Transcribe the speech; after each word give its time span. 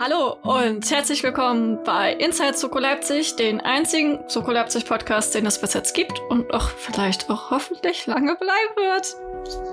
Hallo 0.00 0.36
und 0.42 0.88
herzlich 0.92 1.24
willkommen 1.24 1.82
bei 1.82 2.12
Inside 2.12 2.56
Soko 2.56 2.78
Leipzig, 2.78 3.34
den 3.34 3.60
einzigen 3.60 4.20
Soko 4.28 4.52
Leipzig 4.52 4.86
Podcast, 4.86 5.34
den 5.34 5.44
es 5.44 5.60
bis 5.60 5.74
jetzt 5.74 5.92
gibt 5.92 6.20
und 6.28 6.54
auch 6.54 6.68
vielleicht 6.68 7.28
auch 7.28 7.50
hoffentlich 7.50 8.06
lange 8.06 8.36
bleiben 8.36 8.76
wird. 8.76 9.16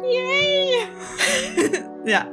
Yay! 0.03 1.83
ja, 2.11 2.25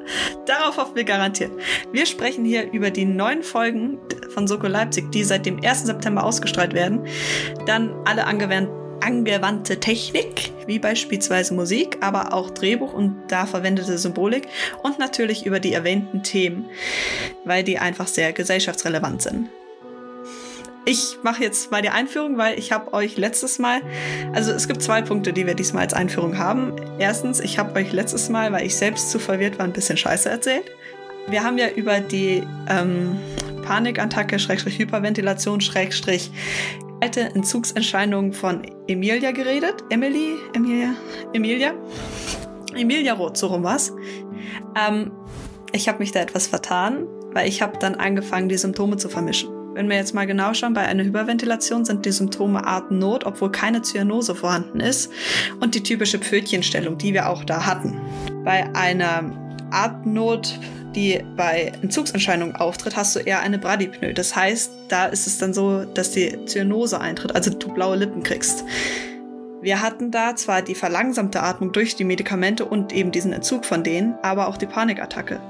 darauf 0.47 0.79
hoffen 0.79 0.97
wir 0.97 1.05
garantiert. 1.05 1.52
Wir 1.93 2.07
sprechen 2.07 2.47
hier 2.47 2.73
über 2.73 2.91
die 2.91 3.05
neuen 3.05 3.43
Folgen 3.43 4.01
von 4.30 4.47
Soko 4.48 4.69
Leipzig, 4.69 5.12
die 5.12 5.23
seit 5.23 5.45
dem 5.45 5.62
1. 5.62 5.84
September 5.84 6.24
ausgestrahlt 6.24 6.73
werden. 6.73 7.06
Dann 7.66 7.95
alle 8.06 8.24
angewandten 8.24 8.81
angewandte 9.02 9.80
Technik, 9.80 10.52
wie 10.66 10.79
beispielsweise 10.79 11.55
Musik, 11.55 11.98
aber 12.01 12.33
auch 12.33 12.51
Drehbuch 12.51 12.92
und 12.92 13.16
da 13.28 13.47
verwendete 13.47 13.98
Symbolik 13.98 14.48
und 14.83 14.98
natürlich 14.98 15.45
über 15.47 15.61
die 15.61 15.73
erwähnten 15.73 16.23
Themen, 16.23 16.66
weil 17.45 17.65
die 17.65 17.78
einfach 17.78 18.06
sehr 18.06 18.33
gesellschaftsrelevant 18.33 19.23
sind. 19.23 19.48
Ich 20.84 21.19
mache 21.23 21.45
jetzt 21.45 21.70
mal 21.70 21.80
die 21.80 21.91
Einführung, 21.91 22.38
weil 22.38 22.59
ich 22.59 22.73
habe 22.73 22.92
euch 22.92 23.16
letztes 23.16 23.61
Mal, 23.61 23.83
also 24.33 24.51
es 24.51 24.66
gibt 24.66 24.83
zwei 24.83 25.01
Punkte, 25.01 25.33
die 25.33 25.47
wir 25.47 25.55
diesmal 25.55 25.84
als 25.84 25.95
Einführung 25.95 26.39
haben. 26.39 26.75
Erstens, 26.98 27.39
ich 27.39 27.59
habe 27.59 27.78
euch 27.78 27.92
letztes 27.92 28.28
Mal, 28.28 28.50
weil 28.50 28.66
ich 28.66 28.75
selbst 28.75 29.11
zu 29.11 29.20
verwirrt 29.20 29.59
war, 29.59 29.64
ein 29.64 29.73
bisschen 29.73 29.97
Scheiße 29.97 30.28
erzählt. 30.28 30.64
Wir 31.28 31.45
haben 31.45 31.56
ja 31.56 31.69
über 31.69 32.00
die 32.00 32.42
ähm, 32.69 33.16
Panikattacke, 33.62 34.41
Schrägstrich 34.41 34.80
Hyperventilation, 34.80 35.61
Schrägstrich 35.61 36.33
alte 37.02 37.23
Entzugserscheinungen 37.34 38.33
von 38.33 38.62
Emilia 38.87 39.33
geredet. 39.33 39.83
Emily? 39.91 40.36
Emilia? 40.55 40.95
Emilia? 41.33 41.75
Emilia 42.77 43.14
Roth, 43.14 43.36
so 43.36 43.48
rum 43.48 43.64
was. 43.64 43.92
Ähm, 44.81 45.11
ich 45.73 45.89
habe 45.89 45.98
mich 45.98 46.12
da 46.12 46.20
etwas 46.20 46.47
vertan, 46.47 47.08
weil 47.33 47.48
ich 47.48 47.61
habe 47.61 47.77
dann 47.78 47.97
angefangen, 47.97 48.48
die 48.48 48.56
Symptome 48.56 48.98
zu 48.98 49.08
vermischen. 49.08 49.50
Wenn 49.75 49.89
wir 49.89 49.97
jetzt 49.97 50.14
mal 50.14 50.27
genau 50.27 50.55
schauen, 50.55 50.75
bei 50.75 50.83
einer 50.83 51.03
Hyperventilation 51.03 51.84
sind 51.84 52.06
die 52.06 52.12
Symptome 52.12 52.64
Atemnot, 52.64 53.25
obwohl 53.25 53.50
keine 53.50 53.83
Zyanose 53.83 54.36
vorhanden 54.36 54.78
ist, 54.78 55.11
und 55.58 55.75
die 55.75 55.83
typische 55.83 56.20
Pfötchenstellung, 56.20 56.98
die 56.98 57.14
wir 57.14 57.28
auch 57.28 57.42
da 57.42 57.67
hatten. 57.67 58.00
Bei 58.45 58.73
einer 58.77 59.25
Atemnot 59.73 60.56
die 60.95 61.25
bei 61.37 61.73
Entzugserscheinungen 61.83 62.57
auftritt, 62.57 62.97
hast 62.97 63.17
du 63.17 63.21
eher 63.21 63.41
eine 63.41 63.59
Bradypnoe. 63.59 64.15
Das 64.15 64.37
heißt, 64.37 64.73
da 64.89 65.07
ist 65.07 65.27
es 65.27 65.39
dann 65.39 65.55
so, 65.55 65.85
dass 65.85 66.12
die 66.12 66.45
Zyanose 66.47 67.01
eintritt, 67.01 67.35
also 67.35 67.51
du 67.51 67.73
blaue 67.73 67.97
Lippen 67.97 68.23
kriegst. 68.23 68.65
Wir 69.61 69.81
hatten 69.81 70.11
da 70.11 70.35
zwar 70.35 70.61
die 70.61 70.75
verlangsamte 70.75 71.43
Atmung 71.43 71.73
durch 71.73 71.95
die 71.95 72.05
Medikamente 72.05 72.65
und 72.65 72.93
eben 72.93 73.13
diesen 73.13 73.33
Entzug 73.33 73.65
von 73.65 73.85
denen, 73.85 74.15
aber 74.23 74.48
auch 74.48 74.57
die 74.57 74.67
Panikattacke. 74.67 75.41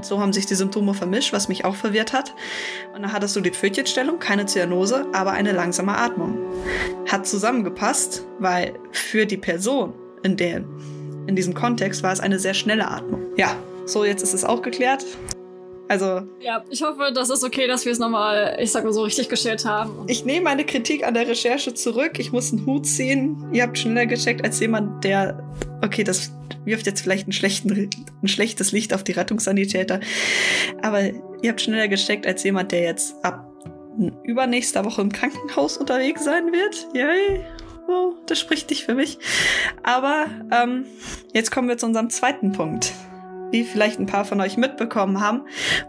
Und 0.00 0.06
so 0.06 0.18
haben 0.18 0.32
sich 0.32 0.46
die 0.46 0.54
Symptome 0.54 0.94
vermischt, 0.94 1.34
was 1.34 1.48
mich 1.48 1.66
auch 1.66 1.74
verwirrt 1.74 2.14
hat. 2.14 2.32
Und 2.94 3.02
dann 3.02 3.12
hattest 3.12 3.36
du 3.36 3.42
die 3.42 3.50
Pfötchenstellung, 3.50 4.18
keine 4.18 4.46
Zyanose, 4.46 5.06
aber 5.12 5.32
eine 5.32 5.52
langsame 5.52 5.94
Atmung. 5.94 6.38
Hat 7.06 7.26
zusammengepasst, 7.26 8.24
weil 8.38 8.72
für 8.92 9.26
die 9.26 9.36
Person 9.36 9.92
in, 10.22 10.38
der, 10.38 10.62
in 11.26 11.36
diesem 11.36 11.52
Kontext 11.52 12.02
war 12.02 12.14
es 12.14 12.20
eine 12.20 12.38
sehr 12.38 12.54
schnelle 12.54 12.88
Atmung. 12.88 13.20
Ja, 13.36 13.56
so, 13.90 14.04
jetzt 14.04 14.22
ist 14.22 14.34
es 14.34 14.44
auch 14.44 14.62
geklärt. 14.62 15.04
Also. 15.90 16.22
Ja, 16.38 16.64
ich 16.70 16.82
hoffe, 16.82 17.10
das 17.12 17.30
ist 17.30 17.42
okay, 17.42 17.66
dass 17.66 17.84
wir 17.84 17.90
es 17.90 17.98
nochmal, 17.98 18.56
ich 18.60 18.70
sag 18.70 18.84
mal 18.84 18.92
so, 18.92 19.02
richtig 19.02 19.28
gestellt 19.28 19.64
haben. 19.64 20.04
Ich 20.06 20.24
nehme 20.24 20.44
meine 20.44 20.64
Kritik 20.64 21.04
an 21.04 21.14
der 21.14 21.26
Recherche 21.26 21.74
zurück. 21.74 22.20
Ich 22.20 22.30
muss 22.30 22.52
einen 22.52 22.64
Hut 22.64 22.86
ziehen. 22.86 23.44
Ihr 23.52 23.64
habt 23.64 23.76
schneller 23.76 24.06
gecheckt 24.06 24.44
als 24.44 24.60
jemand, 24.60 25.02
der. 25.02 25.42
Okay, 25.84 26.04
das 26.04 26.30
wirft 26.64 26.86
jetzt 26.86 27.00
vielleicht 27.00 27.26
ein, 27.28 27.90
ein 28.22 28.28
schlechtes 28.28 28.70
Licht 28.70 28.94
auf 28.94 29.02
die 29.02 29.10
Rettungssanitäter. 29.10 29.98
Aber 30.80 31.02
ihr 31.02 31.50
habt 31.50 31.60
schneller 31.60 31.88
gecheckt 31.88 32.24
als 32.24 32.44
jemand, 32.44 32.70
der 32.70 32.82
jetzt 32.82 33.16
ab 33.24 33.50
übernächster 34.22 34.84
Woche 34.84 35.02
im 35.02 35.10
Krankenhaus 35.10 35.76
unterwegs 35.76 36.24
sein 36.24 36.52
wird. 36.52 36.86
Yay. 36.94 37.40
Oh, 37.88 38.14
das 38.26 38.38
spricht 38.38 38.70
nicht 38.70 38.84
für 38.84 38.94
mich. 38.94 39.18
Aber 39.82 40.26
ähm, 40.52 40.84
jetzt 41.32 41.50
kommen 41.50 41.68
wir 41.68 41.78
zu 41.78 41.86
unserem 41.86 42.10
zweiten 42.10 42.52
Punkt 42.52 42.92
wie 43.50 43.64
vielleicht 43.64 43.98
ein 43.98 44.06
paar 44.06 44.24
von 44.24 44.40
euch 44.40 44.56
mitbekommen 44.56 45.20
haben, 45.20 45.42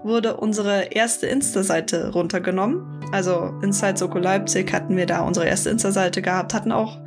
wurde 0.04 0.38
unsere 0.38 0.86
erste 0.86 1.28
Insta-Seite 1.28 2.12
runtergenommen. 2.12 3.02
Also 3.12 3.54
Inside 3.62 3.98
Soko 3.98 4.18
Leipzig 4.18 4.72
hatten 4.74 4.98
wir 4.98 5.06
da 5.06 5.22
unsere 5.22 5.48
erste 5.48 5.70
Insta-Seite 5.70 6.22
gehabt, 6.22 6.54
hatten 6.54 6.72
auch 6.72 6.98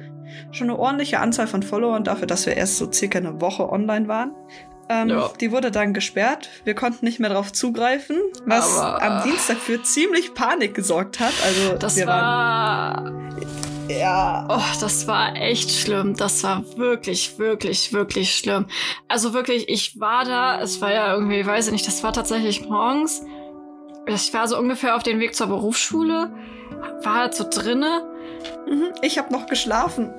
schon 0.53 0.71
eine 0.71 0.79
ordentliche 0.79 1.21
Anzahl 1.21 1.47
von 1.47 1.63
Followern 1.63 2.05
dafür, 2.05 2.27
dass 2.27 2.47
wir 2.47 2.57
erst 2.57 2.77
so 2.77 2.91
circa 2.91 3.19
eine 3.19 3.41
Woche 3.41 3.69
online 3.71 4.09
waren. 4.09 4.33
Ähm, 4.89 5.09
ja. 5.09 5.31
Die 5.41 5.51
wurde 5.51 5.71
dann 5.71 5.95
gesperrt. 5.95 6.51
Wir 6.65 6.75
konnten 6.75 7.07
nicht 7.07 7.19
mehr 7.19 7.31
darauf 7.31 7.53
zugreifen, 7.53 8.17
was 8.45 8.79
Aber, 8.79 9.03
am 9.03 9.23
Dienstag 9.25 9.57
für 9.57 9.83
ziemlich 9.83 10.35
Panik 10.35 10.75
gesorgt 10.75 11.21
hat. 11.21 11.33
Also 11.43 11.79
das 11.79 11.97
wir 11.97 12.07
war 12.07 13.05
waren 13.05 13.74
ja. 13.89 14.47
Oh, 14.49 14.79
das 14.81 15.07
war 15.07 15.37
echt 15.37 15.71
schlimm. 15.71 16.17
Das 16.17 16.43
war 16.45 16.65
wirklich, 16.77 17.39
wirklich, 17.39 17.93
wirklich 17.93 18.37
schlimm. 18.37 18.67
Also 19.09 19.33
wirklich, 19.35 19.69
ich 19.69 19.99
war 20.01 20.25
da, 20.25 20.61
es 20.61 20.81
war 20.81 20.93
ja 20.93 21.13
irgendwie, 21.13 21.45
weiß 21.45 21.67
ich 21.67 21.73
nicht, 21.73 21.87
das 21.87 22.03
war 22.03 22.13
tatsächlich 22.13 22.69
morgens. 22.69 23.23
Ich 24.07 24.35
war 24.35 24.49
so 24.49 24.59
ungefähr 24.59 24.97
auf 24.97 25.03
dem 25.03 25.21
Weg 25.21 25.35
zur 25.35 25.47
Berufsschule, 25.47 26.31
war 27.03 27.15
halt 27.15 27.35
so 27.35 27.47
drinne 27.49 28.03
Mhm, 28.67 28.93
ich 29.03 29.19
habe 29.19 29.33
noch 29.33 29.47
geschlafen. 29.47 30.13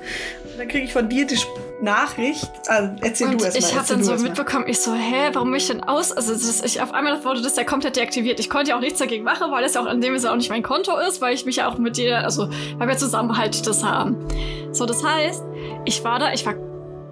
Dann 0.57 0.67
kriege 0.67 0.85
ich 0.85 0.93
von 0.93 1.09
dir 1.09 1.25
die 1.25 1.38
Nachricht. 1.81 2.49
Also 2.67 2.95
erzähl 3.01 3.27
und 3.27 3.41
du 3.41 3.45
erst 3.45 3.61
mal. 3.61 3.67
Ich 3.67 3.75
habe 3.75 3.88
dann 3.88 4.03
so 4.03 4.16
mitbekommen, 4.16 4.66
ich 4.67 4.79
so, 4.79 4.93
hä, 4.93 5.29
warum 5.33 5.51
bin 5.51 5.57
ich 5.57 5.67
denn 5.67 5.83
aus? 5.83 6.11
Also 6.11 6.33
das, 6.33 6.63
ich, 6.63 6.81
auf 6.81 6.93
einmal 6.93 7.23
wurde 7.23 7.41
das 7.41 7.55
ja 7.55 7.63
komplett 7.63 7.95
deaktiviert. 7.95 8.39
Ich 8.39 8.49
konnte 8.49 8.71
ja 8.71 8.77
auch 8.77 8.81
nichts 8.81 8.99
dagegen 8.99 9.23
machen, 9.23 9.51
weil 9.51 9.63
das 9.63 9.73
ja 9.73 9.81
auch 9.81 9.91
in 9.91 10.01
dem 10.01 10.17
Sinne 10.17 10.31
auch 10.31 10.38
nicht 10.38 10.49
mein 10.49 10.63
Konto 10.63 10.97
ist, 10.97 11.21
weil 11.21 11.33
ich 11.33 11.45
mich 11.45 11.57
ja 11.57 11.67
auch 11.67 11.77
mit 11.77 11.97
dir, 11.97 12.19
also 12.19 12.49
weil 12.77 12.88
wir 12.88 12.97
zusammen 12.97 13.38
halt 13.38 13.66
das 13.67 13.83
haben. 13.83 14.27
So, 14.71 14.85
das 14.85 15.03
heißt, 15.03 15.43
ich 15.85 16.03
war 16.03 16.19
da, 16.19 16.33
ich 16.33 16.45
war, 16.45 16.55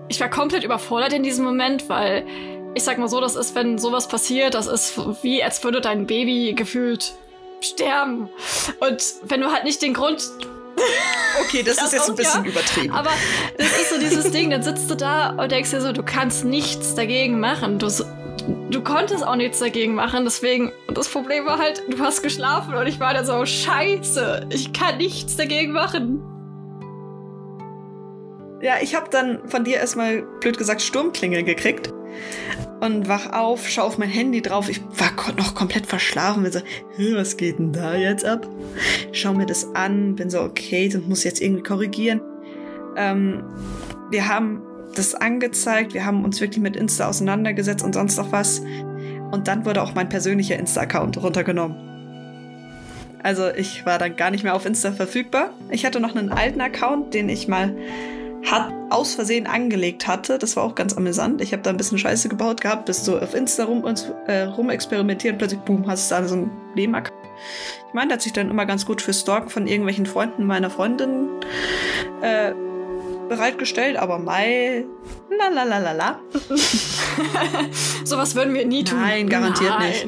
ich 0.10 0.20
war 0.20 0.30
komplett 0.30 0.64
überfordert 0.64 1.14
in 1.14 1.24
diesem 1.24 1.46
Moment, 1.46 1.90
weil 1.90 2.26
ich 2.76 2.84
sag 2.84 2.98
mal 2.98 3.08
so, 3.08 3.22
das 3.22 3.36
ist, 3.36 3.56
wenn 3.56 3.78
sowas 3.78 4.08
passiert, 4.08 4.56
das 4.56 4.68
ist 4.68 4.98
wie, 5.24 5.44
als 5.44 5.64
würde 5.64 5.80
dein 5.82 6.08
Baby 6.08 6.54
gefühlt 6.56 7.14
sterben. 7.62 8.30
Und 8.80 9.04
wenn 9.24 9.42
du 9.42 9.52
halt 9.52 9.64
nicht 9.64 9.82
den 9.82 9.94
Grund 9.94 10.24
Okay, 11.42 11.64
das, 11.64 11.78
das 11.78 11.88
ist 11.88 11.94
jetzt 11.94 12.10
ein 12.10 12.16
bisschen 12.16 12.46
ja. 12.46 12.52
übertrieben. 12.52 12.94
Aber 12.94 13.10
das 13.58 13.68
ist 13.68 13.90
so 13.90 14.00
dieses 14.00 14.32
Ding, 14.32 14.50
dann 14.50 14.64
sitzt 14.64 14.90
du 14.90 14.96
da 14.96 15.32
und 15.32 15.52
denkst 15.52 15.72
dir 15.72 15.82
so, 15.82 15.92
du 15.92 16.04
kannst 16.04 16.46
nichts 16.46 16.96
dagegen 16.96 17.40
machen. 17.40 17.80
Du, 17.80 17.88
du 18.70 18.82
konntest 18.82 19.26
auch 19.26 19.36
nichts 19.36 19.60
dagegen 19.60 19.96
machen, 19.96 20.26
deswegen, 20.26 20.72
und 20.88 20.98
das 20.98 21.08
Problem 21.08 21.46
war 21.46 21.58
halt, 21.58 21.84
du 21.90 22.00
hast 22.00 22.22
geschlafen 22.22 22.74
und 22.74 22.88
ich 22.88 23.00
war 23.00 23.14
dann 23.14 23.26
so, 23.26 23.46
scheiße, 23.46 24.48
ich 24.52 24.74
kann 24.74 24.98
nichts 24.98 25.36
dagegen 25.36 25.72
machen. 25.72 26.22
Ja, 28.62 28.76
ich 28.82 28.96
habe 28.96 29.10
dann 29.10 29.48
von 29.50 29.64
dir 29.64 29.78
erstmal, 29.78 30.22
blöd 30.40 30.58
gesagt, 30.58 30.82
Sturmklingel 30.82 31.44
gekriegt 31.44 31.92
und 32.84 33.08
wach 33.08 33.32
auf, 33.32 33.70
schau 33.70 33.84
auf 33.84 33.98
mein 33.98 34.10
Handy 34.10 34.42
drauf. 34.42 34.68
Ich 34.68 34.82
war 34.82 35.14
noch 35.38 35.56
komplett 35.56 35.86
verschlafen. 35.86 36.44
Bin 36.44 36.52
so, 36.52 36.60
was 37.16 37.38
geht 37.38 37.58
denn 37.58 37.72
da 37.72 37.96
jetzt 37.96 38.26
ab? 38.26 38.46
Schau 39.14 39.34
mir 39.34 39.46
das 39.46 39.74
an, 39.74 40.16
bin 40.16 40.30
so, 40.30 40.42
okay, 40.42 40.90
das 40.90 41.02
muss 41.04 41.24
jetzt 41.24 41.42
irgendwie 41.42 41.64
korrigieren. 41.64 42.20
Ähm, 42.98 43.42
wir 44.12 44.28
haben 44.28 44.62
das 44.96 45.16
angezeigt, 45.16 45.94
wir 45.94 46.06
haben 46.06 46.26
uns 46.26 46.42
wirklich 46.42 46.62
mit 46.62 46.76
Insta 46.76 47.08
auseinandergesetzt 47.08 47.86
und 47.86 47.94
sonst 47.94 48.18
noch 48.18 48.34
was. 48.34 48.62
Und 49.32 49.48
dann 49.48 49.66
wurde 49.66 49.82
auch 49.82 49.96
mein 49.96 50.10
persönlicher 50.10 50.60
Insta-Account 50.60 51.24
runtergenommen. 51.24 51.78
Also 53.24 53.48
ich 53.50 53.86
war 53.86 53.98
dann 53.98 54.18
gar 54.18 54.30
nicht 54.30 54.44
mehr 54.44 54.54
auf 54.54 54.66
Insta 54.66 54.92
verfügbar. 54.92 55.52
Ich 55.72 55.86
hatte 55.86 56.02
noch 56.02 56.16
einen 56.16 56.34
alten 56.34 56.60
Account, 56.60 57.14
den 57.14 57.30
ich 57.30 57.48
mal 57.48 57.74
hat, 58.50 58.72
aus 58.90 59.16
Versehen 59.16 59.48
angelegt 59.48 60.08
hatte. 60.08 60.38
Das 60.38 60.56
war 60.56 60.64
auch 60.64 60.76
ganz 60.76 60.96
amüsant. 60.96 61.42
Ich 61.42 61.54
habe 61.54 61.64
da 61.64 61.70
ein 61.70 61.78
bisschen 61.78 61.98
Scheiße 61.98 62.30
gebaut 62.30 62.62
gehabt, 62.62 62.86
bist 62.86 63.06
so 63.06 63.18
auf 63.20 63.34
Insta 63.34 63.66
rum, 63.66 63.84
äh, 64.28 64.44
rum 64.44 64.70
experimentieren, 64.70 65.38
plötzlich, 65.38 65.62
boom, 65.62 65.88
hast 65.88 66.12
du 66.12 66.16
da 66.16 66.28
so 66.28 66.36
ein 66.36 66.52
Leben-Account. 66.76 67.14
Ich 67.88 67.94
meine, 67.94 68.08
der 68.08 68.16
hat 68.16 68.22
sich 68.22 68.34
dann 68.34 68.50
immer 68.50 68.66
ganz 68.66 68.86
gut 68.86 69.02
für 69.02 69.14
Stalken 69.14 69.50
von 69.50 69.68
irgendwelchen 69.68 70.06
Freunden 70.06 70.46
meiner 70.46 70.70
Freundin 70.70 71.28
äh, 72.22 72.54
bereitgestellt, 73.30 73.98
aber 73.98 74.20
Mai, 74.20 74.86
la 75.30 75.50
la 75.50 75.64
la 75.64 75.80
la 75.80 75.92
la. 75.92 76.20
Sowas 78.04 78.36
würden 78.36 78.54
wir 78.54 78.66
nie 78.66 78.84
tun. 78.84 79.02
Nein, 79.02 79.30
garantiert 79.30 79.74
Nein. 79.80 79.90
nicht. 79.90 80.08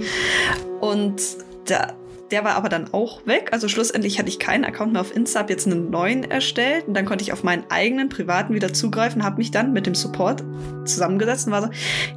Und 0.81 1.21
da, 1.65 1.93
der 2.31 2.44
war 2.44 2.56
aber 2.56 2.69
dann 2.69 2.94
auch 2.94 3.25
weg. 3.27 3.50
Also 3.51 3.68
schlussendlich 3.68 4.18
hatte 4.19 4.30
ich 4.30 4.39
keinen 4.39 4.66
Account 4.66 4.94
mehr 4.94 5.01
auf 5.01 5.16
Insta, 5.16 5.39
habe 5.39 5.54
jetzt 5.54 5.68
einen 5.68 5.89
neuen 5.89 6.24
erstellt 6.24 6.88
und 6.88 6.94
dann 6.94 7.06
konnte 7.06 7.24
ich 7.24 7.31
auf 7.31 7.44
meinen 7.44 7.66
eigenen 7.69 8.10
privaten 8.10 8.54
wieder 8.54 8.74
zugreifen, 8.74 9.24
habe 9.24 9.38
mich 9.38 9.51
dann 9.51 9.74
mit 9.74 9.86
dem 9.86 9.95
Support 9.95 10.44
zusammengesetzt 10.86 11.48
und 11.48 11.54
war 11.54 11.63
so, 11.63 11.69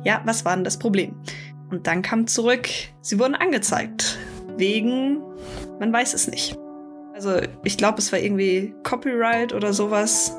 ja, 0.05 0.23
was 0.25 0.45
war 0.45 0.55
denn 0.55 0.65
das 0.65 0.79
Problem? 0.79 1.15
Und 1.71 1.87
dann 1.87 2.03
kam 2.03 2.27
zurück, 2.27 2.69
sie 3.03 3.19
wurden 3.19 3.35
angezeigt. 3.35 4.19
Wegen, 4.57 5.21
man 5.79 5.93
weiß 5.93 6.15
es 6.15 6.29
nicht. 6.29 6.57
Also 7.15 7.41
ich 7.65 7.77
glaube, 7.77 7.99
es 7.99 8.11
war 8.13 8.19
irgendwie 8.19 8.75
Copyright 8.85 9.53
oder 9.53 9.73
sowas. 9.73 10.37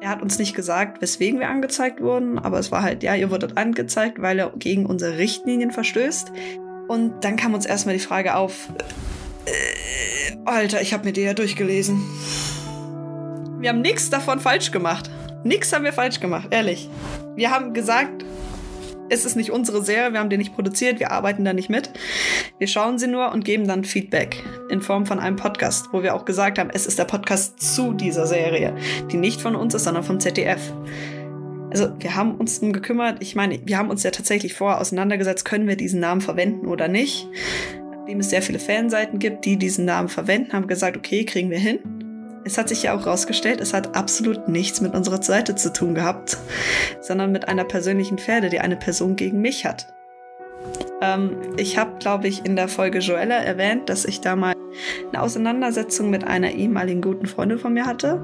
Er 0.00 0.10
hat 0.10 0.22
uns 0.22 0.38
nicht 0.38 0.54
gesagt, 0.54 1.00
weswegen 1.00 1.40
wir 1.40 1.48
angezeigt 1.48 2.00
wurden, 2.00 2.38
aber 2.38 2.58
es 2.58 2.70
war 2.70 2.82
halt, 2.82 3.02
ja, 3.02 3.14
ihr 3.14 3.30
wurdet 3.30 3.56
angezeigt, 3.56 4.20
weil 4.20 4.38
er 4.38 4.52
gegen 4.56 4.86
unsere 4.86 5.18
Richtlinien 5.18 5.70
verstößt. 5.70 6.32
Und 6.88 7.22
dann 7.22 7.36
kam 7.36 7.54
uns 7.54 7.66
erstmal 7.66 7.94
die 7.94 8.00
Frage 8.00 8.34
auf, 8.34 8.68
äh, 9.44 10.36
Alter, 10.44 10.80
ich 10.80 10.92
habe 10.92 11.04
mir 11.04 11.12
die 11.12 11.20
ja 11.20 11.34
durchgelesen. 11.34 12.02
Wir 13.60 13.70
haben 13.70 13.82
nichts 13.82 14.10
davon 14.10 14.40
falsch 14.40 14.70
gemacht. 14.70 15.10
Nichts 15.44 15.72
haben 15.72 15.84
wir 15.84 15.92
falsch 15.92 16.20
gemacht, 16.20 16.48
ehrlich. 16.50 16.88
Wir 17.36 17.50
haben 17.50 17.74
gesagt, 17.74 18.24
es 19.10 19.24
ist 19.24 19.36
nicht 19.36 19.50
unsere 19.50 19.82
Serie, 19.82 20.12
wir 20.12 20.20
haben 20.20 20.30
die 20.30 20.36
nicht 20.36 20.54
produziert, 20.54 21.00
wir 21.00 21.12
arbeiten 21.12 21.44
da 21.44 21.52
nicht 21.52 21.70
mit. 21.70 21.90
Wir 22.58 22.66
schauen 22.66 22.98
sie 22.98 23.06
nur 23.06 23.32
und 23.32 23.44
geben 23.44 23.66
dann 23.66 23.84
Feedback 23.84 24.42
in 24.68 24.80
Form 24.80 25.06
von 25.06 25.18
einem 25.18 25.36
Podcast, 25.36 25.88
wo 25.92 26.02
wir 26.02 26.14
auch 26.14 26.24
gesagt 26.24 26.58
haben, 26.58 26.70
es 26.70 26.86
ist 26.86 26.98
der 26.98 27.04
Podcast 27.04 27.60
zu 27.60 27.92
dieser 27.92 28.26
Serie, 28.26 28.76
die 29.10 29.16
nicht 29.16 29.40
von 29.40 29.54
uns 29.54 29.74
ist, 29.74 29.84
sondern 29.84 30.04
vom 30.04 30.20
ZDF. 30.20 30.72
Also 31.70 31.90
wir 31.98 32.14
haben 32.16 32.36
uns 32.36 32.60
darum 32.60 32.72
gekümmert. 32.72 33.18
Ich 33.20 33.34
meine, 33.34 33.60
wir 33.64 33.78
haben 33.78 33.90
uns 33.90 34.02
ja 34.02 34.10
tatsächlich 34.10 34.54
vorher 34.54 34.80
auseinandergesetzt, 34.80 35.44
können 35.44 35.68
wir 35.68 35.76
diesen 35.76 36.00
Namen 36.00 36.20
verwenden 36.20 36.66
oder 36.66 36.88
nicht. 36.88 37.28
Nachdem 37.90 38.20
es 38.20 38.30
sehr 38.30 38.42
viele 38.42 38.58
Fanseiten 38.58 39.18
gibt, 39.18 39.44
die 39.44 39.56
diesen 39.56 39.84
Namen 39.84 40.08
verwenden, 40.08 40.52
haben 40.52 40.66
gesagt, 40.66 40.96
okay, 40.96 41.24
kriegen 41.24 41.50
wir 41.50 41.58
hin. 41.58 41.80
Es 42.44 42.56
hat 42.56 42.70
sich 42.70 42.84
ja 42.84 42.96
auch 42.96 43.06
rausgestellt, 43.06 43.60
es 43.60 43.74
hat 43.74 43.94
absolut 43.94 44.48
nichts 44.48 44.80
mit 44.80 44.94
unserer 44.94 45.22
Seite 45.22 45.54
zu 45.54 45.70
tun 45.70 45.94
gehabt, 45.94 46.38
sondern 47.02 47.32
mit 47.32 47.48
einer 47.48 47.64
persönlichen 47.64 48.16
Pferde, 48.16 48.48
die 48.48 48.60
eine 48.60 48.76
Person 48.76 49.16
gegen 49.16 49.42
mich 49.42 49.66
hat. 49.66 49.92
Ähm, 51.02 51.36
ich 51.58 51.78
habe, 51.78 51.98
glaube 51.98 52.28
ich, 52.28 52.44
in 52.44 52.56
der 52.56 52.68
Folge 52.68 52.98
Joella 52.98 53.36
erwähnt, 53.36 53.88
dass 53.88 54.04
ich 54.04 54.20
da 54.20 54.36
mal 54.36 54.54
eine 55.12 55.22
Auseinandersetzung 55.22 56.10
mit 56.10 56.24
einer 56.24 56.52
ehemaligen 56.52 57.02
guten 57.02 57.26
Freundin 57.26 57.58
von 57.58 57.74
mir 57.74 57.86
hatte. 57.86 58.22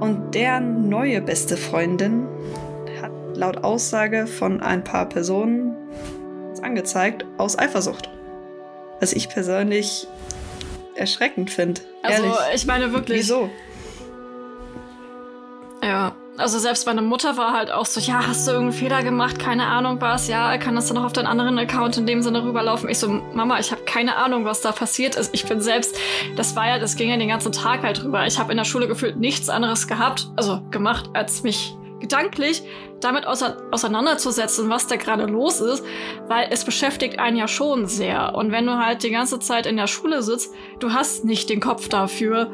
Und 0.00 0.34
deren 0.34 0.88
neue 0.88 1.20
beste 1.20 1.56
Freundin 1.56 2.26
hat 3.02 3.10
laut 3.34 3.64
Aussage 3.64 4.26
von 4.26 4.60
ein 4.60 4.84
paar 4.84 5.08
Personen 5.08 5.76
angezeigt 6.62 7.24
aus 7.36 7.58
Eifersucht. 7.58 8.08
Was 9.00 9.12
ich 9.12 9.28
persönlich 9.28 10.06
erschreckend 10.94 11.50
finde. 11.50 11.80
Also, 12.02 12.24
ich 12.54 12.66
meine 12.66 12.92
wirklich. 12.92 13.20
Wieso? 13.20 13.48
Ja. 15.82 16.14
Also 16.38 16.60
selbst 16.60 16.86
meine 16.86 17.02
Mutter 17.02 17.36
war 17.36 17.52
halt 17.52 17.72
auch 17.72 17.84
so, 17.84 17.98
ja, 17.98 18.24
hast 18.24 18.46
du 18.46 18.52
irgendeinen 18.52 18.78
Fehler 18.78 19.02
gemacht? 19.02 19.40
Keine 19.40 19.66
Ahnung 19.66 20.00
was. 20.00 20.28
Ja, 20.28 20.56
kann 20.56 20.76
das 20.76 20.86
dann 20.86 20.94
noch 20.94 21.04
auf 21.04 21.12
deinen 21.12 21.26
anderen 21.26 21.58
Account 21.58 21.96
in 21.96 22.06
dem 22.06 22.22
Sinne 22.22 22.44
rüberlaufen? 22.44 22.88
Ich 22.88 23.00
so, 23.00 23.08
Mama, 23.08 23.58
ich 23.58 23.72
habe 23.72 23.82
keine 23.82 24.16
Ahnung, 24.16 24.44
was 24.44 24.60
da 24.60 24.70
passiert 24.70 25.16
ist. 25.16 25.34
Ich 25.34 25.46
bin 25.46 25.60
selbst, 25.60 25.98
das 26.36 26.54
war 26.54 26.68
ja, 26.68 26.78
das 26.78 26.94
ging 26.94 27.10
ja 27.10 27.16
den 27.16 27.28
ganzen 27.28 27.50
Tag 27.50 27.82
halt 27.82 28.04
drüber. 28.04 28.24
Ich 28.24 28.38
habe 28.38 28.52
in 28.52 28.56
der 28.56 28.64
Schule 28.64 28.86
gefühlt 28.86 29.16
nichts 29.16 29.48
anderes 29.48 29.88
gehabt, 29.88 30.30
also 30.36 30.62
gemacht, 30.70 31.10
als 31.12 31.42
mich 31.42 31.76
gedanklich 31.98 32.62
damit 33.00 33.26
ause 33.26 33.56
auseinanderzusetzen, 33.72 34.70
was 34.70 34.86
da 34.86 34.94
gerade 34.94 35.24
los 35.26 35.60
ist, 35.60 35.84
weil 36.28 36.48
es 36.50 36.64
beschäftigt 36.64 37.18
einen 37.18 37.36
ja 37.36 37.48
schon 37.48 37.86
sehr. 37.86 38.36
Und 38.36 38.52
wenn 38.52 38.66
du 38.66 38.78
halt 38.78 39.02
die 39.02 39.10
ganze 39.10 39.40
Zeit 39.40 39.66
in 39.66 39.76
der 39.76 39.88
Schule 39.88 40.22
sitzt, 40.22 40.54
du 40.78 40.92
hast 40.92 41.24
nicht 41.24 41.50
den 41.50 41.60
Kopf 41.60 41.88
dafür, 41.88 42.50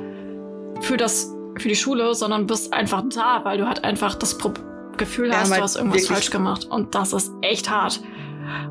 für 0.81 0.97
das 0.97 1.35
für 1.59 1.69
die 1.69 1.77
Schule, 1.77 2.15
sondern 2.15 2.47
bist 2.47 2.73
einfach 2.73 3.03
da, 3.15 3.45
weil 3.45 3.59
du 3.59 3.67
halt 3.67 3.85
einfach 3.85 4.15
das 4.15 4.37
Pro 4.39 4.53
Gefühl 4.97 5.29
Ja, 5.29 5.39
hast, 5.41 5.51
du 5.51 5.61
hast 5.61 5.75
irgendwas 5.77 6.07
falsch 6.07 6.31
gemacht. 6.31 6.67
Und 6.67 6.95
das 6.95 7.13
ist 7.13 7.33
echt 7.43 7.69
hart. 7.69 8.01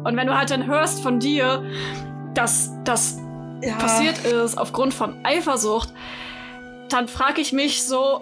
Und 0.06 0.16
wenn 0.16 0.26
du 0.28 0.38
halt 0.38 0.52
dann 0.52 0.66
hörst 0.68 1.02
von 1.04 1.20
dir, 1.20 1.62
dass 2.34 2.72
das 2.86 3.18
Ja. 3.62 3.76
passiert 3.76 4.26
ist 4.26 4.58
aufgrund 4.58 4.94
von 4.94 5.16
Eifersucht, 5.24 5.90
dann 6.90 7.08
frage 7.10 7.42
ich 7.42 7.52
mich 7.52 7.84
so, 7.84 8.22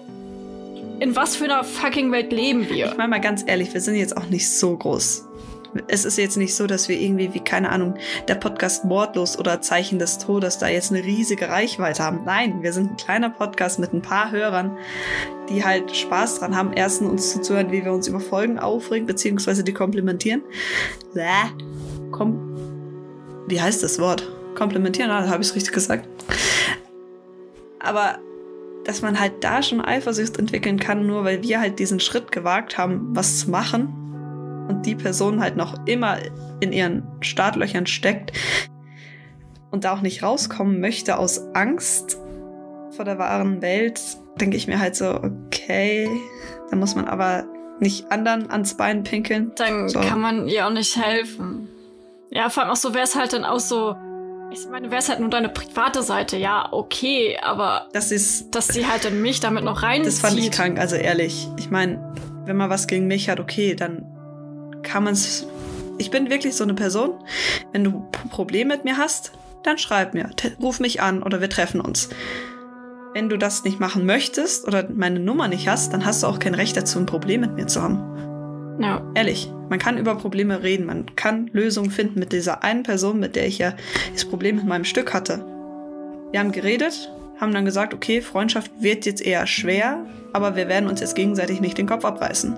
in 0.99 1.15
was 1.15 1.35
für 1.35 1.45
einer 1.45 1.63
fucking 1.63 2.11
Welt 2.11 2.31
leben 2.31 2.67
wir? 2.69 2.87
Ich 2.87 2.97
meine 2.97 3.09
mal 3.09 3.21
ganz 3.21 3.43
ehrlich, 3.45 3.71
wir 3.73 3.81
sind 3.81 3.95
jetzt 3.95 4.15
auch 4.17 4.25
nicht 4.27 4.49
so 4.49 4.75
groß. 4.77 5.27
Es 5.87 6.05
ist 6.05 6.17
jetzt 6.17 6.37
nicht 6.37 6.55
so, 6.55 6.67
dass 6.67 6.89
wir 6.89 6.99
irgendwie, 6.99 7.33
wie 7.33 7.39
keine 7.39 7.69
Ahnung, 7.69 7.95
der 8.27 8.35
Podcast 8.35 8.83
Mordlos 8.83 9.39
oder 9.39 9.61
Zeichen 9.61 9.99
des 9.99 10.17
Todes 10.17 10.57
da 10.57 10.67
jetzt 10.67 10.91
eine 10.91 11.03
riesige 11.03 11.47
Reichweite 11.49 12.03
haben. 12.03 12.23
Nein, 12.25 12.61
wir 12.61 12.73
sind 12.73 12.91
ein 12.91 12.97
kleiner 12.97 13.29
Podcast 13.29 13.79
mit 13.79 13.93
ein 13.93 14.01
paar 14.01 14.31
Hörern, 14.31 14.77
die 15.49 15.63
halt 15.63 15.95
Spaß 15.95 16.39
dran 16.39 16.55
haben, 16.55 16.73
erstens 16.73 17.09
uns 17.09 17.31
zuzuhören, 17.31 17.71
wie 17.71 17.85
wir 17.85 17.93
uns 17.93 18.07
über 18.07 18.19
Folgen 18.19 18.59
aufregen, 18.59 19.07
beziehungsweise 19.07 19.63
die 19.63 19.73
komplimentieren. 19.73 20.43
Bäh. 21.13 21.21
Kom 22.11 22.51
wie 23.47 23.59
heißt 23.59 23.83
das 23.83 23.99
Wort? 23.99 24.29
Komplimentieren, 24.55 25.11
ah, 25.11 25.27
habe 25.27 25.41
ich 25.41 25.49
es 25.49 25.55
richtig 25.55 25.73
gesagt. 25.73 26.07
Aber 27.79 28.19
dass 28.85 29.01
man 29.01 29.19
halt 29.19 29.43
da 29.43 29.61
schon 29.61 29.81
Eifersucht 29.81 30.37
entwickeln 30.37 30.79
kann, 30.79 31.05
nur 31.05 31.23
weil 31.23 31.43
wir 31.43 31.59
halt 31.59 31.79
diesen 31.79 31.99
Schritt 31.99 32.31
gewagt 32.31 32.77
haben, 32.77 33.09
was 33.13 33.39
zu 33.39 33.51
machen 33.51 34.10
und 34.71 34.85
die 34.85 34.95
Person 34.95 35.41
halt 35.41 35.55
noch 35.57 35.75
immer 35.85 36.17
in 36.59 36.71
ihren 36.73 37.03
Startlöchern 37.21 37.85
steckt 37.85 38.31
und 39.71 39.83
da 39.83 39.93
auch 39.93 40.01
nicht 40.01 40.23
rauskommen 40.23 40.79
möchte 40.79 41.17
aus 41.17 41.39
Angst 41.53 42.17
vor 42.91 43.05
der 43.05 43.17
wahren 43.17 43.61
Welt, 43.61 44.01
denke 44.39 44.57
ich 44.57 44.67
mir 44.67 44.79
halt 44.79 44.95
so, 44.95 45.15
okay, 45.15 46.09
da 46.69 46.75
muss 46.75 46.95
man 46.95 47.05
aber 47.05 47.45
nicht 47.79 48.11
anderen 48.11 48.49
ans 48.51 48.75
Bein 48.75 49.03
pinkeln. 49.03 49.51
Dann 49.55 49.89
So. 49.89 49.99
kann 50.01 50.19
man 50.19 50.47
ihr 50.47 50.67
auch 50.67 50.71
nicht 50.71 50.95
helfen. 50.97 51.67
Ja, 52.29 52.49
vor 52.49 52.63
allem 52.63 52.71
auch 52.71 52.75
so, 52.77 52.93
wäre 52.93 53.03
es 53.05 53.15
halt 53.15 53.33
dann 53.33 53.43
auch 53.43 53.59
so, 53.59 53.95
ich 54.51 54.67
meine, 54.69 54.91
wäre 54.91 54.99
es 54.99 55.09
halt 55.09 55.19
nur 55.19 55.29
deine 55.29 55.49
private 55.49 56.03
Seite, 56.03 56.37
ja, 56.37 56.67
okay, 56.71 57.37
aber 57.41 57.87
Das 57.93 58.11
ist, 58.11 58.51
dass 58.51 58.67
sie 58.67 58.85
halt 58.85 59.05
dann 59.05 59.21
mich 59.21 59.39
damit 59.39 59.63
noch 59.63 59.83
reinzieht. 59.83 60.07
das 60.07 60.19
fand 60.19 60.37
ich 60.37 60.51
krank, 60.51 60.77
also 60.79 60.95
ehrlich. 60.95 61.47
Ich 61.57 61.71
meine, 61.71 62.13
wenn 62.45 62.57
man 62.57 62.69
was 62.69 62.87
gegen 62.87 63.07
mich 63.07 63.29
hat, 63.29 63.39
okay, 63.39 63.75
dann 63.75 64.05
kann 64.83 65.03
man 65.03 65.13
es. 65.13 65.45
Ich 65.97 66.11
bin 66.11 66.29
wirklich 66.29 66.55
so 66.55 66.63
eine 66.63 66.73
Person. 66.73 67.11
Wenn 67.71 67.83
du 67.83 67.91
P- 68.11 68.27
Probleme 68.29 68.75
mit 68.75 68.83
mir 68.85 68.97
hast, 68.97 69.33
dann 69.63 69.77
schreib 69.77 70.13
mir, 70.13 70.29
ruf 70.61 70.79
mich 70.79 71.01
an 71.01 71.21
oder 71.21 71.41
wir 71.41 71.49
treffen 71.49 71.81
uns. 71.81 72.09
Wenn 73.13 73.29
du 73.29 73.37
das 73.37 73.63
nicht 73.63 73.79
machen 73.79 74.05
möchtest 74.05 74.67
oder 74.67 74.87
meine 74.89 75.19
Nummer 75.19 75.47
nicht 75.47 75.67
hast, 75.67 75.93
dann 75.93 76.05
hast 76.05 76.23
du 76.23 76.27
auch 76.27 76.39
kein 76.39 76.55
Recht 76.55 76.77
dazu, 76.77 76.97
ein 76.97 77.05
Problem 77.05 77.41
mit 77.41 77.53
mir 77.55 77.67
zu 77.67 77.81
haben. 77.81 78.77
Ja, 78.79 79.01
Ehrlich, 79.13 79.51
man 79.69 79.77
kann 79.79 79.97
über 79.97 80.15
Probleme 80.15 80.63
reden, 80.63 80.85
man 80.85 81.05
kann 81.15 81.49
Lösungen 81.53 81.91
finden 81.91 82.19
mit 82.19 82.31
dieser 82.31 82.63
einen 82.63 82.83
Person, 82.83 83.19
mit 83.19 83.35
der 83.35 83.45
ich 83.47 83.57
ja 83.59 83.73
das 84.13 84.25
Problem 84.25 84.55
mit 84.55 84.65
meinem 84.65 84.85
Stück 84.85 85.13
hatte. 85.13 85.45
Wir 86.31 86.39
haben 86.39 86.53
geredet, 86.53 87.11
haben 87.39 87.53
dann 87.53 87.65
gesagt, 87.65 87.93
okay, 87.93 88.21
Freundschaft 88.21 88.71
wird 88.79 89.05
jetzt 89.05 89.21
eher 89.21 89.45
schwer, 89.45 90.05
aber 90.33 90.55
wir 90.55 90.67
werden 90.69 90.89
uns 90.89 91.01
jetzt 91.01 91.15
gegenseitig 91.15 91.59
nicht 91.59 91.77
den 91.77 91.85
Kopf 91.87 92.05
abreißen. 92.05 92.57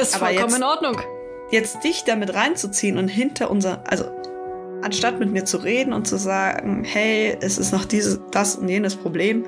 Ist 0.00 0.14
Aber 0.14 0.26
vollkommen 0.26 0.48
jetzt- 0.48 0.56
in 0.58 0.62
Ordnung. 0.64 0.96
Jetzt 1.50 1.84
dich 1.84 2.04
damit 2.04 2.34
reinzuziehen 2.34 2.96
und 2.98 3.08
hinter 3.08 3.50
unser, 3.50 3.82
also 3.86 4.04
anstatt 4.82 5.18
mit 5.18 5.30
mir 5.30 5.44
zu 5.44 5.58
reden 5.58 5.92
und 5.92 6.08
zu 6.08 6.16
sagen, 6.16 6.82
hey, 6.84 7.36
es 7.40 7.58
ist 7.58 7.72
noch 7.72 7.84
dieses, 7.84 8.20
das 8.30 8.56
und 8.56 8.68
jenes 8.68 8.96
Problem, 8.96 9.44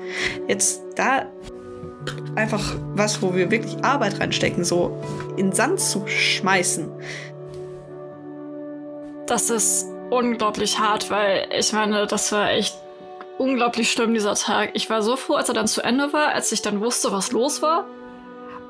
jetzt 0.47 0.81
da 0.95 1.25
einfach 2.35 2.75
was, 2.93 3.21
wo 3.23 3.33
wir 3.33 3.49
wirklich 3.49 3.83
Arbeit 3.83 4.19
reinstecken, 4.19 4.63
so 4.63 5.01
in 5.35 5.51
Sand 5.51 5.79
zu 5.79 6.05
schmeißen. 6.05 6.91
Das 9.25 9.49
ist 9.49 9.87
unglaublich 10.11 10.79
hart, 10.79 11.09
weil 11.09 11.47
ich 11.57 11.73
meine, 11.73 12.05
das 12.05 12.31
war 12.31 12.51
echt 12.51 12.77
unglaublich 13.39 13.91
schlimm, 13.91 14.13
dieser 14.13 14.35
Tag. 14.35 14.69
Ich 14.73 14.89
war 14.89 15.01
so 15.01 15.15
froh, 15.15 15.33
als 15.33 15.49
er 15.49 15.55
dann 15.55 15.67
zu 15.67 15.81
Ende 15.81 16.13
war, 16.13 16.29
als 16.33 16.51
ich 16.51 16.61
dann 16.61 16.79
wusste, 16.81 17.11
was 17.11 17.31
los 17.31 17.61
war. 17.61 17.85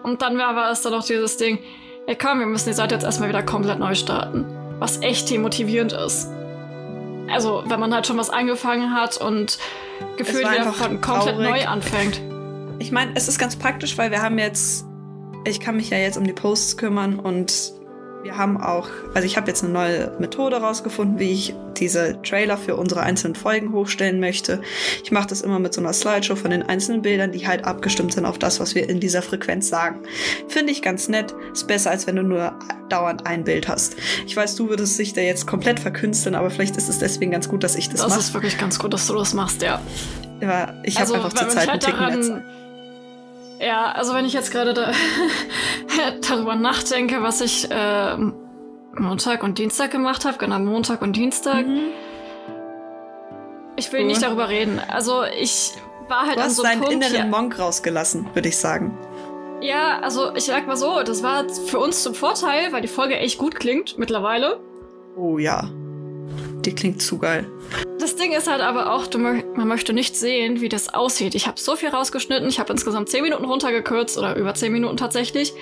Und 0.06 0.22
dann 0.22 0.38
war, 0.38 0.72
es 0.72 0.84
dann 0.84 0.92
noch 0.92 1.04
dieses 1.04 1.38
Ding, 1.38 1.58
ey 2.06 2.16
komm, 2.16 2.38
wir 2.38 2.46
müssen 2.46 2.70
die 2.70 2.76
Seite 2.76 2.94
jetzt 2.94 3.04
erstmal 3.04 3.28
wieder 3.28 3.42
komplett 3.42 3.80
neu 3.80 3.96
starten. 3.96 4.46
Was 4.78 5.02
echt 5.02 5.32
demotivierend 5.32 5.94
ist. 5.94 6.30
Also, 7.28 7.64
wenn 7.66 7.80
man 7.80 7.92
halt 7.92 8.06
schon 8.06 8.16
was 8.20 8.30
angefangen 8.30 8.94
hat 8.94 9.18
und 9.18 9.58
gefühlt 10.16 10.48
wieder 10.48 10.72
von 10.74 11.02
komplett 11.02 11.36
traurig. 11.36 11.50
neu 11.50 11.66
anfängt. 11.66 12.22
Ich 12.78 12.92
meine, 12.92 13.14
es 13.16 13.28
ist 13.28 13.40
ganz 13.40 13.56
praktisch, 13.56 13.98
weil 13.98 14.12
wir 14.12 14.22
haben 14.22 14.38
jetzt, 14.38 14.86
ich 15.44 15.60
kann 15.60 15.76
mich 15.76 15.90
ja 15.90 15.98
jetzt 15.98 16.18
um 16.18 16.24
die 16.24 16.34
Posts 16.34 16.78
kümmern 16.78 17.20
und 17.20 17.74
wir 18.26 18.38
haben 18.38 18.60
auch, 18.60 18.90
also 19.14 19.24
ich 19.28 19.38
habe 19.38 19.48
jetzt 19.50 19.64
eine 19.64 19.72
neue 19.72 20.12
Methode 20.18 20.58
rausgefunden, 20.58 21.20
wie 21.20 21.32
ich 21.32 21.54
diese 21.78 22.20
Trailer 22.24 22.58
für 22.58 22.76
unsere 22.76 23.02
einzelnen 23.02 23.36
Folgen 23.36 23.72
hochstellen 23.72 24.20
möchte. 24.20 24.62
Ich 25.04 25.12
mache 25.12 25.28
das 25.28 25.42
immer 25.42 25.60
mit 25.60 25.76
so 25.76 25.82
einer 25.82 25.94
Slideshow 25.94 26.36
von 26.36 26.50
den 26.50 26.64
einzelnen 26.64 27.04
Bildern, 27.04 27.34
die 27.34 27.46
halt 27.48 27.66
abgestimmt 27.66 28.14
sind 28.16 28.26
auf 28.26 28.40
das, 28.40 28.60
was 28.60 28.74
wir 28.74 28.90
in 28.90 29.00
dieser 29.00 29.22
Frequenz 29.22 29.70
sagen. 29.70 30.00
Finde 30.48 30.72
ich 30.72 30.82
ganz 30.82 31.08
nett. 31.08 31.36
Ist 31.54 31.68
besser, 31.68 31.92
als 31.92 32.08
wenn 32.08 32.16
du 32.16 32.24
nur 32.24 32.58
dauernd 32.90 33.28
ein 33.28 33.44
Bild 33.44 33.68
hast. 33.68 33.96
Ich 34.26 34.36
weiß, 34.36 34.56
du 34.56 34.70
würdest 34.70 34.98
dich 34.98 35.14
da 35.14 35.22
jetzt 35.22 35.46
komplett 35.46 35.80
verkünsteln, 35.80 36.34
aber 36.34 36.50
vielleicht 36.50 36.78
ist 36.78 36.90
es 36.90 36.98
deswegen 36.98 37.30
ganz 37.30 37.48
gut, 37.48 37.64
dass 37.64 37.76
ich 37.76 37.90
das, 37.90 38.02
Das 38.02 38.10
mache. 38.10 38.20
ist 38.22 38.34
wirklich 38.34 38.58
ganz 38.58 38.80
gut, 38.80 38.92
dass 38.92 39.06
du 39.06 39.14
das 39.14 39.36
machst, 39.36 39.62
ja. 39.62 39.80
Aber 40.42 40.74
Ich 40.84 40.96
habe 41.00 41.02
Also, 41.02 41.14
einfach 41.14 41.32
wenn 41.32 41.38
zur 41.38 41.50
Zeit 41.50 41.70
einen 41.70 41.80
Ticken 41.80 42.00
daran. 42.00 42.44
Ja, 43.66 43.92
also 43.94 44.14
wenn 44.14 44.26
ich 44.26 44.34
jetzt 44.34 44.52
gerade 44.52 44.74
da, 44.74 44.92
darüber 46.30 46.56
nachdenke, 46.56 47.22
was 47.24 47.42
ich 47.42 47.70
äh, 47.72 48.16
Montag 48.98 49.44
und 49.44 49.58
Dienstag 49.58 49.92
gemacht 49.92 50.24
habe, 50.26 50.38
genau 50.38 50.60
Montag 50.60 51.02
und 51.02 51.16
Dienstag, 51.16 51.66
Mhm. 51.66 51.88
ich 53.76 53.92
will 53.92 54.02
Cool. 54.02 54.08
nicht 54.08 54.22
darüber 54.22 54.50
reden. 54.50 54.80
Also 54.88 55.24
ich 55.24 55.72
war 56.08 56.28
halt 56.28 56.36
Du 56.38 56.42
an 56.42 56.46
hast 56.48 56.56
so 56.58 56.64
einem 56.64 56.82
deinen 56.82 56.92
Punkt 56.92 57.06
inneren. 57.12 57.30
Monk 57.32 57.58
rausgelassen, 57.60 58.28
würde 58.34 58.50
ich 58.50 58.58
sagen. 58.58 58.96
Ja, 59.62 60.00
also 60.02 60.36
ich 60.36 60.44
sag 60.46 60.68
mal 60.68 60.78
so, 60.78 61.02
das 61.02 61.24
war 61.24 61.50
für 61.50 61.80
uns 61.80 62.04
zum 62.04 62.14
Vorteil, 62.14 62.72
weil 62.72 62.82
die 62.82 62.88
Folge 62.88 63.18
echt 63.18 63.38
gut 63.40 63.56
klingt 63.56 63.98
mittlerweile. 63.98 64.60
Oh 65.18 65.38
ja. 65.40 65.70
Die 66.66 66.74
klingt 66.74 67.02
zu 67.02 67.20
geil. 67.20 67.46
Das 68.00 68.16
Ding 68.16 68.32
ist 68.32 68.50
halt 68.50 68.62
aber 68.62 68.92
auch, 68.94 69.08
man 69.14 69.68
möchte 69.68 69.94
nicht 69.94 70.16
sehen, 70.16 70.62
wie 70.62 70.70
das 70.70 70.94
aussieht. 70.94 71.36
Ich 71.36 71.48
habe 71.48 71.60
so 71.60 71.76
viel 71.76 71.90
rausgeschnitten. 71.90 72.48
Ich 72.50 72.60
habe 72.60 72.74
insgesamt 72.74 73.10
10 73.10 73.24
Minuten 73.24 73.46
runtergekürzt 73.46 74.18
oder 74.18 74.36
über 74.36 74.54
10 74.54 74.72
Minuten 74.72 74.98
tatsächlich. 74.98 75.54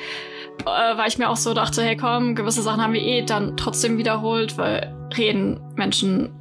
Äh, 0.62 0.98
weil 0.98 1.07
ich 1.07 1.17
mir 1.17 1.29
auch 1.29 1.38
so 1.38 1.53
dachte, 1.53 1.81
hey 1.81 1.98
komm, 1.98 2.36
gewisse 2.36 2.62
Sachen 2.62 2.81
haben 2.81 2.93
wir 2.93 3.01
eh 3.01 3.24
dann 3.24 3.57
trotzdem 3.57 3.98
wiederholt, 3.98 4.57
weil 4.57 4.93
reden 5.17 5.60
Menschen, 5.75 6.31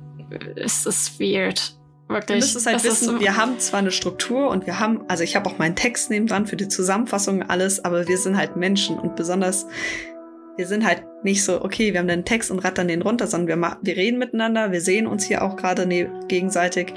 es 0.57 0.87
ist 0.87 1.19
weird. 1.19 1.75
Wirklich. 2.09 2.27
Du 2.27 2.35
müsstest 2.35 2.67
halt 2.67 2.77
das 2.77 2.85
wissen, 2.85 3.21
wir 3.21 3.37
haben 3.37 3.59
zwar 3.59 3.81
eine 3.81 3.91
Struktur 3.91 4.51
und 4.51 4.67
wir 4.67 4.79
haben, 4.79 5.01
also 5.09 5.25
ich 5.25 5.35
habe 5.35 5.49
auch 5.49 5.59
meinen 5.59 5.77
Text 5.77 6.11
neben 6.11 6.27
dran 6.27 6.47
für 6.47 6.57
die 6.57 6.69
Zusammenfassung 6.69 7.43
alles, 7.43 7.85
aber 7.85 8.07
wir 8.07 8.19
sind 8.19 8.37
halt 8.37 8.57
Menschen 8.57 8.99
und 8.99 9.17
besonders 9.17 9.67
wir 10.57 10.67
sind 10.67 10.85
halt 10.85 11.05
nicht 11.23 11.45
so, 11.45 11.63
okay, 11.63 11.93
wir 11.93 12.01
haben 12.01 12.09
den 12.09 12.25
Text 12.25 12.51
und 12.51 12.59
rattern 12.61 12.89
den 12.89 13.03
runter, 13.03 13.27
sondern 13.27 13.61
wir, 13.61 13.77
wir 13.83 13.97
reden 13.97 14.19
miteinander, 14.19 14.73
wir 14.73 14.81
sehen 14.81 15.07
uns 15.07 15.25
hier 15.25 15.43
auch 15.43 15.57
gerade 15.57 15.87
ne 15.87 16.11
gegenseitig. 16.29 16.95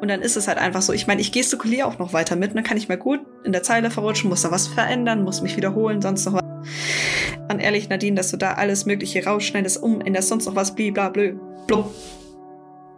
Und 0.00 0.08
dann 0.08 0.22
ist 0.22 0.36
es 0.36 0.46
halt 0.46 0.58
einfach 0.58 0.82
so, 0.82 0.92
ich 0.92 1.06
meine, 1.06 1.20
ich 1.20 1.32
gestikuliere 1.32 1.86
auch 1.86 1.98
noch 1.98 2.12
weiter 2.12 2.36
mit, 2.36 2.54
dann 2.54 2.64
kann 2.64 2.76
ich 2.76 2.88
mal 2.88 2.98
gut 2.98 3.20
in 3.44 3.52
der 3.52 3.62
Zeile 3.62 3.90
verrutschen, 3.90 4.30
muss 4.30 4.42
da 4.42 4.50
was 4.50 4.68
verändern, 4.68 5.24
muss 5.24 5.42
mich 5.42 5.56
wiederholen, 5.56 6.00
sonst 6.00 6.24
noch 6.26 6.34
was. 6.34 6.42
Und 7.50 7.60
ehrlich, 7.60 7.88
Nadine, 7.88 8.16
dass 8.16 8.30
du 8.30 8.36
da 8.36 8.54
alles 8.54 8.86
Mögliche 8.86 9.24
rausschneidest, 9.24 9.82
um 9.82 10.00
in 10.00 10.12
der 10.12 10.22
sonst 10.22 10.46
noch 10.46 10.54
was, 10.54 10.74
bliblablö, 10.74 11.34
blub, 11.66 11.92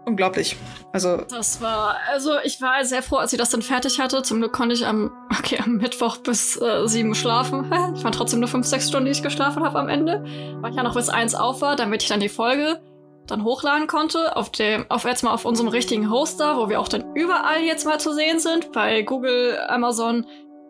unglaublich. 0.07 0.57
Also. 0.93 1.19
Das 1.29 1.61
war, 1.61 1.97
also 2.11 2.33
ich 2.45 2.61
war 2.61 2.85
sehr 2.85 3.03
froh, 3.03 3.17
als 3.17 3.33
ich 3.33 3.39
das 3.39 3.51
dann 3.51 3.63
fertig 3.63 4.01
hatte. 4.01 4.23
Zum 4.23 4.39
Glück 4.39 4.53
konnte 4.53 4.75
ich 4.75 4.87
am, 4.87 5.13
okay, 5.39 5.59
am 5.65 5.77
Mittwoch 5.77 6.19
bis 6.19 6.61
äh, 6.61 6.87
sieben 6.87 7.15
schlafen. 7.15 7.71
Ich 7.95 8.05
war 8.05 8.13
trotzdem 8.13 8.41
nur 8.41 8.49
fünf, 8.49 8.67
sechs 8.67 8.89
Stunden, 8.89 9.07
die 9.07 9.11
ich 9.11 9.23
geschlafen 9.23 9.65
habe 9.65 9.79
am 9.79 9.89
Ende. 9.89 10.25
Weil 10.61 10.71
ich 10.71 10.77
ja 10.77 10.83
noch 10.83 10.95
bis 10.95 11.09
eins 11.09 11.35
auf 11.35 11.61
war, 11.61 11.77
damit 11.77 12.03
ich 12.03 12.09
dann 12.09 12.21
die 12.21 12.29
Folge 12.29 12.81
dann 13.27 13.45
hochladen 13.45 13.87
konnte, 13.87 14.37
auf 14.37 14.51
dem, 14.51 14.87
auf 14.89 15.05
jetzt 15.05 15.23
mal 15.23 15.33
auf 15.33 15.45
unserem 15.45 15.69
richtigen 15.69 16.11
Hoster, 16.11 16.57
wo 16.57 16.69
wir 16.69 16.81
auch 16.81 16.89
dann 16.89 17.15
überall 17.15 17.61
jetzt 17.61 17.85
mal 17.85 18.01
zu 18.01 18.13
sehen 18.13 18.41
sind, 18.41 18.73
bei 18.73 19.03
Google, 19.03 19.59
Amazon. 19.69 20.27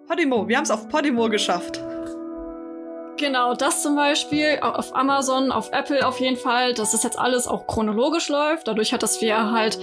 Podimo, 0.07 0.49
wir 0.49 0.57
haben 0.57 0.65
es 0.65 0.71
auf 0.71 0.89
Podimo 0.89 1.29
geschafft. 1.29 1.81
Genau, 3.21 3.53
das 3.53 3.83
zum 3.83 3.97
Beispiel 3.97 4.61
auf 4.63 4.97
Amazon, 4.97 5.53
auf 5.53 5.73
Apple 5.73 6.07
auf 6.07 6.21
jeden 6.21 6.39
Fall, 6.39 6.73
dass 6.73 6.93
das 6.93 7.03
jetzt 7.03 7.19
alles 7.19 7.47
auch 7.47 7.67
chronologisch 7.67 8.31
läuft. 8.31 8.67
Dadurch 8.67 8.95
hat, 8.95 9.03
dass 9.03 9.21
wir 9.21 9.53
halt 9.53 9.79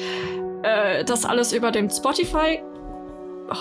äh, 0.64 1.06
das 1.06 1.24
alles 1.24 1.54
über 1.54 1.70
den 1.70 1.88
Spotify 1.92 2.64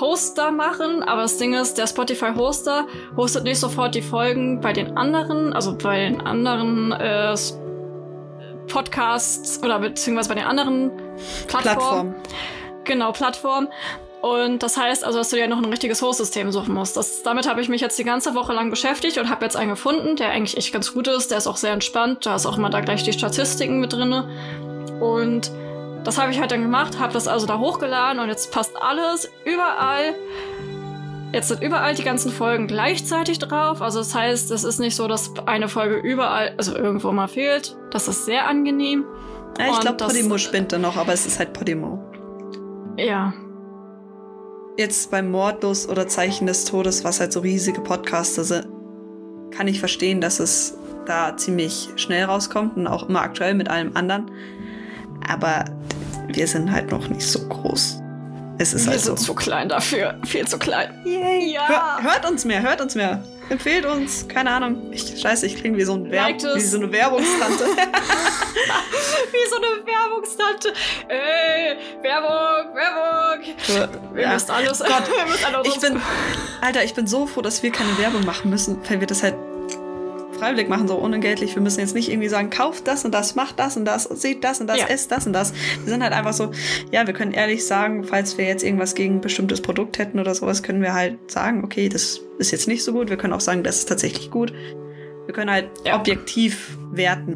Hoster 0.00 0.50
machen, 0.50 1.02
aber 1.02 1.22
das 1.22 1.36
Ding 1.36 1.52
ist, 1.52 1.76
der 1.76 1.86
Spotify 1.86 2.32
Hoster 2.34 2.86
hostet 3.18 3.44
nicht 3.44 3.60
sofort 3.60 3.94
die 3.94 4.00
Folgen 4.00 4.62
bei 4.62 4.72
den 4.72 4.96
anderen, 4.96 5.52
also 5.52 5.76
bei 5.76 6.08
den 6.08 6.22
anderen 6.22 6.92
äh, 6.92 7.36
Podcasts 8.68 9.62
oder 9.62 9.78
beziehungsweise 9.78 10.30
bei 10.30 10.36
den 10.36 10.46
anderen 10.46 10.90
Plattformen. 11.48 12.14
Plattform. 12.14 12.14
Genau, 12.84 13.12
Plattformen. 13.12 13.68
Und 14.22 14.62
das 14.62 14.76
heißt 14.76 15.04
also, 15.04 15.18
dass 15.18 15.30
du 15.30 15.36
dir 15.36 15.46
noch 15.46 15.58
ein 15.58 15.66
richtiges 15.66 16.02
Host-System 16.02 16.50
suchen 16.50 16.74
musst. 16.74 16.96
Das, 16.96 17.22
damit 17.22 17.48
habe 17.48 17.60
ich 17.60 17.68
mich 17.68 17.80
jetzt 17.80 17.98
die 17.98 18.04
ganze 18.04 18.34
Woche 18.34 18.52
lang 18.52 18.70
beschäftigt 18.70 19.18
und 19.18 19.30
habe 19.30 19.44
jetzt 19.44 19.56
einen 19.56 19.70
gefunden, 19.70 20.16
der 20.16 20.30
eigentlich 20.30 20.56
echt 20.56 20.72
ganz 20.72 20.92
gut 20.92 21.06
ist. 21.06 21.30
Der 21.30 21.38
ist 21.38 21.46
auch 21.46 21.56
sehr 21.56 21.72
entspannt. 21.72 22.26
Da 22.26 22.34
ist 22.34 22.46
auch 22.46 22.56
immer 22.56 22.70
da 22.70 22.80
gleich 22.80 23.02
die 23.04 23.12
Statistiken 23.12 23.78
mit 23.78 23.92
drin. 23.92 24.24
Und 25.00 25.52
das 26.04 26.18
habe 26.18 26.32
ich 26.32 26.40
halt 26.40 26.50
dann 26.50 26.62
gemacht, 26.62 26.98
habe 26.98 27.12
das 27.12 27.28
also 27.28 27.46
da 27.46 27.58
hochgeladen 27.58 28.20
und 28.20 28.28
jetzt 28.28 28.52
passt 28.52 28.80
alles 28.80 29.30
überall. 29.44 30.14
Jetzt 31.32 31.48
sind 31.48 31.62
überall 31.62 31.94
die 31.94 32.04
ganzen 32.04 32.30
Folgen 32.30 32.66
gleichzeitig 32.66 33.38
drauf. 33.38 33.82
Also 33.82 33.98
das 33.98 34.14
heißt, 34.14 34.50
es 34.52 34.64
ist 34.64 34.78
nicht 34.78 34.94
so, 34.96 35.08
dass 35.08 35.32
eine 35.46 35.68
Folge 35.68 35.96
überall, 35.96 36.54
also 36.56 36.74
irgendwo 36.74 37.12
mal 37.12 37.28
fehlt. 37.28 37.76
Das 37.90 38.08
ist 38.08 38.24
sehr 38.24 38.46
angenehm. 38.46 39.04
Ja, 39.58 39.66
ich 39.70 39.80
glaube, 39.80 39.96
Podimo 39.96 40.38
spinnt 40.38 40.72
da 40.72 40.78
noch, 40.78 40.96
aber 40.96 41.12
es 41.12 41.26
ist 41.26 41.38
halt 41.38 41.52
Podimo. 41.52 41.98
Ja, 42.96 43.34
jetzt 44.76 45.10
beim 45.10 45.30
Mordlos 45.30 45.88
oder 45.88 46.08
Zeichen 46.08 46.46
des 46.46 46.64
Todes, 46.64 47.04
was 47.04 47.20
halt 47.20 47.32
so 47.32 47.40
riesige 47.40 47.80
Podcaster 47.80 48.44
sind, 48.44 48.66
kann 49.50 49.68
ich 49.68 49.80
verstehen, 49.80 50.20
dass 50.20 50.40
es 50.40 50.76
da 51.06 51.36
ziemlich 51.36 51.88
schnell 51.96 52.24
rauskommt 52.24 52.76
und 52.76 52.86
auch 52.86 53.08
immer 53.08 53.22
aktuell 53.22 53.54
mit 53.54 53.68
allem 53.68 53.96
anderen. 53.96 54.30
Aber 55.28 55.64
wir 56.28 56.46
sind 56.46 56.70
halt 56.70 56.90
noch 56.90 57.08
nicht 57.08 57.26
so 57.26 57.48
groß. 57.48 58.00
Es 58.58 58.72
ist 58.72 58.86
wir 58.86 58.92
halt 58.92 59.00
sind 59.00 59.18
so. 59.18 59.24
zu 59.26 59.34
klein 59.34 59.68
dafür. 59.68 60.18
Viel 60.24 60.46
zu 60.46 60.58
klein. 60.58 60.90
Yay. 61.04 61.52
Ja. 61.52 61.68
Hör, 61.68 62.12
hört 62.12 62.30
uns 62.30 62.44
mehr, 62.44 62.62
hört 62.62 62.80
uns 62.80 62.94
mehr. 62.94 63.22
Empfehlt 63.48 63.86
uns, 63.86 64.26
keine 64.26 64.50
Ahnung. 64.50 64.92
Ich, 64.92 65.20
scheiße, 65.20 65.46
ich 65.46 65.56
klinge 65.56 65.78
wie 65.78 65.84
so, 65.84 65.94
ein 65.94 66.10
Werb 66.10 66.42
wie 66.42 66.60
so 66.60 66.78
eine 66.78 66.90
Werbungstante. 66.90 67.64
wie 69.32 69.48
so 69.48 69.56
eine 69.56 69.86
Werbungstante. 69.86 70.72
Ey, 71.08 71.76
Werbung, 72.02 72.74
Werbung. 72.74 74.14
Wir 74.14 74.22
ja. 74.22 74.32
müssen 74.32 74.50
alles. 74.50 74.78
Gott, 74.80 75.08
wir 75.16 75.26
müssen 75.26 75.54
alles 75.54 75.68
ich 75.68 75.80
bin, 75.80 76.00
Alter, 76.60 76.84
ich 76.84 76.94
bin 76.94 77.06
so 77.06 77.26
froh, 77.26 77.42
dass 77.42 77.62
wir 77.62 77.70
keine 77.70 77.96
Werbung 77.98 78.24
machen 78.24 78.50
müssen, 78.50 78.78
weil 78.88 79.00
wir 79.00 79.06
das 79.06 79.22
halt 79.22 79.34
freiwillig 80.36 80.68
machen, 80.68 80.88
so 80.88 80.96
unentgeltlich. 80.96 81.54
Wir 81.54 81.62
müssen 81.62 81.80
jetzt 81.80 81.94
nicht 81.94 82.10
irgendwie 82.10 82.28
sagen, 82.28 82.50
kauft 82.50 82.86
das 82.86 83.04
und 83.04 83.12
das, 83.12 83.34
macht 83.34 83.58
das 83.58 83.76
und 83.76 83.84
das, 83.84 84.04
seht 84.04 84.44
das 84.44 84.60
und 84.60 84.66
das, 84.66 84.78
ja. 84.78 84.86
esst 84.86 85.10
das 85.10 85.26
und 85.26 85.32
das. 85.32 85.52
Wir 85.82 85.92
sind 85.92 86.02
halt 86.02 86.12
einfach 86.12 86.32
so, 86.32 86.50
ja, 86.90 87.06
wir 87.06 87.14
können 87.14 87.32
ehrlich 87.32 87.66
sagen, 87.66 88.04
falls 88.04 88.38
wir 88.38 88.46
jetzt 88.46 88.62
irgendwas 88.62 88.94
gegen 88.94 89.16
ein 89.16 89.20
bestimmtes 89.20 89.60
Produkt 89.60 89.98
hätten 89.98 90.18
oder 90.18 90.34
sowas, 90.34 90.62
können 90.62 90.82
wir 90.82 90.94
halt 90.94 91.30
sagen, 91.30 91.64
okay, 91.64 91.88
das 91.88 92.20
ist 92.38 92.50
jetzt 92.50 92.68
nicht 92.68 92.84
so 92.84 92.92
gut. 92.92 93.10
Wir 93.10 93.16
können 93.16 93.32
auch 93.32 93.40
sagen, 93.40 93.62
das 93.62 93.78
ist 93.78 93.88
tatsächlich 93.88 94.30
gut. 94.30 94.52
Wir 95.24 95.34
können 95.34 95.50
halt 95.50 95.70
ja. 95.84 95.98
objektiv 95.98 96.78
werten, 96.92 97.34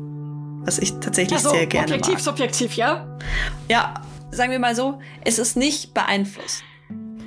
was 0.65 0.79
ich 0.79 0.93
tatsächlich 1.01 1.39
also, 1.39 1.51
sehr 1.51 1.67
gerne 1.67 1.87
objektiv, 1.87 2.15
mag. 2.15 2.21
subjektiv, 2.23 2.75
ja? 2.75 3.19
Ja, 3.69 3.95
sagen 4.31 4.53
wir 4.53 4.59
mal 4.59 4.77
so, 4.77 5.01
es 5.25 5.39
ist 5.39 5.57
nicht 5.57 5.95
beeinflusst. 5.95 6.63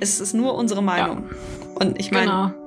Es 0.00 0.20
ist 0.20 0.34
nur 0.34 0.54
unsere 0.54 0.82
Meinung. 0.82 1.24
Ja. 1.30 1.80
Und 1.80 2.00
ich 2.00 2.10
meine, 2.10 2.26
genau 2.26 2.63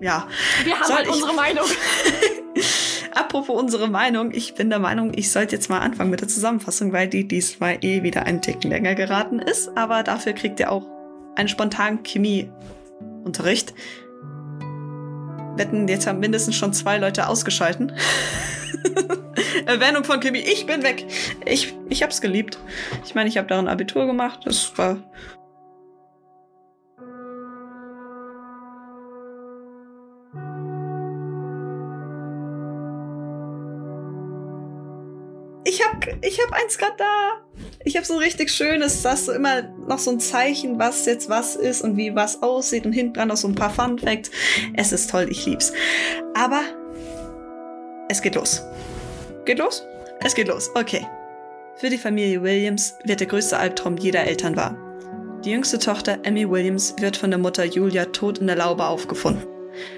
ja. 0.00 0.26
Wir 0.64 0.78
haben 0.78 0.94
halt 0.94 1.08
unsere 1.08 1.34
Meinung. 1.34 1.66
Apropos 3.14 3.60
unsere 3.60 3.88
Meinung, 3.88 4.32
ich 4.32 4.54
bin 4.54 4.70
der 4.70 4.78
Meinung, 4.78 5.12
ich 5.14 5.32
sollte 5.32 5.56
jetzt 5.56 5.68
mal 5.68 5.80
anfangen 5.80 6.10
mit 6.10 6.20
der 6.20 6.28
Zusammenfassung, 6.28 6.92
weil 6.92 7.08
die 7.08 7.26
diesmal 7.26 7.78
eh 7.80 8.02
wieder 8.02 8.24
einen 8.24 8.40
Ticken 8.40 8.70
länger 8.70 8.94
geraten 8.94 9.40
ist. 9.40 9.76
Aber 9.76 10.02
dafür 10.02 10.32
kriegt 10.32 10.60
ihr 10.60 10.70
auch 10.70 10.86
einen 11.36 11.48
spontanen 11.48 12.02
Chemieunterricht. 12.04 13.74
Wetten, 15.56 15.88
jetzt 15.88 16.06
haben 16.06 16.20
mindestens 16.20 16.56
schon 16.56 16.72
zwei 16.72 16.98
Leute 16.98 17.28
ausgeschalten. 17.28 17.92
Erwähnung 19.66 20.04
von 20.04 20.20
Chemie, 20.20 20.40
ich 20.40 20.66
bin 20.66 20.82
weg. 20.82 21.06
Ich, 21.44 21.74
ich 21.88 22.02
hab's 22.02 22.20
geliebt. 22.20 22.58
Ich 23.04 23.14
meine, 23.14 23.28
ich 23.28 23.36
habe 23.36 23.48
darin 23.48 23.68
Abitur 23.68 24.06
gemacht. 24.06 24.40
Das 24.44 24.72
war 24.76 24.98
ich 36.00 36.08
hab, 36.08 36.24
ich 36.24 36.40
hab 36.40 36.52
eins 36.52 36.78
gerade 36.78 36.94
da. 36.98 37.30
Ich 37.84 37.96
hab 37.96 38.04
so 38.04 38.14
ein 38.14 38.18
richtig 38.20 38.50
schönes, 38.50 39.02
da 39.02 39.12
hast 39.12 39.28
du 39.28 39.32
immer 39.32 39.62
noch 39.62 39.98
so 39.98 40.10
ein 40.10 40.20
Zeichen, 40.20 40.78
was 40.78 41.06
jetzt 41.06 41.28
was 41.28 41.56
ist 41.56 41.82
und 41.82 41.96
wie 41.96 42.14
was 42.14 42.42
aussieht 42.42 42.84
und 42.86 42.92
hinten 42.92 43.14
dran 43.14 43.28
noch 43.28 43.36
so 43.36 43.48
ein 43.48 43.54
paar 43.54 43.70
Fun 43.70 43.98
Facts. 43.98 44.30
Es 44.74 44.92
ist 44.92 45.10
toll, 45.10 45.28
ich 45.30 45.46
lieb's. 45.46 45.72
Aber 46.34 46.62
es 48.08 48.20
geht 48.22 48.34
los. 48.34 48.62
Geht 49.44 49.58
los? 49.58 49.86
Es 50.22 50.34
geht 50.34 50.48
los. 50.48 50.70
Okay. 50.74 51.06
Für 51.76 51.88
die 51.88 51.98
Familie 51.98 52.42
Williams 52.42 52.94
wird 53.04 53.20
der 53.20 53.26
größte 53.26 53.56
Albtraum 53.56 53.96
jeder 53.96 54.24
Eltern 54.24 54.56
wahr. 54.56 54.76
Die 55.44 55.52
jüngste 55.52 55.78
Tochter 55.78 56.18
Emmy 56.24 56.48
Williams 56.50 56.94
wird 56.98 57.16
von 57.16 57.30
der 57.30 57.38
Mutter 57.38 57.64
Julia 57.64 58.04
tot 58.06 58.38
in 58.38 58.46
der 58.46 58.56
Laube 58.56 58.84
aufgefunden. 58.84 59.46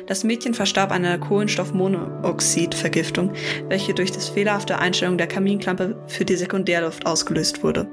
Das 0.06 0.24
Mädchen 0.24 0.54
verstarb 0.54 0.92
an 0.92 1.04
einer 1.04 1.18
Kohlenstoffmonoxidvergiftung, 1.18 3.32
welche 3.68 3.94
durch 3.94 4.12
das 4.12 4.28
fehlerhafte 4.28 4.78
Einstellung 4.78 5.18
der 5.18 5.26
Kaminklampe 5.26 5.96
für 6.06 6.24
die 6.24 6.36
Sekundärluft 6.36 7.06
ausgelöst 7.06 7.62
wurde. 7.62 7.86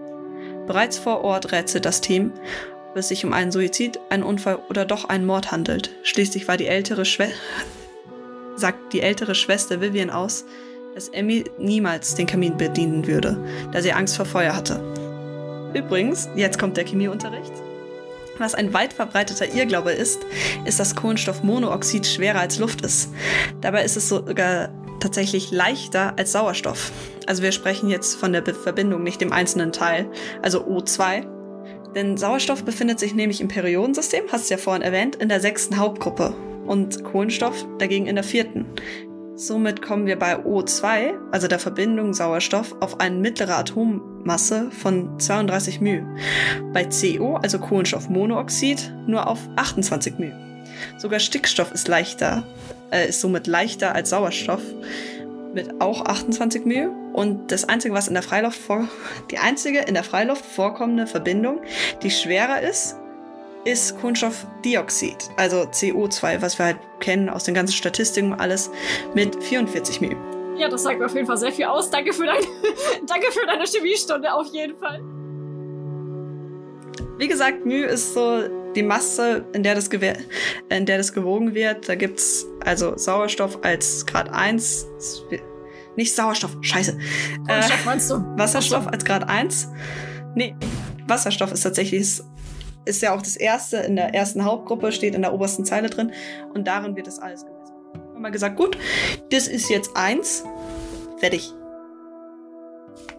Bereits 0.67 0.97
vor 0.97 1.23
Ort 1.23 1.51
rätselt 1.51 1.85
das 1.85 2.01
Team, 2.01 2.31
ob 2.91 2.97
es 2.97 3.07
sich 3.07 3.25
um 3.25 3.33
einen 3.33 3.51
Suizid, 3.51 3.99
einen 4.09 4.23
Unfall 4.23 4.59
oder 4.69 4.85
doch 4.85 5.05
einen 5.05 5.25
Mord 5.25 5.51
handelt. 5.51 5.91
Schließlich 6.03 6.47
war 6.47 6.57
die 6.57 6.67
ältere 6.67 7.05
Schwester 7.05 7.35
sagt 8.59 8.93
die 8.93 9.01
ältere 9.01 9.35
Schwester 9.35 9.81
Vivian 9.81 10.09
aus, 10.09 10.45
dass 10.93 11.09
Emmy 11.09 11.45
niemals 11.57 12.15
den 12.15 12.27
Kamin 12.27 12.57
bedienen 12.57 13.07
würde, 13.07 13.37
da 13.71 13.81
sie 13.81 13.93
Angst 13.93 14.17
vor 14.17 14.25
Feuer 14.25 14.55
hatte. 14.55 14.81
Übrigens, 15.73 16.27
jetzt 16.35 16.59
kommt 16.59 16.77
der 16.77 16.85
Chemieunterricht. 16.85 17.53
Was 18.39 18.55
ein 18.55 18.73
weit 18.73 18.93
verbreiteter 18.93 19.53
Irrglaube 19.53 19.91
ist, 19.91 20.25
ist, 20.63 20.79
dass 20.79 20.95
Kohlenstoffmonoxid 20.95 22.07
schwerer 22.07 22.39
als 22.39 22.57
Luft 22.57 22.81
ist. 22.81 23.11
Dabei 23.59 23.83
ist 23.83 23.97
es 23.97 24.07
sogar 24.07 24.69
tatsächlich 25.01 25.51
leichter 25.51 26.13
als 26.17 26.31
Sauerstoff. 26.31 26.91
Also 27.27 27.43
wir 27.43 27.51
sprechen 27.51 27.89
jetzt 27.89 28.15
von 28.15 28.31
der 28.31 28.45
Verbindung, 28.45 29.03
nicht 29.03 29.19
dem 29.19 29.33
einzelnen 29.33 29.73
Teil, 29.73 30.09
also 30.41 30.65
O2. 30.65 31.27
Denn 31.95 32.15
Sauerstoff 32.15 32.63
befindet 32.63 32.99
sich 32.99 33.13
nämlich 33.13 33.41
im 33.41 33.49
Periodensystem, 33.49 34.23
hast 34.31 34.49
du 34.49 34.53
ja 34.53 34.57
vorhin 34.57 34.83
erwähnt, 34.83 35.17
in 35.17 35.27
der 35.27 35.41
sechsten 35.41 35.77
Hauptgruppe 35.77 36.33
und 36.65 37.03
Kohlenstoff 37.03 37.65
dagegen 37.77 38.07
in 38.07 38.15
der 38.15 38.23
vierten. 38.23 38.65
Somit 39.35 39.81
kommen 39.81 40.05
wir 40.05 40.17
bei 40.17 40.35
O2, 40.35 41.13
also 41.31 41.47
der 41.47 41.59
Verbindung 41.59 42.13
Sauerstoff, 42.13 42.75
auf 42.79 42.99
eine 42.99 43.17
mittlere 43.17 43.55
Atommasse 44.28 44.70
von 44.70 45.18
32 45.18 45.80
μ. 45.80 46.02
Bei 46.72 46.84
CO, 46.84 47.36
also 47.36 47.58
Kohlenstoffmonoxid, 47.58 48.92
nur 49.06 49.28
auf 49.28 49.38
28 49.56 50.18
μ. 50.18 50.32
Sogar 50.98 51.20
Stickstoff 51.20 51.72
ist 51.72 51.88
leichter, 51.88 52.44
äh, 52.90 53.08
ist 53.08 53.20
somit 53.20 53.46
leichter 53.46 53.94
als 53.94 54.10
Sauerstoff 54.10 54.62
mit 55.52 55.80
auch 55.80 56.04
28 56.04 56.64
μ. 56.64 56.88
Und 57.12 57.52
das 57.52 57.68
einzige, 57.68 57.94
was 57.94 58.08
in 58.08 58.14
der 58.14 58.22
Freiluft 58.22 58.58
vor, 58.58 58.88
die 59.30 59.38
einzige 59.38 59.80
in 59.80 59.94
der 59.94 60.04
Freiluft 60.04 60.44
vorkommende 60.44 61.06
Verbindung, 61.06 61.60
die 62.02 62.10
schwerer 62.10 62.60
ist, 62.60 62.96
ist 63.64 63.98
Kohlenstoffdioxid, 63.98 65.30
also 65.36 65.62
CO2, 65.62 66.42
was 66.42 66.58
wir 66.58 66.66
halt 66.66 66.78
kennen 67.00 67.30
aus 67.30 67.44
den 67.44 67.54
ganzen 67.54 67.72
Statistiken 67.72 68.34
alles, 68.34 68.70
mit 69.14 69.42
44 69.42 70.00
μ. 70.00 70.16
Ja, 70.59 70.67
das 70.67 70.83
sagt 70.83 70.99
mir 70.99 71.05
auf 71.05 71.15
jeden 71.15 71.25
Fall 71.25 71.37
sehr 71.37 71.51
viel 71.51 71.65
aus. 71.65 71.89
Danke 71.89 72.11
für, 72.11 72.25
dein, 72.25 72.43
Danke 73.07 73.31
für 73.31 73.45
deine 73.45 73.63
Chemiestunde 73.65 74.33
auf 74.33 74.47
jeden 74.47 74.75
Fall. 74.75 75.01
Wie 77.17 77.27
gesagt, 77.27 77.65
μ 77.65 77.85
ist 77.85 78.13
so 78.13 78.43
die 78.75 78.83
Masse, 78.83 79.45
in 79.53 79.63
der 79.63 79.75
das, 79.75 79.87
in 79.87 80.85
der 80.85 80.97
das 80.97 81.13
gewogen 81.13 81.53
wird. 81.53 81.87
Da 81.87 81.95
gibt 81.95 82.19
es 82.19 82.45
also 82.65 82.97
Sauerstoff 82.97 83.59
als 83.63 84.05
Grad 84.05 84.31
1. 84.31 84.85
Nicht 85.95 86.15
Sauerstoff, 86.15 86.55
scheiße. 86.61 86.97
Wasserstoff 87.45 87.85
meinst 87.85 88.11
du? 88.11 88.15
Wasserstoff 88.37 88.87
als 88.87 89.03
Grad 89.03 89.27
1. 89.27 89.69
Nee, 90.35 90.55
Wasserstoff 91.07 91.51
ist 91.51 91.63
tatsächlich 91.63 92.21
ist 92.85 93.01
ja 93.01 93.13
auch 93.13 93.21
das 93.21 93.35
erste 93.35 93.77
in 93.77 93.95
der 93.95 94.13
ersten 94.15 94.45
Hauptgruppe, 94.45 94.91
steht 94.91 95.15
in 95.15 95.21
der 95.21 95.33
obersten 95.33 95.65
Zeile 95.65 95.89
drin 95.89 96.11
und 96.53 96.67
darin 96.67 96.95
wird 96.95 97.07
das 97.07 97.19
alles 97.19 97.45
gemessen. 97.45 97.58
Wir 98.19 98.31
gesagt, 98.31 98.57
gut, 98.57 98.77
das 99.31 99.47
ist 99.47 99.69
jetzt 99.69 99.95
eins, 99.95 100.43
fertig. 101.17 101.53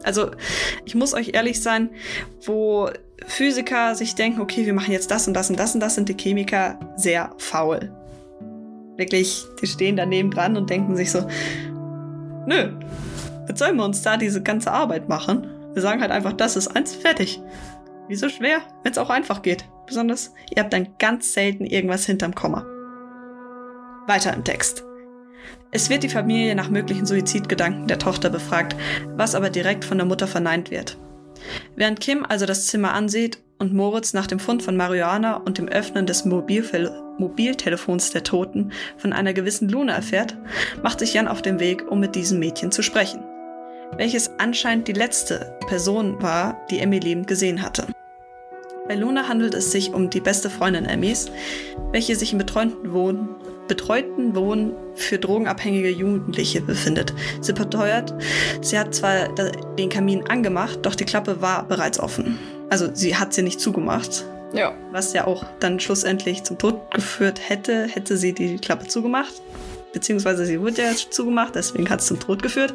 Also, 0.03 0.31
ich 0.85 0.95
muss 0.95 1.15
euch 1.15 1.33
ehrlich 1.35 1.63
sein, 1.63 1.91
wo 2.45 2.91
Physiker 3.27 3.95
sich 3.95 4.15
denken, 4.15 4.41
okay, 4.41 4.67
wir 4.67 4.73
machen 4.73 4.93
jetzt 4.93 5.11
das 5.11 5.27
und 5.27 5.35
das 5.35 5.51
und 5.51 5.59
das 5.59 5.75
und 5.75 5.81
das, 5.81 5.95
sind 5.95 6.09
die 6.09 6.17
Chemiker 6.17 6.79
sehr 6.97 7.35
faul. 7.39 7.93
Wirklich, 8.97 9.45
die 9.61 9.67
stehen 9.67 9.97
daneben 9.97 10.31
dran 10.31 10.57
und 10.57 10.71
denken 10.71 10.97
sich 10.97 11.11
so, 11.11 11.27
nö, 12.47 12.73
jetzt 13.49 13.59
sollen 13.59 13.77
wir 13.77 13.85
uns 13.85 14.03
da 14.03 14.17
diese 14.17 14.43
ganze 14.43 14.71
Arbeit 14.73 15.09
machen? 15.09 15.47
Wir 15.73 15.83
sagen 15.83 16.01
halt 16.01 16.11
einfach, 16.11 16.33
das 16.33 16.57
ist 16.57 16.69
eins, 16.69 16.95
fertig. 16.95 17.41
Wieso 18.09 18.29
schwer, 18.29 18.61
wenn 18.83 18.93
es 18.93 18.99
auch 18.99 19.11
einfach 19.11 19.43
geht? 19.43 19.65
Besonders, 19.87 20.35
ihr 20.51 20.63
habt 20.63 20.73
dann 20.73 20.89
ganz 20.99 21.33
selten 21.33 21.65
irgendwas 21.65 22.07
hinterm 22.07 22.35
Komma. 22.35 22.67
Weiter 24.07 24.35
im 24.35 24.45
Text. 24.45 24.85
Es 25.73 25.89
wird 25.89 26.03
die 26.03 26.09
Familie 26.09 26.57
nach 26.57 26.69
möglichen 26.69 27.07
Suizidgedanken 27.07 27.87
der 27.87 28.01
Tochter 28.01 28.29
befragt, 28.29 28.75
was 29.17 29.37
aber 29.37 29.51
direkt 29.51 29.85
von 29.85 29.99
der 29.99 30.07
Mutter 30.07 30.27
verneint 30.27 30.71
wird. 30.71 30.99
Während 31.77 32.01
Kim 32.01 32.27
also 32.29 32.45
das 32.45 32.67
Zimmer 32.67 32.93
ansieht 32.93 33.39
und 33.59 33.73
Moritz 33.73 34.13
nach 34.13 34.27
dem 34.27 34.41
Fund 34.41 34.65
von 34.65 34.77
Marihuana 34.77 35.37
und 35.37 35.59
dem 35.59 35.69
Öffnen 35.69 36.07
des 36.07 36.25
Mobilfel 36.25 36.91
Mobiltelefons 37.19 38.11
der 38.11 38.25
Toten 38.25 38.73
von 38.97 39.13
einer 39.13 39.33
gewissen 39.33 39.69
Luna 39.69 39.93
erfährt, 39.93 40.37
macht 40.83 40.99
sich 40.99 41.15
Jan 41.15 41.29
auf 41.29 41.43
den 41.43 41.61
Weg, 41.61 41.89
um 41.89 42.01
mit 42.01 42.17
diesem 42.17 42.41
Mädchen 42.41 42.73
zu 42.73 42.83
sprechen, 42.83 43.23
welches 43.97 44.31
anscheinend 44.39 44.89
die 44.89 44.93
letzte 44.93 45.57
Person 45.69 46.21
war, 46.21 46.61
die 46.71 46.81
Emmy 46.81 46.99
lebend 46.99 47.27
gesehen 47.27 47.63
hatte. 47.63 47.87
Bei 48.89 48.97
Luna 48.97 49.29
handelt 49.29 49.55
es 49.55 49.71
sich 49.71 49.93
um 49.93 50.11
die 50.11 50.21
beste 50.21 50.51
Freundin 50.51 50.87
Emmys, 50.87 51.31
welche 51.93 52.17
sich 52.17 52.33
im 52.33 52.39
betreuten 52.39 52.93
Wohnen, 52.93 53.29
betreuten 53.71 54.35
Wohnen 54.35 54.75
für 54.97 55.17
drogenabhängige 55.17 55.91
Jugendliche 55.91 56.61
befindet. 56.61 57.15
Sie 57.41 57.53
beteuert, 57.53 58.13
sie 58.61 58.77
hat 58.77 58.93
zwar 58.97 59.29
den 59.79 59.89
Kamin 59.89 60.27
angemacht, 60.29 60.81
doch 60.83 60.97
die 60.97 61.05
Klappe 61.05 61.41
war 61.41 61.69
bereits 61.69 62.01
offen. 62.01 62.37
Also 62.69 62.91
sie 62.93 63.17
hat 63.17 63.33
sie 63.33 63.43
nicht 63.43 63.61
zugemacht. 63.61 64.25
Ja. 64.53 64.75
Was 64.91 65.13
ja 65.13 65.29
auch 65.29 65.45
dann 65.61 65.79
schlussendlich 65.79 66.43
zum 66.43 66.59
Tod 66.59 66.91
geführt 66.91 67.41
hätte, 67.49 67.87
hätte 67.87 68.17
sie 68.17 68.33
die 68.33 68.57
Klappe 68.57 68.89
zugemacht. 68.89 69.41
Beziehungsweise 69.93 70.45
sie 70.47 70.61
wurde 70.61 70.83
ja 70.83 70.91
zugemacht, 71.11 71.55
deswegen 71.55 71.89
hat 71.91 72.01
es 72.01 72.07
zum 72.07 72.19
Tod 72.19 72.43
geführt. 72.43 72.75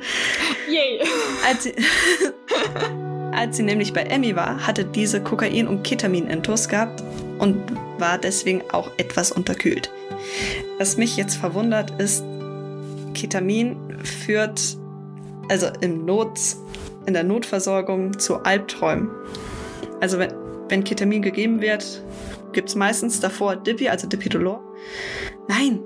Yay! 0.70 1.02
Als 1.46 1.64
sie 1.64 1.74
Als 3.34 3.58
sie 3.58 3.64
nämlich 3.64 3.92
bei 3.92 4.04
Emmy 4.04 4.34
war, 4.38 4.66
hatte 4.66 4.86
diese 4.86 5.22
Kokain- 5.22 5.68
und 5.68 5.84
Ketamin-Intus 5.84 6.70
gehabt 6.70 7.04
und 7.38 7.58
war 8.00 8.18
deswegen 8.18 8.62
auch 8.72 8.90
etwas 8.96 9.34
unterkühlt. 9.34 9.92
Was 10.78 10.98
mich 10.98 11.18
jetzt 11.18 11.36
verwundert 11.36 12.00
ist, 12.00 12.24
Ketamin 13.14 13.78
führt 14.04 14.78
also 15.50 15.68
im 15.82 16.06
Not, 16.06 16.40
in 17.06 17.14
der 17.14 17.24
Notversorgung 17.24 18.18
zu 18.20 18.38
Albträumen. 18.44 19.10
Also 20.02 20.20
wenn, 20.20 20.34
wenn 20.70 20.84
Ketamin 20.84 21.22
gegeben 21.22 21.62
wird, 21.62 22.04
gibt 22.52 22.70
es 22.70 22.76
meistens 22.76 23.20
davor 23.20 23.56
Dipi, 23.56 23.90
also 23.90 24.08
Dipidolor. 24.08 24.62
Nein, 25.48 25.80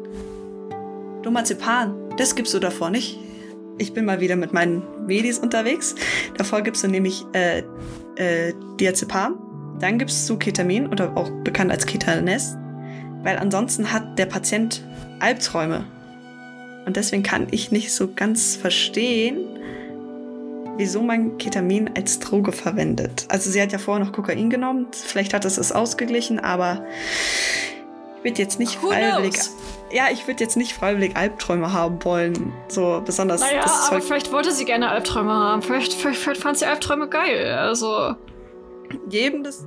Domazepam, 1.24 1.96
das 2.18 2.36
gibst 2.36 2.54
du 2.54 2.60
davor 2.60 2.90
nicht 2.90 3.20
ich 3.80 3.94
bin 3.94 4.06
mal 4.06 4.20
wieder 4.20 4.36
mit 4.36 4.54
meinen 4.54 4.84
Medis 5.08 5.40
unterwegs. 5.40 5.96
Davor 6.38 6.62
gibst 6.62 6.84
du 6.84 6.88
nämlich 6.88 7.26
äh, 7.34 7.64
äh, 8.18 8.54
Diazepam. 8.80 9.40
Dann 9.80 9.98
gibst 9.98 10.30
du 10.30 10.38
Ketamin 10.38 10.88
oder 10.88 11.16
auch 11.16 11.30
bekannt 11.44 11.72
als 11.72 11.86
Ketanes, 11.86 12.58
weil 13.24 13.38
ansonsten 13.38 13.92
hat 13.92 14.18
der 14.18 14.26
Patient 14.26 14.84
Albträume. 15.20 15.86
Und 16.86 16.96
deswegen 16.96 17.24
kann 17.24 17.48
ich 17.52 17.72
nicht 17.72 17.94
so 17.94 18.10
ganz 18.14 18.56
verstehen, 18.56 19.46
wieso 20.78 21.02
man 21.04 21.38
Ketamin 21.38 21.92
als 21.96 22.20
Droge 22.20 22.52
verwendet. 22.52 23.26
Also 23.28 23.50
sie 23.50 23.62
hat 23.62 23.72
ja 23.72 23.78
vorher 23.78 24.04
noch 24.04 24.14
Kokain 24.14 24.50
genommen, 24.50 24.88
vielleicht 24.92 25.34
hat 25.34 25.46
es 25.46 25.58
es 25.58 25.72
ausgeglichen, 25.72 26.40
aber 26.40 26.86
ich 28.18 28.24
würde 28.24 28.42
jetzt 28.42 28.60
nicht 28.60 28.76
freiwillig 28.76 29.36
ja, 29.92 30.08
ich 30.12 30.28
würde 30.28 30.44
jetzt 30.44 30.56
nicht 30.56 30.74
freiwillig 30.74 31.16
Albträume 31.16 31.74
haben 31.74 32.04
wollen. 32.04 32.54
So 32.68 33.02
besonders. 33.04 33.42
Naja, 33.42 33.62
das 33.64 33.90
aber 33.90 34.02
vielleicht 34.02 34.32
wollte 34.32 34.52
sie 34.52 34.66
gerne 34.66 34.90
Albträume 34.90 35.32
haben. 35.32 35.62
Vielleicht, 35.62 35.94
vielleicht, 35.94 36.20
vielleicht 36.20 36.42
fand 36.42 36.58
sie 36.58 36.66
Albträume 36.66 37.08
geil. 37.08 37.54
Also. 37.54 38.16
Jedem 39.10 39.44
das. 39.44 39.66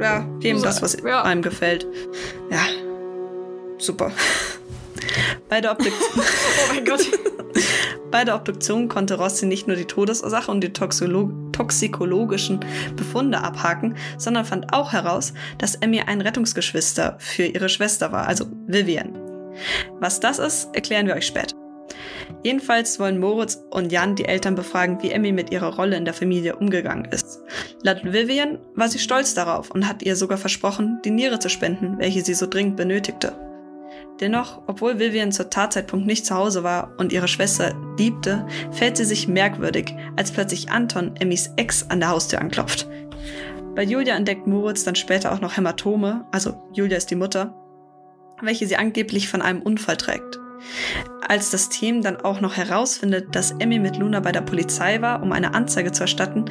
Ja, 0.00 0.26
jedem 0.40 0.62
das, 0.62 0.82
was 0.82 0.96
ja. 1.04 1.22
einem 1.22 1.42
gefällt. 1.42 1.86
Ja. 2.50 2.60
Super. 3.78 4.12
Bei 5.48 5.60
der 5.60 5.72
Obduktion. 5.72 6.10
oh 6.16 6.74
mein 6.74 6.84
Gott. 6.84 7.06
Bei 8.10 8.24
der 8.24 8.36
Obduktion 8.36 8.88
konnte 8.88 9.14
Rossi 9.14 9.46
nicht 9.46 9.66
nur 9.66 9.76
die 9.76 9.86
Todesursache 9.86 10.50
und 10.50 10.60
die 10.60 10.72
Toxolo 10.72 11.30
toxikologischen 11.52 12.60
Befunde 12.96 13.38
abhaken, 13.38 13.96
sondern 14.18 14.44
fand 14.44 14.72
auch 14.72 14.92
heraus, 14.92 15.32
dass 15.58 15.74
Emmy 15.76 16.00
ein 16.00 16.20
Rettungsgeschwister 16.20 17.16
für 17.18 17.44
ihre 17.44 17.68
Schwester 17.68 18.12
war, 18.12 18.26
also 18.26 18.46
Vivian. 18.66 19.18
Was 20.00 20.20
das 20.20 20.38
ist, 20.38 20.74
erklären 20.74 21.06
wir 21.06 21.14
euch 21.14 21.26
später. 21.26 21.63
Jedenfalls 22.42 22.98
wollen 22.98 23.18
Moritz 23.18 23.62
und 23.70 23.92
Jan 23.92 24.16
die 24.16 24.24
Eltern 24.24 24.54
befragen, 24.54 25.02
wie 25.02 25.10
Emmy 25.10 25.32
mit 25.32 25.50
ihrer 25.50 25.74
Rolle 25.74 25.96
in 25.96 26.04
der 26.04 26.14
Familie 26.14 26.56
umgegangen 26.56 27.06
ist. 27.06 27.40
Laut 27.82 28.04
Vivian 28.04 28.58
war 28.74 28.88
sie 28.88 28.98
stolz 28.98 29.34
darauf 29.34 29.70
und 29.70 29.88
hat 29.88 30.02
ihr 30.02 30.16
sogar 30.16 30.38
versprochen, 30.38 31.00
die 31.04 31.10
Niere 31.10 31.38
zu 31.38 31.48
spenden, 31.48 31.98
welche 31.98 32.22
sie 32.22 32.34
so 32.34 32.46
dringend 32.46 32.76
benötigte. 32.76 33.32
Dennoch, 34.20 34.62
obwohl 34.66 34.98
Vivian 34.98 35.32
zur 35.32 35.50
Tatzeitpunkt 35.50 36.06
nicht 36.06 36.24
zu 36.24 36.34
Hause 36.34 36.62
war 36.62 36.92
und 36.98 37.12
ihre 37.12 37.28
Schwester 37.28 37.74
liebte, 37.98 38.46
fällt 38.70 38.96
sie 38.96 39.04
sich 39.04 39.26
merkwürdig, 39.26 39.94
als 40.16 40.30
plötzlich 40.30 40.70
Anton, 40.70 41.16
Emmys 41.18 41.50
Ex, 41.56 41.86
an 41.88 42.00
der 42.00 42.10
Haustür 42.10 42.40
anklopft. 42.40 42.88
Bei 43.74 43.82
Julia 43.82 44.14
entdeckt 44.14 44.46
Moritz 44.46 44.84
dann 44.84 44.94
später 44.94 45.32
auch 45.32 45.40
noch 45.40 45.56
Hämatome, 45.56 46.26
also 46.30 46.62
Julia 46.72 46.96
ist 46.96 47.10
die 47.10 47.16
Mutter, 47.16 47.54
welche 48.40 48.68
sie 48.68 48.76
angeblich 48.76 49.28
von 49.28 49.42
einem 49.42 49.62
Unfall 49.62 49.96
trägt. 49.96 50.38
Als 51.26 51.50
das 51.50 51.68
Team 51.68 52.02
dann 52.02 52.20
auch 52.20 52.40
noch 52.40 52.56
herausfindet, 52.56 53.34
dass 53.34 53.52
Emmy 53.52 53.78
mit 53.78 53.96
Luna 53.96 54.20
bei 54.20 54.32
der 54.32 54.42
Polizei 54.42 55.00
war, 55.00 55.22
um 55.22 55.32
eine 55.32 55.54
Anzeige 55.54 55.92
zu 55.92 56.02
erstatten, 56.02 56.44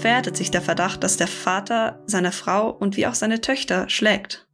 verhärtet 0.00 0.36
sich 0.36 0.50
der 0.50 0.62
Verdacht, 0.62 1.02
dass 1.02 1.16
der 1.16 1.26
Vater 1.26 2.00
seine 2.06 2.32
Frau 2.32 2.70
und 2.70 2.96
wie 2.96 3.06
auch 3.06 3.14
seine 3.14 3.40
Töchter 3.40 3.88
schlägt. 3.88 4.46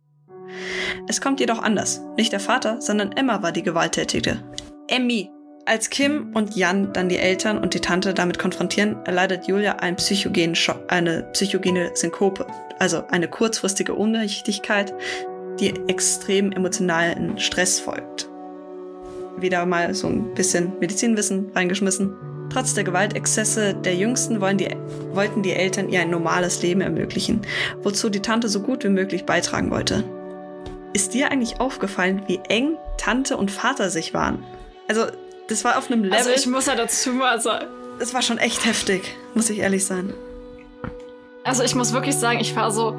Es 1.08 1.20
kommt 1.20 1.40
jedoch 1.40 1.62
anders. 1.62 2.00
Nicht 2.16 2.32
der 2.32 2.40
Vater, 2.40 2.80
sondern 2.80 3.12
Emma 3.12 3.42
war 3.42 3.52
die 3.52 3.62
Gewalttätige. 3.62 4.42
Emmy! 4.88 5.30
Als 5.68 5.90
Kim 5.90 6.30
und 6.32 6.54
Jan 6.54 6.92
dann 6.92 7.08
die 7.08 7.18
Eltern 7.18 7.58
und 7.58 7.74
die 7.74 7.80
Tante 7.80 8.14
damit 8.14 8.38
konfrontieren, 8.38 9.04
erleidet 9.04 9.48
Julia 9.48 9.72
einen 9.76 9.96
psychogenen 9.96 10.56
eine 10.86 11.24
psychogene 11.32 11.90
Synkope, 11.94 12.46
also 12.78 13.04
eine 13.08 13.26
kurzfristige 13.26 13.98
Ohnmächtigkeit, 13.98 14.94
die 15.58 15.74
extrem 15.88 16.52
emotionalen 16.52 17.38
Stress 17.38 17.80
folgt. 17.80 18.25
Wieder 19.38 19.66
mal 19.66 19.94
so 19.94 20.08
ein 20.08 20.34
bisschen 20.34 20.72
Medizinwissen 20.80 21.50
reingeschmissen. 21.54 22.14
Trotz 22.50 22.74
der 22.74 22.84
Gewaltexzesse 22.84 23.74
der 23.74 23.94
Jüngsten 23.96 24.40
wollen 24.40 24.56
die, 24.56 24.68
wollten 25.12 25.42
die 25.42 25.52
Eltern 25.52 25.88
ihr 25.88 26.00
ein 26.00 26.10
normales 26.10 26.62
Leben 26.62 26.80
ermöglichen, 26.80 27.42
wozu 27.82 28.08
die 28.08 28.22
Tante 28.22 28.48
so 28.48 28.60
gut 28.60 28.84
wie 28.84 28.88
möglich 28.88 29.26
beitragen 29.26 29.70
wollte. 29.70 30.04
Ist 30.92 31.12
dir 31.12 31.30
eigentlich 31.30 31.60
aufgefallen, 31.60 32.22
wie 32.26 32.40
eng 32.48 32.76
Tante 32.96 33.36
und 33.36 33.50
Vater 33.50 33.90
sich 33.90 34.14
waren? 34.14 34.42
Also, 34.88 35.06
das 35.48 35.64
war 35.64 35.76
auf 35.76 35.90
einem 35.90 36.04
Level. 36.04 36.16
Also 36.16 36.30
ich 36.30 36.46
muss 36.46 36.66
ja 36.66 36.74
dazu 36.74 37.12
mal 37.12 37.40
sagen. 37.40 37.66
Es 37.98 38.14
war 38.14 38.22
schon 38.22 38.38
echt 38.38 38.64
heftig, 38.64 39.16
muss 39.34 39.50
ich 39.50 39.58
ehrlich 39.58 39.84
sein. 39.84 40.12
Also 41.44 41.62
ich 41.62 41.74
muss 41.74 41.92
wirklich 41.92 42.16
sagen, 42.16 42.40
ich 42.40 42.56
war 42.56 42.70
so. 42.70 42.98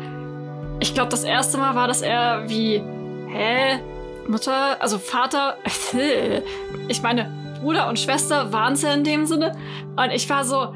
Ich 0.79 0.93
glaube, 0.93 1.09
das 1.09 1.23
erste 1.23 1.57
Mal 1.57 1.75
war 1.75 1.87
das 1.87 2.01
eher 2.01 2.45
wie. 2.47 2.81
Hä? 3.29 3.79
Mutter? 4.29 4.81
Also 4.81 4.99
Vater? 4.99 5.57
Ich 6.89 7.01
meine, 7.01 7.29
Bruder 7.61 7.87
und 7.89 7.99
Schwester 7.99 8.51
waren 8.53 8.73
es 8.73 8.81
ja 8.81 8.93
in 8.93 9.03
dem 9.03 9.25
Sinne. 9.25 9.57
Und 9.95 10.11
ich 10.11 10.29
war 10.29 10.45
so. 10.45 10.73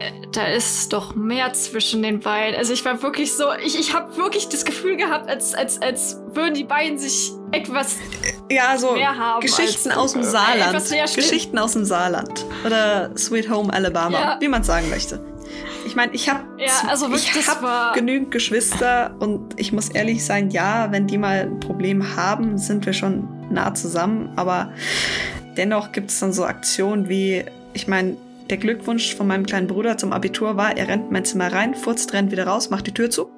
äh, 0.00 0.10
Da 0.32 0.44
ist 0.46 0.92
doch 0.92 1.14
mehr 1.14 1.52
zwischen 1.52 2.02
den 2.02 2.20
beiden. 2.20 2.56
Also 2.58 2.72
ich 2.72 2.84
war 2.84 3.02
wirklich 3.02 3.34
so, 3.34 3.44
ich, 3.64 3.78
ich 3.78 3.94
habe 3.94 4.16
wirklich 4.16 4.48
das 4.48 4.64
Gefühl 4.64 4.96
gehabt, 4.96 5.28
als, 5.28 5.54
als, 5.54 5.80
als 5.80 6.20
würden 6.32 6.54
die 6.54 6.64
beiden 6.64 6.98
sich 6.98 7.32
etwas 7.52 7.96
Ja, 8.50 8.76
so 8.78 8.92
mehr 8.92 9.16
haben. 9.16 9.40
Geschichten 9.40 9.90
als, 9.90 9.98
aus 9.98 10.12
dem 10.12 10.22
äh, 10.22 10.24
Saarland. 10.24 11.14
Geschichten 11.14 11.58
aus 11.58 11.72
dem 11.74 11.84
Saarland. 11.84 12.44
Oder 12.66 13.10
Sweet 13.16 13.48
Home 13.50 13.72
Alabama, 13.72 14.18
Ja. 14.18 14.36
wie 14.40 14.48
man 14.48 14.62
sagen 14.64 14.88
möchte. 14.90 15.20
Ich 15.88 15.96
meine, 15.96 16.12
ich 16.12 16.28
habe 16.28 16.44
Ja, 16.58 16.86
also 16.88 17.06
wirklich, 17.06 17.30
ich 17.34 17.46
das 17.46 17.48
hab 17.48 17.94
genügend 17.94 18.30
Geschwister 18.30 19.16
und 19.20 19.58
ich 19.58 19.72
muss 19.72 19.88
ehrlich 19.88 20.22
sein, 20.22 20.50
ja, 20.50 20.92
wenn 20.92 21.06
die 21.06 21.16
mal 21.16 21.48
ein 21.48 21.60
Problem 21.60 22.14
haben, 22.14 22.58
sind 22.58 22.84
wir 22.84 22.92
schon 22.92 23.26
nah 23.50 23.72
zusammen. 23.72 24.30
Aber 24.36 24.70
dennoch 25.56 25.92
gibt 25.92 26.10
es 26.10 26.20
dann 26.20 26.34
so 26.34 26.44
Aktionen 26.44 27.08
wie, 27.08 27.42
ich 27.72 27.88
meine, 27.88 28.18
der 28.50 28.58
Glückwunsch 28.58 29.14
von 29.14 29.26
meinem 29.26 29.46
kleinen 29.46 29.66
Bruder 29.66 29.96
zum 29.96 30.12
Abitur 30.12 30.58
war, 30.58 30.76
er 30.76 30.88
rennt 30.88 31.06
in 31.06 31.12
mein 31.12 31.24
Zimmer 31.24 31.50
rein, 31.50 31.74
furzt, 31.74 32.12
rennt 32.12 32.32
wieder 32.32 32.46
raus, 32.46 32.68
macht 32.68 32.86
die 32.86 32.92
Tür 32.92 33.08
zu. 33.08 33.30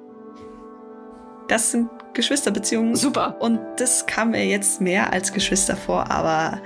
Das 1.47 1.71
sind 1.71 1.89
Geschwisterbeziehungen. 2.13 2.97
Super. 2.97 3.37
Und 3.39 3.59
das 3.77 4.05
kam 4.07 4.31
mir 4.31 4.45
jetzt 4.45 4.81
mehr 4.81 5.13
als 5.13 5.31
Geschwister 5.31 5.77
vor, 5.77 6.11
aber 6.11 6.61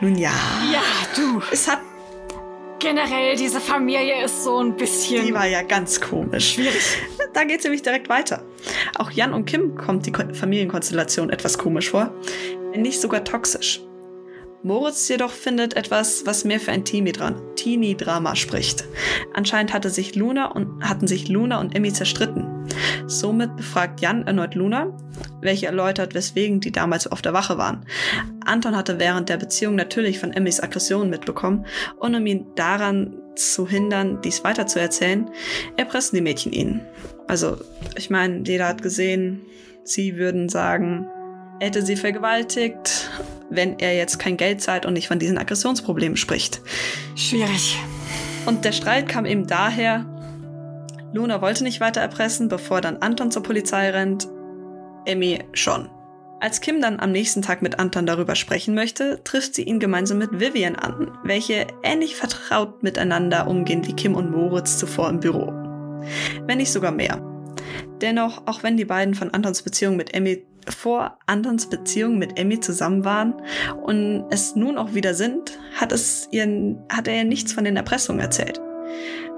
nun 0.00 0.16
ja. 0.16 0.32
Ja, 0.72 0.82
du. 1.14 1.42
Es 1.52 1.68
hat, 1.68 1.80
Generell, 2.82 3.36
diese 3.36 3.60
Familie 3.60 4.24
ist 4.24 4.42
so 4.42 4.58
ein 4.58 4.74
bisschen 4.76 5.24
die 5.24 5.32
war 5.32 5.46
ja 5.46 5.62
ganz 5.62 6.00
komisch. 6.00 6.54
schwierig. 6.54 6.82
Da 7.32 7.44
geht 7.44 7.58
es 7.58 7.64
nämlich 7.64 7.82
direkt 7.82 8.08
weiter. 8.08 8.44
Auch 8.98 9.10
Jan 9.12 9.32
und 9.32 9.44
Kim 9.46 9.76
kommt 9.76 10.04
die 10.06 10.10
Ko- 10.12 10.34
Familienkonstellation 10.34 11.30
etwas 11.30 11.56
komisch 11.58 11.90
vor, 11.90 12.12
wenn 12.72 12.82
nicht 12.82 13.00
sogar 13.00 13.22
toxisch. 13.24 13.80
Moritz 14.64 15.08
jedoch 15.08 15.32
findet 15.32 15.74
etwas, 15.74 16.24
was 16.24 16.44
mehr 16.44 16.60
für 16.60 16.70
ein 16.70 16.84
Teenie-Dra- 16.84 17.54
Teenie-Drama 17.56 18.36
spricht. 18.36 18.84
Anscheinend 19.34 19.72
hatte 19.72 19.90
sich 19.90 20.14
Luna 20.14 20.52
und, 20.52 20.84
hatten 20.84 21.08
sich 21.08 21.28
Luna 21.28 21.60
und 21.60 21.74
Emmy 21.74 21.92
zerstritten. 21.92 22.46
Somit 23.06 23.56
befragt 23.56 24.00
Jan 24.00 24.24
erneut 24.26 24.54
Luna, 24.54 24.96
welche 25.40 25.66
erläutert, 25.66 26.14
weswegen 26.14 26.60
die 26.60 26.70
damals 26.70 27.08
auf 27.08 27.22
der 27.22 27.32
Wache 27.32 27.58
waren. 27.58 27.84
Anton 28.44 28.76
hatte 28.76 29.00
während 29.00 29.28
der 29.28 29.36
Beziehung 29.36 29.74
natürlich 29.74 30.20
von 30.20 30.32
Emmys 30.32 30.60
Aggressionen 30.60 31.10
mitbekommen 31.10 31.66
und 31.98 32.14
um 32.14 32.24
ihn 32.24 32.46
daran 32.54 33.18
zu 33.34 33.66
hindern, 33.66 34.20
dies 34.22 34.44
weiterzuerzählen, 34.44 35.28
erpressen 35.76 36.16
die 36.16 36.22
Mädchen 36.22 36.52
ihn. 36.52 36.80
Also, 37.26 37.56
ich 37.96 38.10
meine, 38.10 38.44
jeder 38.46 38.68
hat 38.68 38.82
gesehen, 38.82 39.40
sie 39.82 40.16
würden 40.16 40.48
sagen, 40.48 41.08
hätte 41.62 41.82
sie 41.82 41.96
vergewaltigt, 41.96 43.08
wenn 43.48 43.78
er 43.78 43.94
jetzt 43.94 44.18
kein 44.18 44.36
Geld 44.36 44.60
zahlt 44.60 44.84
und 44.84 44.94
nicht 44.94 45.06
von 45.06 45.20
diesen 45.20 45.38
Aggressionsproblemen 45.38 46.16
spricht. 46.16 46.60
Schwierig. 47.14 47.78
Und 48.46 48.64
der 48.64 48.72
Streit 48.72 49.08
kam 49.08 49.24
eben 49.24 49.46
daher, 49.46 50.04
Luna 51.12 51.40
wollte 51.40 51.62
nicht 51.62 51.80
weiter 51.80 52.00
erpressen, 52.00 52.48
bevor 52.48 52.80
dann 52.80 52.96
Anton 52.96 53.30
zur 53.30 53.44
Polizei 53.44 53.90
rennt, 53.90 54.26
Emmy 55.04 55.44
schon. 55.52 55.88
Als 56.40 56.60
Kim 56.60 56.80
dann 56.80 56.98
am 56.98 57.12
nächsten 57.12 57.42
Tag 57.42 57.62
mit 57.62 57.78
Anton 57.78 58.06
darüber 58.06 58.34
sprechen 58.34 58.74
möchte, 58.74 59.22
trifft 59.22 59.54
sie 59.54 59.62
ihn 59.62 59.78
gemeinsam 59.78 60.18
mit 60.18 60.40
Vivian 60.40 60.74
an, 60.74 61.16
welche 61.22 61.68
ähnlich 61.84 62.16
vertraut 62.16 62.82
miteinander 62.82 63.46
umgehen 63.46 63.86
wie 63.86 63.92
Kim 63.92 64.16
und 64.16 64.32
Moritz 64.32 64.78
zuvor 64.78 65.08
im 65.08 65.20
Büro. 65.20 65.52
Wenn 66.46 66.58
nicht 66.58 66.72
sogar 66.72 66.90
mehr. 66.90 67.22
Dennoch, 68.00 68.42
auch 68.46 68.64
wenn 68.64 68.76
die 68.76 68.84
beiden 68.84 69.14
von 69.14 69.30
Antons 69.30 69.62
Beziehung 69.62 69.94
mit 69.94 70.12
Emmy 70.12 70.44
vor 70.68 71.18
Antons 71.26 71.68
Beziehung 71.68 72.18
mit 72.18 72.38
Emmy 72.38 72.60
zusammen 72.60 73.04
waren 73.04 73.34
und 73.82 74.26
es 74.30 74.56
nun 74.56 74.78
auch 74.78 74.94
wieder 74.94 75.14
sind, 75.14 75.58
hat, 75.76 75.92
es 75.92 76.28
ihr, 76.30 76.76
hat 76.88 77.08
er 77.08 77.18
ihr 77.18 77.24
nichts 77.24 77.52
von 77.52 77.64
den 77.64 77.76
Erpressungen 77.76 78.20
erzählt. 78.20 78.60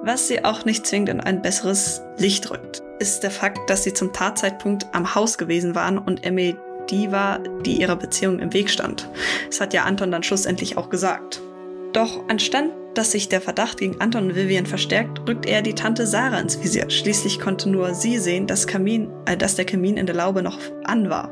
Was 0.02 0.28
sie 0.28 0.44
auch 0.44 0.64
nicht 0.64 0.86
zwingend 0.86 1.08
in 1.08 1.20
ein 1.20 1.40
besseres 1.40 2.02
Licht 2.18 2.50
rückt, 2.50 2.82
ist 2.98 3.22
der 3.22 3.30
Fakt, 3.30 3.70
dass 3.70 3.84
sie 3.84 3.94
zum 3.94 4.12
Tatzeitpunkt 4.12 4.86
am 4.92 5.14
Haus 5.14 5.38
gewesen 5.38 5.74
waren 5.74 5.98
und 5.98 6.24
Emmy 6.24 6.56
die 6.90 7.10
war, 7.10 7.38
die 7.38 7.80
ihrer 7.80 7.96
Beziehung 7.96 8.40
im 8.40 8.52
Weg 8.52 8.68
stand. 8.68 9.08
Das 9.46 9.60
hat 9.60 9.72
ja 9.72 9.84
Anton 9.84 10.10
dann 10.10 10.22
schlussendlich 10.22 10.76
auch 10.76 10.90
gesagt. 10.90 11.40
Doch 11.92 12.28
anstatt, 12.28 12.66
dass 12.94 13.12
sich 13.12 13.28
der 13.28 13.40
Verdacht 13.40 13.78
gegen 13.78 14.00
Anton 14.00 14.30
und 14.30 14.36
Vivian 14.36 14.66
verstärkt, 14.66 15.20
rückt 15.28 15.46
er 15.46 15.62
die 15.62 15.74
Tante 15.74 16.06
Sarah 16.06 16.40
ins 16.40 16.62
Visier. 16.62 16.90
Schließlich 16.90 17.40
konnte 17.40 17.68
nur 17.68 17.94
sie 17.94 18.18
sehen, 18.18 18.46
dass, 18.46 18.66
Kamin, 18.66 19.10
äh, 19.26 19.36
dass 19.36 19.56
der 19.56 19.64
Kamin 19.64 19.96
in 19.96 20.06
der 20.06 20.14
Laube 20.14 20.42
noch 20.42 20.58
an 20.84 21.10
war. 21.10 21.30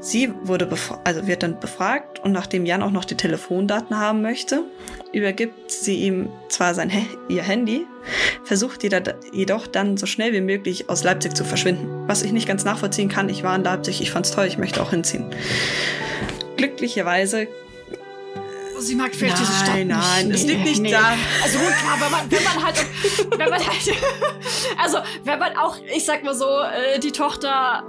Sie 0.00 0.32
wurde 0.44 0.66
also 1.04 1.26
wird 1.26 1.42
dann 1.42 1.60
befragt 1.60 2.20
und 2.20 2.32
nachdem 2.32 2.64
Jan 2.64 2.82
auch 2.82 2.90
noch 2.90 3.04
die 3.04 3.16
Telefondaten 3.16 3.98
haben 3.98 4.22
möchte, 4.22 4.64
übergibt 5.12 5.70
sie 5.70 5.96
ihm 5.96 6.30
zwar 6.48 6.74
sein 6.74 6.90
ihr 7.28 7.42
Handy, 7.42 7.86
versucht 8.42 8.82
jedoch 8.82 9.66
dann 9.66 9.98
so 9.98 10.06
schnell 10.06 10.32
wie 10.32 10.40
möglich 10.40 10.88
aus 10.88 11.04
Leipzig 11.04 11.34
zu 11.34 11.44
verschwinden. 11.44 11.86
Was 12.06 12.22
ich 12.22 12.32
nicht 12.32 12.48
ganz 12.48 12.64
nachvollziehen 12.64 13.10
kann, 13.10 13.28
ich 13.28 13.42
war 13.42 13.54
in 13.54 13.62
Leipzig, 13.62 14.00
ich 14.00 14.10
fand's 14.10 14.30
toll, 14.30 14.46
ich 14.46 14.56
möchte 14.56 14.80
auch 14.80 14.90
hinziehen. 14.90 15.26
Glücklicherweise 16.56 17.46
Sie 18.80 18.94
mag 18.94 19.14
vielleicht 19.14 19.38
diese 19.38 19.52
Stadt 19.52 19.68
Nein, 19.68 19.86
nicht. 19.88 19.96
nein, 19.96 20.30
es 20.32 20.44
liegt 20.44 20.64
nicht 20.64 20.80
nee. 20.82 20.90
da. 20.90 21.14
Also 21.42 21.58
gut, 21.58 21.68
klar, 21.68 21.96
wenn 22.00 22.10
man, 22.10 22.30
wenn 22.30 22.44
man 22.44 22.64
halt, 22.64 22.86
wenn 23.38 23.50
man 23.50 23.58
halt, 23.66 23.96
also 24.82 24.98
wenn 25.24 25.38
man 25.38 25.56
auch, 25.56 25.76
ich 25.94 26.04
sag 26.04 26.24
mal 26.24 26.34
so, 26.34 26.46
äh, 26.46 26.98
die 26.98 27.12
Tochter, 27.12 27.82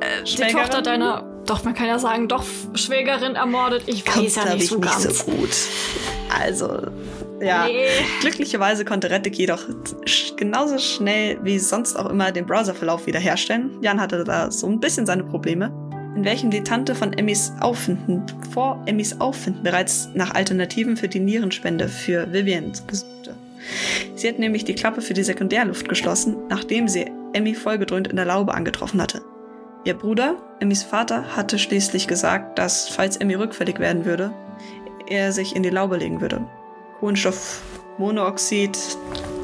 äh, 0.00 0.22
die? 0.24 0.52
Tochter 0.52 0.82
deiner, 0.82 1.22
doch 1.46 1.64
man 1.64 1.74
kann 1.74 1.86
ja 1.86 1.98
sagen, 1.98 2.28
doch 2.28 2.44
Schwägerin 2.74 3.34
ermordet, 3.34 3.84
ich 3.86 4.04
kommt, 4.04 4.24
weiß 4.26 4.34
ja 4.36 4.42
glaub 4.42 4.54
nicht 4.54 4.64
ich, 4.64 4.70
so 4.70 4.78
nicht 4.78 5.16
so 5.16 5.24
gut. 5.24 5.50
Also, 6.42 6.82
ja. 7.40 7.64
Nee. 7.66 7.86
Glücklicherweise 8.20 8.84
konnte 8.84 9.10
Rettig 9.10 9.36
jedoch 9.36 9.60
sch- 10.06 10.34
genauso 10.36 10.78
schnell 10.78 11.38
wie 11.42 11.58
sonst 11.58 11.96
auch 11.96 12.06
immer 12.06 12.32
den 12.32 12.46
Browserverlauf 12.46 13.06
wiederherstellen. 13.06 13.76
Jan 13.82 14.00
hatte 14.00 14.24
da 14.24 14.50
so 14.50 14.66
ein 14.66 14.80
bisschen 14.80 15.04
seine 15.04 15.24
Probleme, 15.24 15.70
in 16.14 16.24
welchem 16.24 16.50
die 16.50 16.62
Tante 16.62 16.94
von 16.94 17.12
Emmys 17.12 17.52
Auffinden, 17.60 18.24
vor 18.52 18.82
Emmys 18.86 19.20
Auffinden 19.20 19.62
bereits 19.62 20.08
nach 20.14 20.34
Alternativen 20.34 20.96
für 20.96 21.08
die 21.08 21.20
Nierenspende 21.20 21.88
für 21.88 22.32
Vivian 22.32 22.72
gesuchte. 22.86 23.34
Sie 24.14 24.28
hat 24.28 24.38
nämlich 24.38 24.64
die 24.64 24.74
Klappe 24.74 25.00
für 25.00 25.14
die 25.14 25.22
Sekundärluft 25.22 25.88
geschlossen, 25.88 26.36
nachdem 26.48 26.88
sie 26.88 27.10
Emmy 27.32 27.54
vollgedröhnt 27.54 28.08
in 28.08 28.16
der 28.16 28.26
Laube 28.26 28.54
angetroffen 28.54 29.00
hatte. 29.00 29.22
Ihr 29.84 29.94
Bruder, 29.94 30.36
Emmys 30.60 30.82
Vater, 30.82 31.36
hatte 31.36 31.58
schließlich 31.58 32.06
gesagt, 32.06 32.58
dass, 32.58 32.88
falls 32.88 33.16
Emmy 33.16 33.34
rückfällig 33.34 33.78
werden 33.78 34.04
würde, 34.04 34.32
er 35.08 35.32
sich 35.32 35.54
in 35.54 35.62
die 35.62 35.70
Laube 35.70 35.96
legen 35.96 36.20
würde. 36.20 36.46
Kohlenstoffmonoxid 37.00 38.78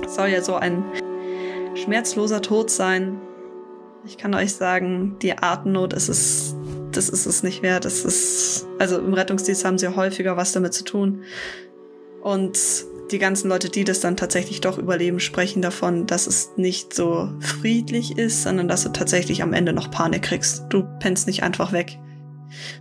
soll 0.09 0.29
ja 0.29 0.43
so 0.43 0.55
ein 0.55 0.83
schmerzloser 1.75 2.41
Tod 2.41 2.71
sein. 2.71 3.21
Ich 4.07 4.17
kann 4.17 4.35
euch 4.35 4.55
sagen, 4.55 5.17
die 5.21 5.37
Atemnot 5.37 5.93
ist 5.93 6.09
es, 6.09 6.57
das 6.93 7.09
ist 7.09 7.27
es 7.27 7.43
nicht 7.43 7.63
wert. 7.63 7.85
Das 7.85 8.05
ist, 8.05 8.67
also 8.79 8.99
im 8.99 9.15
Rettungsdienst 9.15 9.65
haben 9.65 9.79
sie 9.79 9.95
häufiger 9.95 10.37
was 10.37 10.53
damit 10.53 10.75
zu 10.75 10.85
tun. 10.85 11.23
Und 12.23 12.59
die 13.11 13.19
ganzen 13.19 13.49
Leute, 13.49 13.71
die 13.71 13.85
das 13.85 14.01
dann 14.01 14.17
tatsächlich 14.17 14.61
doch 14.61 14.79
überleben, 14.79 15.21
sprechen 15.21 15.63
davon, 15.63 16.07
dass 16.07 16.27
es 16.27 16.51
nicht 16.57 16.95
so 16.95 17.31
friedlich 17.41 18.19
ist, 18.19 18.43
sondern 18.43 18.69
dass 18.69 18.85
du 18.85 18.91
tatsächlich 18.91 19.43
am 19.43 19.53
Ende 19.53 19.73
noch 19.73 19.91
Panik 19.91 20.23
kriegst. 20.23 20.65
Du 20.69 20.85
pennst 21.01 21.27
nicht 21.27 21.43
einfach 21.43 21.73
weg. 21.73 21.99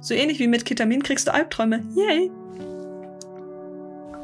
So 0.01 0.13
ähnlich 0.13 0.39
wie 0.39 0.47
mit 0.47 0.65
Ketamin 0.65 1.03
kriegst 1.03 1.27
du 1.27 1.33
Albträume. 1.33 1.83
Yay! 1.95 2.31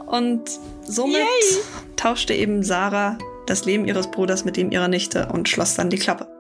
Und 0.06 0.44
somit 0.84 1.16
Yay. 1.16 1.62
tauschte 1.96 2.34
eben 2.34 2.64
Sarah 2.64 3.18
das 3.48 3.66
Leben 3.66 3.86
ihres 3.86 4.10
Bruders 4.10 4.46
mit 4.46 4.58
dem 4.58 4.72
ihrer 4.72 4.88
Nichte 4.88 5.28
und 5.32 5.50
schloss 5.50 5.76
dann 5.76 5.90
die 5.90 5.98
Klappe. 5.98 6.35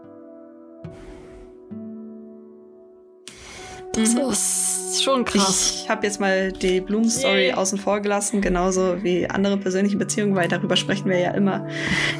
Das 3.95 4.13
ist 4.13 5.03
schon 5.03 5.23
krass. 5.25 5.81
Ich 5.83 5.89
habe 5.89 6.05
jetzt 6.05 6.19
mal 6.19 6.51
die 6.51 6.81
Blumen-Story 6.81 7.47
Yay. 7.47 7.53
außen 7.53 7.77
vor 7.77 8.01
gelassen, 8.01 8.41
genauso 8.41 9.01
wie 9.03 9.27
andere 9.29 9.57
persönliche 9.57 9.97
Beziehungen, 9.97 10.35
weil 10.35 10.47
darüber 10.47 10.75
sprechen 10.75 11.09
wir 11.09 11.19
ja 11.19 11.31
immer, 11.31 11.65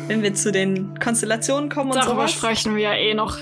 wenn 0.08 0.24
wir 0.24 0.34
zu 0.34 0.52
den 0.52 0.98
Konstellationen 1.00 1.70
kommen 1.70 1.92
und 1.92 1.98
Darüber 1.98 2.28
sowas. 2.28 2.32
sprechen 2.32 2.76
wir 2.76 2.84
ja 2.84 2.94
eh 2.94 3.14
noch 3.14 3.38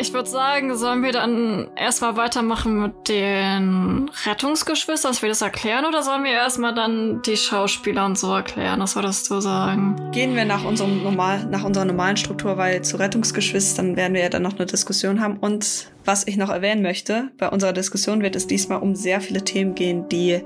Ich 0.00 0.12
würde 0.12 0.30
sagen, 0.30 0.76
sollen 0.76 1.02
wir 1.02 1.10
dann 1.10 1.70
erstmal 1.74 2.16
weitermachen 2.16 2.82
mit 2.82 3.08
den 3.08 4.08
Rettungsgeschwistern, 4.26 5.10
dass 5.10 5.22
wir 5.22 5.28
das 5.28 5.42
erklären, 5.42 5.84
oder 5.86 6.04
sollen 6.04 6.22
wir 6.22 6.30
erstmal 6.30 6.72
dann 6.72 7.20
die 7.22 7.36
Schauspieler 7.36 8.06
und 8.06 8.16
so 8.16 8.32
erklären? 8.32 8.80
Was 8.80 8.94
würdest 8.94 9.28
du 9.28 9.40
sagen? 9.40 9.96
Gehen 10.12 10.36
wir 10.36 10.44
nach, 10.44 10.64
unserem 10.64 11.02
normal, 11.02 11.46
nach 11.46 11.64
unserer 11.64 11.84
normalen 11.84 12.16
Struktur, 12.16 12.56
weil 12.56 12.82
zu 12.82 12.96
Rettungsgeschwistern 12.96 13.96
werden 13.96 14.14
wir 14.14 14.22
ja 14.22 14.28
dann 14.28 14.42
noch 14.42 14.56
eine 14.56 14.66
Diskussion 14.66 15.20
haben. 15.20 15.38
Und 15.38 15.88
was 16.04 16.26
ich 16.28 16.36
noch 16.36 16.50
erwähnen 16.50 16.82
möchte, 16.82 17.30
bei 17.36 17.48
unserer 17.48 17.72
Diskussion 17.72 18.22
wird 18.22 18.36
es 18.36 18.46
diesmal 18.46 18.80
um 18.80 18.94
sehr 18.94 19.20
viele 19.20 19.42
Themen 19.42 19.74
gehen, 19.74 20.08
die 20.08 20.42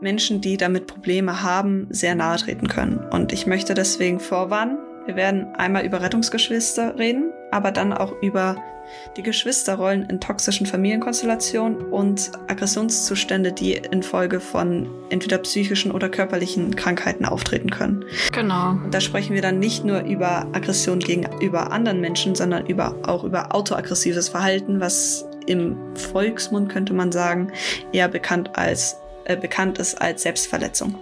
Menschen, 0.00 0.40
die 0.40 0.56
damit 0.56 0.88
Probleme 0.88 1.42
haben, 1.42 1.86
sehr 1.90 2.16
nahe 2.16 2.38
treten 2.38 2.66
können. 2.66 2.98
Und 3.12 3.32
ich 3.32 3.46
möchte 3.46 3.74
deswegen 3.74 4.18
vorwarnen, 4.18 4.78
wir 5.06 5.16
werden 5.16 5.54
einmal 5.56 5.84
über 5.84 6.00
Rettungsgeschwister 6.00 6.98
reden, 6.98 7.32
aber 7.50 7.70
dann 7.70 7.92
auch 7.92 8.12
über 8.22 8.56
die 9.16 9.22
Geschwisterrollen 9.22 10.08
in 10.08 10.20
toxischen 10.20 10.66
Familienkonstellationen 10.66 11.90
und 11.90 12.32
Aggressionszustände, 12.48 13.52
die 13.52 13.72
infolge 13.72 14.40
von 14.40 14.88
entweder 15.10 15.38
psychischen 15.38 15.90
oder 15.90 16.08
körperlichen 16.08 16.76
Krankheiten 16.76 17.24
auftreten 17.24 17.70
können. 17.70 18.04
Genau. 18.32 18.70
Und 18.70 18.92
da 18.92 19.00
sprechen 19.00 19.34
wir 19.34 19.42
dann 19.42 19.58
nicht 19.58 19.84
nur 19.84 20.02
über 20.02 20.46
Aggression 20.52 20.98
gegenüber 20.98 21.72
anderen 21.72 22.00
Menschen, 22.00 22.34
sondern 22.34 22.66
über, 22.66 22.96
auch 23.02 23.24
über 23.24 23.54
autoaggressives 23.54 24.28
Verhalten, 24.28 24.80
was 24.80 25.24
im 25.46 25.76
Volksmund 25.94 26.70
könnte 26.70 26.94
man 26.94 27.12
sagen, 27.12 27.52
eher 27.92 28.08
bekannt 28.08 28.50
als 28.54 28.96
äh, 29.24 29.36
bekannt 29.36 29.78
ist 29.78 30.00
als 30.00 30.22
Selbstverletzung. 30.22 30.94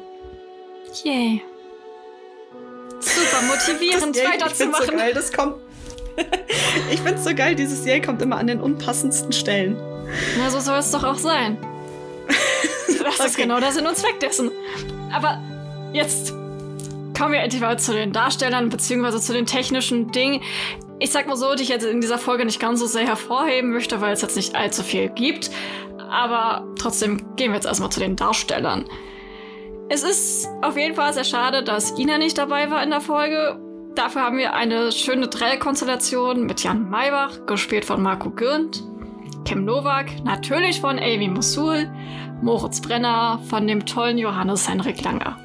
Yay. 1.04 1.42
Super 3.02 3.42
motivierend, 3.46 4.16
Das 4.16 4.24
weiterzumachen. 4.24 4.86
So 4.86 4.92
geil, 4.96 5.12
das 5.14 5.32
kommt. 5.32 5.56
ich 6.90 7.00
find's 7.00 7.24
so 7.24 7.34
geil, 7.34 7.54
dieses 7.54 7.84
Yay 7.86 8.00
kommt 8.02 8.20
immer 8.22 8.36
an 8.36 8.46
den 8.46 8.60
unpassendsten 8.60 9.32
Stellen. 9.32 9.76
Na, 10.38 10.50
so 10.50 10.60
soll 10.60 10.78
es 10.78 10.90
doch 10.90 11.04
auch 11.04 11.18
sein. 11.18 11.58
Das 13.04 13.14
ist 13.14 13.20
Okay. 13.34 13.42
genau 13.42 13.58
der 13.60 13.72
Sinn 13.72 13.86
und 13.86 13.96
Zweck 13.96 14.20
dessen. 14.20 14.50
Aber 15.12 15.40
jetzt 15.92 16.30
kommen 17.18 17.32
wir 17.32 17.40
endlich 17.40 17.60
mal 17.60 17.78
zu 17.78 17.92
den 17.92 18.12
Darstellern, 18.12 18.68
beziehungsweise 18.68 19.20
zu 19.20 19.32
den 19.32 19.46
technischen 19.46 20.12
Dingen. 20.12 20.42
Ich 20.98 21.10
sag 21.10 21.26
mal 21.26 21.36
so, 21.36 21.54
die 21.54 21.62
ich 21.64 21.68
jetzt 21.68 21.84
in 21.84 22.00
dieser 22.00 22.18
Folge 22.18 22.44
nicht 22.44 22.60
ganz 22.60 22.78
so 22.78 22.86
sehr 22.86 23.06
hervorheben 23.06 23.72
möchte, 23.72 24.00
weil 24.00 24.12
es 24.12 24.22
jetzt 24.22 24.36
nicht 24.36 24.54
allzu 24.54 24.82
viel 24.82 25.08
gibt. 25.08 25.50
Aber 26.10 26.64
trotzdem 26.78 27.34
gehen 27.36 27.50
wir 27.50 27.56
jetzt 27.56 27.66
erstmal 27.66 27.90
zu 27.90 28.00
den 28.00 28.14
Darstellern. 28.16 28.84
Es 29.94 30.02
ist 30.05 30.48
auf 30.62 30.78
jeden 30.78 30.94
Fall 30.94 31.12
sehr 31.12 31.22
schade, 31.22 31.62
dass 31.62 31.98
Ina 31.98 32.16
nicht 32.16 32.38
dabei 32.38 32.70
war 32.70 32.83
in 32.83 32.88
der 32.88 33.02
Folge. 33.02 33.61
Dafür 33.94 34.22
haben 34.22 34.38
wir 34.38 34.55
eine 34.55 34.90
schöne 34.90 35.28
Dreierkonstellation 35.28 36.46
mit 36.46 36.64
Jan 36.64 36.88
Maybach, 36.88 37.44
gespielt 37.44 37.85
von 37.85 38.00
Marco 38.00 38.31
Gürnt, 38.31 38.83
Kim 39.44 39.66
Nowak, 39.66 40.24
natürlich 40.24 40.81
von 40.81 40.98
Amy 40.98 41.28
Mosul, 41.28 41.90
Moritz 42.40 42.81
Brenner 42.81 43.38
von 43.50 43.66
dem 43.66 43.85
tollen 43.85 44.16
Johannes 44.16 44.66
Henrik 44.66 45.05
Langer. 45.05 45.38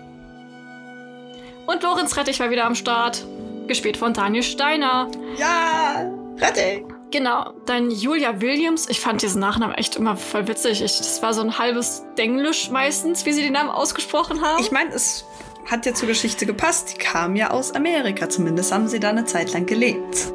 Und 1.66 1.84
Lorenz 1.84 2.16
Rettich 2.16 2.40
war 2.40 2.50
wieder 2.50 2.64
am 2.64 2.76
Start, 2.76 3.26
gespielt 3.68 3.98
von 3.98 4.14
Daniel 4.14 4.44
Steiner. 4.44 5.12
Ja, 5.38 6.10
Rettig. 6.38 6.97
Genau, 7.12 7.54
dann 7.66 7.90
Julia 7.90 8.42
Williams. 8.42 8.90
Ich 8.90 9.00
fand 9.00 9.22
diesen 9.22 9.40
Nachnamen 9.40 9.76
echt 9.76 9.96
immer 9.96 10.18
voll 10.18 10.48
witzig. 10.48 10.82
Ich, 10.82 10.98
das 10.98 11.22
war 11.22 11.34
so 11.34 11.42
ein 11.42 11.58
halbes 11.58 12.04
Denglisch 12.18 12.70
meistens, 12.70 13.26
wie 13.26 13.32
sie 13.32 13.42
den 13.42 13.54
Namen 13.54 13.70
ausgesprochen 13.70 14.42
haben. 14.42 14.62
Ich 14.62 14.72
meine, 14.72 14.94
es 14.94 15.24
hat 15.66 15.86
ja 15.86 15.94
zur 15.94 16.10
Geschichte 16.10 16.46
gepasst. 16.46 16.94
Die 16.94 16.98
kam 16.98 17.36
ja 17.36 17.52
aus 17.52 17.72
Amerika. 17.74 18.28
Zumindest 18.28 18.74
haben 18.74 18.88
sie 18.88 19.00
da 19.00 19.10
eine 19.10 19.26
Zeit 19.26 19.54
lang 19.54 19.66
gelebt. 19.66 20.34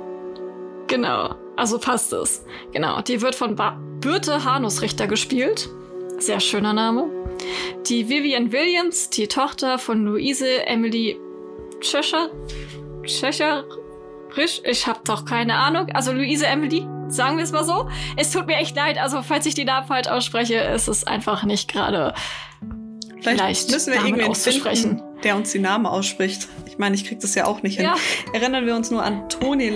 Genau, 0.87 1.35
also 1.56 1.78
passt 1.78 2.12
es. 2.12 2.44
Genau, 2.72 3.00
die 3.02 3.20
wird 3.20 3.35
von 3.35 3.56
ba 3.56 3.78
Birte 4.00 4.44
Hanusrichter 4.44 5.06
gespielt. 5.06 5.68
Sehr 6.18 6.40
schöner 6.40 6.72
Name. 6.72 7.08
Die 7.87 8.08
Vivian 8.08 8.50
Williams, 8.50 9.11
die 9.11 9.28
Tochter 9.28 9.78
von 9.78 10.04
Luise 10.04 10.66
Emily 10.66 11.18
Cheshire. 11.80 12.30
Cheshire? 13.04 13.64
Risch? 14.37 14.61
Ich 14.64 14.87
hab 14.87 15.05
doch 15.05 15.25
keine 15.25 15.55
Ahnung. 15.57 15.88
Also 15.92 16.12
Luise 16.12 16.47
Emily, 16.47 16.87
sagen 17.09 17.37
wir 17.37 17.45
es 17.45 17.53
mal 17.53 17.64
so. 17.64 17.88
Es 18.16 18.31
tut 18.31 18.47
mir 18.47 18.57
echt 18.57 18.77
leid, 18.77 18.99
also 18.99 19.23
falls 19.23 19.47
ich 19.47 19.55
die 19.55 19.64
Namen 19.64 19.87
falsch 19.87 20.09
ausspreche, 20.09 20.57
ist 20.57 20.88
es 20.88 21.05
einfach 21.05 21.45
nicht 21.45 21.71
gerade 21.71 22.14
Vielleicht, 23.23 23.40
Vielleicht 23.40 23.71
müssen 23.71 23.92
wir 23.92 24.05
irgendwen 24.05 24.35
finden, 24.35 25.03
der 25.23 25.37
uns 25.37 25.53
die 25.53 25.61
Namen 25.61 25.87
ausspricht. 25.87 26.49
Ich 26.66 26.79
meine, 26.79 26.97
ich 26.97 27.05
krieg 27.07 27.21
das 27.21 27.37
ja 27.37 27.47
auch 27.47 27.62
nicht 27.62 27.77
hin. 27.77 27.85
Ja. 27.85 27.95
Erinnern 28.33 28.66
wir 28.66 28.75
uns 28.75 28.90
nur 28.90 29.05
an 29.05 29.29
Toni 29.29 29.68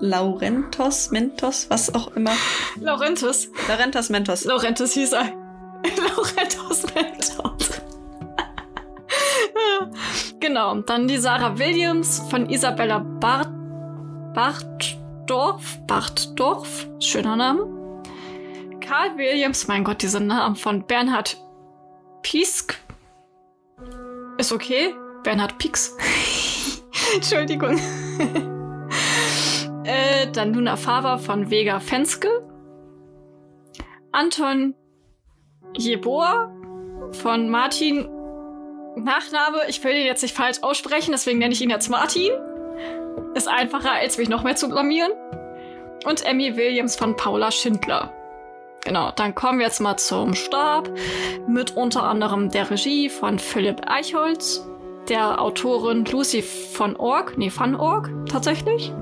Laurentos, 0.00 1.10
Mentos, 1.10 1.66
was 1.68 1.94
auch 1.94 2.16
immer. 2.16 2.32
Laurentus. 2.80 3.50
Laurentas 3.68 4.08
Mentos. 4.08 4.44
Laurentus 4.44 4.94
hieß 4.94 5.12
er. 5.12 5.24
Laurentus 5.84 6.86
Mentos. 6.94 7.82
genau, 10.40 10.80
dann 10.80 11.06
die 11.06 11.18
Sarah 11.18 11.58
Williams 11.58 12.22
von 12.30 12.48
Isabella 12.48 13.00
Bart 13.00 13.59
Bartdorf. 14.34 15.78
Bartdorf, 15.86 16.88
schöner 16.98 17.36
Name. 17.36 18.02
Karl 18.80 19.16
Williams, 19.16 19.68
mein 19.68 19.84
Gott, 19.84 20.02
diese 20.02 20.20
Namen 20.20 20.56
von 20.56 20.86
Bernhard 20.86 21.36
Piesk. 22.22 22.78
Ist 24.38 24.52
okay. 24.52 24.94
Bernhard 25.22 25.58
Pieks. 25.58 25.96
Entschuldigung. 27.14 27.78
äh, 29.84 30.30
dann 30.32 30.54
Luna 30.54 30.76
Faber 30.76 31.18
von 31.18 31.50
Vega 31.50 31.80
Fenske. 31.80 32.28
Anton 34.12 34.74
Jeboa 35.76 36.50
von 37.12 37.48
Martin 37.48 38.08
Nachname. 38.96 39.58
Ich 39.68 39.82
will 39.84 39.94
ihn 39.94 40.06
jetzt 40.06 40.22
nicht 40.22 40.34
falsch 40.34 40.62
aussprechen, 40.62 41.12
deswegen 41.12 41.38
nenne 41.38 41.52
ich 41.52 41.60
ihn 41.60 41.70
jetzt 41.70 41.88
Martin. 41.90 42.32
Ist 43.34 43.48
einfacher, 43.48 43.92
als 43.92 44.18
mich 44.18 44.28
noch 44.28 44.42
mehr 44.42 44.56
zu 44.56 44.68
blamieren. 44.68 45.12
Und 46.04 46.24
Emmy 46.24 46.56
Williams 46.56 46.96
von 46.96 47.16
Paula 47.16 47.50
Schindler. 47.50 48.12
Genau, 48.84 49.12
dann 49.14 49.34
kommen 49.34 49.58
wir 49.58 49.66
jetzt 49.66 49.80
mal 49.80 49.96
zum 49.98 50.34
Stab. 50.34 50.90
Mit 51.46 51.76
unter 51.76 52.04
anderem 52.04 52.50
der 52.50 52.70
Regie 52.70 53.08
von 53.10 53.38
Philipp 53.38 53.82
Eichholz, 53.86 54.66
der 55.08 55.40
Autorin 55.40 56.04
Lucy 56.06 56.42
von 56.42 56.96
Org, 56.96 57.36
nee, 57.36 57.50
von 57.50 57.74
Org 57.74 58.10
tatsächlich. 58.26 58.92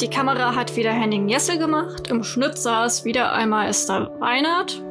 Die 0.00 0.08
Kamera 0.08 0.54
hat 0.54 0.76
wieder 0.76 0.92
Henning 0.92 1.28
Jessel 1.28 1.58
gemacht. 1.58 2.08
Im 2.08 2.24
Schnitt 2.24 2.56
saß 2.56 3.04
wieder 3.04 3.32
einmal 3.32 3.68
Esther 3.68 4.10
Weinert. 4.18 4.82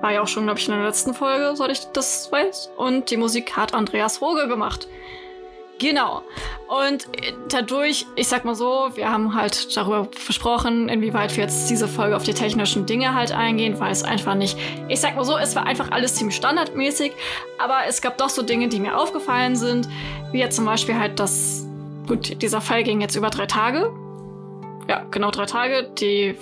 War 0.00 0.12
ja 0.12 0.22
auch 0.22 0.26
schon, 0.26 0.44
glaube 0.44 0.58
ich, 0.58 0.68
in 0.68 0.74
der 0.74 0.84
letzten 0.84 1.14
Folge, 1.14 1.54
soweit 1.54 1.70
ich 1.70 1.84
das 1.92 2.30
weiß. 2.32 2.72
Und 2.76 3.10
die 3.10 3.16
Musik 3.16 3.56
hat 3.56 3.74
Andreas 3.74 4.20
Roge 4.20 4.48
gemacht. 4.48 4.88
Genau. 5.78 6.22
Und 6.68 7.06
äh, 7.16 7.32
dadurch, 7.48 8.06
ich 8.16 8.28
sag 8.28 8.44
mal 8.44 8.54
so, 8.54 8.90
wir 8.94 9.10
haben 9.10 9.34
halt 9.34 9.76
darüber 9.76 10.08
versprochen, 10.10 10.88
inwieweit 10.88 11.36
wir 11.36 11.44
jetzt 11.44 11.68
diese 11.68 11.86
Folge 11.86 12.16
auf 12.16 12.22
die 12.22 12.32
technischen 12.32 12.86
Dinge 12.86 13.14
halt 13.14 13.32
eingehen, 13.32 13.78
weil 13.78 13.92
es 13.92 14.02
einfach 14.02 14.34
nicht, 14.34 14.58
ich 14.88 15.00
sag 15.00 15.16
mal 15.16 15.24
so, 15.24 15.36
es 15.36 15.54
war 15.54 15.66
einfach 15.66 15.90
alles 15.90 16.14
ziemlich 16.14 16.36
standardmäßig, 16.36 17.12
aber 17.58 17.80
es 17.88 18.00
gab 18.00 18.16
doch 18.16 18.30
so 18.30 18.42
Dinge, 18.42 18.68
die 18.68 18.80
mir 18.80 18.96
aufgefallen 18.96 19.54
sind, 19.54 19.88
wie 20.32 20.38
jetzt 20.38 20.56
zum 20.56 20.64
Beispiel 20.64 20.98
halt 20.98 21.20
das, 21.20 21.66
gut, 22.06 22.40
dieser 22.42 22.60
Fall 22.60 22.82
ging 22.82 23.00
jetzt 23.00 23.16
über 23.16 23.28
drei 23.28 23.46
Tage. 23.46 23.92
Ja, 24.88 25.04
genau 25.10 25.30
drei 25.30 25.46
Tage. 25.46 25.90
Die 25.98 26.36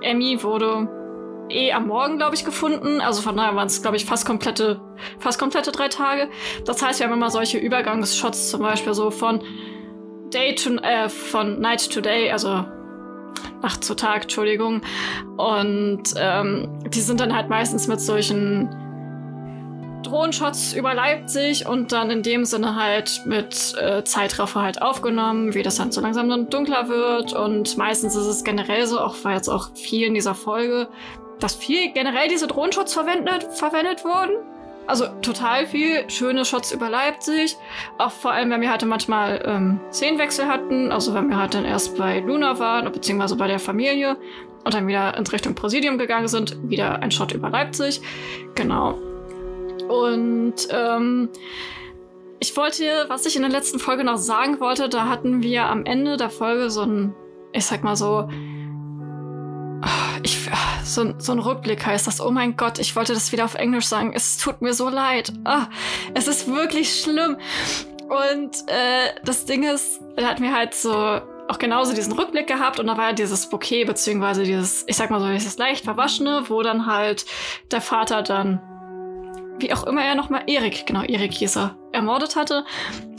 Emmy 0.00 0.42
wurde 0.42 0.88
eh 1.50 1.72
am 1.72 1.86
Morgen, 1.86 2.18
glaube 2.18 2.34
ich, 2.34 2.44
gefunden. 2.44 3.00
Also 3.00 3.22
von 3.22 3.36
daher 3.36 3.54
waren 3.56 3.66
es, 3.66 3.82
glaube 3.82 3.96
ich, 3.96 4.04
fast 4.04 4.26
komplette, 4.26 4.80
fast 5.18 5.38
komplette 5.38 5.72
drei 5.72 5.88
Tage. 5.88 6.28
Das 6.64 6.82
heißt, 6.82 7.00
wir 7.00 7.06
haben 7.06 7.14
immer 7.14 7.30
solche 7.30 7.58
Übergangsshots, 7.58 8.50
zum 8.50 8.60
Beispiel 8.60 8.94
so 8.94 9.10
von 9.10 9.42
Day 10.32 10.54
to, 10.54 10.76
äh, 10.76 11.08
von 11.08 11.60
Night 11.60 11.90
to 11.90 12.00
Day, 12.00 12.30
also 12.30 12.64
Nacht 13.62 13.84
zu 13.84 13.94
Tag, 13.94 14.22
Entschuldigung. 14.22 14.82
Und 15.36 16.02
ähm, 16.16 16.80
die 16.88 17.00
sind 17.00 17.20
dann 17.20 17.34
halt 17.34 17.48
meistens 17.48 17.88
mit 17.88 18.00
solchen 18.00 18.68
Drohenshots 20.02 20.72
über 20.74 20.94
Leipzig 20.94 21.66
und 21.66 21.92
dann 21.92 22.10
in 22.10 22.22
dem 22.22 22.44
Sinne 22.44 22.76
halt 22.76 23.22
mit 23.26 23.74
äh, 23.80 24.04
Zeitraffer 24.04 24.62
halt 24.62 24.80
aufgenommen, 24.80 25.54
wie 25.54 25.62
das 25.62 25.76
dann 25.76 25.92
so 25.92 26.00
langsam 26.00 26.28
dann 26.28 26.48
dunkler 26.50 26.88
wird. 26.88 27.32
Und 27.32 27.76
meistens 27.76 28.14
ist 28.14 28.26
es 28.26 28.44
generell 28.44 28.86
so, 28.86 29.00
auch 29.00 29.16
war 29.24 29.34
jetzt 29.34 29.48
auch 29.48 29.74
viel 29.74 30.06
in 30.06 30.14
dieser 30.14 30.34
Folge, 30.34 30.88
dass 31.40 31.54
viel 31.54 31.92
generell 31.92 32.28
diese 32.28 32.46
Drohenshots 32.46 32.92
verwendet, 32.92 33.44
verwendet 33.54 34.04
wurden. 34.04 34.36
Also 34.86 35.06
total 35.20 35.66
viel 35.66 36.08
schöne 36.08 36.44
Shots 36.44 36.72
über 36.72 36.88
Leipzig. 36.88 37.56
Auch 37.98 38.10
vor 38.10 38.32
allem, 38.32 38.50
wenn 38.50 38.62
wir 38.62 38.70
halt 38.70 38.84
manchmal 38.86 39.42
ähm, 39.44 39.80
Szenenwechsel 39.92 40.46
hatten. 40.46 40.90
Also 40.90 41.12
wenn 41.12 41.28
wir 41.28 41.36
halt 41.36 41.54
dann 41.54 41.66
erst 41.66 41.98
bei 41.98 42.20
Luna 42.20 42.58
waren, 42.58 42.90
beziehungsweise 42.90 43.36
bei 43.36 43.46
der 43.48 43.58
Familie 43.58 44.16
und 44.64 44.72
dann 44.72 44.86
wieder 44.86 45.16
in 45.16 45.26
Richtung 45.26 45.54
Präsidium 45.54 45.98
gegangen 45.98 46.28
sind, 46.28 46.56
wieder 46.70 47.02
ein 47.02 47.10
Shot 47.10 47.32
über 47.32 47.50
Leipzig. 47.50 48.00
Genau. 48.54 48.92
Und 49.88 50.54
ähm, 50.70 51.28
ich 52.40 52.56
wollte, 52.56 53.04
was 53.08 53.26
ich 53.26 53.36
in 53.36 53.42
der 53.42 53.50
letzten 53.50 53.78
Folge 53.78 54.04
noch 54.04 54.16
sagen 54.16 54.58
wollte, 54.58 54.88
da 54.88 55.06
hatten 55.06 55.42
wir 55.42 55.66
am 55.66 55.84
Ende 55.84 56.16
der 56.16 56.30
Folge 56.30 56.70
so 56.70 56.82
ein 56.82 57.14
ich 57.52 57.64
sag 57.64 57.82
mal 57.82 57.96
so, 57.96 58.28
ich, 60.22 60.50
so, 60.84 61.14
so 61.18 61.32
ein 61.32 61.38
Rückblick 61.38 61.84
heißt 61.84 62.06
das. 62.06 62.20
Oh 62.20 62.30
mein 62.30 62.56
Gott, 62.56 62.78
ich 62.78 62.96
wollte 62.96 63.14
das 63.14 63.32
wieder 63.32 63.44
auf 63.44 63.54
Englisch 63.54 63.86
sagen. 63.86 64.12
Es 64.14 64.36
tut 64.36 64.60
mir 64.60 64.74
so 64.74 64.88
leid. 64.88 65.32
Oh, 65.44 65.64
es 66.14 66.28
ist 66.28 66.48
wirklich 66.48 67.00
schlimm. 67.00 67.36
Und 68.08 68.68
äh, 68.68 69.14
das 69.24 69.44
Ding 69.44 69.64
ist, 69.64 70.00
er 70.16 70.28
hat 70.28 70.40
mir 70.40 70.54
halt 70.54 70.74
so 70.74 71.20
auch 71.48 71.58
genauso 71.58 71.94
diesen 71.94 72.12
Rückblick 72.12 72.46
gehabt 72.46 72.78
und 72.78 72.86
da 72.86 72.96
war 72.96 73.08
ja 73.08 73.12
dieses 73.12 73.48
Bouquet, 73.48 73.84
beziehungsweise 73.84 74.44
dieses, 74.44 74.84
ich 74.86 74.96
sag 74.96 75.10
mal 75.10 75.20
so, 75.20 75.28
dieses 75.28 75.56
leicht 75.56 75.84
verwaschene, 75.84 76.44
wo 76.48 76.62
dann 76.62 76.86
halt 76.86 77.24
der 77.70 77.80
Vater 77.80 78.22
dann, 78.22 78.60
wie 79.58 79.72
auch 79.72 79.84
immer 79.84 80.04
er 80.04 80.14
nochmal, 80.14 80.42
Erik, 80.46 80.86
genau, 80.86 81.02
Erik 81.02 81.32
hieß 81.32 81.56
er, 81.56 81.76
ermordet 81.92 82.36
hatte. 82.36 82.64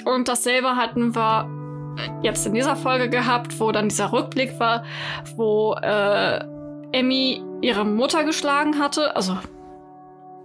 Und 0.06 0.28
dasselbe 0.28 0.76
hatten 0.76 1.16
wir 1.16 1.50
jetzt 2.22 2.46
in 2.46 2.54
dieser 2.54 2.76
Folge 2.76 3.10
gehabt, 3.10 3.60
wo 3.60 3.72
dann 3.72 3.90
dieser 3.90 4.12
Rückblick 4.12 4.60
war, 4.60 4.84
wo 5.36 5.74
äh, 5.74 6.40
Emmy 6.92 7.44
ihre 7.62 7.86
Mutter 7.86 8.24
geschlagen 8.24 8.80
hatte, 8.80 9.16
also 9.16 9.38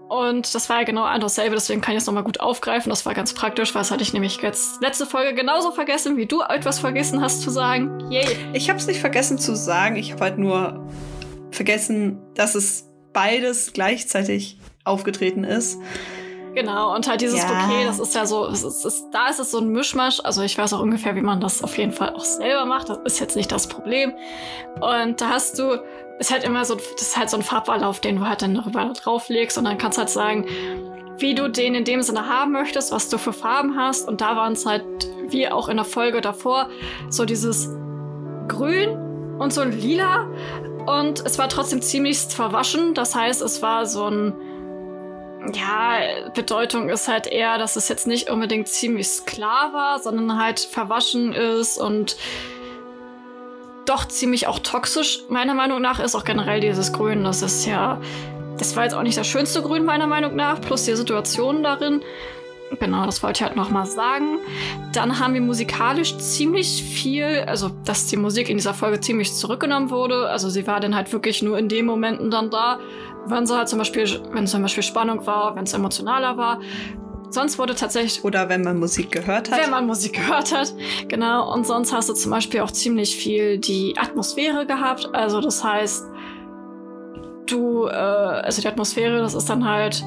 und 0.09 0.55
das 0.55 0.69
war 0.69 0.79
ja 0.79 0.85
genau 0.85 1.07
dasselbe, 1.19 1.55
deswegen 1.55 1.81
kann 1.81 1.95
ich 1.95 2.03
es 2.03 2.07
nochmal 2.07 2.25
gut 2.25 2.39
aufgreifen. 2.39 2.91
Das 2.91 3.07
war 3.07 3.15
ganz 3.15 3.33
praktisch, 3.33 3.75
weil 3.75 3.81
das 3.81 3.91
hatte 3.91 4.03
ich 4.03 4.13
nämlich 4.13 4.41
jetzt 4.43 4.81
letzte 4.83 5.07
Folge 5.07 5.35
genauso 5.35 5.73
vergessen, 5.73 6.17
wie 6.17 6.27
du 6.27 6.43
etwas 6.43 6.79
vergessen 6.79 7.21
hast 7.21 7.43
zu 7.43 7.51
sagen. 7.51 8.11
Yay. 8.11 8.25
Ich 8.53 8.69
habe 8.69 8.79
es 8.79 8.87
nicht 8.87 9.01
vergessen 9.01 9.39
zu 9.39 9.57
sagen, 9.57 9.97
ich 9.97 10.13
habe 10.13 10.23
halt 10.23 10.39
nur 10.39 10.87
vergessen, 11.51 12.21
dass 12.35 12.55
es 12.55 12.91
beides 13.13 13.73
gleichzeitig 13.73 14.59
aufgetreten 14.85 15.43
ist. 15.43 15.79
Genau, 16.55 16.95
und 16.95 17.09
halt 17.09 17.21
dieses 17.21 17.43
ja. 17.43 17.49
Bouquet, 17.49 17.87
das 17.87 17.99
ist 17.99 18.15
ja 18.15 18.27
so, 18.27 18.47
ist, 18.47 18.63
es, 18.63 19.11
da 19.11 19.29
ist 19.29 19.41
es 19.41 19.51
so 19.51 19.59
ein 19.59 19.71
Mischmasch. 19.71 20.21
Also 20.23 20.43
ich 20.43 20.57
weiß 20.57 20.73
auch 20.75 20.81
ungefähr, 20.81 21.17
wie 21.17 21.23
man 21.23 21.41
das 21.41 21.65
auf 21.65 21.77
jeden 21.77 21.93
Fall 21.93 22.15
auch 22.15 22.25
selber 22.25 22.65
macht. 22.65 22.89
Das 22.89 22.99
ist 23.05 23.19
jetzt 23.19 23.35
nicht 23.35 23.51
das 23.51 23.67
Problem. 23.67 24.13
Und 24.81 25.21
da 25.21 25.31
hast 25.31 25.59
du, 25.59 25.83
ist 26.19 26.31
halt 26.31 26.45
immer 26.45 26.65
so, 26.65 26.75
das 26.75 27.03
ist 27.03 27.17
halt 27.17 27.31
so 27.31 27.37
ein 27.37 27.43
Farbverlauf, 27.43 28.01
den 28.01 28.17
du 28.17 28.27
halt 28.27 28.43
dann 28.43 28.55
darüber 28.55 28.85
drauflegst 28.85 29.59
und 29.59 29.65
dann 29.65 29.79
kannst 29.79 29.99
halt 29.99 30.11
sagen, 30.11 30.47
wie 31.19 31.35
du 31.35 31.49
den 31.49 31.75
in 31.75 31.85
dem 31.85 32.03
Sinne 32.03 32.29
haben 32.29 32.53
möchtest, 32.53 32.93
was 32.93 33.09
du 33.09 33.19
für 33.19 33.33
Farben 33.33 33.77
hast. 33.77 34.09
Und 34.09 34.21
da 34.21 34.37
waren 34.37 34.55
es 34.55 34.67
halt, 34.67 34.85
wie 35.29 35.49
auch 35.49 35.69
in 35.69 35.77
der 35.77 35.85
Folge 35.85 36.21
davor, 36.21 36.69
so 37.09 37.25
dieses 37.25 37.69
Grün 38.49 38.97
und 39.39 39.53
so 39.53 39.61
ein 39.61 39.73
Lila. 39.73 40.29
Und 40.87 41.25
es 41.25 41.39
war 41.39 41.49
trotzdem 41.49 41.83
ziemlich 41.83 42.19
verwaschen. 42.19 42.95
Das 42.95 43.15
heißt, 43.15 43.43
es 43.43 43.63
war 43.63 43.87
so 43.87 44.09
ein 44.09 44.35
ja, 45.53 46.31
Bedeutung 46.35 46.89
ist 46.89 47.07
halt 47.07 47.27
eher, 47.27 47.59
dass 47.59 47.77
es 47.77 47.89
jetzt 47.89 48.07
nicht 48.07 48.31
unbedingt 48.31 48.69
ziemlich 48.69 49.27
klar 49.27 49.75
war, 49.75 49.99
sondern 50.01 50.39
halt 50.39 50.61
verwaschen 50.61 51.35
ist 51.35 51.77
und 51.77 52.17
doch 53.87 54.09
ziemlich 54.09 54.47
auch 54.47 54.59
toxisch, 54.59 55.21
meiner 55.29 55.55
Meinung 55.55 55.81
nach, 55.81 56.01
ist 56.01 56.15
auch 56.15 56.25
generell 56.25 56.61
dieses 56.61 56.93
Grün. 56.93 57.25
Das 57.25 57.43
ist 57.43 57.67
ja, 57.67 58.01
das 58.59 58.77
war 58.77 58.85
jetzt 58.85 58.95
auch 58.95 59.03
nicht 59.03 59.17
das 59.17 59.27
schönste 59.27 59.63
Grün, 59.63 59.85
meiner 59.85 60.07
Meinung 60.07 60.37
nach, 60.37 60.61
plus 60.61 60.85
die 60.85 60.95
Situation 60.95 61.63
darin. 61.63 62.03
Genau, 62.81 63.05
das 63.05 63.23
wollte 63.23 63.39
ich 63.39 63.43
halt 63.47 63.57
nochmal 63.57 63.87
sagen. 63.87 64.39
Dann 64.93 65.19
haben 65.19 65.35
wir 65.35 65.41
musikalisch 65.41 66.17
ziemlich 66.19 66.83
viel, 66.83 67.45
also 67.47 67.71
dass 67.85 68.07
die 68.07 68.17
Musik 68.17 68.49
in 68.49 68.57
dieser 68.57 68.75
Folge 68.75 69.01
ziemlich 69.01 69.35
zurückgenommen 69.35 69.91
wurde. 69.91 70.29
Also 70.29 70.49
sie 70.49 70.67
war 70.67 70.81
dann 70.81 70.95
halt 70.95 71.13
wirklich 71.13 71.43
nur 71.43 71.59
in 71.59 71.69
den 71.69 71.87
Momenten 71.87 72.31
dann 72.31 72.51
da, 72.51 72.81
wenn 73.27 73.47
sie 73.47 73.57
halt 73.57 73.69
zum 73.69 73.79
Beispiel, 73.79 74.07
wenn 74.33 74.47
zum 74.47 74.63
Beispiel 74.63 74.83
Spannung 74.83 75.27
war, 75.27 75.55
wenn 75.57 75.65
es 75.65 75.73
emotionaler 75.73 76.37
war. 76.37 76.61
Sonst 77.35 77.59
wurde 77.59 77.75
tatsächlich. 77.75 78.23
Oder 78.25 78.49
wenn 78.49 78.63
man 78.63 78.79
Musik 78.79 79.11
gehört 79.11 79.51
hat. 79.51 79.61
Wenn 79.61 79.71
man 79.71 79.87
Musik 79.87 80.15
gehört 80.15 80.55
hat, 80.55 80.73
genau. 81.09 81.53
Und 81.53 81.67
sonst 81.67 81.93
hast 81.93 82.09
du 82.09 82.15
zum 82.15 82.31
Beispiel 82.31 82.61
auch 82.61 82.71
ziemlich 82.71 83.17
viel 83.17 83.59
die 83.59 83.95
Atmosphäre 83.99 84.65
gehabt. 84.67 85.11
Also 85.13 85.41
das 85.41 85.65
heißt, 85.65 86.07
du, 87.47 87.87
äh, 87.89 87.91
also 87.91 88.63
die 88.63 88.69
Atmosphäre, 88.69 89.19
das 89.19 89.35
ist 89.35 89.51
dann 89.51 89.69
halt, 89.69 90.05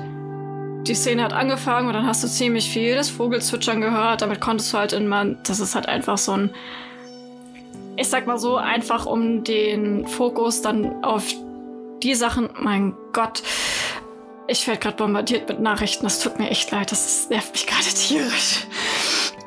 die 0.87 0.95
Szene 0.95 1.21
hat 1.21 1.33
angefangen 1.33 1.87
und 1.87 1.93
dann 1.93 2.07
hast 2.07 2.23
du 2.23 2.29
ziemlich 2.29 2.69
viel 2.69 2.95
das 2.95 3.09
Vogelzwitschern 3.09 3.81
gehört. 3.81 4.21
Damit 4.21 4.39
konntest 4.39 4.71
du 4.71 4.77
halt 4.77 4.93
in 4.93 5.07
man, 5.07 5.37
das 5.43 5.59
ist 5.59 5.75
halt 5.75 5.87
einfach 5.87 6.17
so 6.17 6.31
ein, 6.31 6.51
ich 7.97 8.07
sag 8.07 8.25
mal 8.25 8.39
so, 8.39 8.55
einfach 8.55 9.05
um 9.05 9.43
den 9.43 10.07
Fokus 10.07 10.61
dann 10.61 11.03
auf 11.03 11.25
die 12.03 12.15
Sachen, 12.15 12.49
mein 12.57 12.95
Gott, 13.11 13.43
ich 14.47 14.65
werde 14.67 14.79
gerade 14.79 14.97
bombardiert 14.97 15.47
mit 15.49 15.59
Nachrichten. 15.59 16.03
Das 16.05 16.19
tut 16.19 16.39
mir 16.39 16.49
echt 16.49 16.71
leid. 16.71 16.91
Das 16.91 17.29
nervt 17.29 17.53
mich 17.53 17.67
gerade 17.67 17.83
tierisch. 17.83 18.67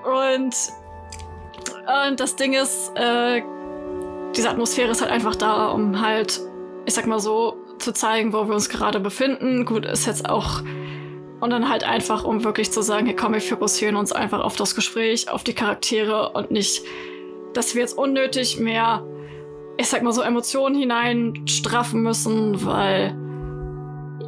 Und, 0.04 0.54
und 2.08 2.20
das 2.20 2.36
Ding 2.36 2.54
ist, 2.54 2.92
äh, 2.96 3.42
diese 4.36 4.50
Atmosphäre 4.50 4.90
ist 4.90 5.00
halt 5.00 5.10
einfach 5.10 5.36
da, 5.36 5.68
um 5.68 6.00
halt, 6.00 6.40
ich 6.86 6.94
sag 6.94 7.06
mal 7.06 7.20
so, 7.20 7.56
zu 7.78 7.92
zeigen, 7.92 8.32
wo 8.32 8.46
wir 8.46 8.54
uns 8.54 8.68
gerade 8.68 9.00
befinden. 9.00 9.64
Gut, 9.64 9.86
ist 9.86 10.06
jetzt 10.06 10.28
auch. 10.28 10.62
Und 11.40 11.50
dann 11.50 11.70
halt 11.70 11.84
einfach, 11.84 12.24
um 12.24 12.44
wirklich 12.44 12.70
zu 12.70 12.82
sagen, 12.82 13.06
hey 13.06 13.16
komm, 13.16 13.32
wir 13.32 13.40
fokussieren 13.40 13.96
uns 13.96 14.12
einfach 14.12 14.40
auf 14.40 14.56
das 14.56 14.74
Gespräch, 14.74 15.30
auf 15.30 15.42
die 15.42 15.54
Charaktere 15.54 16.32
und 16.32 16.50
nicht, 16.50 16.82
dass 17.54 17.74
wir 17.74 17.80
jetzt 17.80 17.96
unnötig 17.96 18.58
mehr 18.58 19.02
ich 19.80 19.88
sag 19.88 20.02
mal 20.02 20.12
so, 20.12 20.20
Emotionen 20.20 20.78
hineinstraffen 20.78 22.02
müssen, 22.02 22.66
weil, 22.66 23.16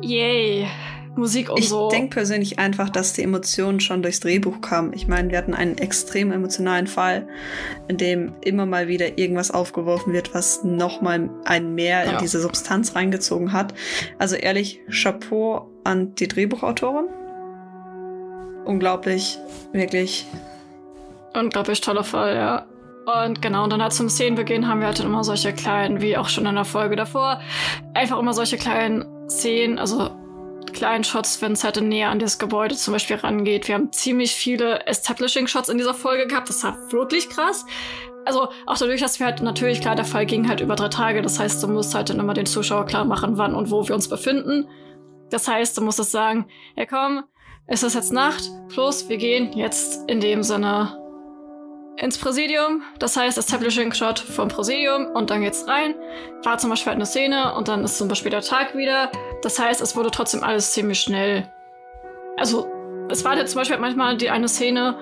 yay, 0.02 0.68
Musik 1.16 1.50
und 1.50 1.58
ich 1.58 1.68
so. 1.68 1.88
Ich 1.88 1.96
denke 1.96 2.14
persönlich 2.14 2.58
einfach, 2.58 2.88
dass 2.88 3.12
die 3.12 3.22
Emotionen 3.22 3.80
schon 3.80 4.02
durchs 4.02 4.20
Drehbuch 4.20 4.60
kamen. 4.60 4.92
Ich 4.94 5.08
meine, 5.08 5.30
wir 5.30 5.38
hatten 5.38 5.54
einen 5.54 5.76
extrem 5.76 6.32
emotionalen 6.32 6.86
Fall, 6.86 7.28
in 7.88 7.98
dem 7.98 8.34
immer 8.42 8.64
mal 8.64 8.88
wieder 8.88 9.18
irgendwas 9.18 9.50
aufgeworfen 9.50 10.12
wird, 10.12 10.34
was 10.34 10.64
nochmal 10.64 11.28
ein 11.44 11.74
Mehr 11.74 12.04
ja. 12.04 12.12
in 12.12 12.18
diese 12.18 12.40
Substanz 12.40 12.94
reingezogen 12.94 13.52
hat. 13.52 13.74
Also 14.18 14.36
ehrlich, 14.36 14.80
Chapeau 14.90 15.70
an 15.84 16.14
die 16.14 16.28
Drehbuchautorin. 16.28 17.06
Unglaublich, 18.64 19.38
wirklich. 19.72 20.26
Unglaublich 21.34 21.80
toller 21.80 22.04
Fall, 22.04 22.36
ja. 22.36 22.66
Und 23.04 23.42
genau, 23.42 23.64
und 23.64 23.70
dann 23.70 23.82
halt 23.82 23.92
zum 23.92 24.08
Szenenbeginn 24.08 24.68
haben 24.68 24.80
wir 24.80 24.86
halt 24.86 25.00
immer 25.00 25.24
solche 25.24 25.52
kleinen, 25.52 26.00
wie 26.00 26.16
auch 26.16 26.28
schon 26.28 26.46
in 26.46 26.54
der 26.54 26.64
Folge 26.64 26.94
davor, 26.94 27.40
einfach 27.94 28.18
immer 28.18 28.32
solche 28.32 28.56
kleinen 28.56 29.04
Szenen, 29.28 29.78
also 29.78 30.10
kleinen 30.72 31.04
Shots, 31.04 31.42
wenn 31.42 31.52
es 31.52 31.64
halt 31.64 31.80
näher 31.80 32.10
an 32.10 32.18
das 32.18 32.38
Gebäude 32.38 32.74
zum 32.74 32.92
Beispiel 32.92 33.16
rangeht. 33.16 33.68
Wir 33.68 33.74
haben 33.74 33.92
ziemlich 33.92 34.34
viele 34.34 34.86
Establishing-Shots 34.86 35.68
in 35.68 35.78
dieser 35.78 35.94
Folge 35.94 36.26
gehabt. 36.26 36.48
Das 36.48 36.64
war 36.64 36.92
wirklich 36.92 37.28
krass. 37.28 37.66
Also 38.24 38.48
auch 38.66 38.78
dadurch, 38.78 39.00
dass 39.00 39.18
wir 39.18 39.26
halt 39.26 39.42
natürlich, 39.42 39.80
klar, 39.80 39.96
der 39.96 40.04
Fall 40.04 40.26
ging 40.26 40.48
halt 40.48 40.60
über 40.60 40.76
drei 40.76 40.88
Tage. 40.88 41.22
Das 41.22 41.38
heißt, 41.38 41.62
du 41.62 41.68
musst 41.68 41.94
halt 41.94 42.10
dann 42.10 42.20
immer 42.20 42.34
den 42.34 42.46
Zuschauer 42.46 42.86
klar 42.86 43.04
machen, 43.04 43.36
wann 43.36 43.54
und 43.54 43.70
wo 43.70 43.86
wir 43.86 43.94
uns 43.94 44.08
befinden. 44.08 44.68
Das 45.30 45.48
heißt, 45.48 45.76
du 45.76 45.82
musst 45.82 45.98
es 45.98 46.12
sagen, 46.12 46.46
ja 46.76 46.86
komm, 46.86 47.24
es 47.66 47.82
ist 47.82 47.94
jetzt 47.94 48.12
Nacht, 48.12 48.50
plus 48.68 49.08
wir 49.08 49.16
gehen 49.16 49.52
jetzt 49.54 50.08
in 50.08 50.20
dem 50.20 50.42
Sinne 50.42 51.01
ins 51.96 52.18
Präsidium. 52.18 52.82
Das 52.98 53.16
heißt, 53.16 53.38
Establishing 53.38 53.92
Shot 53.92 54.18
vom 54.18 54.48
Präsidium 54.48 55.06
und 55.06 55.30
dann 55.30 55.42
geht's 55.42 55.66
rein. 55.68 55.94
War 56.42 56.58
zum 56.58 56.70
Beispiel 56.70 56.90
halt 56.90 56.96
eine 56.96 57.06
Szene 57.06 57.54
und 57.54 57.68
dann 57.68 57.84
ist 57.84 57.98
zum 57.98 58.08
Beispiel 58.08 58.30
der 58.30 58.42
Tag 58.42 58.74
wieder. 58.74 59.10
Das 59.42 59.58
heißt, 59.58 59.80
es 59.80 59.96
wurde 59.96 60.10
trotzdem 60.10 60.42
alles 60.42 60.72
ziemlich 60.72 61.00
schnell. 61.00 61.50
Also, 62.36 62.66
es 63.08 63.24
war 63.24 63.36
halt 63.36 63.48
zum 63.48 63.60
Beispiel 63.60 63.78
manchmal 63.78 64.16
die 64.16 64.30
eine 64.30 64.48
Szene, 64.48 64.96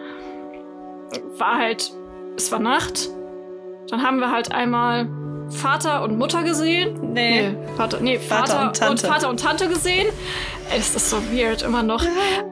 war 1.38 1.58
halt, 1.58 1.90
es 2.36 2.50
war 2.50 2.58
Nacht. 2.58 3.08
Dann 3.88 4.02
haben 4.02 4.18
wir 4.18 4.30
halt 4.30 4.52
einmal 4.52 5.08
Vater 5.50 6.02
und 6.02 6.18
Mutter 6.18 6.42
gesehen. 6.42 7.12
Nee. 7.12 7.50
nee 7.50 7.56
Vater, 7.76 8.00
nee, 8.00 8.18
Vater, 8.18 8.46
Vater, 8.46 8.66
und, 8.66 8.76
Tante. 8.76 8.90
und 8.90 9.12
Vater 9.12 9.28
und 9.28 9.40
Tante 9.40 9.68
gesehen. 9.68 10.08
Es 10.76 10.94
ist 10.94 11.10
so 11.10 11.16
weird, 11.32 11.62
immer 11.62 11.82
noch. 11.82 12.04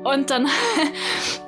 Und 0.04 0.30
dann 0.30 0.48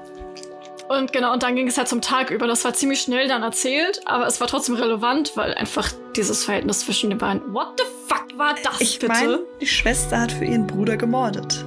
Und 0.90 1.12
genau, 1.12 1.32
und 1.32 1.44
dann 1.44 1.54
ging 1.54 1.68
es 1.68 1.78
halt 1.78 1.86
zum 1.86 2.00
Tag 2.00 2.32
über. 2.32 2.48
Das 2.48 2.64
war 2.64 2.74
ziemlich 2.74 3.00
schnell 3.00 3.28
dann 3.28 3.44
erzählt, 3.44 4.00
aber 4.06 4.26
es 4.26 4.40
war 4.40 4.48
trotzdem 4.48 4.74
relevant, 4.74 5.36
weil 5.36 5.54
einfach 5.54 5.88
dieses 6.16 6.44
Verhältnis 6.44 6.80
zwischen 6.80 7.10
den 7.10 7.18
beiden. 7.20 7.54
What 7.54 7.78
the 7.78 7.84
fuck 8.08 8.36
war 8.36 8.56
das 8.64 8.80
ich 8.80 8.98
bitte? 8.98 9.12
Ich 9.12 9.20
meine, 9.20 9.38
die 9.60 9.68
Schwester 9.68 10.20
hat 10.20 10.32
für 10.32 10.44
ihren 10.44 10.66
Bruder 10.66 10.96
gemordet. 10.96 11.64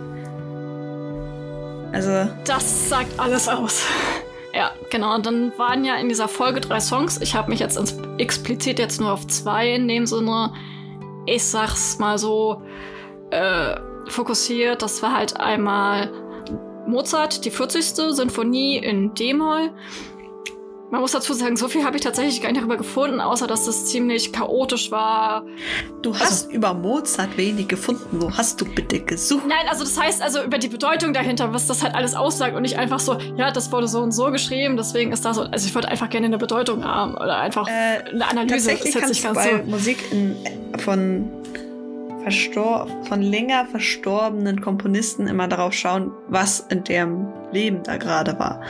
Also. 1.93 2.29
Das 2.43 2.89
sagt 2.89 3.17
alles 3.17 3.48
aus. 3.48 3.85
Ja, 4.54 4.71
genau. 4.89 5.15
Und 5.15 5.25
dann 5.25 5.58
waren 5.58 5.85
ja 5.85 5.95
in 5.95 6.10
dieser 6.10 6.27
Folge 6.27 6.60
drei 6.60 6.81
Songs. 6.81 7.21
Ich 7.21 7.33
habe 7.33 7.50
mich 7.50 7.62
jetzt 7.62 7.79
explizit 8.17 8.77
jetzt 8.77 9.00
nur 9.00 9.13
auf 9.13 9.25
zwei 9.27 9.73
in 9.73 9.87
dem 9.87 10.06
Sinne, 10.06 10.52
ich 11.27 11.45
sag's 11.45 11.98
mal 11.98 12.17
so, 12.17 12.62
äh, 13.29 13.77
fokussiert. 14.10 14.81
Das 14.81 15.02
war 15.02 15.15
halt 15.15 15.39
einmal 15.39 16.12
Mozart, 16.88 17.46
die 17.46 17.52
40. 17.52 18.15
Sinfonie 18.15 18.77
in 18.77 19.13
D-Moll. 19.13 19.71
Man 20.94 21.02
muss 21.02 21.12
dazu 21.12 21.34
sagen, 21.34 21.58
so 21.58 21.67
viel 21.69 21.84
habe 21.84 21.98
ich 21.98 22.04
tatsächlich 22.04 22.40
gar 22.40 22.52
nicht 22.52 22.60
darüber 22.60 22.77
gefunden, 22.77 23.19
außer 23.19 23.48
dass 23.48 23.65
das 23.65 23.88
ziemlich 23.88 24.31
chaotisch 24.31 24.92
war. 24.92 25.44
Du 26.04 26.13
hast 26.13 26.46
also, 26.46 26.52
über 26.52 26.75
Mozart 26.75 27.36
wenig 27.36 27.67
gefunden. 27.67 28.21
Wo 28.21 28.29
hast 28.29 28.62
du 28.62 28.65
bitte 28.65 29.00
gesucht? 29.00 29.48
Nein, 29.48 29.67
also 29.71 29.84
das 29.84 30.00
heißt 30.00 30.21
also 30.21 30.44
über 30.44 30.60
die 30.60 30.67
Bedeutung 30.67 31.12
dahinter, 31.12 31.52
was 31.52 31.65
das 31.65 31.81
halt 31.81 31.96
alles 31.96 32.13
aussagt 32.13 32.56
und 32.56 32.62
nicht 32.62 32.77
einfach 32.77 33.00
so, 33.00 33.17
ja, 33.38 33.50
das 33.50 33.71
wurde 33.71 33.88
so 33.88 34.02
und 34.02 34.12
so 34.12 34.29
geschrieben, 34.29 34.77
deswegen 34.77 35.12
ist 35.12 35.25
das 35.25 35.38
so. 35.38 35.42
Also 35.42 35.65
ich 35.65 35.73
wollte 35.73 35.88
einfach 35.88 36.12
gerne 36.12 36.27
eine 36.27 36.38
Bedeutung 36.38 36.84
haben 36.84 37.15
oder 37.15 37.40
einfach 37.40 37.67
äh, 37.67 38.12
eine 38.12 38.27
Analyse. 38.29 38.69
Tatsächlich 38.69 38.90
ist 38.90 38.94
jetzt 38.94 39.10
nicht 39.10 39.23
ganz 39.23 39.36
bei 39.36 39.63
so. 39.63 39.71
Musik 39.71 39.98
in, 40.12 40.36
von 40.77 41.27
von 42.32 43.21
länger 43.21 43.65
verstorbenen 43.65 44.62
Komponisten 44.62 45.28
immer 45.28 45.48
darauf 45.48 45.74
schauen, 45.74 46.12
was 46.28 46.62
in 46.69 46.84
deren 46.84 47.28
Leben 47.52 47.84
da 47.84 47.98
gerade 47.98 48.38
war. 48.40 48.62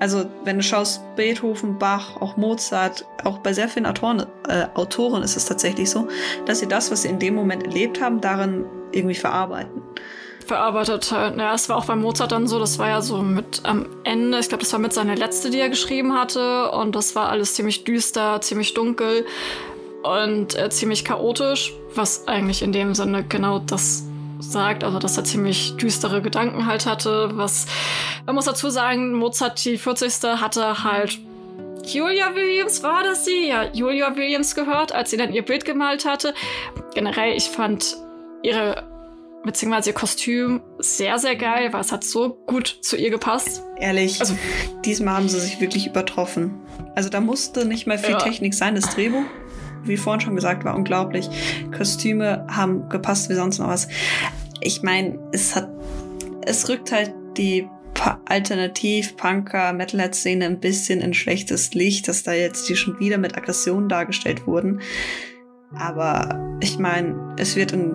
Also 0.00 0.26
wenn 0.44 0.56
du 0.56 0.62
schaust, 0.62 1.02
Beethoven, 1.16 1.78
Bach, 1.78 2.20
auch 2.20 2.36
Mozart, 2.36 3.04
auch 3.24 3.38
bei 3.38 3.52
sehr 3.52 3.68
vielen 3.68 3.86
Autoren, 3.86 4.24
äh, 4.48 4.66
Autoren 4.74 5.22
ist 5.22 5.36
es 5.36 5.46
tatsächlich 5.46 5.90
so, 5.90 6.08
dass 6.46 6.60
sie 6.60 6.68
das, 6.68 6.90
was 6.90 7.02
sie 7.02 7.08
in 7.08 7.18
dem 7.18 7.34
Moment 7.34 7.64
erlebt 7.64 8.00
haben, 8.00 8.20
darin 8.20 8.64
irgendwie 8.92 9.16
verarbeiten 9.16 9.82
verarbeitet. 10.48 11.10
Ja, 11.10 11.54
es 11.54 11.68
war 11.68 11.76
auch 11.76 11.84
bei 11.84 11.94
Mozart 11.94 12.32
dann 12.32 12.48
so, 12.48 12.58
das 12.58 12.78
war 12.78 12.88
ja 12.88 13.02
so 13.02 13.22
mit 13.22 13.60
am 13.64 13.86
Ende, 14.02 14.38
ich 14.38 14.48
glaube, 14.48 14.64
das 14.64 14.72
war 14.72 14.80
mit 14.80 14.92
seiner 14.92 15.14
letzte, 15.14 15.50
die 15.50 15.58
er 15.58 15.68
geschrieben 15.68 16.14
hatte. 16.14 16.72
Und 16.72 16.96
das 16.96 17.14
war 17.14 17.28
alles 17.28 17.54
ziemlich 17.54 17.84
düster, 17.84 18.40
ziemlich 18.40 18.74
dunkel 18.74 19.26
und 20.02 20.56
äh, 20.56 20.70
ziemlich 20.70 21.04
chaotisch, 21.04 21.72
was 21.94 22.26
eigentlich 22.28 22.62
in 22.62 22.72
dem 22.72 22.94
Sinne 22.94 23.24
genau 23.24 23.58
das 23.58 24.04
sagt, 24.40 24.84
also 24.84 24.98
dass 24.98 25.16
er 25.16 25.24
ziemlich 25.24 25.76
düstere 25.76 26.22
Gedanken 26.22 26.66
halt 26.66 26.86
hatte, 26.86 27.30
was 27.34 27.66
man 28.26 28.34
muss 28.34 28.44
dazu 28.44 28.70
sagen, 28.70 29.12
Mozart 29.14 29.64
die 29.64 29.78
40. 29.78 30.40
hatte 30.40 30.84
halt 30.84 31.18
Julia 31.84 32.34
Williams 32.34 32.82
war 32.82 33.02
das 33.02 33.24
sie? 33.24 33.48
Ja, 33.48 33.64
Julia 33.72 34.14
Williams 34.14 34.54
gehört, 34.54 34.92
als 34.92 35.10
sie 35.10 35.16
dann 35.16 35.32
ihr 35.32 35.42
Bild 35.42 35.64
gemalt 35.64 36.04
hatte. 36.04 36.34
Generell, 36.94 37.34
ich 37.34 37.44
fand 37.44 37.96
ihre 38.42 38.86
beziehungsweise 39.44 39.90
ihr 39.90 39.94
Kostüm 39.94 40.60
sehr, 40.78 41.18
sehr 41.18 41.36
geil, 41.36 41.72
weil 41.72 41.80
es 41.80 41.92
hat 41.92 42.04
so 42.04 42.34
gut 42.46 42.78
zu 42.82 42.96
ihr 42.96 43.08
gepasst. 43.08 43.62
Ehrlich, 43.78 44.20
also 44.20 44.36
diesmal 44.84 45.14
haben 45.14 45.28
sie 45.28 45.40
sich 45.40 45.60
wirklich 45.60 45.86
übertroffen. 45.86 46.60
Also 46.94 47.08
da 47.08 47.20
musste 47.20 47.64
nicht 47.64 47.86
mehr 47.86 47.98
viel 47.98 48.10
ja. 48.10 48.18
Technik 48.18 48.52
sein, 48.52 48.74
das 48.74 48.94
Drehbuch 48.94 49.24
wie 49.88 49.96
vorhin 49.96 50.20
schon 50.20 50.36
gesagt, 50.36 50.64
war 50.64 50.76
unglaublich. 50.76 51.28
Kostüme 51.76 52.46
haben 52.48 52.88
gepasst 52.88 53.28
wie 53.30 53.34
sonst 53.34 53.58
noch 53.58 53.68
was. 53.68 53.88
Ich 54.60 54.82
meine, 54.82 55.18
es 55.32 55.56
hat, 55.56 55.68
es 56.44 56.68
rückt 56.68 56.92
halt 56.92 57.12
die 57.36 57.68
Alternativ-Punker-Metalhead-Szene 58.26 60.44
ein 60.44 60.60
bisschen 60.60 61.00
in 61.00 61.14
schlechtes 61.14 61.74
Licht, 61.74 62.06
dass 62.08 62.22
da 62.22 62.32
jetzt 62.32 62.68
die 62.68 62.76
schon 62.76 63.00
wieder 63.00 63.18
mit 63.18 63.36
Aggression 63.36 63.88
dargestellt 63.88 64.46
wurden. 64.46 64.80
Aber 65.74 66.56
ich 66.60 66.78
meine, 66.78 67.34
es 67.38 67.56
wird 67.56 67.72
in, 67.72 67.94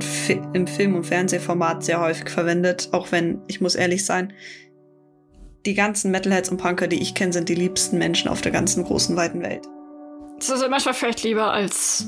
im 0.53 0.67
Film- 0.67 0.95
und 0.95 1.05
Fernsehformat 1.05 1.83
sehr 1.83 2.01
häufig 2.01 2.29
verwendet, 2.29 2.89
auch 2.91 3.11
wenn, 3.11 3.41
ich 3.47 3.61
muss 3.61 3.75
ehrlich 3.75 4.05
sein, 4.05 4.33
die 5.65 5.73
ganzen 5.73 6.11
Metalheads 6.11 6.49
und 6.49 6.57
Punker, 6.57 6.87
die 6.87 7.01
ich 7.01 7.15
kenne, 7.15 7.33
sind 7.33 7.49
die 7.49 7.55
liebsten 7.55 7.97
Menschen 7.97 8.29
auf 8.29 8.41
der 8.41 8.51
ganzen 8.51 8.83
großen, 8.83 9.15
weiten 9.15 9.41
Welt. 9.41 9.67
Das 10.47 10.61
ist 10.61 10.69
manchmal 10.69 10.93
vielleicht 10.93 11.23
lieber 11.23 11.53
als 11.53 12.05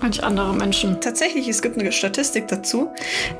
manch 0.00 0.22
andere 0.24 0.52
Menschen. 0.52 1.00
Tatsächlich, 1.00 1.46
es 1.48 1.62
gibt 1.62 1.78
eine 1.78 1.92
Statistik 1.92 2.48
dazu, 2.48 2.90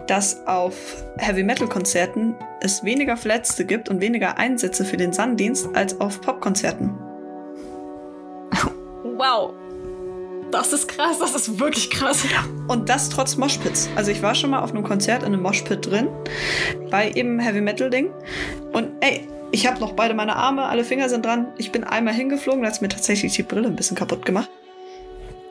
dass 0.07 0.47
auf 0.47 0.75
Heavy 1.17 1.43
Metal 1.43 1.69
Konzerten 1.69 2.37
es 2.61 2.85
weniger 2.85 3.17
Verletzte 3.17 3.65
gibt 3.65 3.89
und 3.89 4.01
weniger 4.01 4.39
Einsätze 4.39 4.85
für 4.85 4.97
den 4.97 5.13
Sanddienst 5.13 5.69
als 5.75 6.01
auf 6.01 6.21
Popkonzerten. 6.21 6.91
Wow. 9.17 9.55
Das 10.53 10.73
ist 10.73 10.87
krass, 10.87 11.19
das 11.19 11.35
ist 11.35 11.59
wirklich 11.59 11.91
krass. 11.91 12.25
Und 12.69 12.89
das 12.89 13.09
trotz 13.11 13.37
Moshpits. 13.37 13.89
Also 13.97 14.13
ich 14.13 14.23
war 14.23 14.37
schon 14.37 14.51
mal 14.51 14.61
auf 14.63 14.71
einem 14.71 14.85
Konzert 14.85 15.23
in 15.23 15.33
einem 15.33 15.43
Moshpit 15.43 15.85
drin, 15.85 16.09
bei 16.91 17.11
eben 17.11 17.41
Heavy 17.41 17.61
Metal 17.61 17.91
Ding. 17.91 18.11
Und 18.73 18.93
ey, 19.01 19.29
ich 19.51 19.67
habe 19.67 19.81
noch 19.81 19.93
beide 19.93 20.15
meine 20.15 20.37
Arme, 20.37 20.65
alle 20.65 20.85
Finger 20.85 21.09
sind 21.09 21.25
dran. 21.25 21.49
Ich 21.57 21.73
bin 21.73 21.85
einmal 21.85 22.15
hingeflogen, 22.15 22.63
da 22.63 22.71
hat 22.71 22.83
mir 22.83 22.89
tatsächlich 22.89 23.33
die 23.33 23.43
Brille 23.43 23.69
ein 23.69 23.77
bisschen 23.77 23.97
kaputt 23.97 24.25
gemacht. 24.25 24.51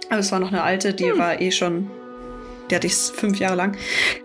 Aber 0.10 0.20
es 0.20 0.32
war 0.32 0.40
noch 0.40 0.50
eine 0.50 0.64
alte, 0.64 0.94
die 0.94 1.12
hm. 1.12 1.18
war 1.18 1.42
eh 1.42 1.52
schon, 1.52 1.90
die 2.70 2.76
hatte 2.76 2.88
ich 2.88 2.94
fünf 2.94 3.40
Jahre 3.40 3.56
lang. 3.56 3.78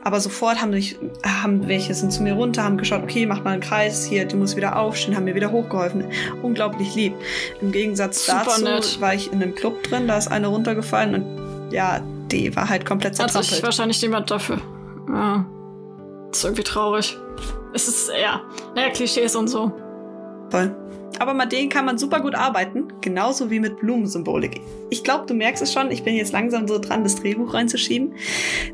Aber 0.04 0.20
sofort 0.20 0.60
haben, 0.60 0.70
mich, 0.70 0.96
haben 1.24 1.68
welche 1.68 1.94
sind 1.94 2.12
zu 2.12 2.22
mir 2.22 2.34
runter, 2.34 2.62
haben 2.62 2.76
geschaut, 2.76 3.02
okay, 3.02 3.26
mach 3.26 3.42
mal 3.42 3.52
einen 3.52 3.62
Kreis 3.62 4.04
hier, 4.04 4.26
du 4.26 4.36
musst 4.36 4.56
wieder 4.56 4.76
aufstehen, 4.76 5.16
haben 5.16 5.24
mir 5.24 5.34
wieder 5.34 5.50
hochgeholfen. 5.50 6.04
Unglaublich 6.42 6.94
lieb. 6.94 7.14
Im 7.60 7.72
Gegensatz 7.72 8.26
Super 8.26 8.44
dazu 8.46 8.64
nett. 8.64 9.00
war 9.00 9.14
ich 9.14 9.32
in 9.32 9.42
einem 9.42 9.54
Club 9.54 9.82
drin, 9.84 10.06
da 10.06 10.18
ist 10.18 10.28
eine 10.28 10.48
runtergefallen 10.48 11.14
und 11.14 11.72
ja, 11.72 12.00
die 12.30 12.54
war 12.54 12.68
halt 12.68 12.84
komplett 12.84 13.16
zertrampelt. 13.16 13.46
Hat 13.46 13.54
sich 13.54 13.62
wahrscheinlich 13.62 14.02
niemand 14.02 14.30
dafür. 14.30 14.60
Ja. 15.08 15.46
Das 16.28 16.38
ist 16.38 16.44
irgendwie 16.44 16.62
traurig. 16.62 17.16
Es 17.74 17.88
ist, 17.88 18.10
ja, 18.20 18.42
naja, 18.74 18.90
Klischees 18.90 19.36
und 19.36 19.48
so. 19.48 19.72
Voll. 20.50 20.76
Aber 21.18 21.34
mit 21.34 21.52
denen 21.52 21.68
kann 21.68 21.84
man 21.84 21.98
super 21.98 22.20
gut 22.20 22.34
arbeiten, 22.34 22.88
genauso 23.00 23.50
wie 23.50 23.60
mit 23.60 23.78
Blumensymbolik. 23.78 24.60
Ich 24.90 25.04
glaube, 25.04 25.26
du 25.26 25.34
merkst 25.34 25.62
es 25.62 25.72
schon, 25.72 25.90
ich 25.90 26.02
bin 26.02 26.14
jetzt 26.14 26.32
langsam 26.32 26.66
so 26.66 26.78
dran, 26.78 27.04
das 27.04 27.16
Drehbuch 27.16 27.54
reinzuschieben, 27.54 28.14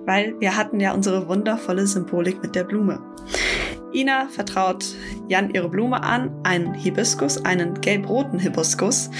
weil 0.07 0.35
wir 0.41 0.57
hatten 0.57 0.81
ja 0.81 0.95
unsere 0.95 1.29
wundervolle 1.29 1.87
Symbolik 1.87 2.41
mit 2.43 2.55
der 2.55 2.65
Blume. 2.65 3.01
Ina 3.93 4.29
vertraut 4.29 4.85
Jan 5.29 5.51
ihre 5.51 5.69
Blume 5.69 6.03
an, 6.03 6.31
einen 6.43 6.75
Hibiskus, 6.75 7.45
einen 7.45 7.81
gelb-roten 7.81 8.39
Hibiskus. 8.39 9.11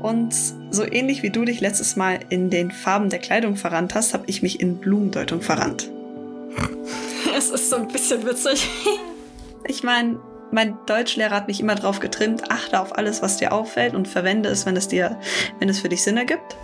Und 0.00 0.34
so 0.70 0.84
ähnlich 0.84 1.22
wie 1.22 1.30
du 1.30 1.44
dich 1.44 1.60
letztes 1.60 1.96
Mal 1.96 2.20
in 2.30 2.50
den 2.50 2.70
Farben 2.70 3.10
der 3.10 3.18
Kleidung 3.18 3.56
verrannt 3.56 3.94
hast, 3.94 4.14
habe 4.14 4.24
ich 4.26 4.42
mich 4.42 4.60
in 4.60 4.78
Blumendeutung 4.78 5.40
verrannt. 5.40 5.90
Es 7.36 7.50
ist 7.50 7.70
so 7.70 7.76
ein 7.76 7.88
bisschen 7.88 8.24
witzig. 8.24 8.68
Ich 9.68 9.82
meine, 9.82 10.20
mein 10.52 10.78
Deutschlehrer 10.86 11.34
hat 11.34 11.48
mich 11.48 11.58
immer 11.58 11.74
darauf 11.74 11.98
getrimmt, 11.98 12.52
achte 12.52 12.80
auf 12.80 12.96
alles, 12.96 13.20
was 13.20 13.36
dir 13.36 13.52
auffällt 13.52 13.94
und 13.94 14.06
verwende 14.06 14.48
es, 14.48 14.64
wenn 14.64 14.76
es 14.76 14.86
dir, 14.86 15.18
wenn 15.58 15.68
es 15.68 15.80
für 15.80 15.88
dich 15.88 16.04
Sinn 16.04 16.16
ergibt. 16.16 16.56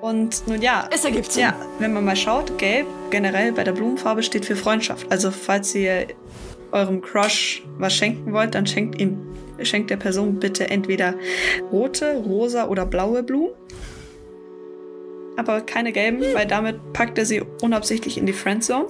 Und 0.00 0.46
nun 0.46 0.60
ja. 0.60 0.88
Es 0.90 1.04
ergibt 1.04 1.32
Sinn. 1.32 1.42
Ja, 1.42 1.54
wenn 1.78 1.92
man 1.92 2.04
mal 2.04 2.16
schaut, 2.16 2.58
gelb 2.58 2.86
generell 3.10 3.52
bei 3.52 3.64
der 3.64 3.72
Blumenfarbe 3.72 4.22
steht 4.22 4.44
für 4.44 4.56
Freundschaft. 4.56 5.10
Also 5.10 5.30
falls 5.30 5.74
ihr 5.74 6.08
eurem 6.72 7.00
Crush 7.00 7.62
was 7.78 7.94
schenken 7.94 8.32
wollt, 8.32 8.54
dann 8.54 8.66
schenkt 8.66 9.00
ihm, 9.00 9.18
schenkt 9.62 9.90
der 9.90 9.96
Person 9.96 10.38
bitte 10.40 10.68
entweder 10.68 11.14
rote, 11.70 12.16
rosa 12.18 12.68
oder 12.68 12.84
blaue 12.84 13.22
Blumen. 13.22 13.52
Aber 15.36 15.60
keine 15.60 15.92
gelben, 15.92 16.22
weil 16.32 16.46
damit 16.46 16.92
packt 16.92 17.18
er 17.18 17.26
sie 17.26 17.42
unabsichtlich 17.62 18.18
in 18.18 18.26
die 18.26 18.32
Friendzone. 18.32 18.86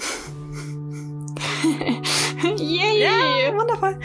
Yay! 2.59 3.03
Ja, 3.03 3.57
wundervoll. 3.57 3.99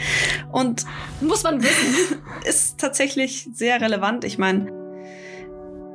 Und 0.50 0.84
muss 1.20 1.42
man 1.42 1.62
wissen. 1.62 2.22
Ist 2.44 2.78
tatsächlich 2.78 3.48
sehr 3.52 3.80
relevant. 3.80 4.24
Ich 4.24 4.38
meine, 4.38 4.72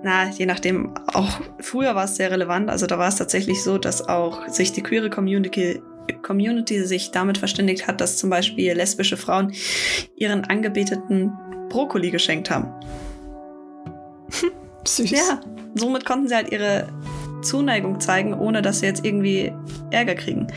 na, 0.03 0.29
je 0.29 0.45
nachdem, 0.45 0.93
auch 1.13 1.39
früher 1.59 1.95
war 1.95 2.05
es 2.05 2.15
sehr 2.15 2.29
relevant. 2.29 2.69
Also 2.69 2.85
da 2.85 2.99
war 2.99 3.07
es 3.07 3.15
tatsächlich 3.15 3.63
so, 3.63 3.79
dass 3.79 4.07
auch 4.07 4.47
sich 4.49 4.71
die 4.71 4.83
queere 4.83 5.09
Community 5.09 5.81
Community 6.21 6.83
sich 6.85 7.09
damit 7.11 7.39
verständigt 7.39 7.87
hat, 7.87 7.99
dass 7.99 8.17
zum 8.17 8.29
Beispiel 8.29 8.73
lesbische 8.73 9.17
Frauen 9.17 9.53
ihren 10.15 10.45
Angebeteten 10.45 11.33
Brokkoli 11.69 12.11
geschenkt 12.11 12.51
haben. 12.51 12.71
Süß. 14.87 15.11
Ja, 15.11 15.41
somit 15.75 16.05
konnten 16.05 16.27
sie 16.27 16.35
halt 16.35 16.51
ihre 16.51 16.87
Zuneigung 17.41 17.99
zeigen, 17.99 18.33
ohne 18.33 18.61
dass 18.61 18.79
sie 18.79 18.85
jetzt 18.85 19.05
irgendwie 19.05 19.53
Ärger 19.91 20.15
kriegen. 20.15 20.47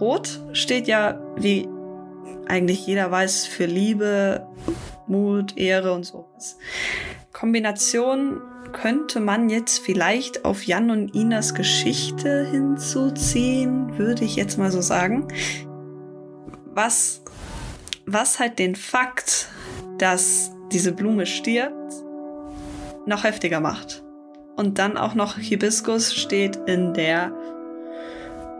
Rot 0.00 0.40
steht 0.52 0.86
ja, 0.88 1.20
wie 1.36 1.68
eigentlich 2.46 2.86
jeder 2.86 3.10
weiß, 3.10 3.46
für 3.46 3.66
Liebe, 3.66 4.46
Mut, 5.06 5.56
Ehre 5.56 5.92
und 5.92 6.04
sowas. 6.04 6.56
Kombination 7.32 8.40
könnte 8.72 9.20
man 9.20 9.48
jetzt 9.48 9.80
vielleicht 9.80 10.44
auf 10.44 10.64
Jan 10.64 10.90
und 10.90 11.14
Inas 11.14 11.54
Geschichte 11.54 12.46
hinzuziehen, 12.50 13.98
würde 13.98 14.24
ich 14.24 14.36
jetzt 14.36 14.58
mal 14.58 14.70
so 14.70 14.80
sagen. 14.80 15.28
Was, 16.72 17.22
was 18.06 18.38
halt 18.38 18.58
den 18.58 18.76
Fakt, 18.76 19.48
dass 19.98 20.52
diese 20.72 20.92
Blume 20.92 21.26
stirbt, 21.26 21.92
noch 23.10 23.24
heftiger 23.24 23.60
macht. 23.60 24.02
Und 24.56 24.78
dann 24.78 24.96
auch 24.96 25.14
noch 25.14 25.36
Hibiskus 25.36 26.14
steht 26.14 26.56
in 26.66 26.94
der 26.94 27.32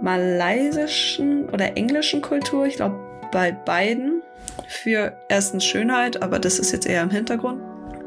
malaysischen 0.03 1.49
oder 1.51 1.77
englischen 1.77 2.23
Kultur, 2.23 2.67
ich 2.67 2.77
glaube 2.77 2.99
bei 3.33 3.53
beiden, 3.53 4.23
für 4.69 5.17
erstens 5.29 5.65
Schönheit, 5.65 6.23
aber 6.23 6.39
das 6.39 6.59
ist 6.59 6.73
jetzt 6.73 6.87
eher 6.87 7.03
im 7.03 7.11
Hintergrund, 7.11 7.61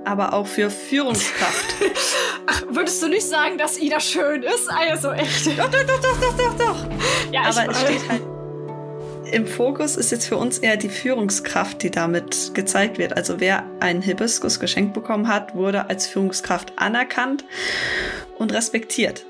aber 0.05 0.33
auch 0.33 0.47
für 0.47 0.69
Führungskraft. 0.69 1.75
Ach, 2.47 2.63
würdest 2.69 3.01
du 3.01 3.07
nicht 3.07 3.27
sagen, 3.27 3.57
dass 3.57 3.79
Ida 3.79 3.99
schön 3.99 4.43
ist? 4.43 4.69
Also 4.69 5.11
echt. 5.11 5.47
Doch, 5.57 5.69
doch, 5.69 5.83
doch, 5.83 6.01
doch, 6.01 6.19
doch, 6.19 6.37
doch, 6.37 6.57
doch. 6.57 6.85
Ja, 7.31 7.41
aber 7.43 7.71
es 7.71 7.81
steht 7.81 8.09
halt 8.09 8.21
im 9.33 9.47
Fokus 9.47 9.95
ist 9.95 10.11
jetzt 10.11 10.27
für 10.27 10.37
uns 10.37 10.59
eher 10.59 10.77
die 10.77 10.89
Führungskraft, 10.89 11.81
die 11.81 11.89
damit 11.89 12.51
gezeigt 12.53 12.99
wird. 12.99 13.17
Also 13.17 13.39
wer 13.39 13.65
einen 13.79 14.03
Hibiskus 14.03 14.59
geschenkt 14.59 14.93
bekommen 14.93 15.27
hat, 15.27 15.55
wurde 15.55 15.89
als 15.89 16.05
Führungskraft 16.05 16.73
anerkannt 16.75 17.43
und 18.37 18.53
respektiert. 18.53 19.25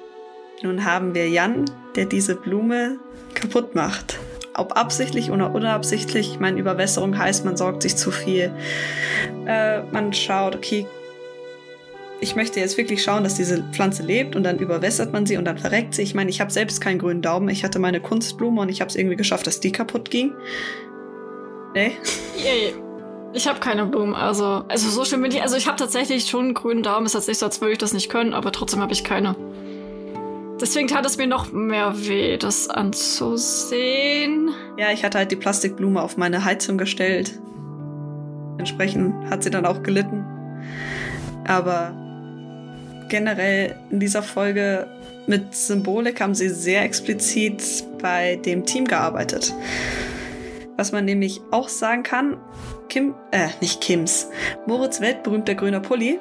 Nun 0.61 0.83
haben 0.83 1.15
wir 1.15 1.29
Jan, 1.29 1.65
der 1.95 2.05
diese 2.05 2.35
Blume 2.35 2.97
kaputt 3.33 3.75
macht. 3.75 4.19
Ob 4.55 4.77
absichtlich 4.77 5.31
oder 5.31 5.55
unabsichtlich, 5.55 6.33
ich 6.33 6.39
meine, 6.39 6.59
Überwässerung 6.59 7.17
heißt, 7.17 7.45
man 7.45 7.55
sorgt 7.55 7.81
sich 7.81 7.95
zu 7.95 8.11
viel. 8.11 8.51
Äh, 9.47 9.83
man 9.83 10.13
schaut, 10.13 10.55
okay, 10.55 10.85
ich 12.23 12.37
möchte 12.37 12.61
jetzt 12.61 12.77
wirklich 12.77 13.03
schauen, 13.03 13.23
dass 13.23 13.35
diese 13.35 13.63
Pflanze 13.73 14.01
lebt 14.01 14.37
und 14.37 14.43
dann 14.43 14.57
überwässert 14.57 15.11
man 15.11 15.25
sie 15.25 15.35
und 15.35 15.43
dann 15.43 15.57
verreckt 15.57 15.93
sie. 15.93 16.03
Ich 16.03 16.15
meine, 16.15 16.29
ich 16.29 16.39
habe 16.39 16.51
selbst 16.51 16.79
keinen 16.79 16.97
grünen 16.97 17.21
Daumen. 17.21 17.49
Ich 17.49 17.65
hatte 17.65 17.79
meine 17.79 17.99
Kunstblume 17.99 18.61
und 18.61 18.69
ich 18.69 18.79
habe 18.79 18.89
es 18.89 18.95
irgendwie 18.95 19.17
geschafft, 19.17 19.45
dass 19.45 19.59
die 19.59 19.73
kaputt 19.73 20.09
ging. 20.09 20.31
Nee? 21.75 21.91
Yay. 22.37 22.73
Ich 23.33 23.47
habe 23.47 23.59
keine 23.59 23.85
Blumen, 23.87 24.13
also 24.13 24.63
also 24.69 24.89
so 24.89 25.03
schön 25.03 25.21
bin 25.21 25.31
ich. 25.31 25.41
Also 25.41 25.57
ich 25.57 25.67
habe 25.67 25.75
tatsächlich 25.75 26.27
schon 26.27 26.45
einen 26.45 26.53
grünen 26.53 26.81
Daumen. 26.81 27.05
Ist 27.05 27.15
jetzt 27.15 27.27
nicht 27.27 27.39
so, 27.39 27.47
als 27.47 27.59
würde 27.59 27.73
ich 27.73 27.79
das 27.79 27.91
nicht 27.91 28.09
können, 28.09 28.33
aber 28.33 28.51
trotzdem 28.51 28.79
habe 28.79 28.93
ich 28.93 29.03
keine. 29.03 29.35
Deswegen 30.61 30.87
tat 30.87 31.05
es 31.05 31.17
mir 31.17 31.27
noch 31.27 31.51
mehr 31.51 31.93
weh, 32.07 32.37
das 32.37 32.69
anzusehen. 32.69 34.51
Ja, 34.77 34.91
ich 34.93 35.03
hatte 35.03 35.17
halt 35.17 35.31
die 35.31 35.35
Plastikblume 35.35 36.01
auf 36.01 36.15
meine 36.15 36.45
Heizung 36.45 36.77
gestellt. 36.77 37.37
Entsprechend 38.59 39.29
hat 39.29 39.43
sie 39.43 39.49
dann 39.49 39.65
auch 39.65 39.83
gelitten. 39.83 40.23
Aber 41.45 42.02
generell 43.13 43.75
in 43.91 43.99
dieser 43.99 44.23
Folge 44.23 44.87
mit 45.27 45.53
Symbolik 45.53 46.19
haben 46.19 46.33
sie 46.33 46.49
sehr 46.49 46.81
explizit 46.81 47.61
bei 48.01 48.37
dem 48.37 48.65
Team 48.65 48.85
gearbeitet. 48.85 49.53
Was 50.77 50.91
man 50.91 51.05
nämlich 51.05 51.39
auch 51.51 51.69
sagen 51.69 52.01
kann, 52.01 52.37
Kim, 52.89 53.13
äh, 53.29 53.49
nicht 53.61 53.81
Kims, 53.81 54.29
Moritz 54.65 54.99
weltberühmter 54.99 55.53
grüner 55.53 55.79
Pulli. 55.79 56.17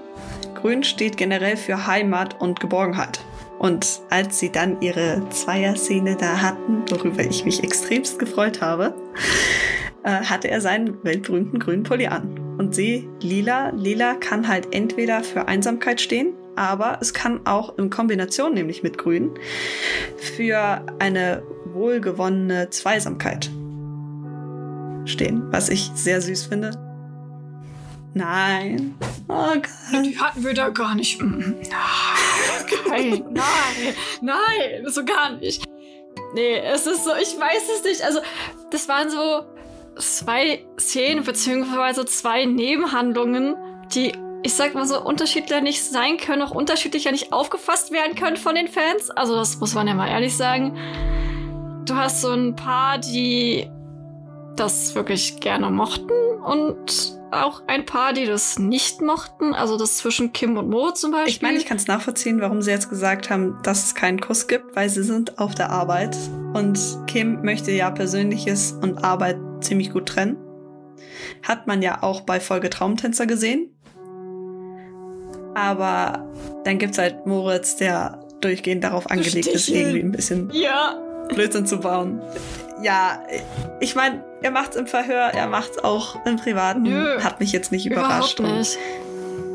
Grün 0.54 0.84
steht 0.84 1.16
generell 1.16 1.56
für 1.56 1.86
Heimat 1.86 2.38
und 2.42 2.60
Geborgenheit. 2.60 3.20
Und 3.58 4.02
als 4.10 4.38
sie 4.38 4.52
dann 4.52 4.82
ihre 4.82 5.26
Zweierszene 5.30 6.16
da 6.16 6.42
hatten, 6.42 6.84
worüber 6.90 7.24
ich 7.24 7.46
mich 7.46 7.64
extremst 7.64 8.18
gefreut 8.18 8.60
habe, 8.60 8.94
äh, 10.04 10.10
hatte 10.10 10.50
er 10.50 10.60
seinen 10.60 11.02
weltberühmten 11.02 11.58
grünen 11.58 11.84
Pulli 11.84 12.08
an. 12.08 12.38
Und 12.58 12.74
sie, 12.74 13.08
lila, 13.22 13.70
lila 13.70 14.12
kann 14.12 14.46
halt 14.46 14.74
entweder 14.74 15.24
für 15.24 15.48
Einsamkeit 15.48 15.98
stehen 15.98 16.34
aber 16.56 16.98
es 17.00 17.12
kann 17.14 17.46
auch 17.46 17.78
in 17.78 17.90
Kombination, 17.90 18.54
nämlich 18.54 18.82
mit 18.82 18.98
Grün, 18.98 19.30
für 20.16 20.84
eine 20.98 21.42
wohlgewonnene 21.66 22.70
Zweisamkeit 22.70 23.50
stehen, 25.04 25.44
was 25.50 25.68
ich 25.68 25.90
sehr 25.94 26.20
süß 26.20 26.46
finde. 26.46 26.70
Nein. 28.14 28.94
Oh 29.28 29.54
Gott. 29.54 30.04
Die 30.04 30.18
hatten 30.18 30.44
wir 30.44 30.54
da 30.54 30.68
gar 30.68 30.94
nicht. 30.94 31.22
Nein, 31.22 31.64
nein, 32.90 33.94
nein, 34.20 34.86
so 34.86 35.04
gar 35.04 35.36
nicht. 35.36 35.64
Nee, 36.34 36.58
es 36.58 36.86
ist 36.86 37.04
so, 37.04 37.10
ich 37.14 37.38
weiß 37.38 37.62
es 37.76 37.84
nicht. 37.84 38.02
Also, 38.02 38.20
das 38.70 38.88
waren 38.88 39.10
so 39.10 39.44
zwei 39.98 40.64
Szenen 40.78 41.24
beziehungsweise 41.24 42.04
zwei 42.04 42.44
Nebenhandlungen, 42.44 43.56
die 43.94 44.12
ich 44.42 44.54
sag 44.54 44.74
mal 44.74 44.86
so, 44.86 45.00
unterschiedlicher 45.00 45.60
nicht 45.60 45.84
sein 45.84 46.16
können, 46.16 46.42
auch 46.42 46.50
unterschiedlicher 46.50 47.12
nicht 47.12 47.32
aufgefasst 47.32 47.92
werden 47.92 48.16
können 48.16 48.36
von 48.36 48.54
den 48.54 48.68
Fans. 48.68 49.10
Also 49.10 49.36
das 49.36 49.58
muss 49.58 49.74
man 49.74 49.86
ja 49.86 49.94
mal 49.94 50.08
ehrlich 50.08 50.36
sagen. 50.36 50.76
Du 51.84 51.94
hast 51.94 52.22
so 52.22 52.30
ein 52.30 52.56
paar, 52.56 52.98
die 52.98 53.68
das 54.56 54.94
wirklich 54.94 55.40
gerne 55.40 55.70
mochten 55.70 56.10
und 56.44 57.18
auch 57.30 57.62
ein 57.66 57.86
paar, 57.86 58.12
die 58.12 58.26
das 58.26 58.58
nicht 58.58 59.00
mochten. 59.00 59.54
Also 59.54 59.78
das 59.78 59.96
zwischen 59.98 60.32
Kim 60.32 60.56
und 60.58 60.68
Mo 60.68 60.90
zum 60.90 61.12
Beispiel. 61.12 61.32
Ich 61.32 61.42
meine, 61.42 61.58
ich 61.58 61.66
kann 61.66 61.78
es 61.78 61.86
nachvollziehen, 61.86 62.40
warum 62.40 62.62
sie 62.62 62.70
jetzt 62.70 62.90
gesagt 62.90 63.30
haben, 63.30 63.58
dass 63.62 63.84
es 63.84 63.94
keinen 63.94 64.20
Kuss 64.20 64.48
gibt, 64.48 64.76
weil 64.76 64.88
sie 64.88 65.02
sind 65.02 65.38
auf 65.38 65.54
der 65.54 65.70
Arbeit 65.70 66.16
und 66.52 66.78
Kim 67.06 67.42
möchte 67.42 67.70
ja 67.70 67.90
Persönliches 67.90 68.72
und 68.72 69.02
Arbeit 69.02 69.38
ziemlich 69.60 69.92
gut 69.92 70.06
trennen. 70.06 70.36
Hat 71.42 71.66
man 71.66 71.80
ja 71.80 72.02
auch 72.02 72.22
bei 72.22 72.38
Folge 72.38 72.68
Traumtänzer 72.68 73.26
gesehen. 73.26 73.70
Aber 75.54 76.26
dann 76.64 76.78
gibt 76.78 76.92
es 76.92 76.98
halt 76.98 77.26
Moritz, 77.26 77.76
der 77.76 78.20
durchgehend 78.40 78.84
darauf 78.84 79.10
angelegt 79.10 79.46
ist, 79.46 79.68
irgendwie 79.68 80.00
ein 80.00 80.12
bisschen 80.12 80.50
ja. 80.52 80.98
Blödsinn 81.28 81.66
zu 81.66 81.78
bauen. 81.78 82.20
Ja, 82.82 83.22
ich 83.80 83.94
meine, 83.94 84.24
er 84.42 84.50
macht's 84.50 84.74
im 84.74 84.86
Verhör, 84.86 85.30
er 85.32 85.46
macht's 85.46 85.78
auch 85.78 86.16
im 86.26 86.36
Privaten. 86.36 86.82
Nö, 86.82 87.20
Hat 87.20 87.38
mich 87.38 87.52
jetzt 87.52 87.70
nicht 87.70 87.86
überrascht. 87.86 88.40
Nicht. 88.40 88.78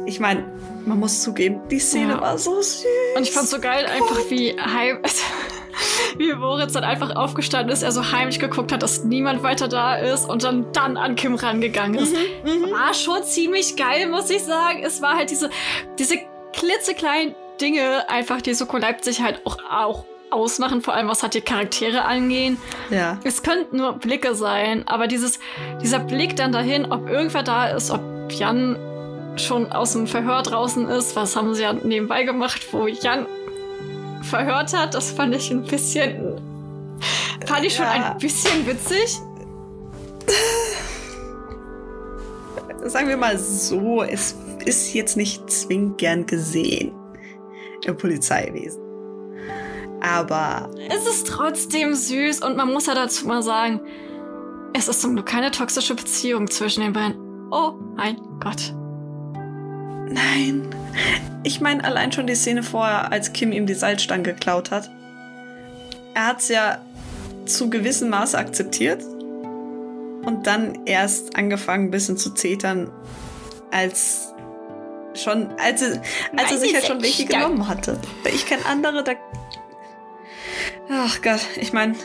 ich 0.05 0.19
meine, 0.19 0.45
man 0.85 0.99
muss 0.99 1.21
zugeben, 1.21 1.59
die 1.69 1.79
Szene 1.79 2.13
ja. 2.13 2.21
war 2.21 2.37
so 2.37 2.61
süß. 2.61 2.85
Und 3.17 3.23
ich 3.23 3.31
fand's 3.31 3.51
so 3.51 3.59
geil, 3.59 3.85
oh 3.87 3.91
einfach 3.91 4.29
wie 4.29 4.57
heim, 4.57 4.99
wie 6.17 6.33
Moritz 6.33 6.73
dann 6.73 6.83
einfach 6.83 7.15
aufgestanden 7.15 7.71
ist, 7.71 7.83
er 7.83 7.91
so 7.91 8.11
heimlich 8.11 8.39
geguckt 8.39 8.71
hat, 8.71 8.83
dass 8.83 9.03
niemand 9.03 9.43
weiter 9.43 9.67
da 9.67 9.95
ist 9.95 10.29
und 10.29 10.43
dann 10.43 10.71
dann 10.73 10.97
an 10.97 11.15
Kim 11.15 11.35
rangegangen 11.35 11.99
ist. 11.99 12.15
Mhm, 12.15 12.51
mhm. 12.51 12.71
war 12.71 12.93
schon 12.93 13.23
ziemlich 13.23 13.75
geil, 13.75 14.07
muss 14.07 14.29
ich 14.29 14.43
sagen. 14.43 14.83
Es 14.83 15.01
war 15.01 15.15
halt 15.15 15.29
diese, 15.29 15.49
diese 15.97 16.17
klitzekleinen 16.53 17.35
Dinge, 17.61 18.09
einfach 18.09 18.41
die 18.41 18.53
Soko 18.53 18.77
Leipzig 18.77 19.21
halt 19.21 19.41
auch, 19.45 19.57
auch 19.69 20.05
ausmachen, 20.29 20.81
vor 20.81 20.93
allem 20.93 21.07
was 21.07 21.23
hat 21.23 21.33
die 21.33 21.41
Charaktere 21.41 22.03
angehen. 22.03 22.57
Ja. 22.89 23.19
Es 23.23 23.43
könnten 23.43 23.77
nur 23.77 23.93
Blicke 23.93 24.35
sein, 24.35 24.87
aber 24.87 25.07
dieses, 25.07 25.39
dieser 25.81 25.99
Blick 25.99 26.35
dann 26.35 26.51
dahin, 26.51 26.91
ob 26.91 27.09
irgendwer 27.09 27.43
da 27.43 27.67
ist, 27.67 27.91
ob 27.91 28.01
Jan 28.29 28.77
schon 29.37 29.71
aus 29.71 29.93
dem 29.93 30.07
Verhör 30.07 30.41
draußen 30.41 30.87
ist, 30.89 31.15
was 31.15 31.35
haben 31.35 31.53
sie 31.53 31.63
ja 31.63 31.73
nebenbei 31.73 32.23
gemacht, 32.23 32.67
wo 32.71 32.87
Jan 32.87 33.27
verhört 34.27 34.73
hat, 34.77 34.93
das 34.93 35.11
fand 35.11 35.35
ich 35.35 35.49
ein 35.51 35.63
bisschen, 35.63 36.39
fand 37.45 37.65
ich 37.65 37.75
schon 37.75 37.85
ja. 37.85 38.11
ein 38.11 38.17
bisschen 38.17 38.65
witzig. 38.67 39.19
Sagen 42.83 43.09
wir 43.09 43.17
mal 43.17 43.37
so, 43.37 44.03
es 44.03 44.35
ist 44.65 44.93
jetzt 44.93 45.17
nicht 45.17 45.49
zwingend 45.49 45.97
gern 45.97 46.25
gesehen 46.25 46.91
im 47.85 47.97
Polizeiwesen. 47.97 48.81
Aber. 50.01 50.69
Es 50.89 51.07
ist 51.07 51.27
trotzdem 51.27 51.93
süß 51.93 52.41
und 52.41 52.55
man 52.55 52.71
muss 52.71 52.85
ja 52.85 52.93
dazu 52.93 53.27
mal 53.27 53.41
sagen, 53.41 53.81
es 54.73 54.87
ist 54.87 55.01
zum 55.01 55.15
Glück 55.15 55.25
keine 55.25 55.51
toxische 55.51 55.95
Beziehung 55.95 56.49
zwischen 56.49 56.81
den 56.81 56.93
beiden. 56.93 57.15
Oh 57.51 57.73
mein 57.95 58.17
Gott. 58.39 58.73
Nein. 60.09 60.69
Ich 61.43 61.61
meine 61.61 61.83
allein 61.83 62.11
schon 62.11 62.27
die 62.27 62.35
Szene 62.35 62.63
vorher, 62.63 63.11
als 63.11 63.33
Kim 63.33 63.51
ihm 63.51 63.65
die 63.65 63.73
Salzstange 63.73 64.23
geklaut 64.23 64.71
hat. 64.71 64.89
Er 66.13 66.27
hat 66.27 66.39
es 66.39 66.49
ja 66.49 66.79
zu 67.45 67.69
gewissem 67.69 68.09
Maße 68.09 68.37
akzeptiert 68.37 69.03
und 70.25 70.45
dann 70.45 70.85
erst 70.85 71.35
angefangen, 71.35 71.85
ein 71.85 71.91
bisschen 71.91 72.17
zu 72.17 72.33
zetern, 72.33 72.91
als 73.71 74.33
schon, 75.13 75.49
als, 75.57 75.81
er, 75.81 76.01
als 76.35 76.51
er 76.51 76.57
sich 76.57 76.73
halt 76.73 76.85
schon 76.85 77.01
welche 77.01 77.25
genommen 77.25 77.67
hatte. 77.67 77.99
Ich 78.33 78.45
kenne 78.45 78.65
andere, 78.65 79.03
da 79.03 79.13
Ach 80.89 81.21
Gott, 81.21 81.41
ich 81.57 81.73
meine, 81.73 81.95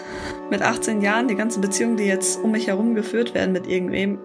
mit 0.51 0.61
18 0.61 1.03
Jahren, 1.03 1.28
die 1.28 1.36
ganzen 1.36 1.61
Beziehungen, 1.61 1.97
die 1.97 2.05
jetzt 2.05 2.43
um 2.43 2.51
mich 2.51 2.66
herum 2.66 2.95
geführt 2.95 3.32
werden 3.34 3.53
mit 3.53 3.66
irgendwem, 3.66 4.18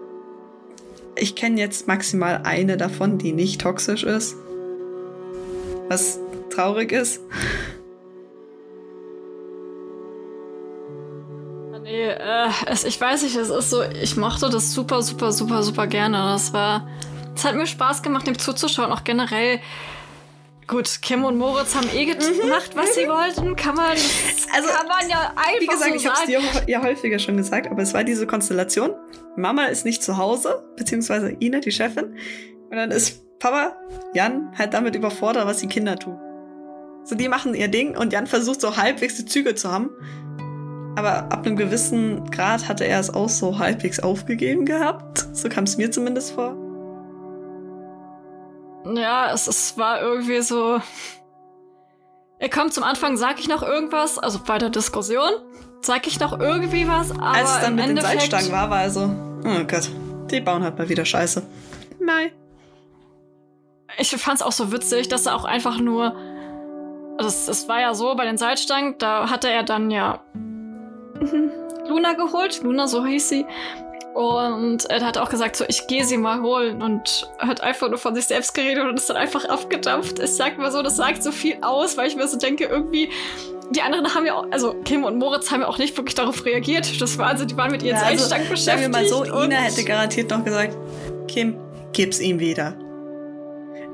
ich 1.16 1.36
kenne 1.36 1.60
jetzt 1.60 1.86
maximal 1.86 2.42
eine 2.44 2.76
davon, 2.76 3.18
die 3.18 3.32
nicht 3.32 3.60
toxisch 3.60 4.04
ist. 4.04 4.36
Was 5.88 6.18
traurig 6.50 6.92
ist. 6.92 7.20
Nee, 11.82 12.08
äh, 12.08 12.48
es, 12.66 12.84
ich 12.84 13.00
weiß 13.00 13.22
nicht, 13.22 13.36
es 13.36 13.48
ist 13.48 13.70
so, 13.70 13.82
ich 13.82 14.16
mochte 14.16 14.50
das 14.50 14.72
super, 14.72 15.02
super, 15.02 15.32
super, 15.32 15.62
super 15.62 15.86
gerne. 15.86 16.18
Das 16.18 16.52
war, 16.52 16.86
es 17.34 17.44
hat 17.44 17.54
mir 17.54 17.66
Spaß 17.66 18.02
gemacht, 18.02 18.26
dem 18.26 18.38
zuzuschauen, 18.38 18.92
auch 18.92 19.04
generell 19.04 19.60
Gut, 20.68 21.00
Kim 21.00 21.24
und 21.24 21.38
Moritz 21.38 21.74
haben 21.74 21.88
eh 21.94 22.04
mhm. 22.04 22.40
gemacht, 22.42 22.72
was 22.74 22.94
sie 22.94 23.08
wollten. 23.08 23.56
Kann 23.56 23.74
man, 23.74 23.86
also, 23.86 24.68
kann 24.68 24.86
man 24.86 25.08
ja 25.08 25.32
einfach 25.34 25.60
Wie 25.60 25.66
gesagt, 25.66 25.90
so 25.90 25.96
ich 25.96 26.06
habe 26.06 26.18
es 26.18 26.66
dir 26.66 26.70
ja 26.70 26.82
häufiger 26.82 27.18
schon 27.18 27.38
gesagt, 27.38 27.68
aber 27.70 27.80
es 27.80 27.94
war 27.94 28.04
diese 28.04 28.26
Konstellation. 28.26 28.90
Mama 29.34 29.64
ist 29.64 29.86
nicht 29.86 30.02
zu 30.02 30.18
Hause, 30.18 30.62
beziehungsweise 30.76 31.34
Ina, 31.40 31.60
die 31.60 31.72
Chefin. 31.72 32.18
Und 32.70 32.76
dann 32.76 32.90
ist 32.90 33.22
Papa, 33.38 33.76
Jan, 34.14 34.52
halt 34.58 34.74
damit 34.74 34.94
überfordert, 34.94 35.46
was 35.46 35.58
die 35.58 35.68
Kinder 35.68 35.96
tun. 35.96 36.18
So, 37.04 37.14
die 37.14 37.28
machen 37.28 37.54
ihr 37.54 37.68
Ding 37.68 37.96
und 37.96 38.12
Jan 38.12 38.26
versucht 38.26 38.60
so 38.60 38.76
halbwegs 38.76 39.16
die 39.16 39.24
Züge 39.24 39.54
zu 39.54 39.70
haben. 39.70 39.90
Aber 40.96 41.32
ab 41.32 41.46
einem 41.46 41.56
gewissen 41.56 42.28
Grad 42.30 42.68
hatte 42.68 42.84
er 42.84 42.98
es 42.98 43.14
auch 43.14 43.28
so 43.28 43.58
halbwegs 43.58 44.00
aufgegeben 44.00 44.66
gehabt. 44.66 45.28
So 45.32 45.48
kam 45.48 45.64
es 45.64 45.76
mir 45.76 45.90
zumindest 45.90 46.32
vor. 46.32 46.56
Ja, 48.94 49.32
es, 49.32 49.46
es 49.46 49.78
war 49.78 50.00
irgendwie 50.00 50.40
so. 50.40 50.80
er 52.38 52.48
kommt 52.48 52.72
zum 52.74 52.84
Anfang, 52.84 53.16
sag 53.16 53.38
ich 53.38 53.48
noch 53.48 53.62
irgendwas, 53.62 54.18
also 54.18 54.40
bei 54.44 54.58
der 54.58 54.70
Diskussion, 54.70 55.30
sag 55.82 56.06
ich 56.06 56.18
noch 56.20 56.38
irgendwie 56.38 56.88
was, 56.88 57.12
aber 57.12 57.22
Als 57.22 57.50
es 57.50 57.60
dann 57.60 57.76
mit 57.76 57.84
Endeffekt, 57.84 58.14
den 58.14 58.20
Salzstangen 58.20 58.52
war, 58.52 58.70
war 58.70 58.82
er 58.82 58.90
so, 58.90 59.02
oh 59.44 59.64
Gott, 59.66 59.90
die 60.30 60.40
bauen 60.40 60.62
halt 60.62 60.78
mal 60.78 60.88
wieder 60.88 61.04
Scheiße. 61.04 61.42
Nein. 62.00 62.30
Ich 63.96 64.10
fand's 64.10 64.42
auch 64.42 64.52
so 64.52 64.70
witzig, 64.72 65.08
dass 65.08 65.26
er 65.26 65.34
auch 65.34 65.44
einfach 65.44 65.78
nur, 65.80 66.14
das, 67.18 67.46
das 67.46 67.68
war 67.68 67.80
ja 67.80 67.94
so 67.94 68.14
bei 68.14 68.24
den 68.24 68.36
Salzstangen, 68.36 68.96
da 68.98 69.30
hatte 69.30 69.48
er 69.48 69.62
dann 69.62 69.90
ja 69.90 70.20
Luna 71.88 72.12
geholt, 72.12 72.62
Luna, 72.62 72.86
so 72.86 73.04
hieß 73.04 73.28
sie. 73.28 73.46
Und 74.14 74.86
er 74.86 75.00
hat 75.04 75.16
auch 75.16 75.28
gesagt, 75.30 75.56
so, 75.56 75.64
ich 75.68 75.86
gehe 75.86 76.04
sie 76.04 76.16
mal 76.16 76.42
holen 76.42 76.82
und 76.82 77.30
hat 77.38 77.60
einfach 77.60 77.88
nur 77.88 77.98
von 77.98 78.14
sich 78.14 78.24
selbst 78.26 78.52
geredet 78.52 78.84
und 78.84 78.96
ist 78.96 79.08
dann 79.08 79.16
einfach 79.16 79.44
abgedampft. 79.44 80.18
Ich 80.18 80.30
sag 80.34 80.58
mal 80.58 80.72
so, 80.72 80.82
das 80.82 80.96
sagt 80.96 81.22
so 81.22 81.30
viel 81.30 81.58
aus, 81.62 81.96
weil 81.96 82.08
ich 82.08 82.16
mir 82.16 82.26
so 82.26 82.36
denke, 82.36 82.64
irgendwie, 82.64 83.10
die 83.70 83.80
anderen 83.80 84.12
haben 84.14 84.26
ja 84.26 84.34
auch, 84.34 84.46
also 84.50 84.74
Kim 84.84 85.04
und 85.04 85.18
Moritz 85.18 85.50
haben 85.52 85.60
ja 85.60 85.68
auch 85.68 85.78
nicht 85.78 85.96
wirklich 85.96 86.14
darauf 86.16 86.44
reagiert. 86.44 87.00
Das 87.00 87.16
war 87.18 87.26
also, 87.28 87.44
die 87.44 87.56
waren 87.56 87.70
mit 87.70 87.82
ihren 87.82 87.96
Ja, 87.96 88.02
also, 88.02 88.24
Salzstangen 88.24 88.56
Sagen 88.56 88.80
wir 88.80 88.88
beschäftigt. 88.88 89.26
mal 89.30 89.30
so, 89.32 89.44
Ina 89.44 89.56
hätte 89.56 89.84
garantiert 89.84 90.30
noch 90.30 90.44
gesagt, 90.44 90.76
Kim, 91.28 91.56
gib's 91.92 92.18
ihm 92.18 92.40
wieder. 92.40 92.74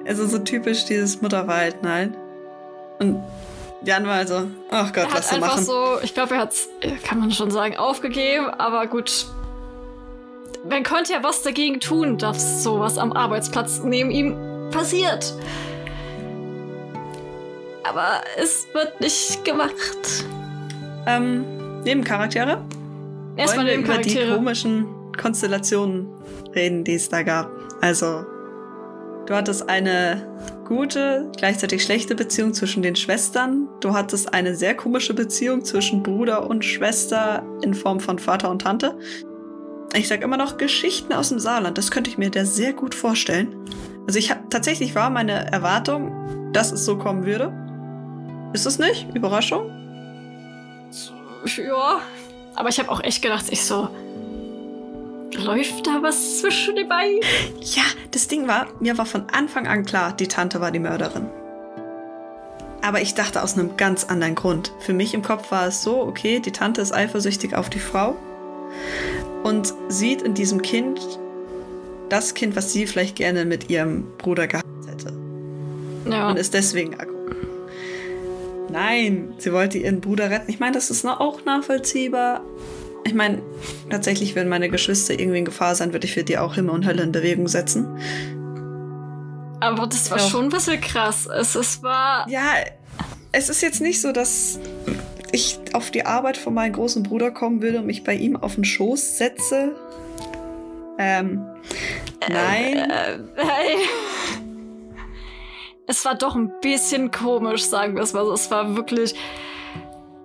Also 0.07 0.27
so 0.27 0.39
typisch 0.39 0.85
dieses 0.85 1.21
Mutterverhalten 1.23 1.89
halt. 1.89 2.13
Und 2.99 3.23
Jan 3.85 4.07
war 4.07 4.15
also, 4.15 4.49
ach 4.71 4.93
Gott, 4.93 5.13
hat 5.13 5.25
sie 5.25 5.37
einfach 5.37 5.55
machen. 5.55 5.65
so, 5.65 5.99
ich 6.03 6.15
glaube, 6.15 6.35
er 6.35 6.41
hat's, 6.41 6.69
kann 7.05 7.19
man 7.21 7.31
schon 7.31 7.51
sagen, 7.51 7.77
aufgegeben, 7.77 8.47
aber 8.47 8.87
gut. 8.87 9.27
Man 10.69 10.83
könnte 10.83 11.13
ja 11.13 11.23
was 11.23 11.43
dagegen 11.43 11.81
tun, 11.81 12.17
dass 12.17 12.63
sowas 12.63 12.97
am 12.97 13.13
Arbeitsplatz 13.13 13.83
neben 13.85 14.11
ihm 14.11 14.35
passiert. 14.71 15.35
Aber 17.83 18.23
es 18.39 18.67
wird 18.73 18.99
nicht 19.01 19.45
gemacht. 19.45 20.25
Ähm, 21.07 21.83
Nebencharaktere? 21.83 22.65
Erstmal 23.37 23.67
Wollen 23.67 23.85
wir 23.85 23.93
neben 23.93 23.93
über 23.93 24.03
die 24.03 24.35
komischen 24.35 24.87
Konstellationen 25.21 26.09
reden, 26.55 26.83
die 26.83 26.95
es 26.95 27.11
da 27.11 27.23
gab. 27.23 27.51
Also, 27.83 28.25
du 29.27 29.35
hattest 29.35 29.69
eine 29.69 30.27
gute, 30.65 31.31
gleichzeitig 31.37 31.83
schlechte 31.83 32.15
Beziehung 32.15 32.55
zwischen 32.55 32.83
den 32.83 32.97
Schwestern. 32.97 33.69
Du 33.81 33.95
hattest 33.95 34.33
eine 34.33 34.55
sehr 34.55 34.75
komische 34.75 35.15
Beziehung 35.15 35.65
zwischen 35.65 36.03
Bruder 36.03 36.49
und 36.49 36.65
Schwester 36.65 37.43
in 37.63 37.75
Form 37.75 38.01
von 38.01 38.19
Vater 38.19 38.51
und 38.51 38.63
Tante. 38.63 38.99
Ich 39.95 40.09
sag 40.09 40.23
immer 40.23 40.37
noch 40.37 40.57
Geschichten 40.57 41.13
aus 41.13 41.29
dem 41.29 41.39
Saarland. 41.39 41.79
Das 41.79 41.91
könnte 41.91 42.11
ich 42.11 42.19
mir 42.19 42.31
da 42.31 42.45
sehr 42.45 42.73
gut 42.73 42.95
vorstellen. 42.95 43.55
Also 44.07 44.19
ich 44.19 44.31
habe 44.31 44.41
tatsächlich 44.51 44.95
war 44.95 45.11
meine 45.11 45.53
Erwartung, 45.53 46.53
dass 46.53 46.73
es 46.73 46.85
so 46.85 46.99
kommen 46.99 47.25
würde. 47.25 47.53
Ist 48.53 48.67
es 48.67 48.79
nicht? 48.79 49.07
Überraschung? 49.15 49.71
Ja, 51.57 52.01
aber 52.55 52.69
ich 52.69 52.79
habe 52.79 52.91
auch 52.91 53.03
echt 53.03 53.23
gedacht, 53.23 53.47
ich 53.51 53.65
so, 53.65 53.89
läuft 55.37 55.87
da 55.87 56.03
was 56.03 56.41
zwischen 56.41 56.77
den 56.77 56.89
beiden? 56.89 57.21
Ja, 57.61 57.83
das 58.11 58.29
Ding 58.29 58.49
war, 58.49 58.67
mir 58.81 58.97
war 58.99 59.07
von 59.07 59.25
Anfang 59.33 59.67
an 59.67 59.85
klar, 59.85 60.13
die 60.17 60.29
Tante 60.29 60.61
war 60.61 60.71
die 60.71 60.79
Mörderin. 60.79 61.27
Aber 62.83 63.01
ich 63.01 63.15
dachte 63.15 63.43
aus 63.43 63.55
einem 63.55 63.77
ganz 63.77 64.05
anderen 64.05 64.35
Grund. 64.35 64.73
Für 64.81 64.93
mich 64.93 65.15
im 65.15 65.23
Kopf 65.23 65.51
war 65.51 65.67
es 65.69 65.83
so, 65.83 66.03
okay, 66.03 66.41
die 66.41 66.53
Tante 66.53 66.83
ist 66.83 66.93
eifersüchtig 66.93 67.55
auf 67.55 67.71
die 67.71 67.79
Frau 67.79 68.17
und 69.43 69.73
sieht 69.89 70.23
in 70.23 70.35
diesem 70.35 70.61
Kind 70.61 71.01
das 72.09 72.35
Kind, 72.35 72.57
was 72.57 72.73
sie 72.73 72.87
vielleicht 72.87 73.17
gerne 73.17 73.45
mit 73.45 73.71
ihrem 73.71 74.07
Bruder 74.19 74.47
gehabt 74.47 74.67
hätte. 74.87 75.15
Ja. 76.11 76.29
Und 76.29 76.39
ist 76.39 76.53
deswegen 76.55 76.95
aggro. 77.01 77.15
Nein, 78.71 79.35
sie 79.39 79.53
wollte 79.53 79.79
ihren 79.79 80.01
Bruder 80.01 80.31
retten. 80.31 80.51
Ich 80.51 80.59
meine, 80.59 80.73
das 80.73 80.91
ist 80.91 81.07
auch 81.07 81.45
nachvollziehbar. 81.45 82.43
Ich 83.07 83.15
meine, 83.15 83.43
tatsächlich, 83.91 84.35
wenn 84.35 84.49
meine 84.49 84.69
Geschwister 84.71 85.19
irgendwie 85.19 85.39
in 85.39 85.45
Gefahr 85.45 85.75
sein, 85.75 85.93
würde 85.93 86.07
ich 86.07 86.15
für 86.15 86.25
die 86.25 86.39
auch 86.39 86.55
Himmel 86.55 86.75
und 86.75 86.87
Hölle 86.87 87.03
in 87.03 87.13
Bewegung 87.13 87.49
setzen. 87.49 87.87
Aber 89.61 89.87
das 89.87 90.11
war 90.11 90.19
Ja. 90.19 90.25
schon 90.25 90.45
ein 90.45 90.51
bisschen 90.51 90.81
krass. 90.81 91.27
Es, 91.27 91.55
es 91.55 91.83
war. 91.83 92.29
Ja, 92.29 92.43
es 93.33 93.49
ist 93.49 93.61
jetzt 93.63 93.81
nicht 93.81 94.01
so, 94.01 94.13
dass 94.13 94.59
ich 95.33 95.59
auf 95.73 95.91
die 95.91 96.07
Arbeit 96.07 96.37
von 96.37 96.55
meinem 96.55 96.73
großen 96.73 97.03
Bruder 97.03 97.31
kommen 97.31 97.61
würde 97.63 97.79
und 97.81 97.87
mich 97.87 98.05
bei 98.05 98.15
ihm 98.15 98.37
auf 98.37 98.55
den 98.55 98.65
Schoß 98.65 99.19
setze. 99.19 99.75
Ähm, 100.99 101.45
nein. 102.29 102.91
Äh, 102.91 103.19
hey. 103.37 103.77
Es 105.87 106.05
war 106.05 106.15
doch 106.15 106.35
ein 106.35 106.51
bisschen 106.63 107.11
komisch, 107.11 107.65
sagen 107.65 107.95
wir 107.97 108.03
es 108.03 108.13
mal 108.15 108.25
so. 108.25 108.33
Es 108.33 108.51
war 108.51 108.77
wirklich. 108.77 109.15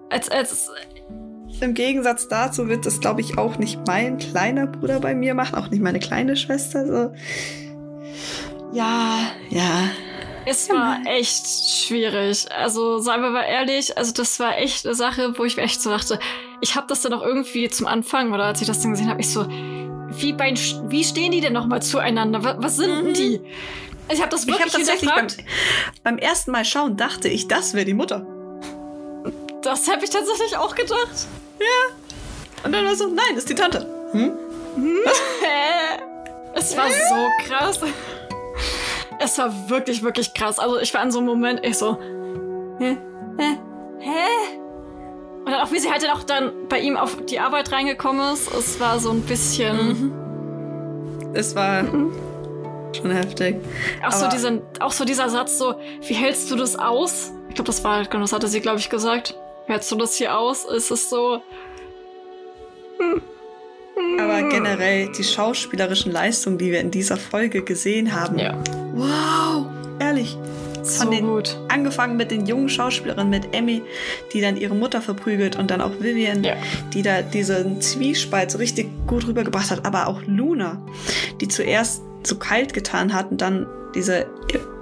Als, 0.09 0.29
als, 0.29 0.69
Im 1.61 1.73
Gegensatz 1.73 2.27
dazu 2.27 2.69
wird 2.69 2.85
es, 2.85 2.99
glaube 2.99 3.21
ich, 3.21 3.37
auch 3.37 3.57
nicht 3.57 3.79
mein 3.85 4.17
kleiner 4.17 4.67
Bruder 4.67 4.99
bei 4.99 5.13
mir 5.13 5.33
machen, 5.33 5.55
auch 5.55 5.69
nicht 5.69 5.81
meine 5.81 5.99
kleine 5.99 6.37
Schwester. 6.37 6.85
So. 6.85 7.13
Ja, 8.71 9.31
ja. 9.49 9.89
es 10.45 10.69
war 10.69 10.99
echt 11.05 11.45
schwierig. 11.47 12.45
Also, 12.51 12.99
seien 12.99 13.21
wir 13.21 13.29
mal 13.29 13.43
ehrlich, 13.43 13.97
also 13.97 14.13
das 14.13 14.39
war 14.39 14.57
echt 14.57 14.85
eine 14.85 14.95
Sache, 14.95 15.33
wo 15.37 15.43
ich 15.43 15.57
mir 15.57 15.63
echt 15.63 15.81
so 15.81 15.89
dachte, 15.89 16.19
ich 16.61 16.75
habe 16.75 16.87
das 16.87 17.01
dann 17.01 17.13
auch 17.13 17.23
irgendwie 17.23 17.69
zum 17.69 17.87
Anfang, 17.87 18.31
oder 18.33 18.45
als 18.45 18.61
ich 18.61 18.67
das 18.67 18.81
dann 18.81 18.91
gesehen 18.91 19.09
habe, 19.09 19.21
ich 19.21 19.29
so, 19.31 19.45
wie, 20.11 20.33
bei, 20.33 20.53
wie 20.87 21.03
stehen 21.03 21.31
die 21.31 21.41
denn 21.41 21.53
nochmal 21.53 21.81
zueinander? 21.81 22.43
Was, 22.43 22.55
was 22.59 22.75
sind 22.77 22.89
denn 22.89 23.05
Mhm. 23.09 23.13
die? 23.13 23.41
Ich 24.11 24.19
habe 24.21 24.29
das 24.29 24.45
Ich 24.45 24.51
habe 24.51 24.63
wirklich 24.63 24.85
tatsächlich 24.87 25.09
beim, 25.11 25.27
beim 26.03 26.17
ersten 26.17 26.51
Mal 26.51 26.65
schauen, 26.65 26.97
dachte 26.97 27.27
ich, 27.27 27.47
das 27.47 27.73
wäre 27.73 27.85
die 27.85 27.93
Mutter. 27.93 28.25
Das 29.61 29.87
habe 29.91 30.03
ich 30.03 30.09
tatsächlich 30.09 30.57
auch 30.57 30.73
gedacht. 30.73 31.27
Und 32.63 32.71
dann 32.73 32.85
war 32.85 32.95
so, 32.95 33.07
nein, 33.07 33.37
ist 33.37 33.49
die 33.49 33.55
Tante. 33.55 33.85
Hm? 34.11 34.31
Hä? 35.41 36.01
Es 36.55 36.75
war 36.75 36.87
so 36.89 37.47
krass. 37.47 37.79
Es 39.19 39.37
war 39.37 39.69
wirklich, 39.69 40.01
wirklich 40.03 40.33
krass. 40.33 40.57
Also 40.59 40.79
ich 40.79 40.93
war 40.93 41.03
in 41.03 41.11
so 41.11 41.19
einem 41.19 41.27
Moment, 41.27 41.63
ich 41.63 41.77
so, 41.77 41.97
hä? 42.79 42.97
Hä? 43.37 43.57
Hä? 43.99 44.25
Und 45.45 45.51
dann 45.51 45.61
auch, 45.61 45.71
wie 45.71 45.79
sie 45.79 45.89
halt 45.91 46.03
dann 46.03 46.09
auch 46.09 46.23
dann 46.23 46.51
bei 46.67 46.79
ihm 46.79 46.97
auf 46.97 47.17
die 47.25 47.39
Arbeit 47.39 47.71
reingekommen 47.71 48.33
ist, 48.33 48.51
es 48.53 48.79
war 48.79 48.99
so 48.99 49.11
ein 49.11 49.21
bisschen, 49.21 50.11
Es 51.33 51.55
war 51.55 51.83
schon 51.85 53.11
heftig. 53.11 53.57
auch, 54.05 54.11
so 54.11 54.27
diesen, 54.27 54.61
auch 54.79 54.91
so 54.91 55.05
dieser 55.05 55.29
Satz 55.29 55.57
so, 55.59 55.75
wie 56.01 56.13
hältst 56.15 56.49
du 56.51 56.55
das 56.55 56.77
aus? 56.77 57.31
Ich 57.49 57.55
glaube, 57.55 57.67
das 57.67 57.83
war, 57.83 58.03
genau, 58.05 58.21
das 58.23 58.33
hatte 58.33 58.47
sie, 58.47 58.59
glaube 58.59 58.79
ich, 58.79 58.89
gesagt. 58.89 59.35
Hältst 59.69 59.91
du 59.91 59.95
das 59.97 60.15
hier 60.15 60.35
aus? 60.35 60.65
Es 60.65 60.89
ist 60.89 61.09
so, 61.11 61.41
Aber 64.19 64.49
generell 64.49 65.11
die 65.11 65.23
schauspielerischen 65.23 66.11
Leistungen, 66.11 66.57
die 66.57 66.71
wir 66.71 66.79
in 66.79 66.89
dieser 66.89 67.17
Folge 67.17 67.61
gesehen 67.61 68.11
haben. 68.19 68.39
ja, 68.39 68.57
Wow, 68.95 69.67
ehrlich. 69.99 70.35
so 70.81 71.03
Von 71.03 71.11
den, 71.11 71.27
gut. 71.27 71.55
angefangen 71.67 72.17
mit 72.17 72.31
den 72.31 72.47
jungen 72.47 72.67
Schauspielerinnen, 72.67 73.29
mit 73.29 73.53
Emmy, 73.55 73.83
die 74.33 74.41
dann 74.41 74.57
ihre 74.57 74.73
Mutter 74.73 75.01
verprügelt 75.01 75.55
und 75.55 75.69
dann 75.69 75.81
auch 75.81 75.91
Vivian, 75.99 76.43
Ja. 76.43 76.55
die 76.93 77.03
da 77.03 77.21
diesen 77.21 77.79
Zwiespalt 77.79 78.49
so 78.49 78.57
richtig 78.57 78.87
gut 79.05 79.27
rübergebracht 79.27 79.69
hat, 79.69 79.85
aber 79.85 80.07
auch 80.07 80.21
Luna, 80.25 80.81
die 81.41 81.47
zuerst 81.47 82.01
so 82.23 82.37
kalt 82.37 82.73
getan 82.73 83.13
hat 83.13 83.29
und 83.29 83.39
dann 83.41 83.67
diese 83.95 84.27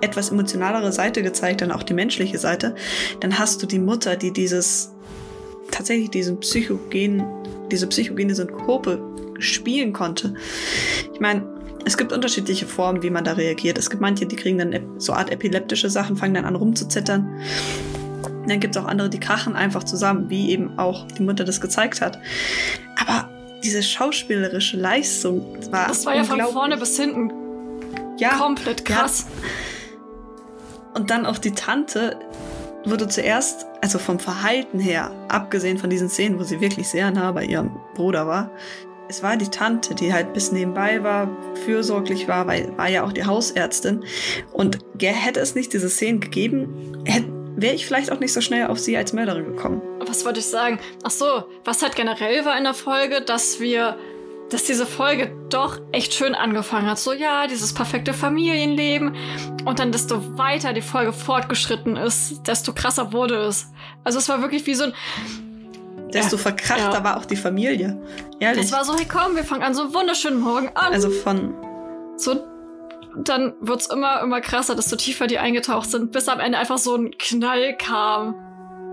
etwas 0.01 0.29
emotionalere 0.29 0.91
Seite 0.91 1.23
gezeigt, 1.23 1.61
dann 1.61 1.71
auch 1.71 1.83
die 1.83 1.93
menschliche 1.93 2.37
Seite. 2.37 2.75
Dann 3.19 3.39
hast 3.39 3.61
du 3.61 3.67
die 3.67 3.79
Mutter, 3.79 4.15
die 4.15 4.31
dieses 4.31 4.91
tatsächlich 5.71 6.09
diesen 6.09 6.39
psychogenen, 6.39 7.25
diese 7.71 7.87
psychogene 7.87 8.35
Synkope 8.35 9.01
spielen 9.39 9.93
konnte. 9.93 10.33
Ich 11.13 11.19
meine, 11.19 11.45
es 11.85 11.97
gibt 11.97 12.11
unterschiedliche 12.11 12.65
Formen, 12.65 13.01
wie 13.01 13.09
man 13.09 13.23
da 13.23 13.33
reagiert. 13.33 13.77
Es 13.77 13.89
gibt 13.89 14.01
manche, 14.01 14.25
die 14.25 14.35
kriegen 14.35 14.57
dann 14.57 14.99
so 14.99 15.13
Art 15.13 15.31
epileptische 15.31 15.89
Sachen, 15.89 16.17
fangen 16.17 16.33
dann 16.33 16.45
an 16.45 16.55
rumzuzittern. 16.55 17.39
Dann 18.47 18.59
gibt 18.59 18.75
es 18.75 18.81
auch 18.81 18.87
andere, 18.87 19.09
die 19.09 19.19
krachen 19.19 19.55
einfach 19.55 19.83
zusammen, 19.83 20.29
wie 20.29 20.51
eben 20.51 20.77
auch 20.79 21.05
die 21.07 21.23
Mutter 21.23 21.43
das 21.43 21.61
gezeigt 21.61 22.01
hat. 22.01 22.19
Aber 22.99 23.29
diese 23.63 23.83
schauspielerische 23.83 24.77
Leistung 24.77 25.57
war 25.71 25.87
Das 25.87 26.05
war 26.05 26.15
ja 26.15 26.23
von 26.23 26.39
vorne 26.41 26.77
bis 26.77 26.97
hinten 26.97 27.31
ja, 28.17 28.37
komplett 28.37 28.85
krass. 28.85 29.27
Und 30.93 31.09
dann 31.09 31.25
auch 31.25 31.37
die 31.37 31.51
Tante 31.51 32.19
wurde 32.85 33.07
zuerst, 33.07 33.65
also 33.81 33.99
vom 33.99 34.19
Verhalten 34.19 34.79
her, 34.79 35.11
abgesehen 35.27 35.77
von 35.77 35.89
diesen 35.89 36.09
Szenen, 36.09 36.39
wo 36.39 36.43
sie 36.43 36.61
wirklich 36.61 36.87
sehr 36.87 37.11
nah 37.11 37.31
bei 37.31 37.45
ihrem 37.45 37.71
Bruder 37.95 38.27
war, 38.27 38.49
es 39.09 39.23
war 39.23 39.37
die 39.37 39.47
Tante, 39.47 39.95
die 39.95 40.13
halt 40.13 40.33
bis 40.33 40.51
nebenbei 40.51 41.01
war, 41.03 41.29
fürsorglich 41.65 42.27
war, 42.27 42.47
weil 42.47 42.75
war 42.77 42.89
ja 42.89 43.03
auch 43.03 43.13
die 43.13 43.25
Hausärztin. 43.25 44.03
Und 44.51 44.79
hätte 45.01 45.39
es 45.39 45.55
nicht 45.55 45.71
diese 45.73 45.89
Szenen 45.89 46.19
gegeben, 46.19 47.05
wäre 47.55 47.73
ich 47.73 47.85
vielleicht 47.85 48.11
auch 48.11 48.19
nicht 48.19 48.33
so 48.33 48.41
schnell 48.41 48.67
auf 48.67 48.79
sie 48.79 48.97
als 48.97 49.13
Mörderin 49.13 49.45
gekommen. 49.45 49.81
Was 50.05 50.25
wollte 50.25 50.39
ich 50.39 50.47
sagen? 50.47 50.79
Ach 51.03 51.11
so, 51.11 51.45
was 51.63 51.81
halt 51.81 51.95
generell 51.95 52.45
war 52.45 52.57
in 52.57 52.65
der 52.65 52.73
Folge, 52.73 53.21
dass 53.21 53.59
wir 53.59 53.97
dass 54.49 54.63
diese 54.63 54.85
Folge 54.85 55.31
doch 55.49 55.79
echt 55.91 56.13
schön 56.13 56.33
angefangen 56.35 56.89
hat. 56.89 56.99
So, 56.99 57.11
ja, 57.13 57.47
dieses 57.47 57.73
perfekte 57.73 58.13
Familienleben. 58.13 59.15
Und 59.65 59.79
dann, 59.79 59.91
desto 59.91 60.37
weiter 60.37 60.73
die 60.73 60.81
Folge 60.81 61.11
fortgeschritten 61.11 61.97
ist, 61.97 62.47
desto 62.47 62.73
krasser 62.73 63.11
wurde 63.11 63.35
es. 63.35 63.67
Also 64.03 64.19
es 64.19 64.29
war 64.29 64.41
wirklich 64.41 64.65
wie 64.65 64.75
so 64.75 64.85
ein. 64.85 64.93
Desto 66.13 66.37
verkrachter 66.37 66.99
ja. 66.99 67.03
war 67.03 67.17
auch 67.17 67.25
die 67.25 67.35
Familie. 67.35 68.01
Ehrlich. 68.39 68.65
Es 68.65 68.71
war 68.71 68.85
so, 68.85 68.95
hey 68.95 69.05
komm, 69.05 69.35
wir 69.35 69.43
fangen 69.43 69.63
an 69.63 69.73
so 69.73 69.93
wunderschönen 69.93 70.39
Morgen 70.39 70.69
an. 70.69 70.93
Also 70.93 71.09
von. 71.09 71.53
So, 72.15 72.47
dann 73.17 73.53
wird's 73.59 73.87
immer, 73.87 74.21
immer 74.21 74.41
krasser, 74.41 74.75
desto 74.75 74.95
tiefer 74.95 75.27
die 75.27 75.39
eingetaucht 75.39 75.91
sind, 75.91 76.11
bis 76.11 76.29
am 76.29 76.39
Ende 76.39 76.57
einfach 76.57 76.77
so 76.77 76.95
ein 76.95 77.11
Knall 77.17 77.75
kam. 77.77 78.35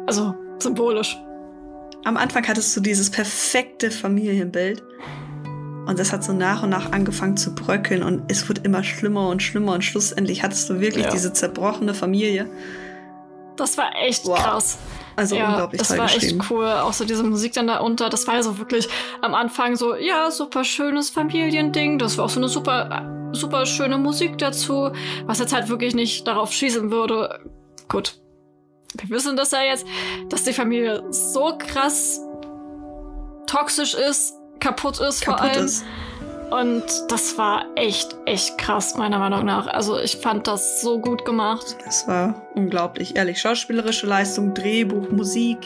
Also, 0.06 0.34
symbolisch. 0.58 1.16
Am 2.04 2.16
Anfang 2.16 2.46
hattest 2.46 2.76
du 2.76 2.80
dieses 2.80 3.10
perfekte 3.10 3.90
Familienbild. 3.90 4.82
Und 5.86 5.98
das 5.98 6.12
hat 6.12 6.24
so 6.24 6.32
nach 6.32 6.62
und 6.62 6.70
nach 6.70 6.92
angefangen 6.92 7.36
zu 7.36 7.54
bröckeln 7.54 8.02
und 8.02 8.22
es 8.28 8.48
wurde 8.48 8.62
immer 8.62 8.82
schlimmer 8.82 9.28
und 9.28 9.42
schlimmer 9.42 9.72
und 9.74 9.84
schlussendlich 9.84 10.42
hattest 10.42 10.70
du 10.70 10.80
wirklich 10.80 11.04
ja. 11.04 11.10
diese 11.10 11.32
zerbrochene 11.32 11.94
Familie. 11.94 12.48
Das 13.56 13.78
war 13.78 13.90
echt 13.96 14.26
wow. 14.26 14.38
krass. 14.38 14.78
Also 15.16 15.36
ja, 15.36 15.48
unglaublich 15.48 15.78
Das 15.78 15.96
war 15.96 16.06
echt 16.06 16.50
cool. 16.50 16.66
Auch 16.66 16.92
so 16.92 17.04
diese 17.04 17.22
Musik 17.22 17.52
dann 17.52 17.68
da 17.68 17.78
unter. 17.78 18.08
Das 18.08 18.26
war 18.26 18.34
ja 18.34 18.42
so 18.42 18.58
wirklich 18.58 18.88
am 19.22 19.34
Anfang 19.34 19.76
so, 19.76 19.94
ja, 19.94 20.30
super 20.30 20.64
schönes 20.64 21.10
Familiending. 21.10 21.98
Das 21.98 22.18
war 22.18 22.24
auch 22.24 22.30
so 22.30 22.40
eine 22.40 22.48
super, 22.48 23.30
super 23.32 23.64
schöne 23.66 23.98
Musik 23.98 24.38
dazu. 24.38 24.90
Was 25.26 25.38
jetzt 25.38 25.52
halt 25.52 25.68
wirklich 25.68 25.94
nicht 25.94 26.26
darauf 26.26 26.52
schießen 26.52 26.90
würde. 26.90 27.40
Gut. 27.88 28.18
Wir 28.94 29.10
wissen 29.10 29.36
das 29.36 29.50
ja 29.52 29.62
jetzt, 29.62 29.86
dass 30.30 30.44
die 30.44 30.52
Familie 30.52 31.04
so 31.10 31.56
krass 31.58 32.20
toxisch 33.46 33.94
ist, 33.94 34.34
kaputt 34.60 35.00
ist 35.00 35.22
kaputt 35.22 35.40
vor 35.40 35.50
allem. 35.50 35.64
Ist. 35.64 35.84
Und 36.50 36.84
das 37.08 37.36
war 37.36 37.66
echt, 37.74 38.16
echt 38.26 38.58
krass, 38.58 38.96
meiner 38.96 39.18
Meinung 39.18 39.44
nach. 39.44 39.66
Also 39.66 39.98
ich 39.98 40.18
fand 40.18 40.46
das 40.46 40.80
so 40.80 41.00
gut 41.00 41.24
gemacht. 41.24 41.76
Das 41.84 42.06
war 42.06 42.42
unglaublich, 42.54 43.16
ehrlich. 43.16 43.40
Schauspielerische 43.40 44.06
Leistung, 44.06 44.54
Drehbuch, 44.54 45.10
Musik. 45.10 45.58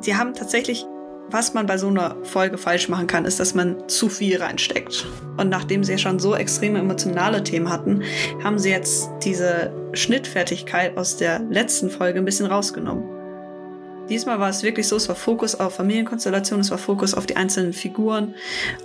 Sie 0.00 0.16
haben 0.16 0.32
tatsächlich, 0.32 0.86
was 1.28 1.52
man 1.54 1.66
bei 1.66 1.76
so 1.76 1.88
einer 1.88 2.16
Folge 2.22 2.56
falsch 2.56 2.88
machen 2.88 3.06
kann, 3.06 3.24
ist, 3.24 3.40
dass 3.40 3.54
man 3.54 3.88
zu 3.88 4.08
viel 4.08 4.40
reinsteckt. 4.40 5.04
Und 5.36 5.50
nachdem 5.50 5.84
sie 5.84 5.92
ja 5.92 5.98
schon 5.98 6.18
so 6.18 6.34
extreme 6.34 6.78
emotionale 6.78 7.42
Themen 7.42 7.68
hatten, 7.68 8.02
haben 8.42 8.58
sie 8.58 8.70
jetzt 8.70 9.10
diese 9.22 9.72
Schnittfertigkeit 9.92 10.96
aus 10.96 11.16
der 11.16 11.40
letzten 11.40 11.90
Folge 11.90 12.20
ein 12.20 12.24
bisschen 12.24 12.46
rausgenommen. 12.46 13.15
Diesmal 14.08 14.38
war 14.38 14.48
es 14.48 14.62
wirklich 14.62 14.86
so, 14.88 14.96
es 14.96 15.08
war 15.08 15.16
Fokus 15.16 15.54
auf 15.54 15.74
Familienkonstellation, 15.74 16.60
es 16.60 16.70
war 16.70 16.78
Fokus 16.78 17.14
auf 17.14 17.26
die 17.26 17.36
einzelnen 17.36 17.72
Figuren 17.72 18.34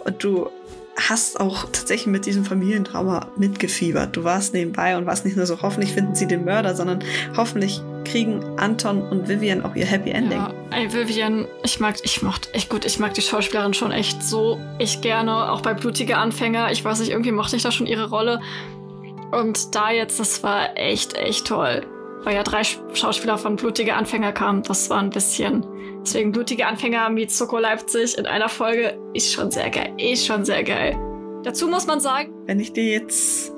und 0.06 0.24
du 0.24 0.50
hast 0.98 1.40
auch 1.40 1.66
tatsächlich 1.66 2.08
mit 2.08 2.26
diesem 2.26 2.44
Familientrauma 2.44 3.28
mitgefiebert. 3.38 4.16
Du 4.16 4.24
warst 4.24 4.54
nebenbei 4.54 4.98
und 4.98 5.06
warst 5.06 5.26
nicht 5.26 5.38
nur 5.38 5.46
so, 5.46 5.62
hoffentlich 5.62 5.94
finden 5.94 6.16
sie 6.16 6.28
den 6.28 6.46
Mörder, 6.46 6.76
sondern 6.76 7.00
hoffentlich 7.36 7.82
kriegen 8.04 8.44
Anton 8.58 9.02
und 9.02 9.28
Vivian 9.28 9.64
auch 9.64 9.76
ihr 9.76 9.86
Happy 9.86 10.12
Ending. 10.12 10.38
Ja, 10.38 10.54
ey, 10.72 10.92
Vivian, 10.92 11.48
ich 11.64 11.80
mag, 11.80 11.96
ich 12.04 12.22
mochte 12.22 12.54
echt 12.54 12.70
gut, 12.70 12.86
ich 12.86 13.00
mag 13.00 13.14
die 13.14 13.22
Schauspielerin 13.22 13.74
schon 13.74 13.92
echt 13.92 14.22
so 14.24 14.60
echt 14.80 15.02
gerne, 15.02 15.52
auch 15.52 15.62
bei 15.62 15.74
Blutige 15.74 16.18
Anfänger. 16.18 16.72
Ich 16.72 16.84
weiß 16.84 17.00
nicht, 17.00 17.12
irgendwie 17.12 17.32
mochte 17.32 17.56
ich 17.56 17.64
da 17.64 17.72
schon 17.72 17.88
ihre 17.88 18.10
Rolle. 18.10 18.42
Und 19.32 19.74
da 19.76 19.92
jetzt, 19.92 20.20
das 20.20 20.44
war 20.44 20.78
echt, 20.78 21.14
echt 21.16 21.48
toll 21.48 21.86
weil 22.24 22.36
ja 22.36 22.44
drei 22.44 22.62
Schauspieler 22.94 23.38
von 23.38 23.56
Blutige 23.56 23.96
Anfänger 23.96 24.32
kamen. 24.32 24.64
Das 24.64 24.90
war 24.90 25.00
ein 25.00 25.10
bisschen. 25.10 25.66
Deswegen 26.04 26.32
Blutige 26.32 26.68
Anfänger 26.68 27.10
mit 27.10 27.32
Soko 27.32 27.60
Leipzig 27.60 28.18
in 28.18 28.26
einer 28.26 28.50
Folge 28.50 29.00
ist 29.14 29.34
schon 29.34 29.52
sehr 29.52 29.70
geil. 29.70 29.94
Ist 29.98 30.26
schon 30.26 30.46
sehr 30.46 30.64
geil. 30.64 30.98
Dazu 31.44 31.68
muss 31.68 31.88
man 31.88 32.00
sagen. 32.00 32.34
Wenn 32.46 32.60
ich 32.60 32.74
dir 32.74 32.86
jetzt. 32.86 33.54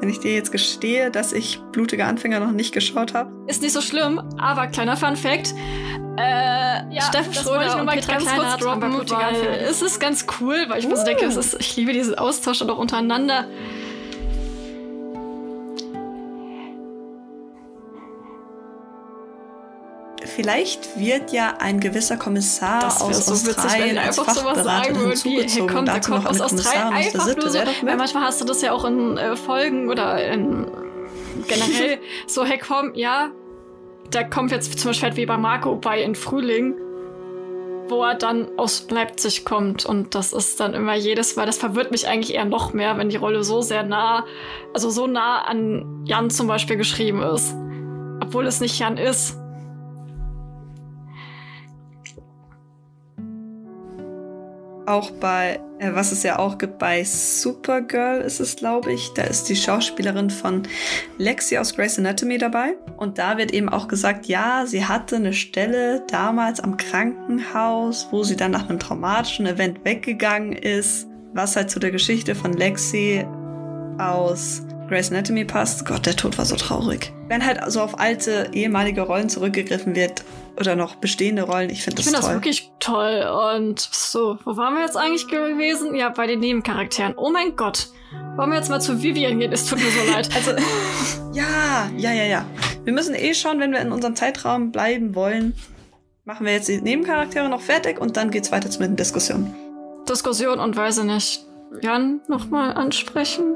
Wenn 0.00 0.10
ich 0.10 0.20
dir 0.20 0.32
jetzt 0.32 0.52
gestehe, 0.52 1.10
dass 1.10 1.32
ich 1.32 1.60
Blutige 1.72 2.04
Anfänger 2.04 2.38
noch 2.38 2.52
nicht 2.52 2.72
geschaut 2.72 3.14
habe. 3.14 3.32
Ist 3.48 3.62
nicht 3.62 3.72
so 3.72 3.80
schlimm, 3.80 4.20
aber 4.38 4.68
kleiner 4.68 4.96
Fun 4.96 5.16
Fact. 5.16 5.54
Äh, 6.16 6.94
ja, 6.94 7.02
Steffen 7.02 7.34
Schröder 7.34 7.80
und 7.80 7.88
Petra 7.88 8.12
ganz 8.12 8.26
kurz 8.32 8.56
droppen, 8.58 8.92
weil 8.92 9.60
es 9.68 9.82
ist 9.82 9.98
ganz 9.98 10.26
cool, 10.40 10.66
weil 10.68 10.78
ich 10.80 10.86
uh. 10.86 10.90
mir 10.90 10.96
so 10.96 11.04
denke, 11.04 11.24
es 11.24 11.36
ist, 11.36 11.56
ich 11.58 11.76
liebe 11.76 11.92
diesen 11.92 12.16
Austausch 12.16 12.60
und 12.62 12.70
auch 12.70 12.78
untereinander. 12.78 13.46
Vielleicht 20.38 20.96
wird 20.96 21.32
ja 21.32 21.56
ein 21.58 21.80
gewisser 21.80 22.16
Kommissar 22.16 22.78
das 22.82 23.02
aus 23.02 23.26
so 23.26 23.32
Australien 23.32 23.96
witzig, 23.96 24.00
als 24.00 24.16
Fachberater 24.20 24.82
hinzugezogen. 24.82 25.48
Hey, 25.48 25.66
komm, 25.66 25.84
der 25.84 26.00
kommt 26.00 26.26
aus 26.28 26.40
Australien 26.40 26.92
einfach 26.92 27.36
nur 27.36 27.50
so, 27.50 27.58
weil 27.58 27.96
manchmal 27.96 28.22
hast 28.22 28.40
du 28.40 28.44
das 28.44 28.62
ja 28.62 28.70
auch 28.70 28.84
in 28.84 29.16
äh, 29.16 29.34
Folgen 29.34 29.90
oder 29.90 30.24
in 30.32 30.68
generell 31.48 31.98
so, 32.28 32.44
hey 32.44 32.56
komm, 32.56 32.94
ja, 32.94 33.32
der 34.12 34.30
kommt 34.30 34.52
jetzt 34.52 34.78
zum 34.78 34.90
Beispiel 34.90 35.16
wie 35.16 35.26
bei 35.26 35.36
Marco 35.36 35.74
bei 35.74 36.00
in 36.00 36.14
Frühling, 36.14 36.76
wo 37.88 38.04
er 38.04 38.14
dann 38.14 38.46
aus 38.56 38.86
Leipzig 38.90 39.44
kommt 39.44 39.86
und 39.86 40.14
das 40.14 40.32
ist 40.32 40.60
dann 40.60 40.72
immer 40.72 40.94
jedes 40.94 41.34
Mal, 41.34 41.46
das 41.46 41.58
verwirrt 41.58 41.90
mich 41.90 42.06
eigentlich 42.06 42.36
eher 42.36 42.44
noch 42.44 42.72
mehr, 42.72 42.96
wenn 42.96 43.08
die 43.08 43.16
Rolle 43.16 43.42
so 43.42 43.60
sehr 43.60 43.82
nah, 43.82 44.24
also 44.72 44.88
so 44.88 45.08
nah 45.08 45.42
an 45.42 46.04
Jan 46.04 46.30
zum 46.30 46.46
Beispiel 46.46 46.76
geschrieben 46.76 47.22
ist, 47.22 47.56
obwohl 48.22 48.46
es 48.46 48.60
nicht 48.60 48.78
Jan 48.78 48.98
ist. 48.98 49.36
Auch 54.88 55.10
bei, 55.10 55.60
äh, 55.78 55.90
was 55.92 56.12
es 56.12 56.22
ja 56.22 56.38
auch 56.38 56.58
gibt, 56.58 56.78
bei 56.78 57.04
Supergirl 57.04 58.20
ist 58.22 58.40
es, 58.40 58.56
glaube 58.56 58.92
ich. 58.92 59.12
Da 59.14 59.22
ist 59.22 59.48
die 59.48 59.56
Schauspielerin 59.56 60.30
von 60.30 60.62
Lexi 61.18 61.58
aus 61.58 61.74
Grey's 61.74 61.98
Anatomy 61.98 62.38
dabei. 62.38 62.74
Und 62.96 63.18
da 63.18 63.36
wird 63.36 63.52
eben 63.52 63.68
auch 63.68 63.88
gesagt, 63.88 64.26
ja, 64.26 64.64
sie 64.66 64.84
hatte 64.84 65.16
eine 65.16 65.32
Stelle 65.32 66.02
damals 66.08 66.60
am 66.60 66.76
Krankenhaus, 66.76 68.08
wo 68.10 68.22
sie 68.22 68.36
dann 68.36 68.50
nach 68.50 68.68
einem 68.68 68.78
traumatischen 68.78 69.46
Event 69.46 69.84
weggegangen 69.84 70.52
ist. 70.52 71.06
Was 71.34 71.56
halt 71.56 71.70
zu 71.70 71.78
der 71.78 71.90
Geschichte 71.90 72.34
von 72.34 72.54
Lexi 72.54 73.26
aus 73.98 74.62
Grey's 74.88 75.10
Anatomy 75.10 75.44
passt. 75.44 75.86
Gott, 75.86 76.06
der 76.06 76.16
Tod 76.16 76.38
war 76.38 76.44
so 76.44 76.56
traurig. 76.56 77.12
Wenn 77.28 77.44
halt 77.44 77.60
so 77.68 77.80
auf 77.80 77.98
alte 77.98 78.48
ehemalige 78.52 79.02
Rollen 79.02 79.28
zurückgegriffen 79.28 79.94
wird, 79.94 80.24
oder 80.58 80.76
noch 80.76 80.96
bestehende 80.96 81.42
Rollen. 81.42 81.70
Ich 81.70 81.82
finde 81.82 81.96
das 81.96 82.06
Ich 82.06 82.12
finde 82.12 82.26
das 82.26 82.34
wirklich 82.34 82.72
toll. 82.80 83.24
Und 83.56 83.80
so, 83.80 84.38
wo 84.44 84.56
waren 84.56 84.74
wir 84.74 84.82
jetzt 84.82 84.96
eigentlich 84.96 85.28
gewesen? 85.28 85.94
Ja, 85.94 86.08
bei 86.08 86.26
den 86.26 86.40
Nebencharakteren. 86.40 87.14
Oh 87.16 87.30
mein 87.30 87.56
Gott. 87.56 87.88
Wollen 88.36 88.50
wir 88.50 88.56
jetzt 88.56 88.68
mal 88.68 88.80
zu 88.80 89.02
Vivian 89.02 89.38
gehen? 89.38 89.52
Es 89.52 89.66
tut 89.66 89.78
mir 89.78 89.90
so 89.90 90.12
leid. 90.12 90.28
Also, 90.34 90.52
ja, 91.32 91.90
ja, 91.96 92.12
ja, 92.12 92.24
ja. 92.24 92.44
Wir 92.84 92.92
müssen 92.92 93.14
eh 93.14 93.34
schauen, 93.34 93.60
wenn 93.60 93.72
wir 93.72 93.80
in 93.80 93.92
unserem 93.92 94.16
Zeitraum 94.16 94.72
bleiben 94.72 95.14
wollen, 95.14 95.54
machen 96.24 96.46
wir 96.46 96.52
jetzt 96.52 96.68
die 96.68 96.80
Nebencharaktere 96.80 97.48
noch 97.48 97.60
fertig 97.60 98.00
und 98.00 98.16
dann 98.16 98.30
geht's 98.30 98.50
weiter 98.50 98.70
zu 98.70 98.80
mit 98.80 98.88
den 98.90 98.96
Diskussionen. 98.96 99.54
Diskussion 100.08 100.58
und 100.58 100.76
weiß 100.76 100.98
ich 100.98 101.04
nicht. 101.04 101.44
Jan 101.82 102.20
nochmal 102.28 102.72
ansprechen? 102.72 103.54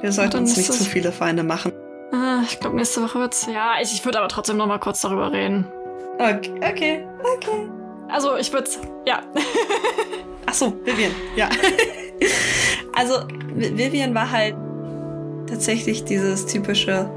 Wir 0.00 0.12
sollten 0.12 0.38
uns 0.38 0.56
nicht 0.56 0.72
zu 0.72 0.84
viele 0.84 1.12
Feinde 1.12 1.42
machen. 1.42 1.72
Ah, 2.12 2.40
ich 2.44 2.58
glaube, 2.58 2.76
nächste 2.76 3.02
Woche 3.02 3.18
wird's. 3.20 3.46
Ja, 3.52 3.74
ich, 3.80 3.92
ich 3.92 4.04
würde 4.04 4.18
aber 4.18 4.28
trotzdem 4.28 4.56
noch 4.56 4.66
mal 4.66 4.78
kurz 4.78 5.00
darüber 5.00 5.32
reden. 5.32 5.66
Okay, 6.14 6.54
okay, 6.56 7.06
okay. 7.36 7.68
Also, 8.08 8.36
ich 8.36 8.52
würde 8.52 8.68
ja. 9.06 9.22
Ach 10.46 10.54
so, 10.54 10.72
Vivian, 10.84 11.12
ja. 11.36 11.48
also, 12.94 13.26
Vivian 13.54 14.14
war 14.14 14.30
halt 14.30 14.56
tatsächlich 15.48 16.04
dieses 16.04 16.46
typische 16.46 17.10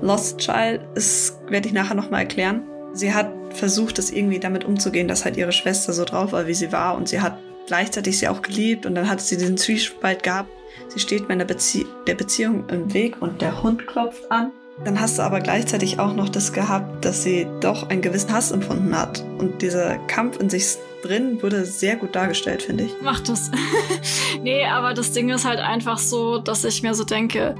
Lost 0.00 0.38
Child. 0.38 0.80
Das 0.94 1.38
werde 1.48 1.68
ich 1.68 1.74
nachher 1.74 1.94
noch 1.94 2.10
mal 2.10 2.20
erklären. 2.20 2.62
Sie 2.92 3.12
hat 3.12 3.30
versucht, 3.50 3.98
das 3.98 4.10
irgendwie 4.10 4.38
damit 4.38 4.64
umzugehen, 4.64 5.08
dass 5.08 5.24
halt 5.24 5.36
ihre 5.36 5.52
Schwester 5.52 5.92
so 5.92 6.04
drauf 6.04 6.32
war, 6.32 6.46
wie 6.46 6.54
sie 6.54 6.72
war. 6.72 6.96
Und 6.96 7.08
sie 7.08 7.20
hat 7.20 7.38
gleichzeitig 7.66 8.18
sie 8.18 8.28
auch 8.28 8.42
geliebt. 8.42 8.86
Und 8.86 8.94
dann 8.94 9.08
hat 9.08 9.20
sie 9.20 9.36
diesen 9.36 9.58
Zwiespalt 9.58 10.22
gehabt 10.22 10.50
sie 10.88 10.98
steht 10.98 11.28
meiner 11.28 11.44
Bezie 11.44 11.86
der 12.06 12.14
Beziehung 12.14 12.68
im 12.68 12.92
Weg 12.92 13.20
und 13.20 13.40
der 13.40 13.62
Hund 13.62 13.86
klopft 13.86 14.30
an. 14.30 14.52
Dann 14.84 15.00
hast 15.00 15.18
du 15.18 15.22
aber 15.22 15.40
gleichzeitig 15.40 15.98
auch 15.98 16.14
noch 16.14 16.28
das 16.28 16.52
gehabt, 16.52 17.04
dass 17.04 17.24
sie 17.24 17.48
doch 17.60 17.90
einen 17.90 18.00
gewissen 18.00 18.32
Hass 18.32 18.52
empfunden 18.52 18.96
hat. 18.96 19.24
Und 19.38 19.60
dieser 19.60 19.98
Kampf 20.06 20.38
in 20.38 20.48
sich 20.48 20.76
drin 21.02 21.42
wurde 21.42 21.64
sehr 21.64 21.96
gut 21.96 22.14
dargestellt, 22.14 22.62
finde 22.62 22.84
ich. 22.84 23.00
Macht 23.02 23.28
es. 23.28 23.50
nee, 24.42 24.64
aber 24.64 24.94
das 24.94 25.12
Ding 25.12 25.30
ist 25.30 25.44
halt 25.44 25.58
einfach 25.58 25.98
so, 25.98 26.38
dass 26.38 26.64
ich 26.64 26.82
mir 26.82 26.94
so 26.94 27.04
denke, 27.04 27.56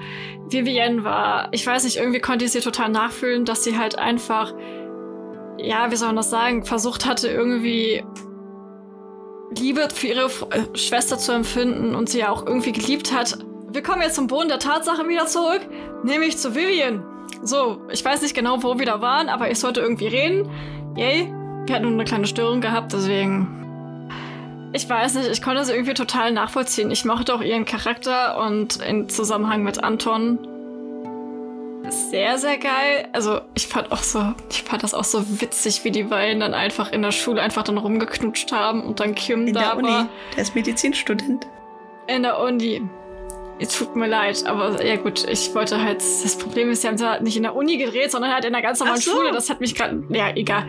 Vivienne 0.49 1.03
war, 1.03 1.49
ich 1.53 1.67
weiß 1.67 1.85
nicht, 1.85 1.97
irgendwie 1.97 2.21
konnte 2.21 2.45
ich 2.45 2.53
sie 2.53 2.61
total 2.61 2.89
nachfühlen, 2.89 3.45
dass 3.45 3.65
sie 3.65 3.77
halt 3.77 3.99
einfach, 3.99 4.55
ja, 5.59 5.91
wie 5.91 5.97
soll 5.97 6.09
man 6.09 6.17
das 6.17 6.31
sagen, 6.31 6.65
versucht 6.65 7.05
hatte, 7.05 7.29
irgendwie 7.29 8.05
Liebe 9.57 9.89
für 9.93 10.09
ihre 10.09 10.27
äh, 10.27 10.77
Schwester 10.77 11.19
zu 11.19 11.33
empfinden 11.33 11.95
und 11.95 12.09
sie 12.09 12.21
ja 12.21 12.31
auch 12.31 12.47
irgendwie 12.47 12.73
geliebt 12.73 13.13
hat. 13.13 13.39
Wir 13.71 13.83
kommen 13.83 14.03
jetzt 14.03 14.15
zum 14.15 14.27
Boden 14.27 14.49
der 14.49 14.59
Tatsache 14.59 15.07
wieder 15.09 15.27
zurück, 15.27 15.61
nämlich 16.03 16.39
zu 16.39 16.55
Vivian. 16.55 17.03
So, 17.43 17.81
ich 17.91 18.05
weiß 18.05 18.23
nicht 18.23 18.35
genau, 18.35 18.63
wo 18.63 18.79
wir 18.79 18.87
da 18.87 19.01
waren, 19.01 19.29
aber 19.29 19.51
ich 19.51 19.59
sollte 19.59 19.81
irgendwie 19.81 20.09
reden. 20.09 20.51
Yay. 20.97 21.33
Wir 21.67 21.75
hatten 21.75 21.85
nur 21.85 21.93
eine 21.93 22.05
kleine 22.05 22.27
Störung 22.27 22.63
gehabt, 22.63 22.95
deswegen. 22.95 23.47
ich 24.73 24.89
weiß 24.89 25.15
nicht, 25.15 25.29
ich 25.29 25.43
konnte 25.43 25.65
sie 25.65 25.73
irgendwie 25.73 25.95
total 25.95 26.33
nachvollziehen. 26.33 26.91
Ich 26.91 27.05
mochte 27.05 27.35
auch 27.35 27.43
ihren 27.43 27.67
Charakter 27.67 28.41
und 28.47 28.81
im 28.81 29.09
Zusammenhang 29.09 29.63
mit 29.63 29.85
Anton 29.85 30.39
sehr, 31.89 32.39
sehr 32.39 32.59
geil. 32.59 33.09
Also 33.13 33.41
ich 33.55 33.67
fand 33.67 33.93
auch 33.93 34.03
so, 34.03 34.35
ich 34.51 34.63
fand 34.63 34.83
das 34.83 34.95
auch 34.95 35.05
so 35.05 35.41
witzig, 35.41 35.85
wie 35.85 35.91
die 35.91 36.05
beiden 36.05 36.41
dann 36.41 36.55
einfach 36.55 36.93
in 36.93 37.03
der 37.03 37.13
Schule 37.13 37.41
einfach 37.41 37.63
dann 37.63 37.79
rumgeknutscht 37.79 38.53
haben 38.53 38.83
und 38.83 39.01
dann 39.01 39.15
Kim 39.15 39.47
In 39.47 39.55
da 39.55 39.61
der 39.61 39.77
Uni. 39.77 39.89
war. 39.89 40.09
Der 40.35 40.43
ist 40.43 40.55
Medizinstudent. 40.55 41.47
In 42.07 42.23
der 42.23 42.39
Uni. 42.41 42.83
Es 43.61 43.77
tut 43.77 43.97
mir 43.97 44.07
leid, 44.07 44.45
aber 44.47 44.85
ja 44.85 44.97
gut, 44.97 45.27
ich 45.29 45.53
wollte 45.55 45.83
halt, 45.83 45.99
das 45.99 46.39
Problem 46.39 46.71
ist, 46.71 46.83
sie 46.83 46.89
haben 46.89 46.97
sie 46.97 47.09
halt 47.09 47.23
nicht 47.23 47.37
in 47.37 47.43
der 47.43 47.57
Uni 47.57 47.77
gedreht, 47.77 48.11
sondern 48.13 48.33
halt 48.33 48.45
in 48.45 48.53
der 48.53 48.63
ganz 48.63 48.79
normalen 48.79 49.01
so. 49.01 49.11
Schule. 49.11 49.33
Das 49.33 49.51
hat 49.51 49.61
mich 49.61 49.75
gerade, 49.75 50.05
ja, 50.11 50.31
egal. 50.37 50.65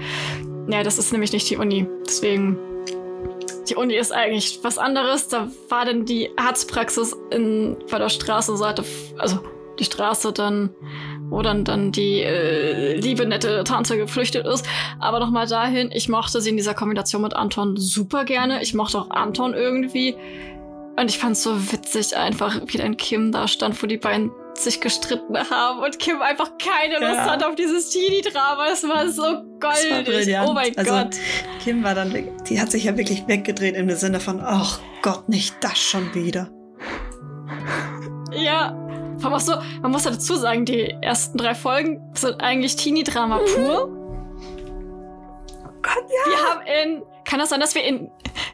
Ja, 0.68 0.82
das 0.84 0.98
ist 0.98 1.12
nämlich 1.12 1.32
nicht 1.32 1.50
die 1.50 1.58
Uni. 1.58 1.88
Deswegen, 2.08 2.58
die 3.70 3.76
Uni 3.76 3.96
ist 3.96 4.12
eigentlich 4.12 4.60
was 4.64 4.80
anderes. 4.80 5.28
Da 5.28 5.50
war 5.70 5.86
dann 5.86 6.06
die 6.06 6.32
Arztpraxis 6.36 7.16
in, 7.30 7.78
bei 7.92 8.00
der 8.00 8.10
Straßenseite, 8.10 8.84
also 9.20 9.40
die 9.80 9.86
Straße 9.86 10.32
dann, 10.34 10.70
wo 11.30 11.42
dann, 11.42 11.64
dann 11.64 11.92
die 11.92 12.22
äh, 12.22 12.96
liebe, 12.96 13.26
nette 13.26 13.64
Tante 13.64 13.98
geflüchtet 13.98 14.46
ist. 14.46 14.66
Aber 15.00 15.20
nochmal 15.20 15.48
dahin, 15.48 15.92
ich 15.94 16.10
mochte 16.10 16.42
sie 16.42 16.50
in 16.50 16.58
dieser 16.58 16.74
Kombination 16.74 17.22
mit 17.22 17.36
Anton 17.36 17.78
super 17.78 18.26
gerne. 18.26 18.62
Ich 18.62 18.74
mochte 18.74 19.00
auch 19.00 19.10
Anton 19.10 19.54
irgendwie. 19.54 20.16
Und 20.98 21.10
ich 21.10 21.18
fand 21.18 21.34
es 21.34 21.44
so 21.44 21.72
witzig 21.72 22.18
einfach, 22.18 22.60
wie 22.66 22.78
dann 22.78 22.98
Kim 22.98 23.32
da 23.32 23.48
stand, 23.48 23.82
wo 23.82 23.88
die 23.88 23.98
beiden 23.98 24.32
sich 24.56 24.82
gestritten 24.82 25.38
haben 25.50 25.80
und 25.80 25.98
Kim 26.00 26.22
einfach 26.22 26.52
keine 26.58 26.96
Lust 26.96 27.16
Ja. 27.16 27.32
hat 27.32 27.44
auf 27.44 27.56
dieses 27.56 27.90
Teenie-Drama. 27.92 28.68
Es 28.72 28.84
war 28.84 29.08
so 29.08 29.22
war 29.22 29.44
goldig. 29.62 30.06
brillant. 30.06 30.50
Oh 30.50 30.54
mein 30.54 30.78
also, 30.78 30.92
Gott. 30.92 31.16
Kim 31.64 31.84
war 31.84 31.96
dann, 31.96 32.14
die 32.50 32.60
hat 32.60 32.72
sich 32.72 32.84
ja 32.84 32.98
wirklich 32.98 33.28
weggedreht 33.28 33.76
im 33.76 33.90
Sinne 33.92 34.20
von, 34.20 34.42
ach 34.42 34.80
Gott, 35.02 35.30
nicht 35.30 35.56
das 35.62 35.78
schon 35.80 36.14
wieder. 36.14 36.50
Ja. 38.34 38.89
Vor 39.20 39.26
allem 39.26 39.34
auch 39.34 39.40
so, 39.40 39.54
man 39.82 39.92
muss 39.92 40.06
ja 40.06 40.12
dazu 40.12 40.36
sagen, 40.36 40.66
die 40.66 40.96
ersten 41.02 41.38
drei 41.38 41.56
Folgen 41.56 42.02
sind 42.14 42.42
eigentlich 42.42 42.76
Teenie-Drama 42.76 43.40
pur. 43.56 43.90
Gott, 45.82 46.04
ja. 46.08 46.32
Wir 46.32 46.50
haben 46.50 46.62
in, 46.66 47.04
kann 47.26 47.40
das 47.40 47.50
sein, 47.50 47.60
dass 47.60 47.76
wir 47.76 47.84
in, 47.84 48.10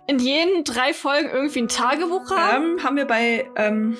in 0.07 0.20
jeden 0.20 0.63
drei 0.63 0.93
Folgen 0.93 1.30
irgendwie 1.30 1.61
ein 1.61 1.68
Tagebuch 1.68 2.30
haben? 2.32 2.78
Ähm, 2.78 2.84
haben 2.84 2.97
wir 2.97 3.05
bei 3.05 3.49
ähm, 3.55 3.97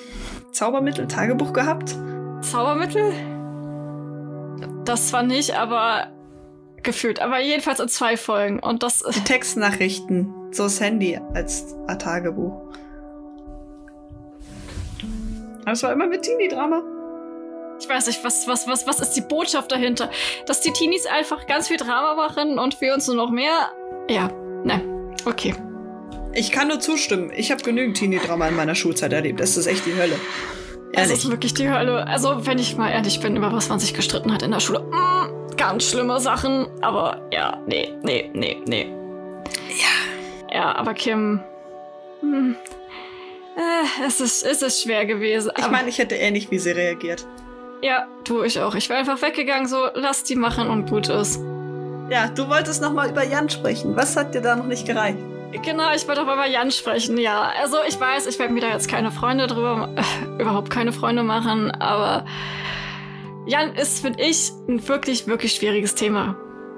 Zaubermittel 0.52 1.06
Tagebuch 1.06 1.52
gehabt? 1.52 1.94
Zaubermittel? 2.40 3.12
Das 4.84 5.08
zwar 5.08 5.22
nicht, 5.22 5.56
aber 5.56 6.08
gefühlt. 6.82 7.20
Aber 7.20 7.40
jedenfalls 7.40 7.80
in 7.80 7.88
zwei 7.88 8.16
Folgen. 8.16 8.60
Und 8.60 8.82
das 8.82 9.00
Die 9.00 9.24
Textnachrichten, 9.24 10.32
so 10.52 10.64
das 10.64 10.80
Handy 10.80 11.20
als 11.34 11.74
Tagebuch. 11.98 12.65
Es 15.72 15.82
war 15.82 15.92
immer 15.92 16.06
mit 16.06 16.22
Teenie-Drama. 16.22 16.82
Ich 17.80 17.88
weiß 17.88 18.06
nicht, 18.06 18.24
was, 18.24 18.46
was, 18.46 18.66
was, 18.68 18.86
was 18.86 19.00
ist 19.00 19.12
die 19.12 19.20
Botschaft 19.20 19.70
dahinter? 19.72 20.10
Dass 20.46 20.60
die 20.60 20.72
Teenies 20.72 21.06
einfach 21.06 21.46
ganz 21.46 21.68
viel 21.68 21.76
Drama 21.76 22.14
machen 22.14 22.58
und 22.58 22.80
wir 22.80 22.94
uns 22.94 23.06
nur 23.08 23.16
noch 23.16 23.30
mehr. 23.30 23.70
Ja, 24.08 24.30
ne. 24.64 24.80
Okay. 25.24 25.54
Ich 26.32 26.52
kann 26.52 26.68
nur 26.68 26.80
zustimmen. 26.80 27.32
Ich 27.34 27.50
habe 27.50 27.62
genügend 27.62 27.96
Teenie-Drama 27.96 28.48
in 28.48 28.56
meiner 28.56 28.74
Schulzeit 28.74 29.12
erlebt. 29.12 29.40
Das 29.40 29.56
ist 29.56 29.66
echt 29.66 29.84
die 29.86 29.94
Hölle. 29.94 30.14
Es 30.92 31.00
Ehrlich. 31.00 31.24
ist 31.24 31.30
wirklich 31.30 31.54
die 31.54 31.68
Hölle. 31.68 32.06
Also, 32.06 32.46
wenn 32.46 32.58
ich 32.58 32.76
mal 32.76 32.90
ehrlich 32.90 33.20
bin, 33.20 33.36
über 33.36 33.52
was 33.52 33.68
man 33.68 33.80
sich 33.80 33.92
gestritten 33.92 34.32
hat 34.32 34.42
in 34.42 34.52
der 34.52 34.60
Schule. 34.60 34.80
Mm, 34.80 35.56
ganz 35.56 35.84
schlimme 35.84 36.20
Sachen. 36.20 36.68
Aber 36.80 37.28
ja, 37.32 37.60
nee, 37.66 37.92
nee, 38.02 38.30
nee, 38.32 38.62
nee. 38.66 38.92
Ja. 39.68 40.54
Ja, 40.54 40.76
aber 40.76 40.94
Kim. 40.94 41.40
Hm, 42.20 42.56
äh, 43.56 44.06
es, 44.06 44.20
ist, 44.20 44.44
es 44.44 44.62
ist 44.62 44.82
schwer 44.82 45.06
gewesen. 45.06 45.50
Ich 45.56 45.70
meine, 45.70 45.88
ich 45.88 45.98
hätte 45.98 46.14
ähnlich 46.14 46.50
wie 46.50 46.58
sie 46.58 46.70
reagiert. 46.70 47.26
Ja, 47.82 48.06
tu 48.24 48.42
ich 48.42 48.60
auch. 48.60 48.74
Ich 48.74 48.88
wäre 48.88 48.98
einfach 48.98 49.20
weggegangen, 49.22 49.68
so, 49.68 49.88
lass 49.94 50.24
die 50.24 50.36
machen 50.36 50.68
und 50.68 50.88
gut 50.88 51.08
ist. 51.08 51.40
Ja, 52.10 52.28
du 52.28 52.48
wolltest 52.48 52.80
noch 52.82 52.92
mal 52.92 53.10
über 53.10 53.24
Jan 53.24 53.48
sprechen. 53.48 53.96
Was 53.96 54.16
hat 54.16 54.34
dir 54.34 54.40
da 54.40 54.56
noch 54.56 54.66
nicht 54.66 54.86
gereicht? 54.86 55.18
Genau, 55.62 55.92
ich 55.94 56.06
wollte 56.06 56.22
auch 56.22 56.32
über 56.32 56.46
Jan 56.46 56.70
sprechen, 56.70 57.18
ja. 57.18 57.50
Also 57.60 57.78
ich 57.88 57.98
weiß, 57.98 58.26
ich 58.26 58.38
werde 58.38 58.52
mir 58.52 58.60
da 58.60 58.68
jetzt 58.68 58.88
keine 58.88 59.10
Freunde 59.10 59.46
drüber, 59.46 59.88
äh, 59.96 60.42
überhaupt 60.42 60.70
keine 60.70 60.92
Freunde 60.92 61.22
machen, 61.22 61.70
aber 61.70 62.24
Jan 63.46 63.74
ist, 63.74 64.00
finde 64.00 64.22
ich, 64.22 64.52
ein 64.68 64.86
wirklich, 64.86 65.26
wirklich 65.26 65.54
schwieriges 65.54 65.94
Thema. 65.94 66.36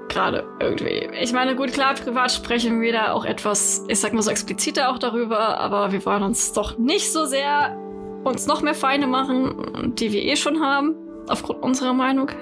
Gerade 0.09 0.43
irgendwie. 0.59 1.07
Ich 1.21 1.33
meine, 1.33 1.55
gut, 1.55 1.71
klar, 1.71 1.93
privat 1.93 2.31
sprechen 2.31 2.81
wir 2.81 2.91
da 2.91 3.13
auch 3.13 3.25
etwas, 3.25 3.85
ich 3.87 3.99
sag 3.99 4.13
mal 4.13 4.21
so 4.21 4.31
expliziter 4.31 4.89
auch 4.89 4.97
darüber, 4.97 5.59
aber 5.59 5.91
wir 5.91 6.03
wollen 6.05 6.23
uns 6.23 6.51
doch 6.51 6.77
nicht 6.77 7.11
so 7.11 7.25
sehr 7.25 7.77
uns 8.23 8.47
noch 8.47 8.61
mehr 8.61 8.73
Feinde 8.73 9.07
machen, 9.07 9.93
die 9.95 10.11
wir 10.11 10.23
eh 10.23 10.35
schon 10.35 10.61
haben, 10.61 10.95
aufgrund 11.27 11.63
unserer 11.63 11.93
Meinung. 11.93 12.29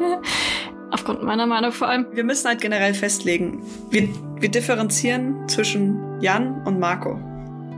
Aufgrund 0.90 1.22
meiner 1.22 1.46
Meinung 1.46 1.74
vor 1.74 1.90
allem. 1.90 2.06
Wir 2.14 2.24
müssen 2.24 2.48
halt 2.48 2.62
generell 2.62 2.94
festlegen, 2.94 3.62
wir, 3.90 4.08
wir 4.40 4.48
differenzieren 4.48 5.46
zwischen 5.50 6.22
Jan 6.22 6.66
und 6.66 6.80
Marco. 6.80 7.20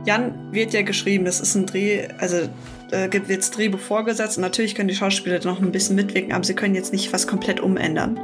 Jan 0.06 0.52
wird 0.52 0.72
ja 0.72 0.82
geschrieben, 0.82 1.24
das 1.24 1.40
ist 1.40 1.56
ein 1.56 1.66
Dreh, 1.66 2.06
also 2.18 2.48
äh, 2.92 3.08
gibt 3.08 3.28
jetzt 3.28 3.56
Drehbuch 3.56 3.80
vorgesetzt 3.80 4.38
und 4.38 4.42
natürlich 4.42 4.76
können 4.76 4.86
die 4.86 4.94
Schauspieler 4.94 5.40
noch 5.44 5.60
ein 5.60 5.72
bisschen 5.72 5.96
mitwirken, 5.96 6.32
aber 6.32 6.44
sie 6.44 6.54
können 6.54 6.76
jetzt 6.76 6.92
nicht 6.92 7.12
was 7.12 7.26
komplett 7.26 7.58
umändern. 7.58 8.20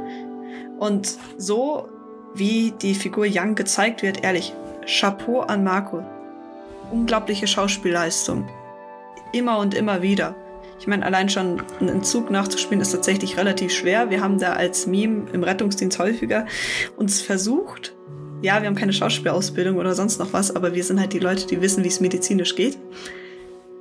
Und 0.79 1.17
so 1.37 1.89
wie 2.33 2.71
die 2.81 2.93
Figur 2.93 3.25
Jan 3.25 3.55
gezeigt 3.55 4.03
wird, 4.03 4.23
ehrlich, 4.23 4.53
Chapeau 4.85 5.41
an 5.41 5.63
Marco. 5.63 6.03
Unglaubliche 6.91 7.47
Schauspielleistung. 7.47 8.47
Immer 9.33 9.59
und 9.59 9.73
immer 9.73 10.01
wieder. 10.01 10.35
Ich 10.79 10.87
meine, 10.87 11.05
allein 11.05 11.27
schon 11.27 11.61
einen 11.79 12.03
Zug 12.03 12.29
nachzuspielen 12.29 12.81
ist 12.81 12.91
tatsächlich 12.91 13.37
relativ 13.37 13.71
schwer. 13.71 14.09
Wir 14.09 14.21
haben 14.21 14.39
da 14.39 14.53
als 14.53 14.85
Meme 14.85 15.27
im 15.33 15.43
Rettungsdienst 15.43 15.97
häufiger 15.99 16.45
uns 16.95 17.21
versucht. 17.21 17.95
Ja, 18.41 18.61
wir 18.61 18.67
haben 18.67 18.75
keine 18.75 18.93
Schauspielausbildung 18.93 19.77
oder 19.77 19.95
sonst 19.95 20.19
noch 20.19 20.31
was, 20.33 20.55
aber 20.55 20.75
wir 20.75 20.83
sind 20.83 20.99
halt 20.99 21.13
die 21.13 21.19
Leute, 21.19 21.47
die 21.47 21.59
wissen, 21.59 21.83
wie 21.83 21.87
es 21.87 21.99
medizinisch 21.99 22.55
geht. 22.55 22.77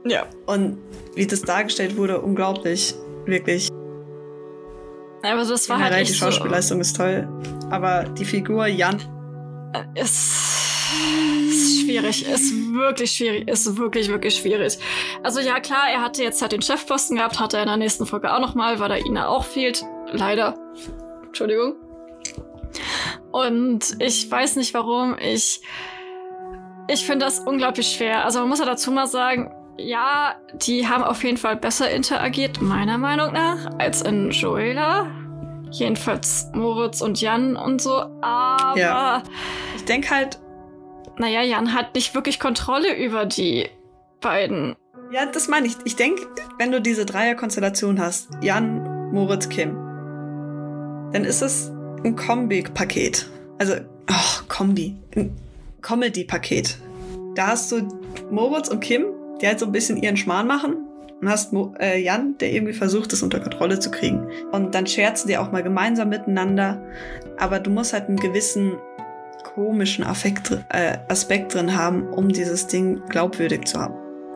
Ja. 0.07 0.27
Und 0.47 0.79
wie 1.15 1.27
das 1.27 1.43
dargestellt 1.43 1.97
wurde, 1.97 2.21
unglaublich. 2.21 2.95
Wirklich. 3.27 3.69
Aber 5.27 5.45
das 5.45 5.69
war 5.69 5.77
halt 5.77 5.87
Generell, 5.87 6.03
echt 6.03 6.11
die 6.13 6.19
so, 6.19 6.27
Schauspielleistung 6.27 6.81
ist 6.81 6.97
toll. 6.97 7.29
Aber 7.71 8.05
die 8.05 8.25
Figur 8.25 8.67
Jan, 8.67 9.01
Es 9.95 10.11
ist 10.13 11.83
schwierig, 11.83 12.27
ist 12.29 12.53
wirklich 12.73 13.13
schwierig, 13.13 13.49
ist 13.49 13.77
wirklich, 13.77 14.09
wirklich 14.09 14.37
schwierig. 14.37 14.79
Also 15.23 15.41
ja, 15.41 15.61
klar, 15.61 15.89
er 15.91 16.03
hatte 16.03 16.23
jetzt 16.23 16.41
halt 16.43 16.53
den 16.53 16.63
Chefposten 16.63 17.17
gehabt, 17.17 17.41
hatte 17.41 17.57
er 17.57 17.65
in 17.65 17.69
der 17.69 17.77
nächsten 17.77 18.07
Folge 18.07 18.33
auch 18.33 18.41
nochmal, 18.41 18.79
weil 18.79 18.89
da 18.89 18.97
Ina 18.97 19.29
auch 19.29 19.45
fehlt. 19.45 19.85
Leider. 20.13 20.55
Entschuldigung. 21.27 21.75
Und 23.33 23.97
ich 24.01 24.31
weiß 24.31 24.57
nicht 24.57 24.75
warum, 24.75 25.17
ich, 25.19 25.61
ich 26.89 27.05
finde 27.05 27.25
das 27.25 27.41
unglaublich 27.41 27.89
schwer. 27.89 28.25
Also 28.25 28.41
man 28.41 28.49
muss 28.49 28.61
ja 28.61 28.65
dazu 28.65 28.91
mal 28.91 29.07
sagen, 29.07 29.51
ja, 29.79 30.35
die 30.55 30.89
haben 30.89 31.03
auf 31.05 31.23
jeden 31.25 31.37
Fall 31.37 31.57
besser 31.57 31.91
interagiert, 31.91 32.61
meiner 32.61 32.99
Meinung 32.99 33.33
nach, 33.33 33.71
als 33.79 34.03
in 34.03 34.31
Joela. 34.31 35.07
Jedenfalls 35.71 36.49
Moritz 36.55 37.01
und 37.01 37.21
Jan 37.21 37.57
und 37.57 37.83
so. 37.83 37.93
Aber 38.23 38.79
Ja. 38.79 39.23
ich 39.77 39.85
denke 39.85 40.11
halt, 40.11 40.39
naja, 41.19 41.43
Jan 41.43 41.75
hat 41.75 41.95
nicht 41.95 42.15
wirklich 42.15 42.39
Kontrolle 42.41 42.95
über 42.97 43.27
die 43.27 43.69
beiden. 44.21 44.77
ja, 45.13 45.27
das 45.27 45.49
meine 45.49 45.67
ich. 45.67 45.75
Ich 45.85 45.97
denke, 45.97 46.23
wenn 46.59 46.73
du 46.73 46.81
diese 46.81 47.05
Dreierkonstellation 47.07 48.01
hast, 48.01 48.29
Jan, 48.43 49.13
Moritz, 49.13 49.49
Kim, 49.49 49.75
dann 51.13 51.25
ist 51.25 51.43
es 51.43 51.71
ein 52.05 52.17
Kombi-Paket. 52.17 53.29
Also, 53.59 53.75
oh, 54.11 54.43
Kombi. 54.49 54.97
Ein 55.15 55.37
Comedy-Paket. 55.83 56.79
Da 57.35 57.49
hast 57.49 57.71
du 57.73 57.87
Moritz 58.31 58.69
und 58.69 58.81
Kim, 58.81 59.07
die 59.41 59.47
halt 59.47 59.59
so 59.59 59.67
ein 59.67 59.73
bisschen 59.73 59.97
ihren 59.97 60.17
Schmarrn 60.17 60.47
machen. 60.47 60.77
Und 61.21 61.31
hast 61.31 61.53
Mo 61.55 61.73
äh, 61.81 61.99
Jan, 61.99 62.37
der 62.39 62.53
irgendwie 62.53 62.75
versucht, 62.75 63.11
das 63.13 63.23
unter 63.23 63.41
Kontrolle 63.41 63.79
zu 63.81 63.91
kriegen. 63.91 64.29
Und 64.53 64.75
dann 64.75 64.87
scherzen 64.87 65.29
die 65.29 65.39
auch 65.39 65.51
mal 65.51 65.63
gemeinsam 65.63 66.11
miteinander. 66.11 66.83
Aber 67.39 67.59
du 67.59 67.71
musst 67.71 67.95
halt 67.95 68.09
einen 68.09 68.19
gewissen 68.19 68.75
komischen 69.55 70.05
Affekt, 70.05 70.51
äh, 70.69 70.99
Aspekt 71.09 71.55
drin 71.55 71.75
haben, 71.75 72.07
um 72.09 72.29
dieses 72.29 72.67
Ding 72.67 73.01
glaubwürdig 73.09 73.65
zu 73.67 73.81
haben. 73.81 73.95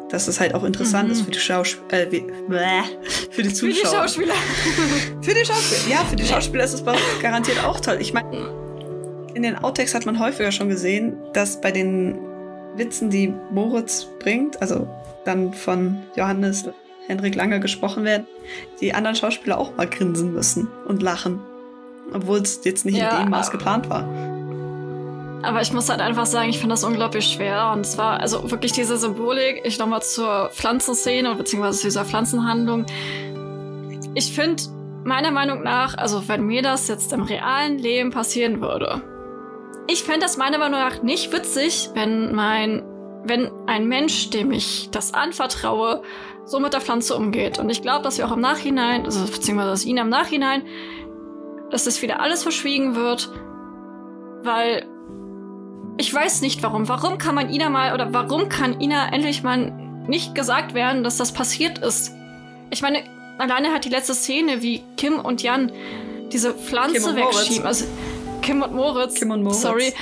Dass 0.09 0.27
es 0.27 0.41
halt 0.41 0.55
auch 0.55 0.65
interessant 0.65 1.09
Mhm. 1.09 1.13
ist 1.13 1.21
für 1.23 1.31
die 1.31 1.39
Schauspieler, 1.39 2.03
äh, 2.03 2.11
wie- 2.13 2.25
für 3.31 3.43
die 3.43 3.51
Für 3.51 3.67
die 3.69 3.75
Zuschauer. 3.75 3.93
Schauspieler. 4.03 4.35
Für 5.21 5.35
die 5.35 5.45
Schauspieler. 5.45 5.95
Ja, 5.97 6.05
für 6.05 6.17
die 6.17 6.25
Schauspieler 6.25 6.65
ist 6.65 6.73
es 6.73 6.83
garantiert 7.21 7.63
auch 7.63 7.79
toll. 7.81 7.99
Ich 8.01 8.15
meine, 8.15 8.49
in 9.35 9.43
den 9.43 9.57
Outtakes 9.57 9.95
hat 9.95 10.07
man 10.07 10.19
häufiger 10.19 10.51
schon 10.51 10.69
gesehen, 10.71 11.17
dass 11.35 11.61
bei 11.61 11.71
den 11.71 12.19
Witzen, 12.77 13.11
die 13.11 13.33
Moritz 13.51 14.07
bringt, 14.19 14.61
also 14.61 14.89
dann 15.25 15.53
von 15.53 15.99
Johannes 16.17 16.69
Henrik 17.07 17.35
Lange 17.35 17.61
gesprochen 17.61 18.05
werden, 18.05 18.27
die 18.81 18.95
anderen 18.95 19.17
Schauspieler 19.17 19.59
auch 19.59 19.77
mal 19.77 19.89
grinsen 19.89 20.33
müssen 20.33 20.69
und 20.87 21.03
lachen. 21.03 21.41
Obwohl 22.13 22.39
es 22.39 22.61
jetzt 22.65 22.85
nicht 22.85 22.99
Ja, 22.99 23.19
in 23.19 23.27
dem 23.27 23.31
Maß 23.31 23.51
geplant 23.51 23.89
war. 23.91 24.05
Aber 25.43 25.63
ich 25.63 25.73
muss 25.73 25.89
halt 25.89 26.01
einfach 26.01 26.27
sagen, 26.27 26.51
ich 26.51 26.59
finde 26.59 26.75
das 26.75 26.85
unglaublich 26.85 27.27
schwer. 27.27 27.73
Und 27.75 27.87
zwar, 27.87 28.21
also 28.21 28.51
wirklich 28.51 28.73
diese 28.73 28.97
Symbolik, 28.97 29.63
ich 29.65 29.79
nochmal 29.79 30.03
zur 30.03 30.51
Pflanzenszene, 30.53 31.35
beziehungsweise 31.35 31.79
zu 31.79 31.87
dieser 31.87 32.05
Pflanzenhandlung. 32.05 32.85
Ich 34.15 34.33
finde, 34.35 34.63
meiner 35.05 35.31
Meinung 35.31 35.63
nach, 35.63 35.97
also 35.97 36.29
wenn 36.29 36.47
mir 36.47 36.63
das 36.63 36.89
jetzt 36.89 37.13
im 37.13 37.23
realen 37.23 37.79
Leben 37.79 38.11
passieren 38.11 38.61
würde, 38.61 39.03
ich 39.91 40.05
fände 40.05 40.21
das 40.21 40.37
meiner 40.37 40.59
Meinung 40.59 40.81
nach 40.81 41.03
nicht 41.03 41.33
witzig, 41.33 41.91
wenn 41.95 42.35
mein, 42.35 42.83
wenn 43.25 43.51
ein 43.67 43.89
Mensch, 43.89 44.31
dem 44.31 44.53
ich 44.53 44.89
das 44.91 45.15
anvertraue, 45.15 46.03
so 46.45 46.61
mit 46.61 46.73
der 46.73 46.81
Pflanze 46.81 47.17
umgeht. 47.17 47.59
Und 47.59 47.71
ich 47.71 47.83
glaube, 47.83 48.03
dass 48.05 48.19
wir 48.19 48.27
auch 48.27 48.33
im 48.33 48.41
Nachhinein, 48.41 49.05
also 49.05 49.25
beziehungsweise 49.25 49.71
dass 49.71 49.85
ihn 49.85 49.97
im 49.97 50.09
Nachhinein, 50.09 50.63
dass 51.71 51.85
das 51.85 52.03
wieder 52.03 52.21
alles 52.21 52.43
verschwiegen 52.43 52.95
wird, 52.95 53.31
weil 54.43 54.87
ich 55.97 56.13
weiß 56.13 56.41
nicht 56.41 56.63
warum. 56.63 56.89
Warum 56.89 57.19
kann 57.19 57.35
man 57.35 57.51
Ina 57.51 57.69
mal 57.69 57.93
oder 57.93 58.13
warum 58.13 58.49
kann 58.49 58.81
Ina 58.81 59.13
endlich 59.13 59.43
mal 59.43 59.73
nicht 60.07 60.35
gesagt 60.35 60.73
werden, 60.73 61.05
dass 61.05 61.17
das 61.17 61.33
passiert 61.33 61.79
ist? 61.79 62.13
Ich 62.71 62.81
meine, 62.81 63.03
alleine 63.39 63.73
hat 63.73 63.85
die 63.85 63.91
letzte 63.91 64.15
Szene, 64.15 64.63
wie 64.63 64.83
Kim 64.97 65.19
und 65.19 65.43
Jan 65.43 65.73
diese 66.33 66.55
Pflanze 66.55 67.17
wegschieben. 67.17 67.67
Also 67.67 67.87
Kim 68.51 68.63
und 68.63 68.75
Moritz. 68.75 69.15
Kim 69.15 69.31
und 69.31 69.45
Moritz. 69.45 69.63
Sorry. 69.63 69.93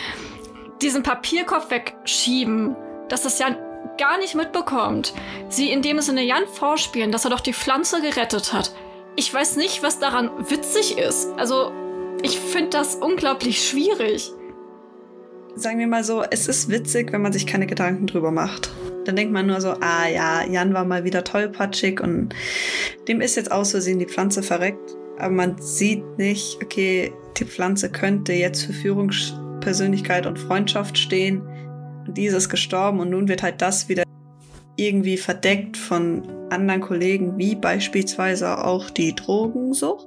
Diesen 0.80 1.02
Papierkopf 1.02 1.70
wegschieben, 1.70 2.74
dass 3.10 3.22
das 3.22 3.38
Jan 3.38 3.56
gar 3.98 4.16
nicht 4.16 4.34
mitbekommt. 4.34 5.12
Sie 5.50 5.70
in 5.70 5.82
dem 5.82 6.00
Sinne 6.00 6.22
Jan 6.24 6.46
vorspielen, 6.46 7.12
dass 7.12 7.26
er 7.26 7.30
doch 7.30 7.40
die 7.40 7.52
Pflanze 7.52 8.00
gerettet 8.00 8.54
hat. 8.54 8.72
Ich 9.16 9.34
weiß 9.34 9.56
nicht, 9.56 9.82
was 9.82 9.98
daran 9.98 10.30
witzig 10.48 10.96
ist. 10.96 11.28
Also, 11.36 11.72
ich 12.22 12.38
finde 12.38 12.70
das 12.70 12.94
unglaublich 12.94 13.68
schwierig 13.68 14.32
sagen 15.60 15.78
wir 15.78 15.86
mal 15.86 16.04
so, 16.04 16.22
es 16.30 16.46
ist 16.46 16.68
witzig, 16.68 17.12
wenn 17.12 17.22
man 17.22 17.32
sich 17.32 17.46
keine 17.46 17.66
Gedanken 17.66 18.06
drüber 18.06 18.30
macht. 18.30 18.70
Dann 19.04 19.16
denkt 19.16 19.32
man 19.32 19.46
nur 19.46 19.60
so, 19.60 19.70
ah 19.80 20.06
ja, 20.08 20.44
Jan 20.44 20.74
war 20.74 20.84
mal 20.84 21.04
wieder 21.04 21.24
tollpatschig 21.24 22.00
und 22.00 22.34
dem 23.08 23.20
ist 23.20 23.36
jetzt 23.36 23.50
aus 23.50 23.72
Versehen 23.72 23.98
die 23.98 24.06
Pflanze 24.06 24.42
verreckt. 24.42 24.97
Aber 25.18 25.30
man 25.30 25.60
sieht 25.60 26.18
nicht, 26.18 26.58
okay, 26.62 27.12
die 27.36 27.44
Pflanze 27.44 27.90
könnte 27.90 28.32
jetzt 28.32 28.64
für 28.64 28.72
Führungspersönlichkeit 28.72 30.26
und 30.26 30.38
Freundschaft 30.38 30.96
stehen. 30.96 31.42
Und 32.06 32.16
die 32.16 32.26
ist 32.26 32.48
gestorben 32.48 33.00
und 33.00 33.10
nun 33.10 33.28
wird 33.28 33.42
halt 33.42 33.60
das 33.60 33.88
wieder 33.88 34.04
irgendwie 34.76 35.16
verdeckt 35.16 35.76
von 35.76 36.22
anderen 36.50 36.80
Kollegen, 36.80 37.36
wie 37.36 37.56
beispielsweise 37.56 38.64
auch 38.64 38.90
die 38.90 39.14
Drogensucht. 39.14 40.06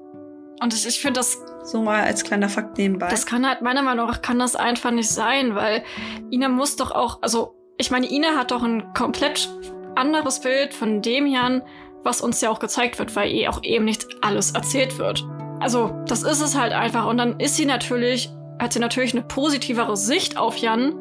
Und 0.61 0.73
ich, 0.73 0.87
ich 0.87 1.01
finde 1.01 1.19
das 1.19 1.37
so 1.63 1.81
mal 1.81 2.03
als 2.03 2.23
kleiner 2.23 2.49
Fakt 2.49 2.77
nebenbei. 2.77 3.09
Das 3.09 3.25
kann 3.25 3.47
halt 3.47 3.61
meiner 3.61 3.81
Meinung 3.81 4.07
nach 4.07 4.21
kann 4.21 4.39
das 4.39 4.55
einfach 4.55 4.91
nicht 4.91 5.09
sein, 5.09 5.55
weil 5.55 5.83
Ina 6.31 6.49
muss 6.49 6.75
doch 6.75 6.91
auch, 6.91 7.21
also 7.21 7.55
ich 7.77 7.91
meine, 7.91 8.09
Ina 8.09 8.35
hat 8.37 8.51
doch 8.51 8.63
ein 8.63 8.93
komplett 8.93 9.49
anderes 9.95 10.39
Bild 10.39 10.73
von 10.73 11.01
dem 11.01 11.25
Jan, 11.25 11.63
was 12.03 12.21
uns 12.21 12.41
ja 12.41 12.49
auch 12.49 12.59
gezeigt 12.59 12.99
wird, 12.99 13.15
weil 13.15 13.31
ihr 13.31 13.49
auch 13.49 13.63
eben 13.63 13.85
nicht 13.85 14.07
alles 14.21 14.51
erzählt 14.51 14.97
wird. 14.97 15.25
Also, 15.59 15.93
das 16.07 16.23
ist 16.23 16.41
es 16.41 16.57
halt 16.57 16.73
einfach. 16.73 17.05
Und 17.05 17.17
dann 17.17 17.39
ist 17.39 17.55
sie 17.55 17.65
natürlich, 17.65 18.29
hat 18.59 18.73
sie 18.73 18.79
natürlich 18.79 19.13
eine 19.13 19.23
positivere 19.23 19.95
Sicht 19.95 20.37
auf 20.37 20.57
Jan, 20.57 20.95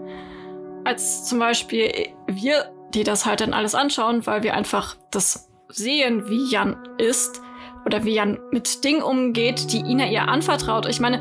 als 0.84 1.24
zum 1.24 1.38
Beispiel 1.38 1.90
wir, 2.26 2.70
die 2.94 3.04
das 3.04 3.26
halt 3.26 3.40
dann 3.40 3.54
alles 3.54 3.74
anschauen, 3.74 4.26
weil 4.26 4.42
wir 4.42 4.54
einfach 4.54 4.96
das 5.10 5.50
sehen, 5.68 6.28
wie 6.28 6.50
Jan 6.50 6.76
ist 6.98 7.40
oder 7.86 8.04
wie 8.04 8.14
Jan 8.14 8.38
mit 8.50 8.84
Dingen 8.84 9.02
umgeht, 9.02 9.72
die 9.72 9.80
Ina 9.80 10.06
ihr 10.06 10.28
anvertraut. 10.28 10.86
Ich 10.86 11.00
meine, 11.00 11.20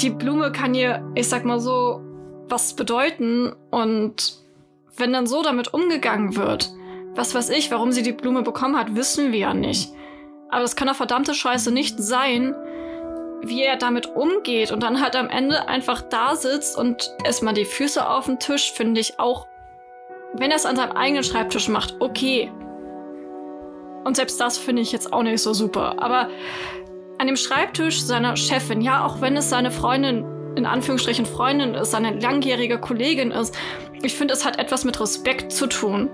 die 0.00 0.10
Blume 0.10 0.52
kann 0.52 0.74
ihr, 0.74 1.02
ich 1.14 1.28
sag 1.28 1.44
mal 1.44 1.60
so, 1.60 2.00
was 2.48 2.74
bedeuten 2.74 3.52
und 3.70 4.38
wenn 4.96 5.12
dann 5.12 5.26
so 5.26 5.42
damit 5.42 5.72
umgegangen 5.74 6.36
wird, 6.36 6.72
was 7.14 7.34
weiß 7.34 7.50
ich, 7.50 7.70
warum 7.70 7.92
sie 7.92 8.02
die 8.02 8.12
Blume 8.12 8.42
bekommen 8.42 8.76
hat, 8.76 8.94
wissen 8.94 9.32
wir 9.32 9.38
ja 9.38 9.54
nicht. 9.54 9.92
Aber 10.50 10.64
es 10.64 10.76
kann 10.76 10.88
doch 10.88 10.96
verdammte 10.96 11.34
Scheiße 11.34 11.70
nicht 11.72 11.98
sein, 11.98 12.54
wie 13.42 13.62
er 13.62 13.76
damit 13.76 14.06
umgeht 14.06 14.72
und 14.72 14.82
dann 14.82 15.00
halt 15.00 15.14
am 15.16 15.28
Ende 15.28 15.68
einfach 15.68 16.02
da 16.02 16.34
sitzt 16.36 16.76
und 16.76 17.14
erstmal 17.24 17.54
die 17.54 17.64
Füße 17.64 18.08
auf 18.08 18.26
den 18.26 18.38
Tisch, 18.38 18.72
finde 18.72 19.00
ich 19.00 19.18
auch, 19.18 19.46
wenn 20.34 20.50
er 20.50 20.56
es 20.56 20.66
an 20.66 20.76
seinem 20.76 20.92
eigenen 20.92 21.24
Schreibtisch 21.24 21.68
macht, 21.68 21.96
okay. 22.00 22.50
Und 24.04 24.16
selbst 24.16 24.40
das 24.40 24.58
finde 24.58 24.82
ich 24.82 24.92
jetzt 24.92 25.12
auch 25.12 25.22
nicht 25.22 25.42
so 25.42 25.52
super. 25.52 26.02
Aber 26.02 26.28
an 27.18 27.26
dem 27.26 27.36
Schreibtisch 27.36 28.00
seiner 28.02 28.36
Chefin, 28.36 28.80
ja, 28.80 29.04
auch 29.04 29.20
wenn 29.20 29.36
es 29.36 29.50
seine 29.50 29.70
Freundin, 29.70 30.24
in 30.56 30.66
Anführungsstrichen 30.66 31.26
Freundin 31.26 31.74
ist, 31.74 31.90
seine 31.90 32.18
langjährige 32.18 32.78
Kollegin 32.78 33.30
ist, 33.30 33.56
ich 34.02 34.14
finde, 34.14 34.34
es 34.34 34.44
hat 34.44 34.58
etwas 34.58 34.84
mit 34.84 35.00
Respekt 35.00 35.52
zu 35.52 35.66
tun. 35.66 36.08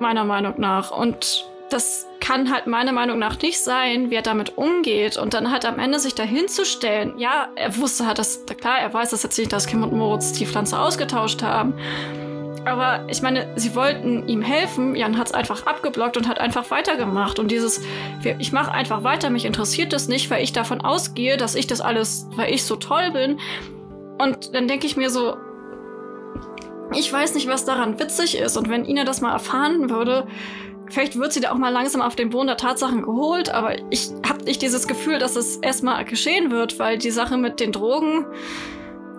Meiner 0.00 0.24
Meinung 0.24 0.54
nach. 0.58 0.90
Und 0.90 1.46
das 1.70 2.06
kann 2.20 2.52
halt 2.52 2.66
meiner 2.66 2.92
Meinung 2.92 3.18
nach 3.18 3.40
nicht 3.42 3.60
sein, 3.60 4.10
wie 4.10 4.14
er 4.14 4.22
damit 4.22 4.56
umgeht 4.56 5.16
und 5.16 5.34
dann 5.34 5.50
halt 5.50 5.64
am 5.66 5.78
Ende 5.78 5.98
sich 5.98 6.14
dahinzustellen. 6.14 7.18
Ja, 7.18 7.48
er 7.56 7.76
wusste 7.76 8.06
halt, 8.06 8.18
dass, 8.18 8.46
klar, 8.46 8.78
er 8.78 8.92
weiß 8.94 9.10
dass 9.10 9.22
jetzt 9.22 9.38
nicht, 9.38 9.52
dass 9.52 9.66
Kim 9.66 9.82
und 9.82 9.92
Moritz 9.92 10.32
die 10.32 10.46
Pflanze 10.46 10.78
ausgetauscht 10.78 11.42
haben. 11.42 11.74
Aber 12.64 13.06
ich 13.08 13.20
meine, 13.20 13.52
sie 13.56 13.74
wollten 13.74 14.26
ihm 14.26 14.40
helfen. 14.40 14.94
Jan 14.94 15.18
hat 15.18 15.26
es 15.26 15.34
einfach 15.34 15.66
abgeblockt 15.66 16.16
und 16.16 16.28
hat 16.28 16.38
einfach 16.38 16.70
weitergemacht. 16.70 17.38
Und 17.38 17.50
dieses, 17.50 17.82
ich 18.38 18.52
mache 18.52 18.72
einfach 18.72 19.04
weiter, 19.04 19.28
mich 19.28 19.44
interessiert 19.44 19.92
das 19.92 20.08
nicht, 20.08 20.30
weil 20.30 20.42
ich 20.42 20.52
davon 20.52 20.80
ausgehe, 20.80 21.36
dass 21.36 21.56
ich 21.56 21.66
das 21.66 21.80
alles, 21.80 22.26
weil 22.36 22.54
ich 22.54 22.64
so 22.64 22.76
toll 22.76 23.10
bin. 23.10 23.38
Und 24.18 24.54
dann 24.54 24.66
denke 24.66 24.86
ich 24.86 24.96
mir 24.96 25.10
so, 25.10 25.36
ich 26.92 27.12
weiß 27.12 27.34
nicht, 27.34 27.48
was 27.48 27.64
daran 27.64 27.98
witzig 27.98 28.38
ist. 28.38 28.56
Und 28.56 28.68
wenn 28.68 28.84
Ina 28.84 29.04
das 29.04 29.20
mal 29.20 29.32
erfahren 29.32 29.90
würde, 29.90 30.26
vielleicht 30.88 31.16
wird 31.18 31.32
sie 31.32 31.40
da 31.40 31.52
auch 31.52 31.58
mal 31.58 31.70
langsam 31.70 32.02
auf 32.02 32.16
den 32.16 32.30
Boden 32.30 32.46
der 32.46 32.56
Tatsachen 32.56 33.02
geholt. 33.02 33.50
Aber 33.50 33.76
ich 33.90 34.10
habe 34.28 34.44
nicht 34.44 34.62
dieses 34.62 34.86
Gefühl, 34.86 35.18
dass 35.18 35.36
es 35.36 35.56
erstmal 35.56 36.04
geschehen 36.04 36.50
wird, 36.50 36.78
weil 36.78 36.98
die 36.98 37.10
Sache 37.10 37.36
mit 37.36 37.60
den 37.60 37.72
Drogen 37.72 38.26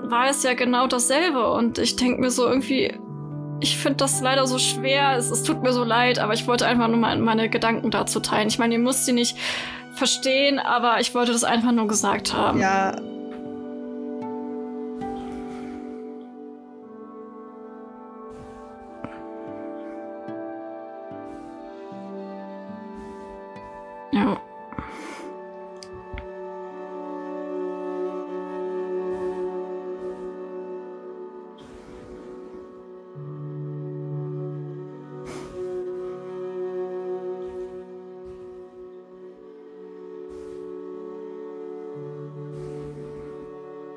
war 0.03 0.29
es 0.29 0.43
ja 0.43 0.53
genau 0.53 0.87
dasselbe. 0.87 1.51
Und 1.51 1.77
ich 1.77 1.95
denke 1.95 2.21
mir 2.21 2.31
so 2.31 2.47
irgendwie, 2.47 2.93
ich 3.59 3.77
finde 3.77 3.97
das 3.97 4.21
leider 4.21 4.47
so 4.47 4.59
schwer. 4.59 5.15
Es, 5.17 5.31
es, 5.31 5.43
tut 5.43 5.63
mir 5.63 5.73
so 5.73 5.83
leid, 5.83 6.19
aber 6.19 6.33
ich 6.33 6.47
wollte 6.47 6.65
einfach 6.67 6.87
nur 6.87 6.97
mal 6.97 7.17
meine 7.17 7.49
Gedanken 7.49 7.91
dazu 7.91 8.19
teilen. 8.19 8.47
Ich 8.47 8.59
meine, 8.59 8.75
ihr 8.75 8.79
müsst 8.79 9.05
sie 9.05 9.13
nicht 9.13 9.37
verstehen, 9.93 10.59
aber 10.59 10.99
ich 10.99 11.15
wollte 11.15 11.31
das 11.31 11.43
einfach 11.43 11.71
nur 11.71 11.87
gesagt 11.87 12.33
haben. 12.33 12.59
Ja. 12.59 12.95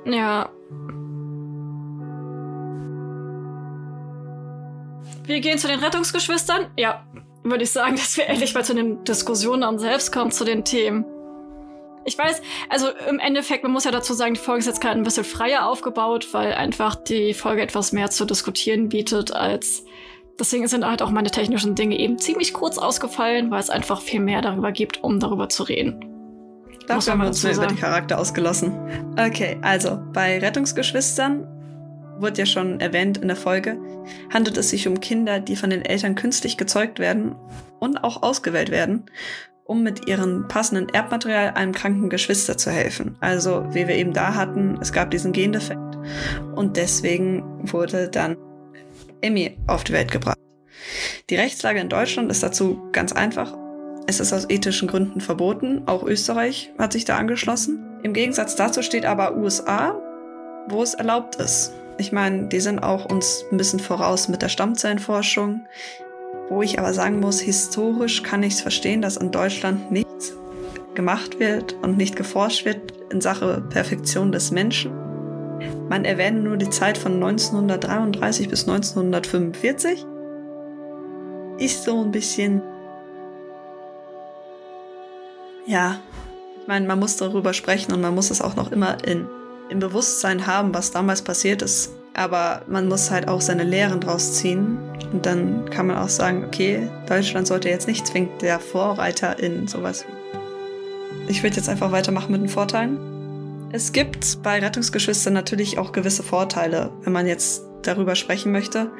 Ja. 0.08 0.48
Wir 5.24 5.40
gehen 5.40 5.58
zu 5.58 5.68
den 5.68 5.80
Rettungsgeschwistern. 5.80 6.68
Ja, 6.78 7.06
würde 7.44 7.64
ich 7.64 7.70
sagen, 7.70 7.96
dass 7.96 8.16
wir 8.16 8.26
endlich 8.28 8.54
mal 8.54 8.64
zu 8.64 8.74
den 8.74 9.04
Diskussionen 9.04 9.78
selbst 9.78 10.12
kommen, 10.12 10.30
zu 10.30 10.44
den 10.44 10.64
Themen. 10.64 11.04
Ich 12.04 12.16
weiß, 12.16 12.40
also 12.70 12.88
im 13.08 13.18
Endeffekt, 13.18 13.64
man 13.64 13.72
muss 13.72 13.84
ja 13.84 13.90
dazu 13.90 14.14
sagen, 14.14 14.32
die 14.32 14.40
Folge 14.40 14.60
ist 14.60 14.66
jetzt 14.66 14.80
gerade 14.80 14.98
ein 14.98 15.02
bisschen 15.02 15.24
freier 15.24 15.66
aufgebaut, 15.66 16.28
weil 16.32 16.54
einfach 16.54 16.94
die 16.94 17.34
Folge 17.34 17.60
etwas 17.60 17.92
mehr 17.92 18.08
zu 18.08 18.24
diskutieren 18.24 18.88
bietet 18.88 19.32
als. 19.32 19.84
Deswegen 20.40 20.68
sind 20.68 20.86
halt 20.86 21.02
auch 21.02 21.10
meine 21.10 21.30
technischen 21.30 21.74
Dinge 21.74 21.98
eben 21.98 22.16
ziemlich 22.16 22.54
kurz 22.54 22.78
ausgefallen, 22.78 23.50
weil 23.50 23.60
es 23.60 23.68
einfach 23.68 24.00
viel 24.00 24.20
mehr 24.20 24.40
darüber 24.40 24.72
gibt, 24.72 25.02
um 25.02 25.20
darüber 25.20 25.50
zu 25.50 25.64
reden. 25.64 26.17
Dafür 26.88 27.12
haben 27.12 27.20
wir 27.20 27.28
uns 27.28 27.44
über 27.44 27.66
die 27.66 27.76
Charakter 27.76 28.18
ausgelassen. 28.18 28.72
Okay, 29.18 29.58
also 29.60 30.00
bei 30.12 30.38
Rettungsgeschwistern 30.38 31.46
wurde 32.18 32.38
ja 32.38 32.46
schon 32.46 32.80
erwähnt 32.80 33.18
in 33.18 33.28
der 33.28 33.36
Folge, 33.36 33.78
handelt 34.32 34.56
es 34.56 34.70
sich 34.70 34.88
um 34.88 34.98
Kinder, 34.98 35.38
die 35.38 35.54
von 35.54 35.70
den 35.70 35.84
Eltern 35.84 36.14
künstlich 36.14 36.56
gezeugt 36.56 36.98
werden 36.98 37.36
und 37.78 38.02
auch 38.02 38.22
ausgewählt 38.22 38.70
werden, 38.70 39.04
um 39.64 39.82
mit 39.82 40.08
ihrem 40.08 40.48
passenden 40.48 40.88
Erbmaterial 40.88 41.50
einem 41.50 41.72
kranken 41.72 42.08
Geschwister 42.08 42.56
zu 42.56 42.70
helfen. 42.70 43.16
Also, 43.20 43.66
wie 43.72 43.86
wir 43.86 43.94
eben 43.94 44.14
da 44.14 44.34
hatten, 44.34 44.78
es 44.80 44.92
gab 44.92 45.10
diesen 45.10 45.32
Gendefekt 45.32 45.98
und 46.54 46.78
deswegen 46.78 47.44
wurde 47.70 48.08
dann 48.08 48.36
Emmy 49.20 49.58
auf 49.66 49.84
die 49.84 49.92
Welt 49.92 50.10
gebracht. 50.10 50.38
Die 51.28 51.36
Rechtslage 51.36 51.80
in 51.80 51.90
Deutschland 51.90 52.30
ist 52.30 52.42
dazu 52.42 52.82
ganz 52.92 53.12
einfach 53.12 53.52
es 54.08 54.20
ist 54.20 54.32
aus 54.32 54.48
ethischen 54.48 54.88
Gründen 54.88 55.20
verboten. 55.20 55.82
Auch 55.84 56.02
Österreich 56.02 56.72
hat 56.78 56.94
sich 56.94 57.04
da 57.04 57.18
angeschlossen. 57.18 57.84
Im 58.02 58.14
Gegensatz 58.14 58.56
dazu 58.56 58.80
steht 58.80 59.04
aber 59.04 59.36
USA, 59.36 60.00
wo 60.66 60.82
es 60.82 60.94
erlaubt 60.94 61.36
ist. 61.36 61.74
Ich 61.98 62.10
meine, 62.10 62.48
die 62.48 62.60
sind 62.60 62.78
auch 62.78 63.04
uns 63.04 63.44
ein 63.52 63.58
bisschen 63.58 63.80
voraus 63.80 64.28
mit 64.28 64.40
der 64.40 64.48
Stammzellenforschung, 64.48 65.66
wo 66.48 66.62
ich 66.62 66.78
aber 66.78 66.94
sagen 66.94 67.20
muss, 67.20 67.40
historisch 67.40 68.22
kann 68.22 68.42
ich 68.42 68.54
es 68.54 68.60
verstehen, 68.62 69.02
dass 69.02 69.18
in 69.18 69.30
Deutschland 69.30 69.90
nichts 69.90 70.32
gemacht 70.94 71.38
wird 71.38 71.74
und 71.82 71.98
nicht 71.98 72.16
geforscht 72.16 72.64
wird 72.64 72.94
in 73.10 73.20
Sache 73.20 73.62
Perfektion 73.68 74.32
des 74.32 74.50
Menschen. 74.50 74.90
Man 75.90 76.06
erwähne 76.06 76.40
nur 76.40 76.56
die 76.56 76.70
Zeit 76.70 76.96
von 76.96 77.12
1933 77.12 78.48
bis 78.48 78.66
1945. 78.66 80.06
Ist 81.58 81.84
so 81.84 82.02
ein 82.02 82.10
bisschen. 82.10 82.62
Ja, 85.68 86.00
ich 86.62 86.66
meine, 86.66 86.86
man 86.86 86.98
muss 86.98 87.16
darüber 87.18 87.52
sprechen 87.52 87.92
und 87.92 88.00
man 88.00 88.14
muss 88.14 88.30
es 88.30 88.40
auch 88.40 88.56
noch 88.56 88.72
immer 88.72 88.96
in 89.06 89.28
im 89.68 89.80
Bewusstsein 89.80 90.46
haben, 90.46 90.74
was 90.74 90.90
damals 90.90 91.22
passiert 91.22 91.62
ist. 91.62 91.92
Aber 92.14 92.62
man 92.68 92.88
muss 92.88 93.10
halt 93.10 93.28
auch 93.28 93.40
seine 93.40 93.64
Lehren 93.64 94.00
draus 94.00 94.34
ziehen. 94.34 94.78
Und 95.12 95.24
dann 95.24 95.68
kann 95.70 95.86
man 95.86 95.98
auch 95.98 96.08
sagen, 96.08 96.44
okay, 96.44 96.88
Deutschland 97.06 97.46
sollte 97.46 97.68
jetzt 97.68 97.86
nicht 97.86 98.06
zwingend 98.06 98.42
der 98.42 98.58
Vorreiter 98.58 99.38
in 99.38 99.68
sowas. 99.68 100.04
Ich 101.28 101.42
würde 101.42 101.56
jetzt 101.56 101.68
einfach 101.68 101.92
weitermachen 101.92 102.32
mit 102.32 102.40
den 102.40 102.48
Vorteilen. 102.48 102.98
Es 103.70 103.92
gibt 103.92 104.42
bei 104.42 104.58
Rettungsgeschwistern 104.58 105.34
natürlich 105.34 105.78
auch 105.78 105.92
gewisse 105.92 106.22
Vorteile, 106.22 106.90
wenn 107.02 107.12
man 107.12 107.26
jetzt 107.26 107.62
darüber 107.82 108.14
sprechen 108.16 108.50
möchte. 108.50 108.90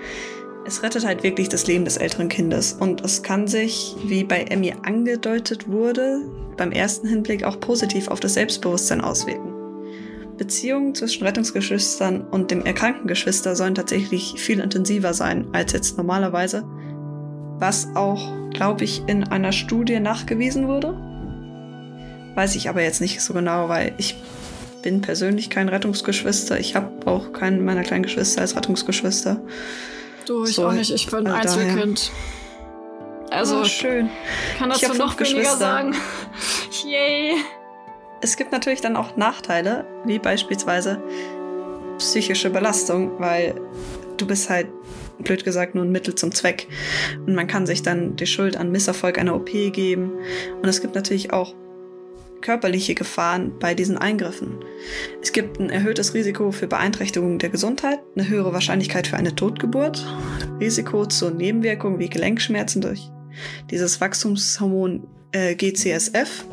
Es 0.69 0.83
rettet 0.83 1.07
halt 1.07 1.23
wirklich 1.23 1.49
das 1.49 1.67
Leben 1.67 1.87
des 1.87 1.97
älteren 1.97 2.29
Kindes 2.29 2.75
und 2.75 3.03
es 3.03 3.23
kann 3.23 3.49
sich, 3.49 3.97
wie 4.05 4.23
bei 4.23 4.43
Emmy 4.43 4.75
angedeutet 4.83 5.67
wurde, 5.67 6.21
beim 6.59 6.73
ersten 6.73 7.09
Hinblick 7.09 7.43
auch 7.43 7.59
positiv 7.59 8.09
auf 8.09 8.21
das 8.21 8.35
Selbstbewusstsein 8.35 9.01
auswirken. 9.01 9.55
Beziehungen 10.37 10.95
zwischen 10.95 11.25
Rettungsgeschwistern 11.25 12.21
und 12.21 12.51
dem 12.51 12.67
erkrankten 12.67 13.09
Geschwister 13.09 13.57
sollen 13.57 13.75
tatsächlich 13.75 14.35
viel 14.37 14.61
intensiver 14.61 15.15
sein 15.15 15.47
als 15.55 15.73
jetzt 15.73 15.97
normalerweise, 15.97 16.65
was 17.59 17.89
auch, 17.95 18.31
glaube 18.51 18.85
ich, 18.85 19.03
in 19.07 19.25
einer 19.25 19.53
Studie 19.53 20.01
nachgewiesen 20.01 20.69
wurde. 20.69 20.89
Weiß 22.35 22.57
ich 22.57 22.69
aber 22.69 22.83
jetzt 22.83 23.01
nicht 23.01 23.23
so 23.23 23.33
genau, 23.33 23.71
weil 23.71 23.95
ich 23.97 24.17
bin 24.83 25.01
persönlich 25.01 25.49
kein 25.49 25.71
Rettungsgeschwister. 25.71 26.61
Ich 26.61 26.77
habe 26.77 27.07
auch 27.07 27.33
keinen 27.33 27.65
meiner 27.65 27.85
kleinen 27.85 28.03
Geschwister 28.03 28.43
als 28.43 28.55
Rettungsgeschwister. 28.55 29.41
Du, 30.29 30.45
ich 30.45 30.57
so, 30.57 30.67
auch 30.67 30.73
nicht. 30.73 30.91
Ich 30.91 31.07
bin 31.07 31.27
ein 31.27 31.33
Einzelkind. 31.33 32.13
Also, 33.31 33.61
oh, 33.61 33.65
schön. 33.65 34.11
Kann 34.59 34.69
dazu 34.69 34.93
noch 34.93 35.19
weniger 35.19 35.57
sagen. 35.57 35.97
Yay. 36.85 37.37
Es 38.21 38.37
gibt 38.37 38.53
natürlich 38.53 38.83
dann 38.83 38.97
auch 38.97 39.17
Nachteile, 39.17 39.87
wie 40.05 40.19
beispielsweise 40.19 41.01
psychische 41.97 42.51
Belastung, 42.51 43.19
weil 43.19 43.59
du 44.19 44.27
bist 44.27 44.51
halt, 44.51 44.69
blöd 45.19 45.45
gesagt, 45.45 45.75
nur 45.75 45.85
ein 45.85 45.93
Mittel 45.93 46.15
zum 46.15 46.33
Zweck. 46.33 46.69
Und 47.27 47.35
man 47.35 47.47
kann 47.47 47.67
sich 47.67 47.83
dann 47.83 48.17
die 48.17 48.27
Schuld 48.27 48.57
an 48.57 48.71
Misserfolg 48.71 49.19
einer 49.19 49.35
OP 49.35 49.51
geben. 49.51 50.13
Und 50.61 50.69
es 50.69 50.83
gibt 50.83 50.95
natürlich 50.95 51.33
auch 51.33 51.55
körperliche 52.41 52.95
Gefahren 52.95 53.59
bei 53.59 53.75
diesen 53.75 53.99
Eingriffen. 53.99 54.59
Es 55.23 55.33
gibt 55.33 55.59
ein 55.59 55.71
erhöhtes 55.71 56.15
Risiko 56.15 56.51
für 56.51 56.67
Beeinträchtigung 56.67 57.39
der 57.39 57.51
Gesundheit, 57.51 58.01
eine 58.17 58.29
höhere 58.29 58.53
Wahrscheinlichkeit 58.53 59.07
für 59.07 59.17
eine 59.17 59.35
Totgeburt, 59.35 60.07
Risiko 60.61 61.07
zu 61.07 61.31
Nebenwirkungen 61.31 61.99
wie 61.99 62.09
Gelenkschmerzen 62.09 62.83
durch 62.83 63.11
dieses 63.71 64.01
Wachstumshormon 64.01 65.07
äh, 65.33 65.55
GCSF 65.55 66.45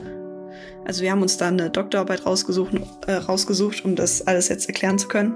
also 0.86 1.02
wir 1.02 1.12
haben 1.12 1.24
uns 1.24 1.38
da 1.38 1.48
eine 1.48 1.72
Doktorarbeit 1.72 2.26
rausgesucht, 2.26 2.74
äh, 3.08 3.14
rausgesucht, 3.14 3.84
um 3.84 3.96
das 3.96 4.26
alles 4.28 4.50
jetzt 4.50 4.68
erklären 4.68 5.00
zu 5.00 5.08
können. 5.08 5.36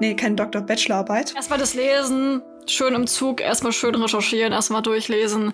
Nee, 0.00 0.14
keine 0.14 0.36
Doktor, 0.36 0.62
Bachelorarbeit. 0.62 1.34
Erstmal 1.36 1.58
das 1.58 1.74
Lesen, 1.74 2.40
schön 2.66 2.94
im 2.94 3.06
Zug, 3.06 3.42
erstmal 3.42 3.72
schön 3.72 3.94
recherchieren, 3.94 4.52
erstmal 4.52 4.82
durchlesen. 4.82 5.52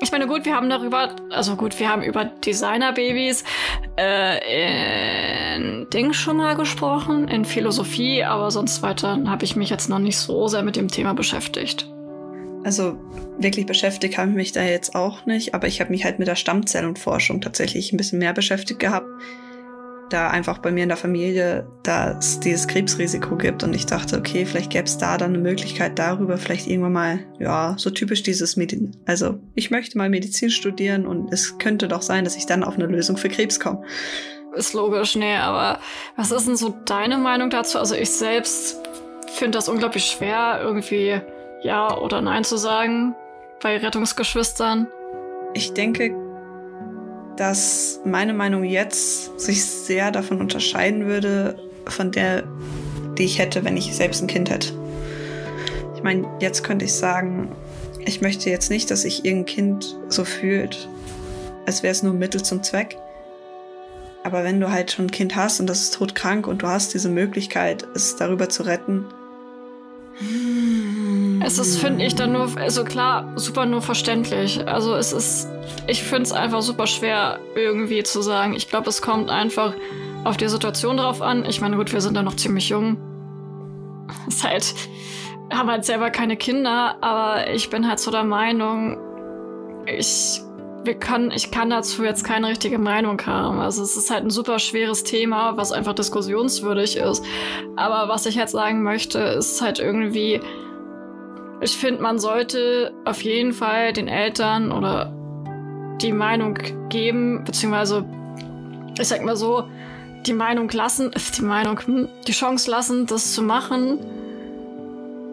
Ich 0.00 0.12
meine, 0.12 0.28
gut, 0.28 0.44
wir 0.44 0.54
haben 0.54 0.70
darüber, 0.70 1.16
also 1.30 1.56
gut, 1.56 1.78
wir 1.80 1.88
haben 1.88 2.02
über 2.02 2.24
Designerbabys 2.24 3.42
äh, 3.98 5.56
in 5.56 5.90
Ding 5.90 6.12
schon 6.12 6.36
mal 6.36 6.54
gesprochen, 6.54 7.26
in 7.26 7.44
Philosophie, 7.44 8.22
aber 8.22 8.52
sonst 8.52 8.82
weiter 8.82 9.18
habe 9.26 9.44
ich 9.44 9.56
mich 9.56 9.70
jetzt 9.70 9.88
noch 9.88 9.98
nicht 9.98 10.16
so 10.16 10.46
sehr 10.46 10.62
mit 10.62 10.76
dem 10.76 10.86
Thema 10.86 11.14
beschäftigt. 11.14 11.90
Also 12.64 12.96
wirklich 13.38 13.66
beschäftigt 13.66 14.18
habe 14.18 14.30
ich 14.30 14.36
mich 14.36 14.52
da 14.52 14.62
jetzt 14.62 14.94
auch 14.94 15.26
nicht, 15.26 15.54
aber 15.54 15.66
ich 15.66 15.80
habe 15.80 15.90
mich 15.90 16.04
halt 16.04 16.20
mit 16.20 16.28
der 16.28 16.36
Stammzellenforschung 16.36 17.40
tatsächlich 17.40 17.92
ein 17.92 17.96
bisschen 17.96 18.20
mehr 18.20 18.32
beschäftigt 18.32 18.78
gehabt, 18.78 19.08
da 20.10 20.28
einfach 20.28 20.58
bei 20.58 20.70
mir 20.70 20.82
in 20.82 20.88
der 20.88 20.98
Familie 20.98 21.66
da 21.82 22.18
es 22.18 22.40
dieses 22.40 22.66
Krebsrisiko 22.66 23.36
gibt 23.36 23.62
und 23.62 23.74
ich 23.74 23.86
dachte, 23.86 24.16
okay, 24.16 24.44
vielleicht 24.44 24.70
gäbe 24.70 24.84
es 24.84 24.98
da 24.98 25.16
dann 25.16 25.30
eine 25.30 25.38
Möglichkeit 25.38 25.98
darüber, 25.98 26.36
vielleicht 26.38 26.66
irgendwann 26.66 26.92
mal, 26.92 27.18
ja, 27.38 27.74
so 27.78 27.90
typisch 27.90 28.22
dieses 28.22 28.56
Medizin, 28.56 28.96
also 29.06 29.38
ich 29.54 29.70
möchte 29.70 29.98
mal 29.98 30.08
Medizin 30.08 30.50
studieren 30.50 31.06
und 31.06 31.32
es 31.32 31.58
könnte 31.58 31.88
doch 31.88 32.02
sein, 32.02 32.24
dass 32.24 32.36
ich 32.36 32.46
dann 32.46 32.64
auf 32.64 32.74
eine 32.74 32.86
Lösung 32.86 33.16
für 33.16 33.28
Krebs 33.28 33.60
komme. 33.60 33.82
Ist 34.54 34.74
logisch, 34.74 35.14
nee, 35.14 35.36
aber 35.36 35.78
was 36.16 36.30
ist 36.30 36.46
denn 36.46 36.56
so 36.56 36.74
deine 36.84 37.18
Meinung 37.18 37.50
dazu? 37.50 37.78
Also 37.78 37.94
ich 37.94 38.10
selbst 38.10 38.80
finde 39.28 39.58
das 39.58 39.68
unglaublich 39.68 40.04
schwer, 40.04 40.60
irgendwie 40.62 41.20
ja 41.62 41.96
oder 41.96 42.20
Nein 42.20 42.44
zu 42.44 42.56
sagen 42.56 43.14
bei 43.62 43.76
Rettungsgeschwistern? 43.76 44.88
Ich 45.54 45.72
denke, 45.74 46.14
dass 47.38 48.00
meine 48.04 48.34
Meinung 48.34 48.64
jetzt 48.64 49.40
sich 49.40 49.64
sehr 49.64 50.10
davon 50.10 50.40
unterscheiden 50.40 51.06
würde, 51.06 51.56
von 51.86 52.10
der, 52.10 52.42
die 53.16 53.24
ich 53.24 53.38
hätte, 53.38 53.64
wenn 53.64 53.76
ich 53.76 53.94
selbst 53.94 54.20
ein 54.22 54.26
Kind 54.26 54.50
hätte. 54.50 54.72
Ich 55.94 56.02
meine, 56.02 56.28
jetzt 56.40 56.64
könnte 56.64 56.84
ich 56.84 56.94
sagen, 56.94 57.52
ich 58.04 58.20
möchte 58.20 58.50
jetzt 58.50 58.70
nicht, 58.70 58.90
dass 58.90 59.02
sich 59.02 59.24
irgendein 59.24 59.54
Kind 59.54 59.98
so 60.08 60.24
fühlt, 60.24 60.88
als 61.64 61.84
wäre 61.84 61.92
es 61.92 62.02
nur 62.02 62.12
Mittel 62.12 62.42
zum 62.42 62.62
Zweck. 62.62 62.98
Aber 64.24 64.42
wenn 64.42 64.60
du 64.60 64.72
halt 64.72 64.90
schon 64.90 65.06
ein 65.06 65.10
Kind 65.10 65.36
hast 65.36 65.60
und 65.60 65.68
das 65.68 65.82
ist 65.82 65.94
todkrank 65.94 66.48
und 66.48 66.62
du 66.62 66.66
hast 66.66 66.92
diese 66.92 67.08
Möglichkeit, 67.08 67.86
es 67.94 68.16
darüber 68.16 68.48
zu 68.48 68.64
retten, 68.64 69.06
es 70.20 71.58
ist, 71.58 71.78
finde 71.78 72.04
ich, 72.04 72.14
dann 72.14 72.32
nur, 72.32 72.48
also 72.56 72.84
klar, 72.84 73.32
super 73.36 73.66
nur 73.66 73.82
verständlich. 73.82 74.66
Also 74.66 74.94
es 74.94 75.12
ist, 75.12 75.48
ich 75.86 76.02
finde 76.02 76.24
es 76.24 76.32
einfach 76.32 76.62
super 76.62 76.86
schwer 76.86 77.38
irgendwie 77.54 78.02
zu 78.02 78.22
sagen. 78.22 78.54
Ich 78.54 78.68
glaube, 78.68 78.88
es 78.88 79.00
kommt 79.00 79.30
einfach 79.30 79.74
auf 80.24 80.36
die 80.36 80.48
Situation 80.48 80.96
drauf 80.96 81.22
an. 81.22 81.44
Ich 81.44 81.60
meine, 81.60 81.76
gut, 81.76 81.92
wir 81.92 82.00
sind 82.00 82.16
da 82.16 82.22
noch 82.22 82.36
ziemlich 82.36 82.68
jung. 82.68 82.98
Ist 84.26 84.42
halt, 84.42 84.74
haben 85.52 85.70
halt 85.70 85.84
selber 85.84 86.10
keine 86.10 86.36
Kinder, 86.36 86.96
aber 87.00 87.50
ich 87.50 87.70
bin 87.70 87.86
halt 87.86 88.00
so 88.00 88.10
der 88.10 88.24
Meinung, 88.24 88.98
ich, 89.86 90.40
wir 90.84 90.94
können, 90.94 91.30
ich 91.30 91.50
kann 91.50 91.70
dazu 91.70 92.04
jetzt 92.04 92.24
keine 92.24 92.48
richtige 92.48 92.78
Meinung 92.78 93.20
haben. 93.26 93.58
Also 93.58 93.82
es 93.82 93.96
ist 93.96 94.10
halt 94.10 94.24
ein 94.24 94.30
super 94.30 94.58
schweres 94.58 95.04
Thema, 95.04 95.56
was 95.56 95.72
einfach 95.72 95.94
diskussionswürdig 95.94 96.96
ist. 96.96 97.24
Aber 97.76 98.08
was 98.08 98.26
ich 98.26 98.36
jetzt 98.36 98.52
sagen 98.52 98.82
möchte, 98.82 99.18
ist 99.18 99.60
halt 99.60 99.80
irgendwie, 99.80 100.40
ich 101.60 101.76
finde, 101.76 102.02
man 102.02 102.18
sollte 102.18 102.92
auf 103.04 103.22
jeden 103.22 103.52
Fall 103.52 103.92
den 103.92 104.08
Eltern 104.08 104.72
oder 104.72 105.12
die 106.00 106.12
Meinung 106.12 106.58
geben, 106.88 107.42
beziehungsweise, 107.44 108.04
ich 108.98 109.08
sag 109.08 109.24
mal 109.24 109.36
so, 109.36 109.64
die 110.26 110.32
Meinung 110.32 110.70
lassen, 110.70 111.10
die 111.36 111.42
Meinung, 111.42 111.80
hm, 111.80 112.08
die 112.26 112.32
Chance 112.32 112.70
lassen, 112.70 113.06
das 113.06 113.34
zu 113.34 113.42
machen. 113.42 113.98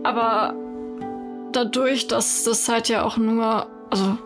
Aber 0.03 0.53
dadurch, 1.51 2.07
dass 2.07 2.43
das 2.43 2.67
halt 2.67 2.89
ja 2.89 3.03
auch 3.03 3.17
nur, 3.17 3.67
also 3.89 4.17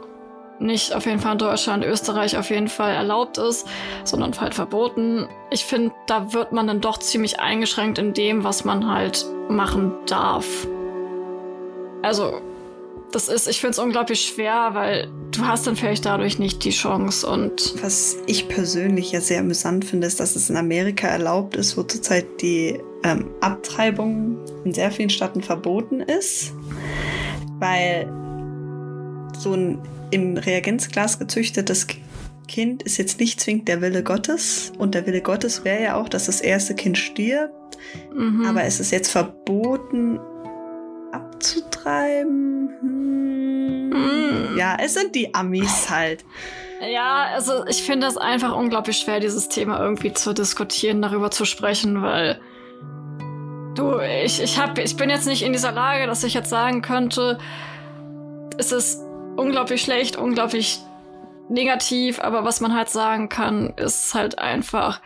nicht 0.59 0.93
auf 0.93 1.05
jeden 1.05 1.19
Fall 1.19 1.33
in 1.33 1.37
Deutschland, 1.37 1.85
Österreich 1.85 2.37
auf 2.37 2.49
jeden 2.49 2.67
Fall 2.67 2.93
erlaubt 2.93 3.37
ist, 3.37 3.67
sondern 4.03 4.39
halt 4.39 4.53
verboten. 4.53 5.27
Ich 5.51 5.65
finde, 5.65 5.93
da 6.07 6.33
wird 6.33 6.51
man 6.51 6.67
dann 6.67 6.81
doch 6.81 6.97
ziemlich 6.97 7.39
eingeschränkt 7.39 7.97
in 7.97 8.13
dem, 8.13 8.43
was 8.43 8.65
man 8.65 8.91
halt 8.91 9.25
machen 9.49 9.93
darf. 10.07 10.45
Also, 12.01 12.41
das 13.11 13.27
ist, 13.27 13.47
ich 13.47 13.59
finde 13.59 13.71
es 13.71 13.79
unglaublich 13.79 14.21
schwer, 14.21 14.69
weil 14.73 15.09
du 15.31 15.45
hast 15.45 15.65
dann 15.65 15.75
vielleicht 15.75 16.05
dadurch 16.05 16.39
nicht 16.39 16.63
die 16.63 16.69
Chance 16.69 17.27
und. 17.27 17.75
Was 17.81 18.17
ich 18.27 18.47
persönlich 18.47 19.11
ja 19.11 19.21
sehr 19.21 19.39
amüsant 19.39 19.85
finde, 19.85 20.07
ist, 20.07 20.19
dass 20.19 20.35
es 20.35 20.49
in 20.49 20.57
Amerika 20.57 21.07
erlaubt 21.07 21.55
ist, 21.55 21.77
wo 21.77 21.83
zurzeit 21.83 22.41
die 22.41 22.79
ähm, 23.03 23.31
Abtreibung 23.41 24.37
in 24.63 24.73
sehr 24.73 24.91
vielen 24.91 25.09
Staaten 25.09 25.41
verboten 25.41 26.01
ist, 26.01 26.53
weil 27.59 28.11
so 29.37 29.53
ein 29.53 29.81
im 30.11 30.37
Reagenzglas 30.37 31.19
gezüchtetes 31.19 31.87
Kind 32.47 32.83
ist 32.83 32.97
jetzt 32.97 33.19
nicht 33.19 33.39
zwingend 33.39 33.67
der 33.67 33.81
Wille 33.81 34.03
Gottes 34.03 34.71
und 34.77 34.95
der 34.95 35.05
Wille 35.05 35.21
Gottes 35.21 35.63
wäre 35.63 35.83
ja 35.83 35.95
auch, 35.95 36.09
dass 36.09 36.25
das 36.25 36.41
erste 36.41 36.73
Kind 36.73 36.97
stirbt, 36.97 37.77
mhm. 38.13 38.45
aber 38.45 38.63
es 38.63 38.79
ist 38.79 38.91
jetzt 38.91 39.11
verboten, 39.11 40.19
abzutreiben. 41.11 42.69
Hm. 42.81 43.89
Mm. 43.89 44.57
Ja, 44.57 44.77
es 44.83 44.93
sind 44.93 45.15
die 45.15 45.33
Amis 45.33 45.89
halt. 45.89 46.25
Ja, 46.81 47.27
also 47.33 47.65
ich 47.67 47.83
finde 47.83 48.07
das 48.07 48.17
einfach 48.17 48.55
unglaublich 48.55 48.97
schwer, 48.97 49.19
dieses 49.19 49.49
Thema 49.49 49.79
irgendwie 49.79 50.13
zu 50.13 50.33
diskutieren, 50.33 51.01
darüber 51.01 51.29
zu 51.29 51.45
sprechen, 51.45 52.01
weil 52.01 52.39
du, 53.75 53.99
ich, 53.99 54.41
ich, 54.41 54.59
hab, 54.59 54.77
ich 54.77 54.95
bin 54.95 55.09
jetzt 55.09 55.27
nicht 55.27 55.41
in 55.41 55.51
dieser 55.51 55.71
Lage, 55.71 56.07
dass 56.07 56.23
ich 56.23 56.33
jetzt 56.33 56.49
sagen 56.49 56.81
könnte, 56.81 57.37
es 58.57 58.71
ist 58.71 59.01
unglaublich 59.39 59.81
schlecht, 59.81 60.17
unglaublich 60.17 60.79
negativ, 61.49 62.19
aber 62.19 62.43
was 62.43 62.61
man 62.61 62.75
halt 62.75 62.89
sagen 62.89 63.29
kann, 63.29 63.73
ist 63.77 64.13
halt 64.13 64.37
einfach, 64.37 65.01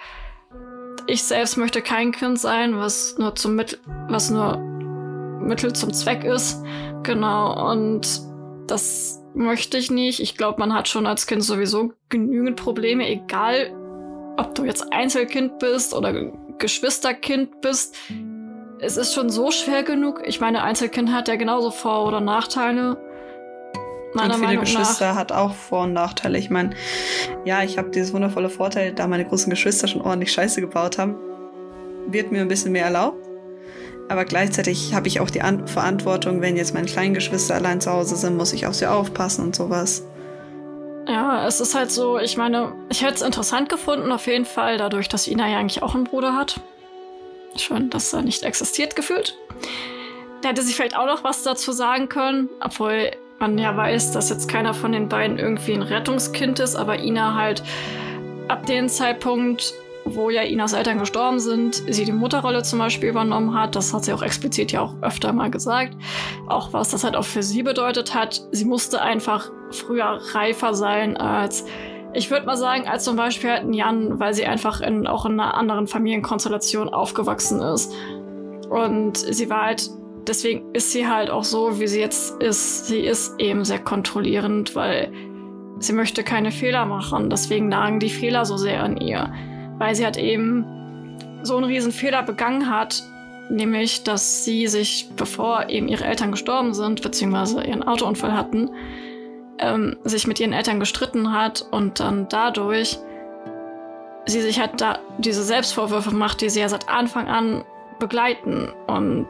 ich 1.08 1.24
selbst 1.24 1.58
möchte 1.58 1.82
kein 1.82 2.12
Kind 2.12 2.40
sein, 2.40 2.78
was 2.78 3.18
nur 3.18 3.36
zum 3.36 3.56
Mittel, 3.56 3.80
was 4.10 4.30
nur 4.30 4.58
Mittel 4.58 5.74
zum 5.74 5.94
Zweck 5.94 6.24
ist. 6.24 6.64
Genau, 7.04 7.72
und 7.72 8.22
das 8.68 9.22
möchte 9.34 9.78
ich 9.78 9.92
nicht. 9.92 10.20
Ich 10.20 10.38
glaube, 10.38 10.60
man 10.60 10.74
hat 10.74 10.88
schon 10.88 11.06
als 11.06 11.28
Kind 11.28 11.44
sowieso 11.44 11.94
genügend 12.10 12.56
Probleme, 12.56 13.08
egal 13.08 13.72
ob 14.38 14.56
du 14.56 14.66
jetzt 14.66 14.92
Einzelkind 14.92 15.60
bist 15.60 15.94
oder 15.94 16.32
Geschwisterkind 16.58 17.62
bist. 17.62 17.96
Es 18.80 18.98
ist 18.98 19.14
schon 19.14 19.30
so 19.30 19.52
schwer 19.52 19.84
genug. 19.84 20.24
Ich 20.26 20.40
meine, 20.40 20.64
Einzelkind 20.64 21.12
hat 21.12 21.28
ja 21.28 21.36
genauso 21.36 21.72
Vor- 21.72 22.08
oder 22.08 22.20
Nachteile. 22.20 22.98
Meiner 24.14 24.34
und 24.34 24.40
viele 24.40 24.48
Meinung 24.48 24.64
Geschwister 24.64 25.10
nach. 25.10 25.15
hat 25.15 25.31
auch 25.31 25.53
Vor- 25.53 25.84
und 25.84 25.94
Nachteile. 25.94 26.38
Ich 26.38 26.49
meine, 26.49 26.72
ja, 27.45 27.64
ich 27.64 27.77
habe 27.77 27.90
dieses 27.90 28.14
wundervolle 28.14 28.49
Vorteil, 28.49 28.94
da 28.94 29.07
meine 29.07 29.26
großen 29.26 29.49
Geschwister 29.49 29.88
schon 29.88 30.02
ordentlich 30.02 30.31
Scheiße 30.31 30.61
gebaut 30.61 30.98
haben, 30.98 31.15
wird 32.07 32.31
mir 32.31 32.41
ein 32.41 32.48
bisschen 32.48 32.72
mehr 32.72 32.85
erlaubt. 32.85 33.27
Aber 34.10 34.26
gleichzeitig 34.26 34.94
habe 34.94 35.07
ich 35.07 35.19
auch 35.19 35.30
die 35.30 35.41
An 35.41 35.68
Verantwortung, 35.68 36.41
wenn 36.41 36.57
jetzt 36.57 36.73
meine 36.73 36.88
kleinen 36.88 37.14
Geschwister 37.14 37.56
allein 37.56 37.81
zu 37.81 37.91
Hause 37.91 38.15
sind, 38.15 38.38
muss 38.38 38.53
ich 38.53 38.68
auf 38.68 38.76
sie 38.76 38.85
aufpassen 38.85 39.45
und 39.45 39.56
sowas. 39.56 40.03
Ja, 41.07 41.48
es 41.48 41.60
ist 41.60 41.76
halt 41.76 41.91
so, 41.91 42.18
ich 42.18 42.38
meine, 42.38 42.73
ich 42.90 43.02
hätte 43.02 43.15
es 43.15 43.22
interessant 43.22 43.69
gefunden, 43.69 44.11
auf 44.11 44.27
jeden 44.27 44.45
Fall, 44.45 44.77
dadurch, 44.77 45.10
dass 45.10 45.27
Ina 45.27 45.49
ja 45.49 45.57
eigentlich 45.57 45.84
auch 45.84 45.95
einen 45.95 46.06
Bruder 46.06 46.35
hat. 46.35 46.61
Schön, 47.56 47.90
dass 47.90 48.14
er 48.14 48.22
nicht 48.22 48.44
existiert 48.44 48.95
gefühlt. 48.95 49.38
Da 50.41 50.49
hätte 50.49 50.61
sie 50.61 50.73
vielleicht 50.73 50.98
auch 50.98 51.06
noch 51.06 51.23
was 51.23 51.44
dazu 51.44 51.72
sagen 51.72 52.10
können, 52.10 52.49
obwohl 52.61 53.11
man 53.40 53.58
ja 53.58 53.76
weiß, 53.76 54.12
dass 54.12 54.30
jetzt 54.30 54.48
keiner 54.48 54.74
von 54.74 54.92
den 54.92 55.10
beiden 55.10 55.38
irgendwie 55.38 55.74
ein 55.74 55.82
Rettungskind 55.82 56.60
ist, 56.60 56.76
aber 56.76 57.00
Ina 57.00 57.36
halt 57.36 57.64
ab 58.48 58.66
dem 58.66 58.88
Zeitpunkt 58.88 59.74
wo 60.06 60.30
ja 60.30 60.42
Inas 60.42 60.74
Eltern 60.74 61.00
gestorben 61.00 61.40
sind, 61.40 61.76
sie 61.76 62.06
die 62.06 62.12
Mutterrolle 62.12 62.64
zum 62.64 62.80
Beispiel 62.80 63.10
übernommen 63.10 63.54
hat. 63.54 63.76
Das 63.76 63.94
hat 63.94 64.06
sie 64.06 64.14
auch 64.14 64.22
explizit 64.22 64.72
ja 64.72 64.82
auch 64.82 64.96
öfter 65.02 65.32
mal 65.34 65.50
gesagt. 65.50 65.96
Auch 66.48 66.74
was 66.74 66.90
das 66.90 67.04
halt 67.04 67.16
auch 67.16 67.26
für 67.26 67.44
sie 67.44 67.64
bedeutet 67.64 68.14
hat. 68.14 68.42
Sie 68.52 68.66
musste 68.66 69.02
einfach 69.02 69.50
früher 69.72 70.20
reifer 70.34 70.74
sein 70.74 71.18
als, 71.18 71.66
ich 72.14 72.30
würde 72.30 72.46
mal 72.46 72.58
sagen, 72.58 72.88
als 72.88 73.04
zum 73.04 73.16
Beispiel 73.16 73.52
halt 73.52 73.64
ein 73.64 73.74
Jan, 73.74 74.20
weil 74.20 74.34
sie 74.34 74.46
einfach 74.46 74.82
in, 74.82 75.08
auch 75.08 75.26
in 75.26 75.40
einer 75.40 75.56
anderen 75.56 75.88
Familienkonstellation 75.88 76.90
aufgewachsen 76.90 77.62
ist. 77.62 77.94
Und 78.70 79.18
sie 79.18 79.50
war 79.50 79.66
halt, 79.66 79.90
deswegen 80.28 80.74
ist 80.74 80.91
sie 80.91 81.08
halt 81.08 81.30
auch 81.30 81.44
so, 81.44 81.80
wie 81.80 81.88
sie 81.88 82.00
jetzt 82.00 82.41
ist. 82.41 82.88
Sie 82.88 83.00
ist 83.00 83.40
eben 83.40 83.66
sehr 83.66 83.80
kontrollierend, 83.80 84.76
weil 84.76 85.12
sie 85.80 85.94
möchte 85.94 86.24
keine 86.24 86.52
Fehler 86.52 86.86
machen. 86.86 87.30
Deswegen 87.30 87.68
nagen 87.68 88.00
die 88.00 88.10
Fehler 88.10 88.45
so 88.45 88.58
sehr 88.58 88.84
an 88.84 88.98
ihr 88.98 89.32
weil 89.78 89.95
sie 89.95 90.06
halt 90.06 90.18
eben 90.18 90.66
so 91.44 91.58
einen 91.58 91.66
riesen 91.66 91.91
Fehler 91.91 92.24
begangen 92.24 92.70
hat, 92.70 93.04
nämlich, 93.50 94.04
dass 94.04 94.45
sie 94.45 94.68
sich, 94.68 95.10
bevor 95.16 95.70
eben 95.70 95.88
ihre 95.88 96.06
Eltern 96.06 96.32
gestorben 96.32 96.74
sind, 96.74 97.02
beziehungsweise 97.02 97.64
ihren 97.64 97.84
Autounfall 97.84 98.34
hatten, 98.34 98.70
ähm, 99.60 99.98
sich 100.04 100.26
mit 100.26 100.40
ihren 100.40 100.54
Eltern 100.54 100.80
gestritten 100.80 101.34
hat 101.34 101.66
und 101.72 102.00
dann 102.00 102.28
dadurch 102.30 102.98
sie 104.26 104.41
sich 104.41 104.60
halt 104.60 104.80
da 104.80 105.00
diese 105.18 105.44
Selbstvorwürfe 105.44 106.16
macht, 106.16 106.40
die 106.40 106.50
sie 106.50 106.62
ja 106.62 106.70
seit 106.70 106.88
Anfang 106.88 107.28
an 107.28 107.66
begleiten. 108.00 108.70
Und 108.88 109.28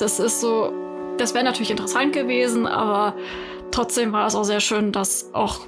das 0.00 0.18
ist 0.20 0.40
so, 0.40 0.72
das 1.18 1.34
wäre 1.34 1.44
natürlich 1.44 1.70
interessant 1.70 2.12
gewesen, 2.12 2.66
aber 2.66 3.14
trotzdem 3.70 4.12
war 4.12 4.26
es 4.26 4.34
auch 4.34 4.44
sehr 4.44 4.60
schön, 4.60 4.92
dass 4.92 5.30
auch 5.34 5.60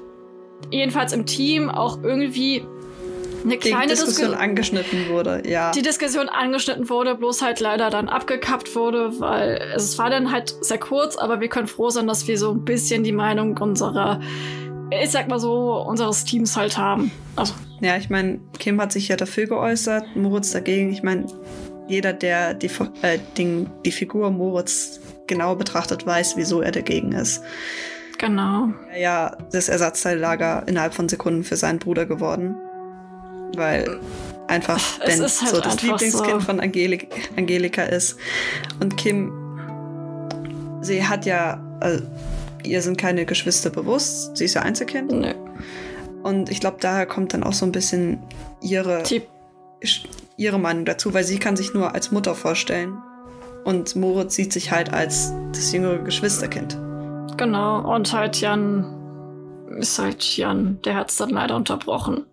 jedenfalls 0.71 1.13
im 1.13 1.27
Team 1.27 1.71
auch 1.71 2.03
irgendwie 2.03 2.65
eine 3.45 3.57
kleine 3.57 3.85
die 3.85 3.89
Diskussion 3.91 4.29
Disku 4.29 4.43
angeschnitten 4.43 5.09
wurde, 5.09 5.43
ja. 5.47 5.71
Die 5.73 5.83
Diskussion 5.83 6.29
angeschnitten 6.29 6.89
wurde, 6.89 7.15
bloß 7.15 7.43
halt 7.43 7.61
leider 7.61 7.91
dann 7.91 8.09
abgekappt 8.09 8.75
wurde, 8.77 9.19
weil 9.19 9.61
es 9.75 9.99
war 9.99 10.11
dann 10.11 10.31
halt 10.31 10.55
sehr 10.61 10.79
kurz, 10.79 11.17
aber 11.17 11.41
wir 11.41 11.49
können 11.49 11.67
froh 11.67 11.91
sein, 11.91 12.07
dass 12.07 12.29
wir 12.29 12.39
so 12.39 12.51
ein 12.51 12.65
bisschen 12.65 13.03
die 13.03 13.13
Meinung 13.13 13.57
unserer, 13.59 14.21
ich 14.91 15.11
sag 15.11 15.29
mal 15.29 15.41
so, 15.41 15.83
unseres 15.87 16.25
Teams 16.25 16.57
halt 16.57 16.77
haben. 16.77 17.11
Also. 17.37 17.55
Ja, 17.81 17.97
ich 17.97 18.11
meine, 18.11 18.41
Kim 18.59 18.81
hat 18.81 18.93
sich 18.93 19.09
ja 19.09 19.17
dafür 19.17 19.47
geäußert, 19.47 20.05
Moritz 20.15 20.53
dagegen. 20.53 20.93
Ich 20.93 21.03
meine, 21.03 21.27
jeder, 21.91 22.13
der 22.13 22.55
die, 22.55 22.71
äh, 23.03 23.19
den, 23.37 23.71
die 23.85 23.93
Figur 23.93 24.31
Moritz 24.31 25.01
genau 25.27 25.55
betrachtet, 25.55 26.07
weiß, 26.07 26.37
wieso 26.37 26.61
er 26.61 26.73
dagegen 26.73 27.13
ist. 27.13 27.43
Genau. 28.19 28.69
Ja, 28.99 29.37
das 29.53 29.69
Ersatzteillager 29.69 30.65
innerhalb 30.67 30.95
von 30.95 31.09
Sekunden 31.09 31.45
für 31.45 31.57
seinen 31.57 31.79
Bruder 31.79 32.07
geworden 32.07 32.57
weil 33.57 34.01
einfach 34.49 34.99
Ben 35.01 35.21
halt 35.21 35.31
so 35.31 35.61
das 35.61 35.83
Lieblingskind 35.83 36.13
so. 36.13 36.41
von 36.41 36.61
Angelik 36.61 37.31
Angelika 37.37 37.83
ist. 37.83 38.17
Und 38.81 38.97
Kim, 38.97 39.33
sie 40.81 41.05
hat 41.07 41.27
ja, 41.27 41.63
also, 41.81 42.03
ihr 42.65 42.83
sind 42.83 42.99
keine 42.99 43.25
Geschwister 43.25 43.71
bewusst, 43.71 44.37
sie 44.37 44.45
ist 44.45 44.55
ja 44.55 44.63
Einzelkind. 44.63 45.13
Nö. 45.13 45.33
Und 46.23 46.51
ich 46.51 46.61
glaube, 46.61 46.77
daher 46.81 47.07
kommt 47.07 47.33
dann 47.33 47.43
auch 47.43 47.55
so 47.55 47.65
ein 47.65 47.73
bisschen 47.73 48.19
ihre, 48.61 49.03
ihre 50.41 50.59
Meinung 50.59 50.87
dazu, 50.87 51.13
weil 51.13 51.25
sie 51.25 51.39
kann 51.39 51.55
sich 51.55 51.75
nur 51.75 51.95
als 51.95 52.11
Mutter 52.11 52.35
vorstellen. 52.35 52.97
Und 53.65 53.95
Moritz 53.95 54.35
sieht 54.35 54.55
sich 54.55 54.73
halt 54.73 54.93
als 54.93 55.35
das 55.53 55.71
jüngere 55.71 55.99
Geschwisterkind. 55.99 56.79
Genau, 57.37 57.95
und 57.95 58.13
halt 58.13 58.41
Jan 58.41 58.97
ist 59.79 59.99
halt 59.99 60.37
Jan, 60.37 60.81
der 60.85 60.97
hat 60.97 61.11
es 61.11 61.17
dann 61.17 61.31
leider 61.31 61.57
unterbrochen. 61.57 62.25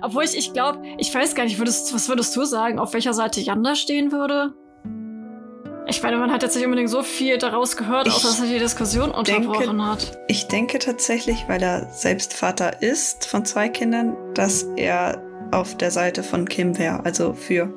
Obwohl 0.00 0.22
ich, 0.22 0.38
ich 0.38 0.52
glaube, 0.52 0.82
ich 0.96 1.12
weiß 1.12 1.34
gar 1.34 1.42
nicht, 1.42 1.58
würdest, 1.58 1.92
was 1.92 2.08
würdest 2.08 2.34
du 2.36 2.44
sagen, 2.44 2.78
auf 2.78 2.94
welcher 2.94 3.14
Seite 3.14 3.40
Jan 3.40 3.64
da 3.64 3.74
stehen 3.74 4.12
würde? 4.12 4.54
Ich 5.88 6.02
meine, 6.02 6.18
man 6.18 6.30
hat 6.30 6.42
jetzt 6.42 6.54
nicht 6.54 6.66
unbedingt 6.66 6.90
so 6.90 7.02
viel 7.02 7.38
daraus 7.38 7.76
gehört, 7.76 8.06
außer 8.06 8.28
dass 8.28 8.40
er 8.40 8.46
die 8.46 8.58
Diskussion 8.58 9.10
unterbrochen 9.10 9.78
denke, 9.78 9.86
hat. 9.86 10.18
Ich 10.28 10.46
denke 10.46 10.78
tatsächlich, 10.78 11.46
weil 11.48 11.62
er 11.62 11.90
selbst 11.90 12.34
Vater 12.34 12.82
ist 12.82 13.26
von 13.26 13.44
zwei 13.44 13.68
Kindern, 13.70 14.14
dass 14.34 14.64
er 14.76 15.27
auf 15.50 15.76
der 15.76 15.90
Seite 15.90 16.22
von 16.22 16.48
Kim 16.48 16.78
wäre, 16.78 17.04
also 17.04 17.32
für. 17.32 17.72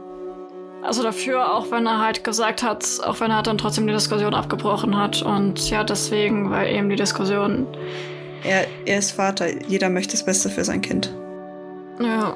Also 0.83 1.03
dafür, 1.03 1.53
auch 1.53 1.69
wenn 1.69 1.85
er 1.85 1.99
halt 1.99 2.23
gesagt 2.23 2.63
hat, 2.63 2.85
auch 3.03 3.19
wenn 3.19 3.29
er 3.29 3.43
dann 3.43 3.57
trotzdem 3.57 3.85
die 3.85 3.93
Diskussion 3.93 4.33
abgebrochen 4.33 4.97
hat. 4.97 5.21
Und 5.21 5.69
ja, 5.69 5.83
deswegen, 5.83 6.49
weil 6.49 6.73
eben 6.73 6.89
die 6.89 6.95
Diskussion. 6.95 7.67
Er, 8.43 8.65
er 8.85 8.97
ist 8.97 9.11
Vater, 9.11 9.47
jeder 9.67 9.89
möchte 9.89 10.13
das 10.13 10.25
Beste 10.25 10.49
für 10.49 10.63
sein 10.63 10.81
Kind. 10.81 11.13
Ja. 11.99 12.35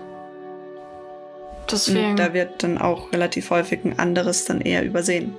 Deswegen. 1.71 2.11
Und 2.11 2.19
da 2.19 2.33
wird 2.33 2.61
dann 2.61 2.77
auch 2.77 3.11
relativ 3.11 3.49
häufig 3.49 3.83
ein 3.83 3.97
anderes 3.97 4.45
dann 4.45 4.61
eher 4.61 4.83
übersehen. 4.83 5.35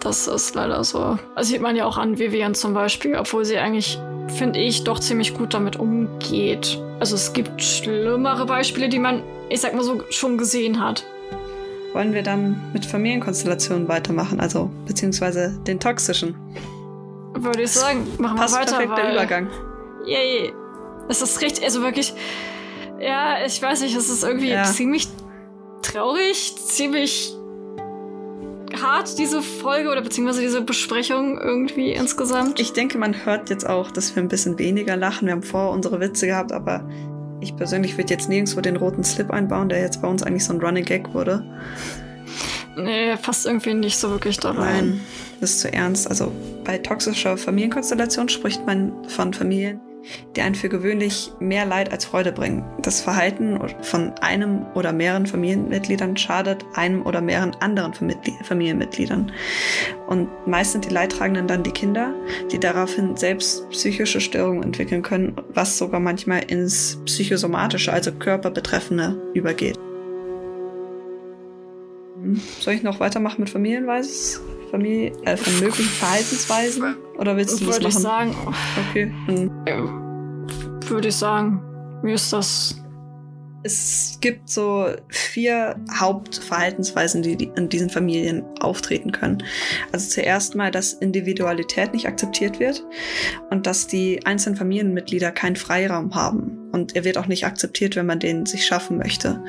Das 0.00 0.26
ist 0.26 0.54
leider 0.54 0.82
so. 0.84 1.18
Das 1.34 1.48
sieht 1.48 1.60
man 1.60 1.76
ja 1.76 1.84
auch 1.86 1.96
an 1.96 2.18
Vivian 2.18 2.54
zum 2.54 2.74
Beispiel, 2.74 3.16
obwohl 3.16 3.44
sie 3.44 3.58
eigentlich, 3.58 3.98
finde 4.28 4.60
ich, 4.60 4.84
doch 4.84 5.00
ziemlich 5.00 5.34
gut 5.34 5.54
damit 5.54 5.76
umgeht. 5.76 6.80
Also 7.00 7.16
es 7.16 7.32
gibt 7.32 7.62
schlimmere 7.62 8.46
Beispiele, 8.46 8.88
die 8.88 8.98
man, 8.98 9.22
ich 9.48 9.60
sag 9.60 9.74
mal 9.74 9.82
so, 9.82 10.02
schon 10.10 10.38
gesehen 10.38 10.80
hat. 10.80 11.04
Wollen 11.92 12.12
wir 12.12 12.22
dann 12.22 12.60
mit 12.72 12.84
Familienkonstellationen 12.84 13.88
weitermachen, 13.88 14.40
also 14.40 14.70
beziehungsweise 14.86 15.58
den 15.66 15.80
toxischen? 15.80 16.34
Würde 17.34 17.62
ich 17.62 17.72
sagen, 17.72 18.06
machen 18.18 18.38
wir 18.38 18.52
weiter. 18.52 18.78
Perfekter 18.78 19.02
weil, 19.02 19.12
Übergang. 19.12 19.48
Yay. 20.06 20.52
Es 21.08 21.22
ist 21.22 21.40
richtig, 21.40 21.64
also 21.64 21.82
wirklich, 21.82 22.14
ja, 23.00 23.44
ich 23.46 23.60
weiß 23.60 23.82
nicht, 23.82 23.96
es 23.96 24.08
ist 24.08 24.24
irgendwie 24.24 24.50
ja. 24.50 24.64
ziemlich 24.64 25.08
traurig, 25.82 26.56
ziemlich 26.56 27.36
hart, 28.86 29.18
diese 29.18 29.42
Folge 29.42 29.90
oder 29.90 30.00
beziehungsweise 30.00 30.40
diese 30.40 30.62
Besprechung 30.62 31.38
irgendwie 31.38 31.92
insgesamt. 31.92 32.60
Ich 32.60 32.72
denke, 32.72 32.98
man 32.98 33.24
hört 33.24 33.50
jetzt 33.50 33.68
auch, 33.68 33.90
dass 33.90 34.14
wir 34.14 34.22
ein 34.22 34.28
bisschen 34.28 34.58
weniger 34.58 34.96
lachen. 34.96 35.26
Wir 35.26 35.32
haben 35.32 35.42
vorher 35.42 35.70
unsere 35.70 36.00
Witze 36.00 36.26
gehabt, 36.26 36.52
aber 36.52 36.88
ich 37.40 37.56
persönlich 37.56 37.96
würde 37.98 38.12
jetzt 38.12 38.28
nirgendwo 38.28 38.60
den 38.60 38.76
roten 38.76 39.04
Slip 39.04 39.30
einbauen, 39.30 39.68
der 39.68 39.80
jetzt 39.80 40.02
bei 40.02 40.08
uns 40.08 40.22
eigentlich 40.22 40.44
so 40.44 40.52
ein 40.52 40.60
Running 40.60 40.84
Gag 40.84 41.12
wurde. 41.12 41.44
Nee, 42.76 43.16
passt 43.16 43.46
irgendwie 43.46 43.74
nicht 43.74 43.98
so 43.98 44.10
wirklich 44.10 44.38
da 44.38 44.50
rein. 44.50 44.56
Nein, 44.88 45.00
das 45.40 45.50
ist 45.50 45.60
zu 45.60 45.72
ernst. 45.72 46.08
Also 46.08 46.30
bei 46.64 46.78
toxischer 46.78 47.36
Familienkonstellation 47.36 48.28
spricht 48.28 48.66
man 48.66 48.92
von 49.08 49.32
Familien, 49.32 49.80
die 50.36 50.40
einen 50.40 50.54
für 50.54 50.68
gewöhnlich 50.68 51.32
mehr 51.40 51.64
Leid 51.64 51.92
als 51.92 52.04
Freude 52.04 52.32
bringen. 52.32 52.64
Das 52.82 53.00
Verhalten 53.00 53.58
von 53.82 54.12
einem 54.20 54.66
oder 54.74 54.92
mehreren 54.92 55.26
Familienmitgliedern 55.26 56.16
schadet 56.16 56.64
einem 56.74 57.04
oder 57.04 57.20
mehreren 57.20 57.54
anderen 57.60 57.92
Familienmitgliedern. 58.44 59.32
Und 60.06 60.28
meist 60.46 60.72
sind 60.72 60.84
die 60.84 60.94
Leidtragenden 60.94 61.46
dann 61.46 61.62
die 61.62 61.70
Kinder, 61.70 62.14
die 62.50 62.58
daraufhin 62.58 63.16
selbst 63.16 63.68
psychische 63.70 64.20
Störungen 64.20 64.62
entwickeln 64.62 65.02
können, 65.02 65.36
was 65.48 65.78
sogar 65.78 66.00
manchmal 66.00 66.44
ins 66.44 66.98
psychosomatische, 67.04 67.92
also 67.92 68.12
körperbetreffende, 68.12 69.20
übergeht. 69.34 69.76
Hm. 72.22 72.40
Soll 72.60 72.74
ich 72.74 72.82
noch 72.82 73.00
weitermachen 73.00 73.40
mit 73.40 73.50
Familienweisen? 73.50 74.40
Familie, 74.70 75.12
äh, 75.24 75.36
von 75.36 75.52
möglichen 75.60 75.90
Verhaltensweisen? 75.90 76.96
Oder 77.18 77.36
willst 77.36 77.60
du 77.60 77.66
das 77.66 77.76
Würde 77.76 77.88
ich 77.88 77.94
machen? 77.94 78.02
sagen, 78.02 78.36
Okay. 78.90 79.12
Hm. 79.26 79.50
äh, 79.66 80.90
würde 80.90 81.08
ich 81.08 81.16
sagen, 81.16 81.62
mir 82.02 82.14
ist 82.14 82.32
das. 82.32 82.76
Es 83.62 84.18
gibt 84.20 84.48
so 84.48 84.86
vier 85.08 85.74
Hauptverhaltensweisen, 85.92 87.22
die 87.22 87.50
in 87.56 87.68
diesen 87.68 87.90
Familien 87.90 88.44
auftreten 88.60 89.10
können. 89.10 89.42
Also 89.90 90.08
zuerst 90.08 90.54
mal, 90.54 90.70
dass 90.70 90.92
Individualität 90.92 91.92
nicht 91.92 92.06
akzeptiert 92.06 92.60
wird 92.60 92.84
und 93.50 93.66
dass 93.66 93.88
die 93.88 94.24
einzelnen 94.24 94.54
Familienmitglieder 94.56 95.32
keinen 95.32 95.56
Freiraum 95.56 96.14
haben. 96.14 96.65
Und 96.76 96.94
er 96.94 97.04
wird 97.04 97.16
auch 97.16 97.26
nicht 97.26 97.46
akzeptiert, 97.46 97.96
wenn 97.96 98.04
man 98.04 98.20
den 98.20 98.44
sich 98.44 98.66
schaffen 98.66 98.98
möchte. 98.98 99.42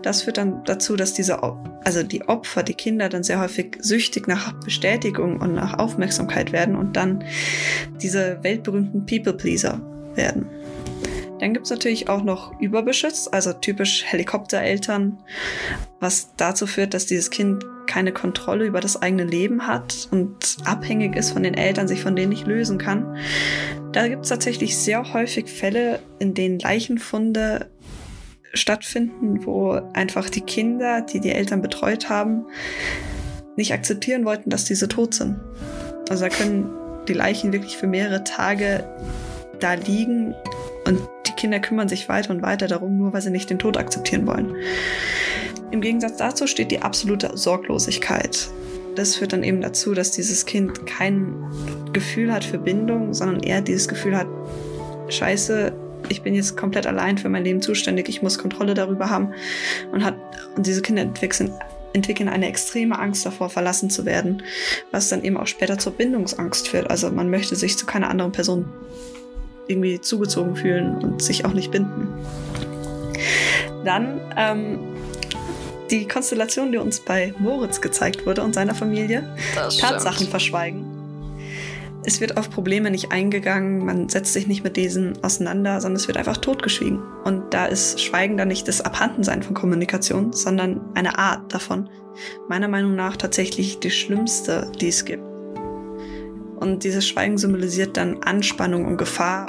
Das 0.00 0.22
führt 0.22 0.38
dann 0.38 0.64
dazu, 0.64 0.96
dass 0.96 1.12
diese, 1.12 1.42
also 1.42 2.02
die 2.02 2.26
Opfer, 2.26 2.62
die 2.62 2.72
Kinder 2.72 3.10
dann 3.10 3.22
sehr 3.22 3.38
häufig 3.38 3.76
süchtig 3.80 4.26
nach 4.28 4.54
Bestätigung 4.64 5.42
und 5.42 5.54
nach 5.54 5.78
Aufmerksamkeit 5.78 6.52
werden 6.52 6.74
und 6.74 6.96
dann 6.96 7.22
diese 8.00 8.38
weltberühmten 8.42 9.04
People-Pleaser 9.04 9.78
werden. 10.14 10.46
Dann 11.40 11.52
gibt's 11.52 11.70
natürlich 11.70 12.08
auch 12.08 12.22
noch 12.22 12.58
Überbeschütz, 12.60 13.28
also 13.30 13.52
typisch 13.52 14.04
Helikoptereltern, 14.04 15.18
was 16.00 16.34
dazu 16.36 16.66
führt, 16.66 16.94
dass 16.94 17.06
dieses 17.06 17.30
Kind 17.30 17.64
keine 17.86 18.12
Kontrolle 18.12 18.64
über 18.64 18.80
das 18.80 19.00
eigene 19.00 19.24
Leben 19.24 19.66
hat 19.66 20.08
und 20.10 20.56
abhängig 20.64 21.16
ist 21.16 21.32
von 21.32 21.42
den 21.42 21.54
Eltern, 21.54 21.88
sich 21.88 22.02
von 22.02 22.16
denen 22.16 22.30
nicht 22.30 22.46
lösen 22.46 22.78
kann. 22.78 23.16
Da 23.92 24.08
gibt's 24.08 24.28
tatsächlich 24.28 24.76
sehr 24.76 25.12
häufig 25.12 25.48
Fälle, 25.48 26.00
in 26.18 26.34
denen 26.34 26.58
Leichenfunde 26.58 27.68
stattfinden, 28.54 29.44
wo 29.44 29.80
einfach 29.92 30.30
die 30.30 30.40
Kinder, 30.40 31.02
die 31.02 31.20
die 31.20 31.32
Eltern 31.32 31.60
betreut 31.60 32.08
haben, 32.08 32.46
nicht 33.56 33.72
akzeptieren 33.72 34.24
wollten, 34.24 34.50
dass 34.50 34.64
diese 34.64 34.88
tot 34.88 35.14
sind. 35.14 35.38
Also 36.08 36.24
da 36.24 36.28
können 36.28 36.70
die 37.08 37.12
Leichen 37.12 37.52
wirklich 37.52 37.76
für 37.76 37.86
mehrere 37.86 38.24
Tage 38.24 38.88
da 39.60 39.74
liegen 39.74 40.34
und 40.86 41.00
die 41.26 41.32
Kinder 41.32 41.60
kümmern 41.60 41.88
sich 41.88 42.08
weiter 42.08 42.30
und 42.30 42.42
weiter 42.42 42.66
darum, 42.66 42.96
nur 42.96 43.12
weil 43.12 43.22
sie 43.22 43.30
nicht 43.30 43.50
den 43.50 43.58
Tod 43.58 43.76
akzeptieren 43.76 44.26
wollen. 44.26 44.54
Im 45.70 45.80
Gegensatz 45.80 46.16
dazu 46.16 46.46
steht 46.46 46.70
die 46.70 46.82
absolute 46.82 47.36
Sorglosigkeit. 47.36 48.48
Das 48.94 49.16
führt 49.16 49.32
dann 49.32 49.42
eben 49.42 49.60
dazu, 49.60 49.92
dass 49.92 50.12
dieses 50.12 50.46
Kind 50.46 50.86
kein 50.86 51.34
Gefühl 51.92 52.32
hat 52.32 52.44
für 52.44 52.58
Bindung, 52.58 53.12
sondern 53.12 53.40
eher 53.40 53.60
dieses 53.60 53.88
Gefühl 53.88 54.16
hat, 54.16 54.28
scheiße, 55.08 55.72
ich 56.08 56.22
bin 56.22 56.34
jetzt 56.34 56.56
komplett 56.56 56.86
allein 56.86 57.18
für 57.18 57.28
mein 57.28 57.44
Leben 57.44 57.62
zuständig, 57.62 58.08
ich 58.08 58.22
muss 58.22 58.38
Kontrolle 58.38 58.74
darüber 58.74 59.10
haben 59.10 59.32
und 59.90 60.04
hat 60.04 60.14
und 60.54 60.66
diese 60.66 60.82
Kinder 60.82 61.02
entwickeln, 61.02 61.52
entwickeln 61.92 62.28
eine 62.28 62.48
extreme 62.48 62.98
Angst 62.98 63.24
davor, 63.24 63.50
verlassen 63.50 63.90
zu 63.90 64.04
werden, 64.04 64.42
was 64.90 65.08
dann 65.08 65.24
eben 65.24 65.36
auch 65.36 65.46
später 65.46 65.78
zur 65.78 65.92
Bindungsangst 65.94 66.68
führt. 66.68 66.90
Also 66.90 67.10
man 67.10 67.30
möchte 67.30 67.56
sich 67.56 67.78
zu 67.78 67.86
keiner 67.86 68.10
anderen 68.10 68.32
Person 68.32 68.66
irgendwie 69.66 70.00
zugezogen 70.00 70.56
fühlen 70.56 70.96
und 70.96 71.22
sich 71.22 71.44
auch 71.44 71.52
nicht 71.52 71.70
binden. 71.70 72.08
Dann 73.84 74.20
ähm, 74.36 74.78
die 75.90 76.08
Konstellation, 76.08 76.72
die 76.72 76.78
uns 76.78 77.00
bei 77.00 77.34
Moritz 77.38 77.80
gezeigt 77.80 78.26
wurde 78.26 78.42
und 78.42 78.54
seiner 78.54 78.74
Familie. 78.74 79.28
das 79.54 79.76
Tatsachen 79.76 80.16
stimmt. 80.16 80.30
verschweigen. 80.30 80.84
Es 82.06 82.20
wird 82.20 82.36
auf 82.36 82.50
Probleme 82.50 82.90
nicht 82.90 83.12
eingegangen, 83.12 83.84
man 83.84 84.10
setzt 84.10 84.34
sich 84.34 84.46
nicht 84.46 84.62
mit 84.62 84.76
diesen 84.76 85.22
auseinander, 85.24 85.80
sondern 85.80 85.96
es 85.96 86.06
wird 86.06 86.18
einfach 86.18 86.36
totgeschwiegen. 86.36 87.02
Und 87.24 87.54
da 87.54 87.64
ist 87.64 88.00
Schweigen 88.00 88.36
dann 88.36 88.48
nicht 88.48 88.68
das 88.68 88.82
Abhandensein 88.82 89.42
von 89.42 89.54
Kommunikation, 89.54 90.32
sondern 90.32 90.82
eine 90.94 91.18
Art 91.18 91.54
davon. 91.54 91.88
Meiner 92.48 92.68
Meinung 92.68 92.94
nach 92.94 93.16
tatsächlich 93.16 93.80
die 93.80 93.90
schlimmste, 93.90 94.70
die 94.80 94.88
es 94.88 95.04
gibt. 95.06 95.33
Und 96.56 96.84
dieses 96.84 97.06
Schweigen 97.06 97.38
symbolisiert 97.38 97.96
dann 97.96 98.22
Anspannung 98.22 98.84
und 98.86 98.96
Gefahr, 98.96 99.46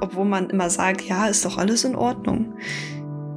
obwohl 0.00 0.24
man 0.24 0.50
immer 0.50 0.70
sagt, 0.70 1.02
ja, 1.02 1.26
ist 1.26 1.44
doch 1.44 1.58
alles 1.58 1.84
in 1.84 1.96
Ordnung. 1.96 2.54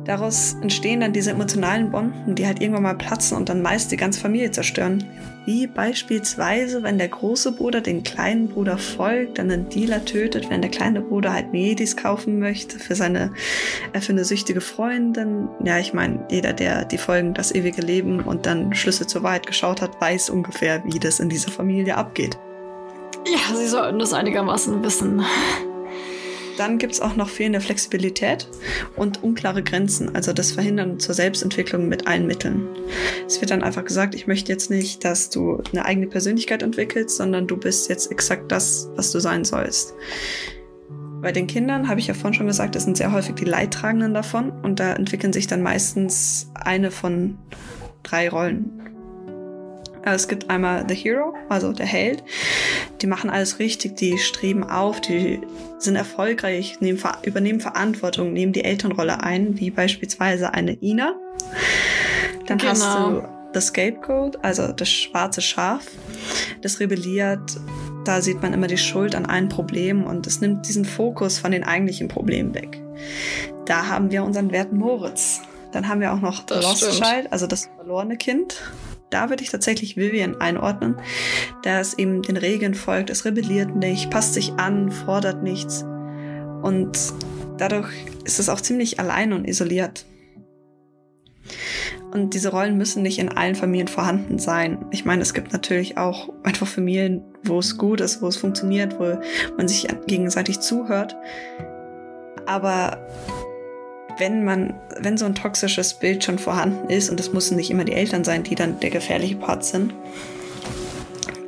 Daraus 0.08 0.56
entstehen 0.62 1.02
dann 1.02 1.12
diese 1.12 1.32
emotionalen 1.32 1.92
Bomben, 1.92 2.34
die 2.34 2.48
halt 2.48 2.62
irgendwann 2.62 2.84
mal 2.84 2.98
platzen 2.98 3.36
und 3.36 3.50
dann 3.50 3.62
meist 3.62 3.92
die 3.92 3.98
ganze 3.98 4.22
Familie 4.22 4.52
zerstören. 4.52 5.04
Wie 5.46 5.68
beispielsweise, 5.68 6.82
wenn 6.82 6.98
der 6.98 7.10
große 7.10 7.52
Bruder 7.52 7.82
den 7.82 8.04
kleinen 8.04 8.48
Bruder 8.48 8.78
folgt, 8.78 9.38
dann 9.38 9.52
einen 9.52 9.68
Dealer 9.68 10.06
tötet, 10.06 10.50
wenn 10.50 10.62
der 10.62 10.72
kleine 10.72 11.02
Bruder 11.02 11.34
halt 11.34 11.52
Medis 11.52 11.98
kaufen 11.98 12.40
möchte 12.40 12.80
für 12.80 12.96
seine, 12.96 13.34
äh, 13.92 14.00
für 14.00 14.14
eine 14.14 14.24
süchtige 14.24 14.62
Freundin. 14.62 15.50
Ja, 15.66 15.78
ich 15.78 15.94
meine, 15.94 16.26
jeder, 16.32 16.54
der 16.54 16.86
die 16.86 16.98
Folgen 16.98 17.34
Das 17.34 17.54
ewige 17.54 17.82
Leben 17.82 18.22
und 18.22 18.46
dann 18.46 18.74
Schlüsse 18.74 19.08
zur 19.08 19.24
Wahrheit 19.24 19.46
geschaut 19.46 19.82
hat, 19.82 20.00
weiß 20.00 20.30
ungefähr, 20.30 20.82
wie 20.86 21.00
das 21.00 21.20
in 21.20 21.28
dieser 21.28 21.52
Familie 21.52 21.98
abgeht. 21.98 22.38
Ja, 23.30 23.56
sie 23.56 23.68
sollten 23.68 24.00
das 24.00 24.14
einigermaßen 24.14 24.84
wissen. 24.84 25.24
Dann 26.58 26.80
gibt's 26.80 27.02
auch 27.02 27.16
noch 27.16 27.30
fehlende 27.30 27.62
Flexibilität 27.62 28.48
und 28.96 29.22
unklare 29.22 29.62
Grenzen, 29.62 30.16
also 30.16 30.34
das 30.34 30.54
Verhindern 30.54 31.00
zur 31.00 31.14
Selbstentwicklung 31.14 31.88
mit 31.88 32.08
allen 32.08 32.26
Mitteln. 32.26 32.68
Es 33.28 33.40
wird 33.40 33.52
dann 33.52 33.62
einfach 33.62 33.86
gesagt, 33.86 34.16
ich 34.16 34.26
möchte 34.26 34.52
jetzt 34.52 34.72
nicht, 34.72 35.06
dass 35.06 35.30
du 35.30 35.62
eine 35.72 35.86
eigene 35.86 36.08
Persönlichkeit 36.08 36.64
entwickelst, 36.64 37.16
sondern 37.16 37.46
du 37.46 37.58
bist 37.58 37.90
jetzt 37.90 38.12
exakt 38.12 38.52
das, 38.52 38.90
was 38.96 39.12
du 39.12 39.20
sein 39.20 39.46
sollst. 39.46 39.94
Bei 41.22 41.32
den 41.32 41.46
Kindern 41.46 41.90
habe 41.90 42.00
ich 42.00 42.08
ja 42.08 42.16
vorhin 42.16 42.34
schon 42.34 42.48
gesagt, 42.48 42.76
das 42.76 42.86
sind 42.86 42.98
sehr 42.98 43.12
häufig 43.12 43.36
die 43.36 43.46
Leidtragenden 43.46 44.14
davon 44.14 44.52
und 44.52 44.80
da 44.80 44.94
entwickeln 44.94 45.34
sich 45.34 45.46
dann 45.46 45.62
meistens 45.62 46.50
eine 46.56 46.90
von 46.90 47.38
drei 48.02 48.30
Rollen. 48.30 48.87
Also 50.08 50.24
Es 50.24 50.28
gibt 50.30 50.50
einmal 50.50 50.86
The 50.88 50.96
Hero, 50.96 51.34
also 51.50 51.74
der 51.74 51.86
Held. 51.86 52.24
Die 53.02 53.08
machen 53.08 53.30
alles 53.30 53.60
richtig, 53.60 53.98
die 53.98 54.18
streben 54.18 54.64
auf, 54.64 55.02
die 55.02 55.42
sind 55.80 55.98
erfolgreich, 55.98 56.78
nehmen, 56.80 56.98
übernehmen 57.24 57.60
Verantwortung, 57.60 58.32
nehmen 58.32 58.54
die 58.54 58.64
Elternrolle 58.64 59.22
ein, 59.22 59.60
wie 59.60 59.70
beispielsweise 59.70 60.54
eine 60.54 60.72
Ina. 60.82 61.14
Dann 62.46 62.58
hast 62.64 62.82
Genau. 62.84 63.10
du 63.22 63.28
The 63.54 63.60
Scapegoat, 63.60 64.44
also 64.46 64.72
das 64.72 64.90
schwarze 64.90 65.42
Schaf. 65.42 65.86
Das 66.62 66.80
rebelliert, 66.80 67.58
da 68.06 68.22
sieht 68.22 68.42
man 68.42 68.54
immer 68.54 68.68
die 68.68 68.78
Schuld 68.78 69.14
an 69.14 69.26
allen 69.26 69.50
Problemen 69.50 70.06
und 70.06 70.26
es 70.26 70.40
nimmt 70.40 70.70
diesen 70.70 70.86
Fokus 70.86 71.38
von 71.38 71.52
den 71.52 71.66
eigentlichen 71.66 72.08
Problemen 72.08 72.54
weg. 72.56 72.82
Da 73.66 73.88
haben 73.88 74.10
wir 74.10 74.24
unseren 74.24 74.52
werten 74.52 74.78
Moritz. 74.78 75.42
Dann 75.74 75.90
haben 75.90 76.00
wir 76.00 76.14
auch 76.14 76.22
noch 76.22 76.38
The 76.48 76.56
Das 76.56 76.64
Lost 76.64 76.78
stimmt. 76.78 76.94
Child, 77.04 77.34
also 77.34 77.46
das 77.46 77.70
verlorene 77.76 78.16
Kind. 78.16 78.62
Da 79.10 79.30
würde 79.30 79.44
ich 79.44 79.50
tatsächlich 79.50 79.96
Vivian 79.96 80.42
einordnen, 80.42 80.98
da 81.64 81.80
es 81.80 81.98
eben 81.98 82.22
den 82.22 82.38
Regeln 82.38 82.76
folgt, 82.76 83.10
es 83.10 83.24
rebelliert 83.24 83.76
nicht, 83.76 84.10
passt 84.10 84.34
sich 84.34 84.54
an, 84.54 84.92
fordert 84.92 85.44
nichts. 85.44 85.86
Und 86.62 86.98
dadurch 87.58 87.90
ist 88.26 88.40
es 88.40 88.50
auch 88.50 88.60
ziemlich 88.60 89.00
allein 89.00 89.32
und 89.32 89.48
isoliert. 89.48 90.06
Und 92.12 92.34
diese 92.34 92.50
Rollen 92.50 92.78
müssen 92.78 93.04
nicht 93.04 93.20
in 93.20 93.30
allen 93.30 93.56
Familien 93.56 93.88
vorhanden 93.88 94.40
sein. 94.40 94.86
Ich 94.92 95.06
meine, 95.06 95.22
es 95.22 95.34
gibt 95.34 95.54
natürlich 95.54 95.98
auch 95.98 96.30
einfach 96.44 96.68
Familien, 96.68 97.22
wo 97.44 97.60
es 97.60 97.78
gut 97.78 98.02
ist, 98.02 98.22
wo 98.22 98.28
es 98.28 98.38
funktioniert, 98.38 99.00
wo 99.00 99.20
man 99.58 99.68
sich 99.68 99.88
gegenseitig 100.08 100.60
zuhört. 100.60 101.16
Aber 102.46 103.06
wenn 104.18 104.44
man, 104.44 104.74
wenn 105.00 105.18
so 105.18 105.26
ein 105.26 105.36
toxisches 105.36 105.94
Bild 105.94 106.24
schon 106.24 106.40
vorhanden 106.40 106.90
ist, 106.90 107.10
und 107.10 107.20
es 107.20 107.34
müssen 107.34 107.58
nicht 107.58 107.70
immer 107.70 107.84
die 107.84 107.94
Eltern 107.94 108.24
sein, 108.24 108.44
die 108.44 108.56
dann 108.56 108.80
der 108.80 108.90
gefährliche 108.90 109.36
Part 109.36 109.64
sind, 109.64 109.94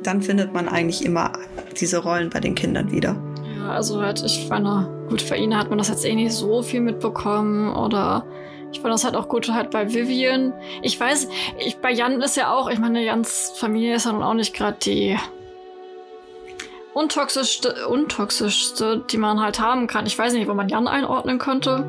dann 0.02 0.22
findet 0.22 0.52
man 0.52 0.68
eigentlich 0.68 1.04
immer 1.04 1.32
diese 1.80 1.98
Rollen 1.98 2.30
bei 2.30 2.40
den 2.40 2.54
Kindern 2.54 2.90
wieder. 2.90 3.16
Ja, 3.58 3.70
also 3.70 4.00
halt, 4.00 4.22
ich 4.24 4.48
meine, 4.48 4.88
gut, 5.08 5.20
für 5.22 5.36
ihn 5.36 5.56
hat 5.56 5.68
man 5.68 5.78
das 5.78 5.88
jetzt 5.88 6.04
eh 6.04 6.14
nicht 6.14 6.32
so 6.32 6.62
viel 6.62 6.80
mitbekommen 6.80 7.74
oder 7.74 8.24
ich 8.72 8.80
fand 8.80 8.94
das 8.94 9.04
halt 9.04 9.16
auch 9.16 9.28
gut 9.28 9.52
halt 9.52 9.70
bei 9.70 9.92
Vivian. 9.92 10.52
Ich 10.82 10.98
weiß, 10.98 11.28
ich, 11.58 11.78
bei 11.78 11.92
Jan 11.92 12.20
ist 12.22 12.36
ja 12.36 12.52
auch, 12.52 12.70
ich 12.70 12.78
meine, 12.78 13.04
Jans 13.04 13.52
Familie 13.56 13.96
ist 13.96 14.06
ja 14.06 14.12
nun 14.12 14.22
auch 14.22 14.34
nicht 14.34 14.54
gerade 14.54 14.76
die 14.80 15.18
untoxischste, 16.94 17.88
untoxischste, 17.88 19.04
die 19.10 19.16
man 19.16 19.40
halt 19.40 19.60
haben 19.60 19.86
kann. 19.86 20.06
Ich 20.06 20.16
weiß 20.16 20.32
nicht, 20.32 20.48
wo 20.48 20.54
man 20.54 20.68
Jan 20.68 20.86
einordnen 20.86 21.38
könnte. 21.38 21.84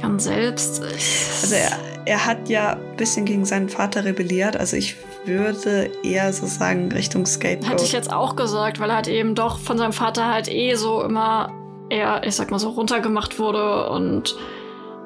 Jan 0.00 0.18
selbst. 0.18 0.82
Also 0.82 1.54
er, 1.54 1.70
er 2.04 2.26
hat 2.26 2.48
ja 2.48 2.72
ein 2.72 2.96
bisschen 2.96 3.24
gegen 3.24 3.44
seinen 3.44 3.68
Vater 3.68 4.04
rebelliert. 4.04 4.56
Also 4.56 4.76
ich 4.76 4.96
würde 5.24 5.90
eher 6.02 6.32
so 6.32 6.46
sagen 6.46 6.90
Richtung 6.92 7.26
Scapegoat. 7.26 7.70
Hätte 7.70 7.84
ich 7.84 7.92
jetzt 7.92 8.12
auch 8.12 8.36
gesagt, 8.36 8.80
weil 8.80 8.90
er 8.90 8.96
halt 8.96 9.08
eben 9.08 9.34
doch 9.34 9.58
von 9.58 9.78
seinem 9.78 9.92
Vater 9.92 10.26
halt 10.28 10.50
eh 10.50 10.74
so 10.74 11.02
immer 11.02 11.52
eher, 11.88 12.22
ich 12.24 12.34
sag 12.34 12.50
mal 12.50 12.58
so, 12.58 12.70
runtergemacht 12.70 13.38
wurde 13.38 13.88
und 13.90 14.36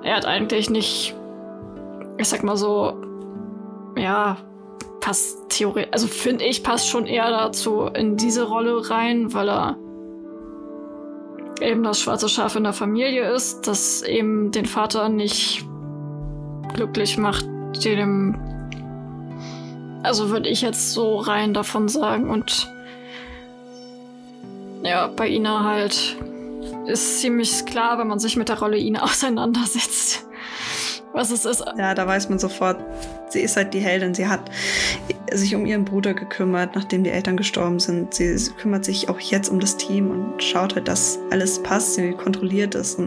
er 0.02 0.16
hat 0.16 0.24
eigentlich 0.24 0.70
nicht, 0.70 1.14
ich 2.16 2.28
sag 2.28 2.44
mal 2.44 2.56
so, 2.56 2.94
ja, 3.96 4.38
passt 5.00 5.48
theoretisch, 5.48 5.92
also 5.92 6.06
finde 6.06 6.44
ich, 6.44 6.62
passt 6.62 6.88
schon 6.88 7.06
eher 7.06 7.28
dazu 7.30 7.82
in 7.82 8.16
diese 8.16 8.44
Rolle 8.44 8.88
rein, 8.88 9.34
weil 9.34 9.48
er 9.48 9.76
eben 11.60 11.82
das 11.82 12.00
schwarze 12.00 12.28
Schaf 12.28 12.56
in 12.56 12.64
der 12.64 12.72
Familie 12.72 13.30
ist, 13.32 13.66
das 13.66 14.02
eben 14.02 14.50
den 14.50 14.66
Vater 14.66 15.08
nicht 15.08 15.64
glücklich 16.74 17.18
macht, 17.18 17.46
dem. 17.84 18.38
Also 20.02 20.30
würde 20.30 20.48
ich 20.48 20.62
jetzt 20.62 20.92
so 20.92 21.16
rein 21.16 21.52
davon 21.52 21.88
sagen. 21.88 22.30
Und 22.30 22.72
ja, 24.82 25.08
bei 25.08 25.28
Ina 25.28 25.64
halt 25.64 26.16
ist 26.86 27.20
ziemlich 27.20 27.64
klar, 27.66 27.98
wenn 27.98 28.06
man 28.06 28.18
sich 28.18 28.36
mit 28.36 28.48
der 28.48 28.58
Rolle 28.58 28.78
Ina 28.78 29.02
auseinandersetzt, 29.04 30.25
was 31.12 31.30
es 31.30 31.44
ist. 31.44 31.64
Ja, 31.78 31.94
da 31.94 32.06
weiß 32.06 32.28
man 32.28 32.38
sofort, 32.38 32.76
sie 33.30 33.40
ist 33.40 33.56
halt 33.56 33.72
die 33.74 33.80
Heldin. 33.80 34.14
Sie 34.14 34.28
hat 34.28 34.50
sich 35.32 35.54
um 35.54 35.64
ihren 35.66 35.84
Bruder 35.84 36.14
gekümmert, 36.14 36.74
nachdem 36.74 37.04
die 37.04 37.10
Eltern 37.10 37.36
gestorben 37.36 37.80
sind. 37.80 38.14
Sie, 38.14 38.36
sie 38.36 38.52
kümmert 38.52 38.84
sich 38.84 39.08
auch 39.08 39.18
jetzt 39.18 39.48
um 39.48 39.58
das 39.58 39.76
Team 39.76 40.10
und 40.10 40.42
schaut 40.42 40.74
halt, 40.74 40.88
dass 40.88 41.18
alles 41.30 41.62
passt, 41.62 41.94
sie 41.94 42.12
kontrolliert 42.12 42.74
ist. 42.74 43.00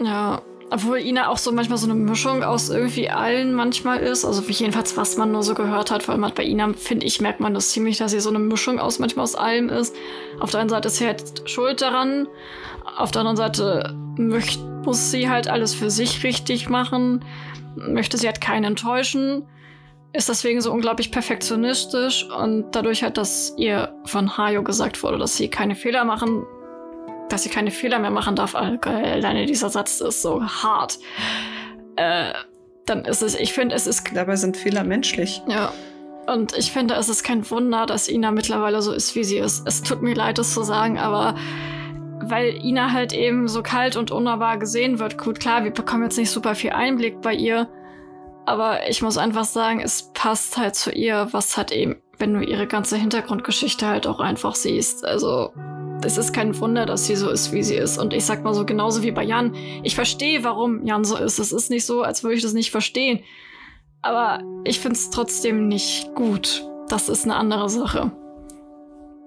Ja, 0.00 0.42
obwohl 0.70 1.00
Ina 1.00 1.28
auch 1.28 1.36
so 1.36 1.52
manchmal 1.52 1.76
so 1.76 1.86
eine 1.86 1.94
Mischung 1.94 2.42
aus 2.42 2.70
irgendwie 2.70 3.10
allen 3.10 3.52
manchmal 3.52 3.98
ist. 3.98 4.24
Also 4.24 4.42
jedenfalls, 4.42 4.96
was 4.96 5.18
man 5.18 5.30
nur 5.30 5.42
so 5.42 5.54
gehört 5.54 5.90
hat. 5.90 6.02
Vor 6.02 6.14
allem 6.14 6.32
bei 6.34 6.44
Ina, 6.44 6.72
finde 6.72 7.04
ich, 7.04 7.20
merkt 7.20 7.40
man 7.40 7.52
das 7.52 7.70
ziemlich, 7.70 7.98
dass 7.98 8.12
sie 8.12 8.20
so 8.20 8.30
eine 8.30 8.38
Mischung 8.38 8.78
aus 8.78 8.98
manchmal 8.98 9.24
aus 9.24 9.34
allem 9.34 9.68
ist. 9.68 9.94
Auf 10.40 10.50
der 10.50 10.60
einen 10.60 10.70
Seite 10.70 10.88
ist 10.88 10.96
sie 10.96 11.06
halt 11.06 11.42
schuld 11.44 11.82
daran. 11.82 12.26
Auf 12.96 13.10
der 13.10 13.20
anderen 13.20 13.36
Seite 13.36 13.94
möcht, 14.16 14.60
muss 14.84 15.10
sie 15.10 15.28
halt 15.28 15.48
alles 15.48 15.74
für 15.74 15.90
sich 15.90 16.24
richtig 16.24 16.68
machen. 16.68 17.24
Möchte 17.76 18.18
sie 18.18 18.26
halt 18.26 18.40
keinen 18.40 18.64
enttäuschen. 18.64 19.46
Ist 20.12 20.28
deswegen 20.28 20.60
so 20.60 20.72
unglaublich 20.72 21.10
perfektionistisch 21.10 22.28
und 22.28 22.72
dadurch 22.72 23.02
halt, 23.02 23.16
dass 23.16 23.54
ihr 23.56 23.94
von 24.04 24.36
Hayo 24.36 24.62
gesagt 24.62 25.02
wurde, 25.02 25.18
dass 25.18 25.36
sie 25.36 25.48
keine 25.48 25.74
Fehler 25.74 26.04
machen 26.04 26.44
dass 27.32 27.44
sie 27.44 27.48
keine 27.48 27.70
Fehler 27.70 27.98
mehr 27.98 28.10
machen 28.10 28.36
darf. 28.36 28.54
Alleine 28.54 29.46
dieser 29.46 29.70
Satz 29.70 30.00
ist 30.00 30.22
so 30.22 30.42
hart. 30.44 30.98
Äh, 31.96 32.32
dann 32.84 33.04
ist 33.04 33.22
es, 33.22 33.34
ich 33.34 33.52
finde, 33.52 33.74
es 33.74 33.86
ist. 33.86 34.06
Dabei 34.14 34.36
sind 34.36 34.56
Fehler 34.56 34.84
menschlich. 34.84 35.42
Ja. 35.48 35.72
Und 36.26 36.56
ich 36.56 36.70
finde, 36.70 36.94
es 36.94 37.08
ist 37.08 37.24
kein 37.24 37.48
Wunder, 37.50 37.86
dass 37.86 38.08
Ina 38.08 38.30
mittlerweile 38.30 38.80
so 38.80 38.92
ist, 38.92 39.16
wie 39.16 39.24
sie 39.24 39.38
ist. 39.38 39.66
Es 39.66 39.82
tut 39.82 40.02
mir 40.02 40.14
leid, 40.14 40.38
das 40.38 40.54
zu 40.54 40.62
sagen, 40.62 40.98
aber 40.98 41.34
weil 42.24 42.64
Ina 42.64 42.92
halt 42.92 43.12
eben 43.12 43.48
so 43.48 43.62
kalt 43.62 43.96
und 43.96 44.10
unnahbar 44.10 44.58
gesehen 44.58 44.98
wird. 44.98 45.18
Gut, 45.18 45.40
klar, 45.40 45.64
wir 45.64 45.70
bekommen 45.70 46.04
jetzt 46.04 46.18
nicht 46.18 46.30
super 46.30 46.54
viel 46.54 46.70
Einblick 46.70 47.20
bei 47.20 47.34
ihr, 47.34 47.68
aber 48.46 48.88
ich 48.88 49.02
muss 49.02 49.18
einfach 49.18 49.44
sagen, 49.44 49.80
es 49.80 50.10
passt 50.14 50.56
halt 50.56 50.74
zu 50.74 50.90
ihr, 50.90 51.28
was 51.32 51.56
halt 51.56 51.72
eben, 51.72 51.96
wenn 52.18 52.34
du 52.34 52.40
ihre 52.40 52.66
ganze 52.66 52.96
Hintergrundgeschichte 52.96 53.86
halt 53.86 54.06
auch 54.06 54.20
einfach 54.20 54.54
siehst. 54.54 55.04
Also 55.04 55.52
es 56.04 56.18
ist 56.18 56.32
kein 56.32 56.58
Wunder, 56.58 56.86
dass 56.86 57.06
sie 57.06 57.16
so 57.16 57.30
ist, 57.30 57.52
wie 57.52 57.62
sie 57.62 57.76
ist. 57.76 57.98
Und 57.98 58.12
ich 58.12 58.24
sag 58.24 58.42
mal 58.42 58.54
so, 58.54 58.66
genauso 58.66 59.02
wie 59.02 59.12
bei 59.12 59.22
Jan, 59.22 59.54
ich 59.82 59.94
verstehe, 59.94 60.42
warum 60.44 60.84
Jan 60.84 61.04
so 61.04 61.16
ist. 61.16 61.38
Es 61.38 61.52
ist 61.52 61.70
nicht 61.70 61.86
so, 61.86 62.02
als 62.02 62.22
würde 62.24 62.36
ich 62.36 62.42
das 62.42 62.52
nicht 62.52 62.70
verstehen. 62.70 63.20
Aber 64.02 64.42
ich 64.64 64.80
finde 64.80 64.96
es 64.96 65.10
trotzdem 65.10 65.68
nicht 65.68 66.14
gut. 66.14 66.64
Das 66.88 67.08
ist 67.08 67.24
eine 67.24 67.36
andere 67.36 67.68
Sache. 67.68 68.10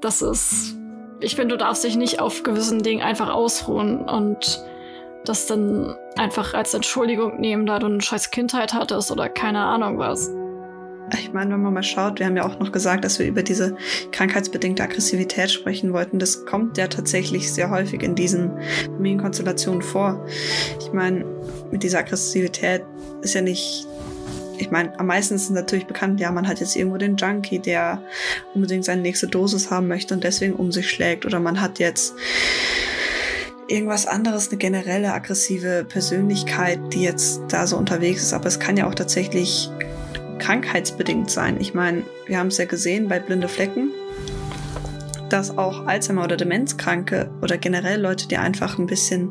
Das 0.02 0.22
ist. 0.22 0.78
Ich 1.20 1.36
finde, 1.36 1.56
du 1.56 1.64
darfst 1.64 1.84
dich 1.84 1.96
nicht 1.96 2.20
auf 2.20 2.44
gewissen 2.44 2.84
Dingen 2.84 3.02
einfach 3.02 3.30
ausruhen 3.30 4.02
und 4.02 4.64
das 5.24 5.48
dann 5.48 5.96
einfach 6.18 6.54
als 6.54 6.74
Entschuldigung 6.74 7.40
nehmen, 7.40 7.66
da 7.66 7.80
du 7.80 7.88
eine 7.88 8.02
scheiß 8.02 8.32
Kindheit 8.32 8.74
hattest 8.74 9.12
oder 9.12 9.30
keine 9.30 9.60
Ahnung 9.60 9.98
was. 9.98 10.30
Ich 11.14 11.32
meine, 11.34 11.54
wenn 11.54 11.62
man 11.62 11.74
mal 11.74 11.84
schaut, 11.84 12.20
wir 12.20 12.26
haben 12.26 12.36
ja 12.36 12.46
auch 12.46 12.60
noch 12.60 12.72
gesagt, 12.72 13.06
dass 13.06 13.20
wir 13.20 13.28
über 13.28 13.44
diese 13.44 13.78
krankheitsbedingte 14.12 14.84
Aggressivität 14.84 15.52
sprechen 15.52 15.94
wollten. 15.94 16.18
Das 16.18 16.46
kommt 16.46 16.78
ja 16.78 16.88
tatsächlich 16.88 17.54
sehr 17.54 17.70
häufig 17.70 18.02
in 18.02 18.16
diesen 18.16 18.52
Familienkonstellationen 18.86 19.84
vor. 19.84 20.26
Ich 20.80 20.92
meine, 20.94 21.26
mit 21.72 21.84
dieser 21.84 22.00
Aggressivität 22.00 22.84
ist 23.22 23.36
ja 23.36 23.42
nicht 23.42 23.88
ich 24.58 24.72
meine, 24.72 24.98
am 25.00 25.08
meisten 25.08 25.36
ist 25.36 25.50
natürlich 25.50 25.88
bekannt, 25.88 26.20
ja, 26.20 26.32
man 26.32 26.48
hat 26.48 26.60
jetzt 26.60 26.76
irgendwo 26.76 26.98
den 26.98 27.18
Junkie, 27.18 27.60
der 27.60 28.02
unbedingt 28.54 28.86
seine 28.86 29.02
nächste 29.02 29.28
Dosis 29.28 29.72
haben 29.72 29.88
möchte 29.88 30.14
und 30.14 30.24
deswegen 30.24 30.54
um 30.54 30.72
sich 30.72 30.90
schlägt. 30.90 31.26
Oder 31.26 31.40
man 31.40 31.62
hat 31.62 31.80
jetzt 31.80 32.16
irgendwas 33.68 34.06
anderes, 34.06 34.50
eine 34.50 34.58
generelle 34.58 35.14
aggressive 35.14 35.86
Persönlichkeit, 35.88 36.80
die 36.94 37.04
jetzt 37.04 37.42
da 37.50 37.68
so 37.68 37.78
unterwegs 37.78 38.22
ist. 38.22 38.34
Aber 38.34 38.48
es 38.48 38.60
kann 38.60 38.78
ja 38.78 38.88
auch 38.88 38.96
tatsächlich 38.96 39.70
krankheitsbedingt 40.40 41.32
sein. 41.32 41.60
Ich 41.60 41.74
meine, 41.74 42.04
wir 42.28 42.38
haben 42.38 42.48
es 42.48 42.58
ja 42.58 42.66
gesehen 42.66 43.08
bei 43.08 43.20
blinde 43.20 43.48
Flecken, 43.48 43.92
dass 45.30 45.58
auch 45.58 45.86
Alzheimer 45.86 46.24
oder 46.24 46.38
Demenzkranke 46.38 47.32
oder 47.42 47.58
generell 47.58 48.00
Leute, 48.02 48.28
die 48.28 48.38
einfach 48.38 48.78
ein 48.78 48.86
bisschen 48.86 49.30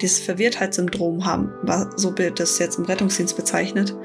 dieses 0.00 0.20
Verwirrtheitssyndrom 0.20 1.24
haben, 1.24 1.52
so 1.96 2.16
wird 2.18 2.40
das 2.40 2.58
jetzt 2.58 2.78
im 2.78 2.84
Rettungsdienst 2.84 3.36
bezeichnet, 3.36 3.96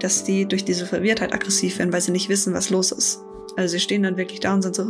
dass 0.00 0.24
die 0.24 0.46
durch 0.46 0.64
diese 0.64 0.86
Verwirrtheit 0.86 1.32
aggressiv 1.32 1.78
werden, 1.78 1.92
weil 1.92 2.00
sie 2.00 2.12
nicht 2.12 2.28
wissen, 2.28 2.54
was 2.54 2.70
los 2.70 2.92
ist. 2.92 3.20
Also 3.56 3.72
sie 3.72 3.80
stehen 3.80 4.02
dann 4.02 4.16
wirklich 4.16 4.40
da 4.40 4.52
und 4.54 4.62
sind 4.62 4.74
so, 4.76 4.84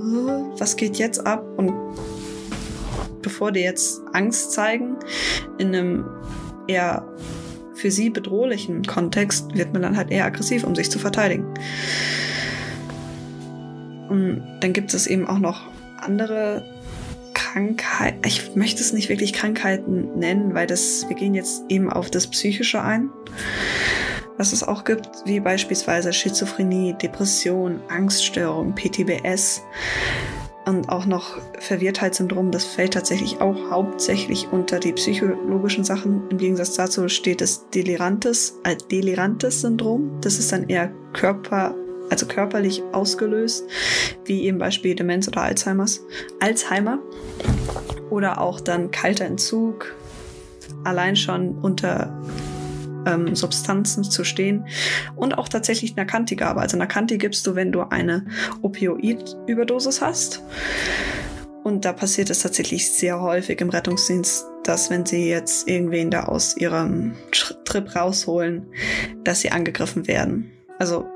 was 0.59 0.77
geht 0.77 0.97
jetzt 0.97 1.25
ab? 1.27 1.45
Und 1.57 1.73
bevor 3.23 3.53
die 3.53 3.61
jetzt 3.61 4.03
Angst 4.13 4.53
zeigen, 4.53 4.97
in 5.59 5.75
einem 5.75 6.05
eher 6.67 7.07
für 7.75 7.91
sie 7.91 8.11
bedrohlichen 8.11 8.83
Kontext 8.85 9.55
wird 9.55 9.73
man 9.73 9.83
dann 9.83 9.97
halt 9.97 10.11
eher 10.11 10.25
aggressiv, 10.25 10.65
um 10.65 10.75
sich 10.75 10.91
zu 10.91 10.99
verteidigen. 10.99 11.47
Und 14.09 14.43
dann 14.61 14.73
gibt 14.73 14.95
es 14.95 15.07
eben 15.07 15.27
auch 15.27 15.39
noch 15.39 15.63
andere 16.01 16.65
Krankheiten. 17.35 18.21
Ich 18.27 18.55
möchte 18.55 18.83
es 18.83 18.93
nicht 18.93 19.09
wirklich 19.09 19.33
Krankheiten 19.33 20.19
nennen, 20.19 20.55
weil 20.55 20.67
das, 20.67 21.07
wir 21.09 21.17
gehen 21.17 21.35
jetzt 21.35 21.65
eben 21.69 21.93
auf 21.93 22.11
das 22.11 22.27
Psychische 22.27 22.83
ein. 22.83 23.11
Was 24.39 24.53
es 24.53 24.63
auch 24.63 24.85
gibt, 24.85 25.09
wie 25.25 25.41
beispielsweise 25.41 26.13
Schizophrenie, 26.13 26.95
Depression, 27.01 27.81
Angststörung, 27.89 28.75
PTBS 28.75 29.63
und 30.67 30.89
auch 30.91 31.07
noch 31.07 31.39
Verwirrtheitssyndrom, 31.59 32.51
das 32.51 32.65
fällt 32.65 32.95
tatsächlich 32.95 33.41
auch 33.41 33.71
hauptsächlich 33.71 34.49
unter 34.51 34.79
die 34.79 34.93
psychologischen 34.93 35.85
Sachen. 35.85 36.29
Im 36.29 36.39
Gegensatz 36.39 36.75
dazu 36.75 37.09
steht 37.09 37.41
das 37.41 37.71
Delirantes, 37.71 38.59
äh, 38.65 38.77
Delirantes 38.91 39.63
Syndrom. 39.63 40.21
Das 40.21 40.39
ist 40.39 40.53
dann 40.53 40.69
eher 40.69 40.93
Körper, 41.15 41.75
also 42.11 42.27
körperlich 42.27 42.83
ausgelöst, 42.93 43.65
wie 44.25 44.45
eben 44.45 44.59
Beispiel 44.59 44.95
Demenz 44.95 45.29
oder 45.29 45.43
Alzheimer's, 45.43 46.05
Alzheimer. 46.41 46.99
Oder 48.11 48.41
auch 48.41 48.61
dann 48.61 48.93
kalter 48.93 49.25
Entzug, 49.25 49.95
allein 50.85 51.17
schon 51.17 51.59
unter 51.59 52.23
ähm, 53.07 53.35
Substanzen 53.35 54.05
zu 54.05 54.25
stehen 54.25 54.67
und 55.15 55.39
auch 55.39 55.49
tatsächlich 55.49 55.97
Nakanti-Gabe. 55.97 56.61
Also 56.61 56.77
Nakanti 56.77 57.19
gibst 57.19 57.47
du, 57.47 57.55
wenn 57.55 57.73
du 57.73 57.83
eine 57.83 58.27
Opioid-Überdosis 58.63 60.01
hast. 60.01 60.43
Und 61.63 61.85
da 61.85 61.93
passiert 61.93 62.31
es 62.31 62.41
tatsächlich 62.41 62.93
sehr 62.93 63.21
häufig 63.21 63.61
im 63.61 63.71
Rettungsdienst, 63.71 64.47
dass 64.63 64.89
wenn 64.89 65.05
sie 65.05 65.29
jetzt 65.29 65.67
irgendwen 65.69 66.11
da 66.11 66.25
aus 66.25 66.57
ihrem 66.57 67.17
Trip 67.33 67.97
rausholen, 67.97 68.67
dass 69.25 69.41
sie 69.41 69.51
angegriffen 69.51 70.07
werden. 70.07 70.53
Also 70.79 71.07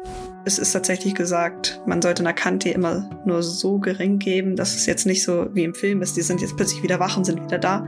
es 0.44 0.58
ist 0.58 0.72
tatsächlich 0.72 1.14
gesagt, 1.14 1.80
man 1.86 2.00
sollte 2.00 2.22
Nakanti 2.22 2.70
immer 2.70 3.08
nur 3.24 3.42
so 3.42 3.78
gering 3.78 4.18
geben, 4.18 4.56
dass 4.56 4.74
es 4.74 4.86
jetzt 4.86 5.06
nicht 5.06 5.22
so 5.22 5.48
wie 5.54 5.64
im 5.64 5.74
Film 5.74 6.02
ist, 6.02 6.16
die 6.16 6.22
sind 6.22 6.40
jetzt 6.40 6.56
plötzlich 6.56 6.82
wieder 6.82 6.98
wach 6.98 7.16
und 7.16 7.24
sind 7.24 7.42
wieder 7.42 7.58
da, 7.58 7.86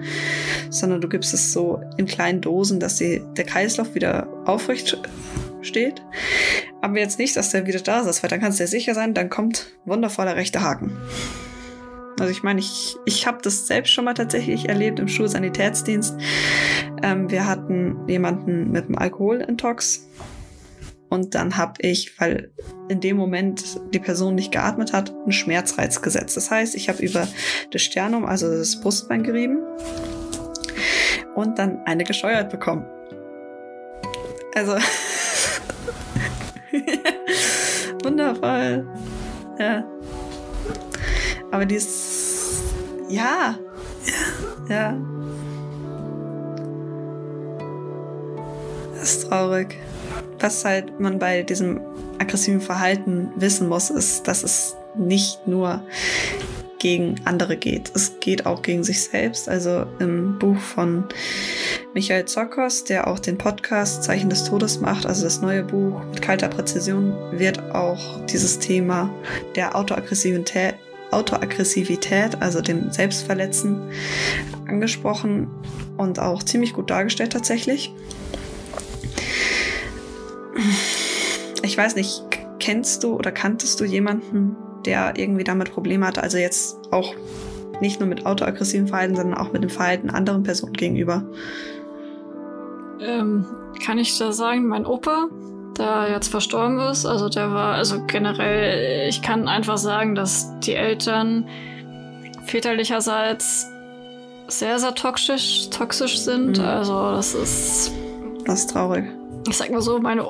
sondern 0.70 1.00
du 1.00 1.08
gibst 1.08 1.32
es 1.32 1.52
so 1.52 1.80
in 1.96 2.06
kleinen 2.06 2.40
Dosen, 2.40 2.78
dass 2.78 2.98
sie, 2.98 3.22
der 3.36 3.44
Kreislauf 3.44 3.94
wieder 3.94 4.28
aufrecht 4.44 5.00
steht. 5.62 6.02
Aber 6.82 6.98
jetzt 6.98 7.18
nicht, 7.18 7.36
dass 7.36 7.50
der 7.50 7.66
wieder 7.66 7.80
da 7.80 8.00
ist, 8.00 8.22
weil 8.22 8.30
dann 8.30 8.40
kannst 8.40 8.58
du 8.58 8.64
dir 8.64 8.68
sicher 8.68 8.94
sein, 8.94 9.14
dann 9.14 9.30
kommt 9.30 9.68
wundervoller 9.84 10.36
rechter 10.36 10.62
Haken. 10.62 10.96
Also 12.20 12.30
ich 12.30 12.42
meine, 12.42 12.60
ich, 12.60 12.96
ich 13.06 13.26
habe 13.26 13.38
das 13.42 13.66
selbst 13.66 13.90
schon 13.90 14.04
mal 14.04 14.14
tatsächlich 14.14 14.68
erlebt 14.68 15.00
im 15.00 15.08
Schulsanitätsdienst. 15.08 16.16
Ähm, 17.02 17.30
wir 17.30 17.46
hatten 17.46 17.96
jemanden 18.06 18.70
mit 18.70 18.84
einem 18.84 18.98
Alkoholintox 18.98 20.06
und 21.12 21.34
dann 21.34 21.58
habe 21.58 21.74
ich, 21.80 22.18
weil 22.18 22.50
in 22.88 23.00
dem 23.00 23.18
Moment 23.18 23.78
die 23.92 23.98
Person 23.98 24.34
nicht 24.34 24.50
geatmet 24.50 24.94
hat, 24.94 25.10
einen 25.10 25.30
Schmerzreiz 25.30 26.00
gesetzt. 26.00 26.38
Das 26.38 26.50
heißt, 26.50 26.74
ich 26.74 26.88
habe 26.88 27.02
über 27.02 27.28
das 27.70 27.82
Sternum, 27.82 28.24
also 28.24 28.48
das 28.48 28.80
Brustbein 28.80 29.22
gerieben 29.22 29.58
und 31.34 31.58
dann 31.58 31.82
eine 31.84 32.04
gescheuert 32.04 32.48
bekommen. 32.48 32.86
Also 34.54 34.72
wundervoll. 38.02 38.88
Ja. 39.58 39.84
Aber 41.50 41.66
die 41.66 41.74
ist 41.74 42.62
ja, 43.10 43.58
ja. 44.66 44.98
Das 48.94 49.16
ist 49.16 49.28
traurig 49.28 49.76
was 50.38 50.64
halt 50.64 50.98
man 51.00 51.18
bei 51.18 51.42
diesem 51.42 51.80
aggressiven 52.18 52.60
Verhalten 52.60 53.30
wissen 53.36 53.68
muss, 53.68 53.90
ist, 53.90 54.28
dass 54.28 54.42
es 54.42 54.76
nicht 54.96 55.46
nur 55.46 55.82
gegen 56.82 57.14
andere 57.24 57.56
geht. 57.56 57.92
Es 57.94 58.18
geht 58.18 58.44
auch 58.44 58.60
gegen 58.60 58.82
sich 58.82 59.02
selbst. 59.02 59.48
Also 59.48 59.86
im 60.00 60.38
Buch 60.40 60.58
von 60.58 61.04
Michael 61.94 62.24
Zockers, 62.24 62.82
der 62.82 63.06
auch 63.06 63.20
den 63.20 63.38
Podcast 63.38 64.02
Zeichen 64.02 64.28
des 64.28 64.44
Todes 64.44 64.80
macht, 64.80 65.06
also 65.06 65.22
das 65.22 65.40
neue 65.40 65.62
Buch 65.62 66.00
mit 66.10 66.20
kalter 66.20 66.48
Präzision, 66.48 67.14
wird 67.30 67.60
auch 67.72 68.26
dieses 68.26 68.58
Thema 68.58 69.14
der 69.54 69.76
Autoaggressivität, 69.76 70.74
Autoaggressivität 71.12 72.42
also 72.42 72.60
dem 72.60 72.90
Selbstverletzen, 72.90 73.80
angesprochen 74.66 75.48
und 75.96 76.18
auch 76.18 76.42
ziemlich 76.42 76.72
gut 76.72 76.90
dargestellt 76.90 77.32
tatsächlich. 77.32 77.92
Ich 81.62 81.78
weiß 81.78 81.94
nicht, 81.94 82.24
kennst 82.58 83.04
du 83.04 83.14
oder 83.14 83.32
kanntest 83.32 83.80
du 83.80 83.84
jemanden, 83.84 84.56
der 84.84 85.14
irgendwie 85.16 85.44
damit 85.44 85.72
Probleme 85.72 86.06
hatte? 86.06 86.22
Also 86.22 86.38
jetzt 86.38 86.78
auch 86.90 87.14
nicht 87.80 88.00
nur 88.00 88.08
mit 88.08 88.26
autoaggressiven 88.26 88.88
Verhalten, 88.88 89.16
sondern 89.16 89.38
auch 89.38 89.52
mit 89.52 89.62
dem 89.62 89.70
Verhalten 89.70 90.10
anderen 90.10 90.42
Personen 90.42 90.72
gegenüber. 90.72 91.24
Ähm, 93.00 93.44
kann 93.84 93.98
ich 93.98 94.16
da 94.18 94.32
sagen, 94.32 94.66
mein 94.68 94.86
Opa, 94.86 95.28
der 95.76 96.10
jetzt 96.10 96.28
verstorben 96.28 96.78
ist, 96.80 97.06
also 97.06 97.28
der 97.28 97.52
war, 97.52 97.74
also 97.74 98.04
generell, 98.06 99.08
ich 99.08 99.22
kann 99.22 99.48
einfach 99.48 99.78
sagen, 99.78 100.14
dass 100.14 100.48
die 100.60 100.74
Eltern 100.74 101.48
väterlicherseits 102.44 103.66
sehr, 104.48 104.78
sehr 104.78 104.94
toxisch, 104.94 105.70
toxisch 105.70 106.18
sind. 106.18 106.58
Mhm. 106.58 106.64
Also 106.64 107.10
das 107.12 107.34
ist. 107.34 107.92
Das 108.44 108.60
ist 108.60 108.70
traurig. 108.70 109.04
Ich 109.48 109.56
sag 109.56 109.70
mal 109.70 109.80
so, 109.80 109.98
meine, 109.98 110.24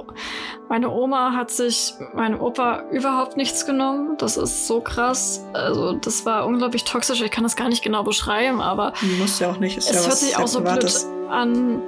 meine 0.69 0.91
Oma 0.91 1.33
hat 1.33 1.51
sich 1.51 1.95
meinem 2.15 2.41
Opa 2.41 2.85
überhaupt 2.91 3.37
nichts 3.37 3.67
genommen. 3.67 4.17
Das 4.19 4.37
ist 4.37 4.67
so 4.67 4.81
krass. 4.81 5.45
Also, 5.53 5.93
das 5.93 6.25
war 6.25 6.47
unglaublich 6.47 6.85
toxisch. 6.85 7.21
Ich 7.21 7.31
kann 7.31 7.45
das 7.45 7.57
gar 7.57 7.69
nicht 7.69 7.83
genau 7.83 8.05
beschreiben, 8.05 8.61
aber. 8.61 8.95
Du 9.01 9.07
musst 9.21 9.41
ja 9.41 9.51
auch 9.51 9.59
nicht. 9.59 9.77
Ist 9.77 9.91
es 9.91 9.97
ja 9.97 10.07
hört 10.07 10.19
sich 10.19 10.37
auch 10.37 10.49
so 10.49 10.61
blöd 10.61 10.97
an. 11.29 11.83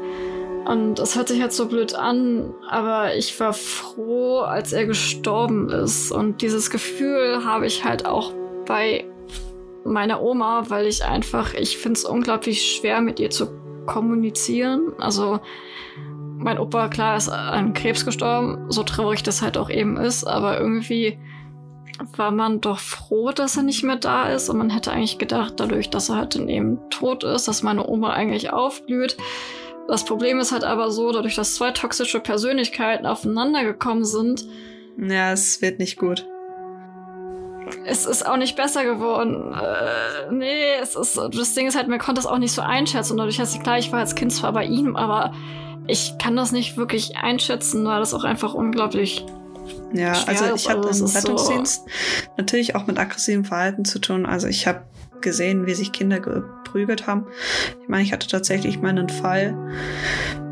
Und 0.67 0.99
es 0.99 1.15
hört 1.15 1.29
sich 1.29 1.39
jetzt 1.39 1.57
so 1.57 1.67
blöd 1.67 1.95
an, 1.95 2.55
aber 2.71 3.15
ich 3.15 3.39
war 3.39 3.53
froh, 3.53 4.41
als 4.41 4.73
er 4.73 4.87
gestorben 4.87 5.69
ist. 5.69 6.11
Und 6.11 6.41
dieses 6.41 6.71
Gefühl 6.71 7.45
habe 7.45 7.67
ich 7.67 7.85
halt 7.85 8.07
auch 8.07 8.33
bei 8.65 9.05
meiner 9.85 10.23
Oma, 10.23 10.65
weil 10.69 10.87
ich 10.87 11.05
einfach, 11.05 11.53
ich 11.53 11.77
finde 11.77 11.99
es 11.99 12.05
unglaublich 12.07 12.77
schwer, 12.77 13.03
mit 13.03 13.21
ihr 13.21 13.29
zu 13.29 13.49
kommunizieren. 13.85 14.95
Also, 14.99 15.41
mein 16.37 16.59
Opa, 16.59 16.89
klar, 16.89 17.17
ist 17.17 17.29
an 17.29 17.73
Krebs 17.75 18.05
gestorben, 18.05 18.67
so 18.71 18.83
traurig 18.83 19.23
das 19.23 19.43
halt 19.43 19.57
auch 19.57 19.71
eben 19.71 19.97
ist, 19.97 20.25
aber 20.25 20.59
irgendwie 20.59 21.19
war 22.17 22.31
man 22.31 22.61
doch 22.61 22.79
froh, 22.79 23.31
dass 23.31 23.57
er 23.57 23.63
nicht 23.63 23.85
mehr 23.85 23.97
da 23.97 24.29
ist 24.29 24.49
und 24.49 24.59
man 24.59 24.71
hätte 24.71 24.91
eigentlich 24.91 25.19
gedacht, 25.19 25.55
dadurch, 25.59 25.91
dass 25.91 26.09
er 26.09 26.17
halt 26.17 26.35
dann 26.35 26.49
eben 26.49 26.79
tot 26.91 27.23
ist, 27.25 27.47
dass 27.47 27.63
meine 27.63 27.87
Oma 27.89 28.13
eigentlich 28.13 28.53
aufblüht. 28.53 29.17
Das 29.87 30.05
Problem 30.05 30.39
ist 30.41 30.51
halt 30.51 30.65
aber 30.65 30.91
so, 30.91 31.13
dadurch, 31.13 31.37
dass 31.37 31.55
zwei 31.55 31.71
toxische 31.71 32.19
Persönlichkeiten 32.19 33.07
aufeinander 33.07 33.65
gekommen 33.65 34.05
sind. 34.05 34.45
Ja, 34.99 35.33
es 35.33 35.61
wird 35.63 35.79
nicht 35.79 35.99
gut. 35.99 36.27
Es 37.87 38.07
ist 38.07 38.27
auch 38.27 38.37
nicht 38.37 38.57
besser 38.57 38.85
geworden. 38.85 39.53
Äh, 39.53 40.33
nee, 40.33 40.75
es 40.81 40.97
ist, 40.97 41.17
das 41.17 41.55
Ding 41.55 41.67
ist 41.67 41.77
halt, 41.77 41.89
man 41.89 41.99
konnte 41.99 42.21
es 42.21 42.27
auch 42.27 42.39
nicht 42.39 42.53
so 42.53 42.63
einschätzen. 42.63 43.17
Dadurch, 43.17 43.37
dass 43.37 43.55
ich 43.55 43.63
klar, 43.63 43.79
ich 43.79 43.93
war 43.93 44.01
als 44.01 44.15
Kind 44.15 44.33
zwar 44.33 44.53
bei 44.53 44.65
ihm, 44.65 44.97
aber 44.97 45.33
ich 45.87 46.15
kann 46.19 46.37
das 46.37 46.53
nicht 46.53 46.77
wirklich 46.77 47.17
einschätzen, 47.17 47.85
weil 47.85 48.01
das 48.01 48.15
auch 48.15 48.25
einfach 48.25 48.55
unglaublich 48.55 49.25
ja, 49.93 50.13
also 50.27 50.55
ich 50.55 50.69
habe 50.69 50.89
im 50.89 51.05
Rettungsdienst 51.05 51.85
so 51.85 52.31
natürlich 52.37 52.75
auch 52.75 52.87
mit 52.87 52.99
aggressivem 52.99 53.45
Verhalten 53.45 53.85
zu 53.85 54.01
tun. 54.01 54.27
Also 54.27 54.49
ich 54.49 54.67
habe 54.67 54.83
gesehen, 55.21 55.67
wie 55.67 55.75
sich 55.75 55.93
Kinder 55.93 56.21
geprügelt 56.21 57.07
haben. 57.07 57.27
Ich 57.81 57.89
meine, 57.89 58.03
ich 58.03 58.13
hatte 58.13 58.27
tatsächlich 58.27 58.81
mal 58.81 58.89
einen 58.89 59.09
Fall, 59.09 59.57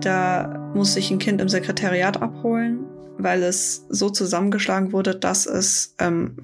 da 0.00 0.70
musste 0.74 1.00
ich 1.00 1.10
ein 1.10 1.18
Kind 1.18 1.40
im 1.40 1.48
Sekretariat 1.48 2.22
abholen, 2.22 2.86
weil 3.18 3.42
es 3.42 3.86
so 3.88 4.10
zusammengeschlagen 4.10 4.92
wurde, 4.92 5.14
dass 5.14 5.46
es 5.46 5.94
ähm, 5.98 6.36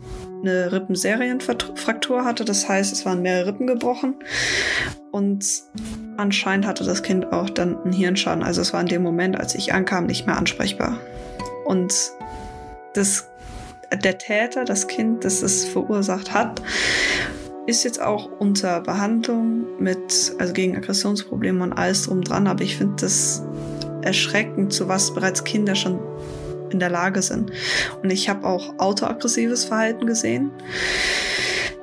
eine 0.43 0.71
Rippenserienfraktur 0.73 2.25
hatte. 2.25 2.45
Das 2.45 2.69
heißt, 2.69 2.93
es 2.93 3.05
waren 3.05 3.23
mehrere 3.23 3.49
Rippen 3.49 3.67
gebrochen. 3.67 4.17
Und 5.11 5.45
anscheinend 6.17 6.67
hatte 6.67 6.85
das 6.85 7.03
Kind 7.03 7.33
auch 7.33 7.51
dann 7.51 7.79
einen 7.83 7.93
Hirnschaden. 7.93 8.43
Also 8.43 8.61
es 8.61 8.73
war 8.73 8.81
in 8.81 8.87
dem 8.87 9.03
Moment, 9.03 9.39
als 9.39 9.55
ich 9.55 9.73
ankam, 9.73 10.07
nicht 10.07 10.27
mehr 10.27 10.37
ansprechbar. 10.37 10.99
Und 11.65 11.95
das, 12.95 13.29
der 14.03 14.19
Täter, 14.19 14.65
das 14.65 14.87
Kind, 14.87 15.25
das 15.25 15.43
es 15.43 15.65
verursacht 15.65 16.33
hat, 16.33 16.63
ist 17.67 17.85
jetzt 17.85 18.01
auch 18.01 18.31
unter 18.39 18.81
Behandlung 18.81 19.67
mit, 19.79 20.33
also 20.39 20.53
gegen 20.55 20.77
Aggressionsprobleme 20.77 21.63
und 21.63 21.73
alles 21.73 22.05
drum 22.05 22.23
dran. 22.23 22.47
Aber 22.47 22.63
ich 22.63 22.77
finde 22.77 22.97
das 23.01 23.43
erschreckend, 24.03 24.73
zu 24.73 24.89
was 24.89 25.13
bereits 25.13 25.45
Kinder 25.45 25.75
schon 25.75 25.99
in 26.71 26.79
der 26.79 26.91
Lage 26.91 27.23
sind. 27.23 27.51
Und 28.03 28.11
ich 28.11 28.29
habe 28.29 28.47
auch 28.47 28.79
autoaggressives 28.79 29.65
Verhalten 29.65 30.07
gesehen. 30.07 30.51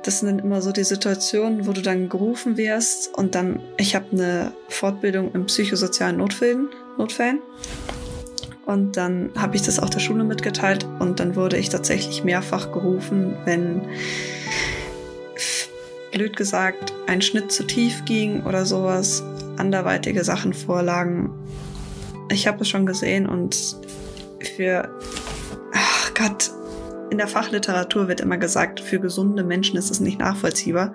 Das 0.02 0.20
sind 0.20 0.40
immer 0.40 0.62
so 0.62 0.70
die 0.70 0.84
Situationen, 0.84 1.66
wo 1.66 1.72
du 1.72 1.82
dann 1.82 2.08
gerufen 2.08 2.56
wirst 2.56 3.12
und 3.14 3.34
dann, 3.34 3.60
ich 3.76 3.96
habe 3.96 4.06
eine 4.12 4.52
Fortbildung 4.68 5.32
im 5.32 5.46
psychosozialen 5.46 6.18
Notfällen, 6.18 6.68
Notfällen. 6.96 7.40
Und 8.66 8.96
dann 8.96 9.30
habe 9.36 9.56
ich 9.56 9.62
das 9.62 9.78
auch 9.78 9.88
der 9.88 10.00
Schule 10.00 10.24
mitgeteilt 10.24 10.86
und 10.98 11.20
dann 11.20 11.36
wurde 11.36 11.56
ich 11.56 11.68
tatsächlich 11.68 12.24
mehrfach 12.24 12.72
gerufen, 12.72 13.36
wenn 13.44 13.82
blöd 16.12 16.36
gesagt 16.36 16.92
ein 17.06 17.20
Schnitt 17.20 17.52
zu 17.52 17.64
tief 17.64 18.04
ging 18.04 18.44
oder 18.44 18.64
sowas, 18.64 19.22
anderweitige 19.56 20.24
Sachen 20.24 20.54
vorlagen. 20.54 21.30
Ich 22.30 22.46
habe 22.46 22.62
es 22.62 22.68
schon 22.68 22.86
gesehen 22.86 23.26
und 23.26 23.76
für, 24.48 24.88
ach 25.72 26.14
Gott, 26.14 26.50
in 27.10 27.18
der 27.18 27.28
Fachliteratur 27.28 28.08
wird 28.08 28.20
immer 28.20 28.36
gesagt, 28.36 28.80
für 28.80 28.98
gesunde 28.98 29.44
Menschen 29.44 29.76
ist 29.76 29.90
es 29.90 30.00
nicht 30.00 30.18
nachvollziehbar. 30.18 30.94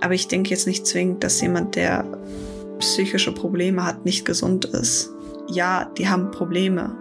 Aber 0.00 0.14
ich 0.14 0.28
denke 0.28 0.50
jetzt 0.50 0.66
nicht 0.66 0.86
zwingend, 0.86 1.24
dass 1.24 1.40
jemand, 1.40 1.74
der 1.74 2.04
psychische 2.78 3.32
Probleme 3.32 3.84
hat, 3.84 4.04
nicht 4.04 4.24
gesund 4.24 4.64
ist. 4.66 5.10
Ja, 5.48 5.90
die 5.98 6.08
haben 6.08 6.30
Probleme. 6.30 6.96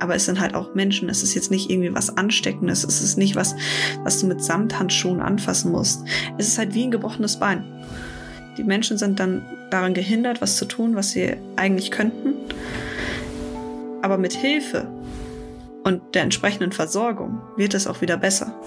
Aber 0.00 0.14
es 0.14 0.24
sind 0.24 0.40
halt 0.40 0.54
auch 0.54 0.74
Menschen. 0.74 1.08
Es 1.08 1.22
ist 1.22 1.34
jetzt 1.34 1.50
nicht 1.50 1.70
irgendwie 1.70 1.94
was 1.94 2.16
Ansteckendes. 2.16 2.84
Es 2.84 3.00
ist 3.00 3.16
nicht 3.16 3.36
was, 3.36 3.54
was 4.04 4.20
du 4.20 4.26
mit 4.26 4.42
Samthandschuhen 4.42 5.20
anfassen 5.20 5.72
musst. 5.72 6.04
Es 6.38 6.48
ist 6.48 6.58
halt 6.58 6.74
wie 6.74 6.84
ein 6.84 6.90
gebrochenes 6.90 7.38
Bein. 7.38 7.64
Die 8.56 8.64
Menschen 8.64 8.98
sind 8.98 9.20
dann 9.20 9.44
daran 9.70 9.94
gehindert, 9.94 10.40
was 10.40 10.56
zu 10.56 10.64
tun, 10.64 10.96
was 10.96 11.10
sie 11.10 11.36
eigentlich 11.56 11.90
könnten. 11.90 12.34
Aber 14.02 14.18
mit 14.18 14.32
Hilfe 14.32 14.90
und 15.84 16.14
der 16.14 16.22
entsprechenden 16.22 16.72
Versorgung 16.72 17.40
wird 17.56 17.74
es 17.74 17.86
auch 17.86 18.00
wieder 18.00 18.16
besser. 18.16 18.58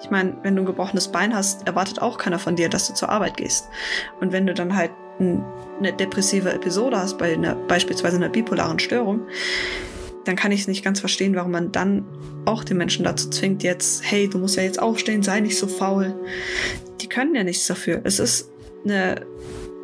Ich 0.00 0.10
meine, 0.10 0.36
wenn 0.42 0.56
du 0.56 0.62
ein 0.62 0.66
gebrochenes 0.66 1.08
Bein 1.08 1.34
hast, 1.34 1.66
erwartet 1.66 2.00
auch 2.00 2.18
keiner 2.18 2.38
von 2.38 2.56
dir, 2.56 2.68
dass 2.68 2.88
du 2.88 2.94
zur 2.94 3.08
Arbeit 3.08 3.36
gehst. 3.36 3.68
Und 4.20 4.32
wenn 4.32 4.46
du 4.46 4.54
dann 4.54 4.74
halt 4.74 4.90
eine 5.18 5.92
depressive 5.92 6.52
Episode 6.52 6.98
hast, 6.98 7.18
bei 7.18 7.32
einer, 7.32 7.54
beispielsweise 7.54 8.16
einer 8.16 8.28
bipolaren 8.28 8.78
Störung, 8.78 9.22
dann 10.24 10.36
kann 10.36 10.52
ich 10.52 10.62
es 10.62 10.68
nicht 10.68 10.84
ganz 10.84 11.00
verstehen, 11.00 11.34
warum 11.34 11.52
man 11.52 11.72
dann 11.72 12.04
auch 12.44 12.64
den 12.64 12.76
Menschen 12.76 13.04
dazu 13.04 13.30
zwingt, 13.30 13.62
jetzt, 13.62 14.02
hey, 14.04 14.28
du 14.28 14.38
musst 14.38 14.56
ja 14.56 14.62
jetzt 14.62 14.80
aufstehen, 14.80 15.22
sei 15.22 15.40
nicht 15.40 15.58
so 15.58 15.66
faul. 15.66 16.14
Die 17.00 17.08
können 17.08 17.34
ja 17.34 17.44
nichts 17.44 17.66
dafür. 17.66 18.00
Es 18.04 18.18
ist 18.18 18.50
eine 18.84 19.26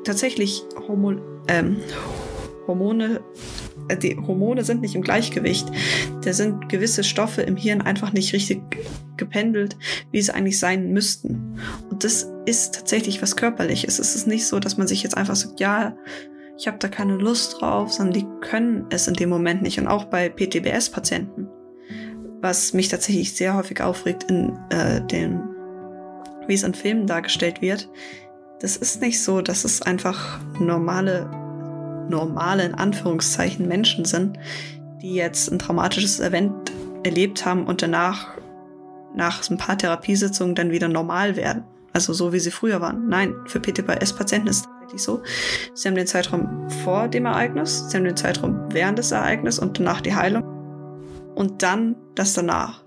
tatsächlich 0.04 0.62
Homo, 0.88 1.14
ähm, 1.48 1.78
Hormone 2.66 3.20
äh, 3.88 3.96
die 3.96 4.16
Hormone 4.16 4.64
sind 4.64 4.80
nicht 4.80 4.94
im 4.94 5.02
Gleichgewicht. 5.02 5.70
Da 6.22 6.32
sind 6.32 6.68
gewisse 6.68 7.04
Stoffe 7.04 7.42
im 7.42 7.56
Hirn 7.56 7.82
einfach 7.82 8.12
nicht 8.12 8.32
richtig 8.32 8.62
gependelt, 9.16 9.76
wie 10.10 10.22
sie 10.22 10.34
eigentlich 10.34 10.58
sein 10.58 10.92
müssten. 10.92 11.58
Und 11.90 12.04
das 12.04 12.30
ist 12.46 12.74
tatsächlich 12.74 13.22
was 13.22 13.36
Körperliches. 13.36 13.98
Es 13.98 14.14
ist 14.14 14.26
nicht 14.26 14.46
so, 14.46 14.60
dass 14.60 14.76
man 14.76 14.86
sich 14.86 15.02
jetzt 15.02 15.16
einfach 15.16 15.36
sagt, 15.36 15.60
ja, 15.60 15.96
ich 16.56 16.66
habe 16.66 16.78
da 16.78 16.88
keine 16.88 17.16
Lust 17.16 17.60
drauf, 17.60 17.92
sondern 17.92 18.14
die 18.20 18.26
können 18.40 18.86
es 18.90 19.08
in 19.08 19.14
dem 19.14 19.28
Moment 19.28 19.62
nicht. 19.62 19.78
Und 19.78 19.88
auch 19.88 20.04
bei 20.04 20.28
PTBS-Patienten, 20.28 21.48
was 22.40 22.72
mich 22.72 22.88
tatsächlich 22.88 23.34
sehr 23.34 23.56
häufig 23.56 23.80
aufregt 23.80 24.24
in 24.30 24.56
äh, 24.70 25.04
den, 25.06 25.40
wie 26.46 26.54
es 26.54 26.62
in 26.62 26.74
Filmen 26.74 27.06
dargestellt 27.06 27.60
wird, 27.60 27.90
das 28.60 28.76
ist 28.76 29.00
nicht 29.00 29.22
so, 29.22 29.42
dass 29.42 29.64
es 29.64 29.82
einfach 29.82 30.40
normale 30.60 31.28
normale, 32.08 32.64
in 32.64 32.74
Anführungszeichen, 32.74 33.66
Menschen 33.66 34.04
sind, 34.04 34.38
die 35.02 35.14
jetzt 35.14 35.50
ein 35.50 35.58
traumatisches 35.58 36.20
Event 36.20 36.72
erlebt 37.04 37.44
haben 37.44 37.66
und 37.66 37.82
danach, 37.82 38.28
nach 39.14 39.48
ein 39.48 39.58
paar 39.58 39.78
Therapiesitzungen, 39.78 40.54
dann 40.54 40.70
wieder 40.70 40.88
normal 40.88 41.36
werden. 41.36 41.64
Also 41.92 42.12
so, 42.12 42.32
wie 42.32 42.40
sie 42.40 42.50
früher 42.50 42.80
waren. 42.80 43.08
Nein, 43.08 43.34
für 43.46 43.60
PTBS-Patienten 43.60 44.48
ist 44.48 44.56
es 44.56 44.62
tatsächlich 44.62 45.02
so. 45.02 45.22
Sie 45.74 45.86
haben 45.86 45.94
den 45.94 46.06
Zeitraum 46.06 46.68
vor 46.82 47.08
dem 47.08 47.26
Ereignis, 47.26 47.88
sie 47.88 47.96
haben 47.96 48.04
den 48.04 48.16
Zeitraum 48.16 48.60
während 48.70 48.98
des 48.98 49.12
Ereignisses 49.12 49.60
und 49.60 49.78
danach 49.78 50.00
die 50.00 50.14
Heilung. 50.14 50.42
Und 51.34 51.62
dann 51.62 51.96
das 52.14 52.32
danach. 52.32 52.84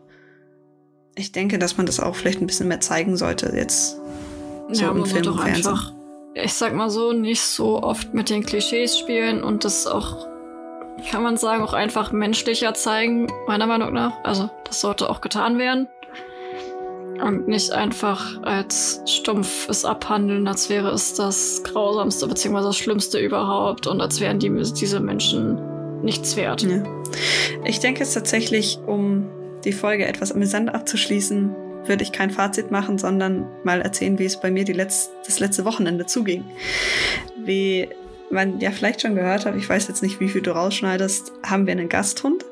Ich 1.15 1.31
denke, 1.31 1.57
dass 1.57 1.77
man 1.77 1.85
das 1.85 1.99
auch 1.99 2.15
vielleicht 2.15 2.41
ein 2.41 2.47
bisschen 2.47 2.67
mehr 2.67 2.81
zeigen 2.81 3.17
sollte 3.17 3.51
jetzt. 3.55 3.97
So 4.71 4.83
ja, 4.83 4.91
im 4.91 5.05
Film 5.05 5.27
und 5.27 5.39
Fernsehen. 5.39 5.67
Einfach 5.67 5.93
ich 6.43 6.53
sag 6.53 6.73
mal 6.73 6.89
so, 6.89 7.13
nicht 7.13 7.41
so 7.41 7.81
oft 7.81 8.13
mit 8.13 8.29
den 8.29 8.43
Klischees 8.45 8.97
spielen 8.97 9.43
und 9.43 9.65
das 9.65 9.87
auch, 9.87 10.27
kann 11.11 11.23
man 11.23 11.37
sagen, 11.37 11.63
auch 11.63 11.73
einfach 11.73 12.11
menschlicher 12.11 12.73
zeigen, 12.73 13.27
meiner 13.47 13.67
Meinung 13.67 13.93
nach. 13.93 14.13
Also, 14.23 14.49
das 14.63 14.81
sollte 14.81 15.09
auch 15.09 15.21
getan 15.21 15.57
werden. 15.57 15.87
Und 17.21 17.47
nicht 17.47 17.71
einfach 17.71 18.43
als 18.43 19.01
stumpfes 19.05 19.85
Abhandeln, 19.85 20.47
als 20.47 20.69
wäre 20.69 20.91
es 20.91 21.15
das 21.15 21.63
Grausamste 21.63 22.27
bzw. 22.27 22.61
das 22.61 22.77
Schlimmste 22.77 23.17
überhaupt 23.17 23.87
und 23.87 24.01
als 24.01 24.19
wären 24.19 24.37
die, 24.37 24.49
diese 24.49 24.99
Menschen 24.99 25.59
nichts 26.03 26.35
wert. 26.35 26.61
Ja. 26.61 26.83
Ich 27.65 27.79
denke 27.79 28.03
es 28.03 28.13
tatsächlich, 28.13 28.77
um 28.85 29.27
die 29.63 29.71
Folge 29.71 30.05
etwas 30.05 30.31
amüsant 30.31 30.73
abzuschließen, 30.73 31.55
würde 31.87 32.03
ich 32.03 32.11
kein 32.11 32.31
Fazit 32.31 32.71
machen, 32.71 32.97
sondern 32.97 33.45
mal 33.63 33.81
erzählen, 33.81 34.19
wie 34.19 34.25
es 34.25 34.39
bei 34.39 34.51
mir 34.51 34.65
Letz 34.65 35.09
das 35.25 35.39
letzte 35.39 35.65
Wochenende 35.65 36.05
zuging. 36.05 36.43
Wie 37.43 37.89
man 38.29 38.59
ja 38.59 38.71
vielleicht 38.71 39.01
schon 39.01 39.15
gehört 39.15 39.45
hat, 39.45 39.55
ich 39.55 39.67
weiß 39.67 39.87
jetzt 39.87 40.03
nicht, 40.03 40.19
wie 40.19 40.29
viel 40.29 40.41
du 40.41 40.51
rausschneidest, 40.51 41.31
haben 41.43 41.65
wir 41.65 41.71
einen 41.71 41.89
Gasthund, 41.89 42.45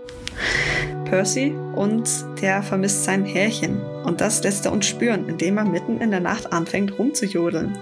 Percy, 1.05 1.53
und 1.75 2.09
der 2.41 2.63
vermisst 2.63 3.03
sein 3.03 3.25
Härchen. 3.25 3.81
Und 4.03 4.21
das 4.21 4.43
lässt 4.43 4.65
er 4.65 4.71
uns 4.71 4.85
spüren, 4.85 5.27
indem 5.27 5.57
er 5.57 5.65
mitten 5.65 5.99
in 5.99 6.11
der 6.11 6.19
Nacht 6.19 6.53
anfängt 6.53 6.97
rumzujodeln. 6.97 7.77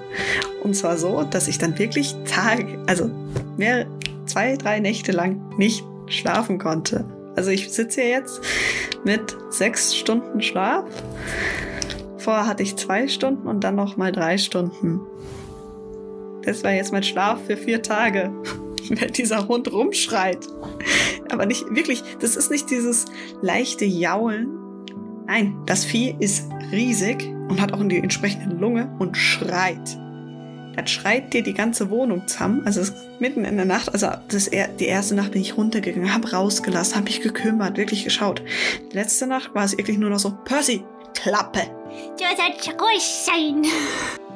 Und 0.63 0.75
zwar 0.75 0.97
so, 0.97 1.23
dass 1.23 1.47
ich 1.47 1.57
dann 1.57 1.77
wirklich 1.77 2.15
Tage, 2.25 2.79
also 2.87 3.09
mehr, 3.57 3.85
zwei, 4.25 4.55
drei 4.55 4.79
Nächte 4.79 5.11
lang 5.11 5.41
nicht 5.57 5.83
schlafen 6.07 6.57
konnte. 6.57 7.05
Also 7.35 7.51
ich 7.51 7.71
sitze 7.71 8.01
hier 8.01 8.09
jetzt 8.11 8.41
mit 9.03 9.35
sechs 9.49 9.95
Stunden 9.95 10.41
Schlaf. 10.41 10.85
Vorher 12.17 12.47
hatte 12.47 12.63
ich 12.63 12.75
zwei 12.75 13.07
Stunden 13.07 13.47
und 13.47 13.63
dann 13.63 13.75
noch 13.75 13.97
mal 13.97 14.11
drei 14.11 14.37
Stunden. 14.37 15.01
Das 16.43 16.63
war 16.63 16.71
jetzt 16.71 16.91
mein 16.91 17.03
Schlaf 17.03 17.45
für 17.45 17.57
vier 17.57 17.81
Tage, 17.81 18.31
wenn 18.89 19.11
dieser 19.11 19.47
Hund 19.47 19.71
rumschreit. 19.71 20.47
Aber 21.31 21.45
nicht 21.45 21.65
wirklich, 21.69 22.03
das 22.19 22.35
ist 22.35 22.51
nicht 22.51 22.69
dieses 22.69 23.05
leichte 23.41 23.85
Jaulen. 23.85 24.49
Nein, 25.25 25.57
das 25.65 25.85
Vieh 25.85 26.15
ist 26.19 26.49
riesig 26.71 27.23
und 27.49 27.61
hat 27.61 27.73
auch 27.73 27.83
die 27.83 27.97
entsprechende 27.97 28.55
Lunge 28.55 28.93
und 28.99 29.17
schreit. 29.17 29.97
Das 30.75 30.89
schreit 30.89 31.33
dir 31.33 31.43
die 31.43 31.53
ganze 31.53 31.89
Wohnung 31.89 32.27
zusammen. 32.27 32.63
Also 32.65 32.91
mitten 33.19 33.45
in 33.45 33.57
der 33.57 33.65
Nacht, 33.65 33.93
also 33.93 34.07
das, 34.27 34.49
die 34.49 34.85
erste 34.85 35.15
Nacht 35.15 35.31
bin 35.31 35.41
ich 35.41 35.57
runtergegangen, 35.57 36.13
habe 36.13 36.31
rausgelassen, 36.31 36.95
habe 36.95 37.05
mich 37.05 37.21
gekümmert, 37.21 37.77
wirklich 37.77 38.03
geschaut. 38.03 38.41
Die 38.91 38.95
letzte 38.95 39.27
Nacht 39.27 39.53
war 39.53 39.65
es 39.65 39.77
wirklich 39.77 39.97
nur 39.97 40.09
noch 40.09 40.19
so, 40.19 40.31
Percy, 40.45 40.83
Klappe. 41.13 41.61
Du 42.17 42.25
sollst 42.25 42.81
ruhig 42.81 43.03
sein. 43.03 43.63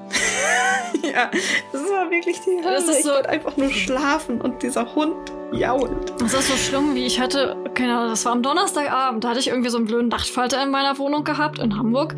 ja, 1.03 1.30
das 1.72 1.81
war 1.81 2.09
wirklich 2.09 2.38
die 2.41 2.64
Hölle. 2.64 2.76
Das 2.76 2.88
ist 2.88 3.03
so, 3.03 3.19
ich 3.19 3.30
einfach 3.30 3.57
nur 3.57 3.69
schlafen 3.69 4.39
und 4.41 4.61
dieser 4.64 4.95
Hund 4.95 5.15
jault. 5.51 6.14
Das 6.19 6.34
ist 6.34 6.47
so 6.47 6.55
schlimm, 6.55 6.95
wie 6.95 7.05
ich 7.05 7.19
hatte, 7.19 7.55
genau, 7.73 8.07
das 8.07 8.26
war 8.26 8.31
am 8.34 8.43
Donnerstagabend, 8.43 9.23
da 9.23 9.30
hatte 9.30 9.39
ich 9.39 9.47
irgendwie 9.47 9.69
so 9.69 9.77
einen 9.77 9.88
blöden 9.88 10.09
Nachtfalter 10.09 10.61
in 10.64 10.72
meiner 10.72 10.97
Wohnung 10.97 11.23
gehabt, 11.23 11.59
in 11.59 11.77
Hamburg. 11.77 12.15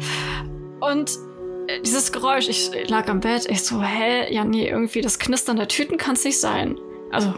Und 0.80 1.12
dieses 1.84 2.12
Geräusch, 2.12 2.48
ich 2.48 2.72
lag 2.90 3.08
am 3.08 3.20
Bett, 3.20 3.48
ich 3.50 3.64
so, 3.64 3.82
hä, 3.82 4.34
ja 4.34 4.44
nee, 4.44 4.68
irgendwie 4.68 5.02
das 5.02 5.20
Knistern 5.20 5.58
der 5.58 5.68
Tüten 5.68 5.98
kann 5.98 6.14
es 6.16 6.24
nicht 6.24 6.40
sein. 6.40 6.80
Also, 7.12 7.34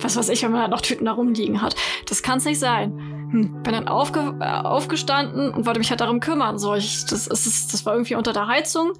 was 0.00 0.16
weiß 0.16 0.28
ich, 0.30 0.42
wenn 0.42 0.52
man 0.52 0.62
da 0.62 0.68
noch 0.68 0.80
Tüten 0.80 1.04
da 1.04 1.12
rumliegen 1.12 1.60
hat. 1.60 1.74
Das 2.08 2.22
kann 2.22 2.38
es 2.38 2.44
nicht 2.44 2.58
sein. 2.58 2.98
Hm, 3.30 3.62
bin 3.62 3.72
dann 3.72 3.88
aufge 3.88 4.36
äh, 4.40 4.44
aufgestanden 4.44 5.52
und 5.52 5.66
wollte 5.66 5.78
mich 5.78 5.90
halt 5.90 6.00
darum 6.00 6.20
kümmern. 6.20 6.58
So, 6.58 6.74
ich, 6.74 7.04
das, 7.06 7.26
ist, 7.26 7.72
das 7.72 7.86
war 7.86 7.94
irgendwie 7.94 8.14
unter 8.14 8.32
der 8.32 8.46
Heizung. 8.46 8.92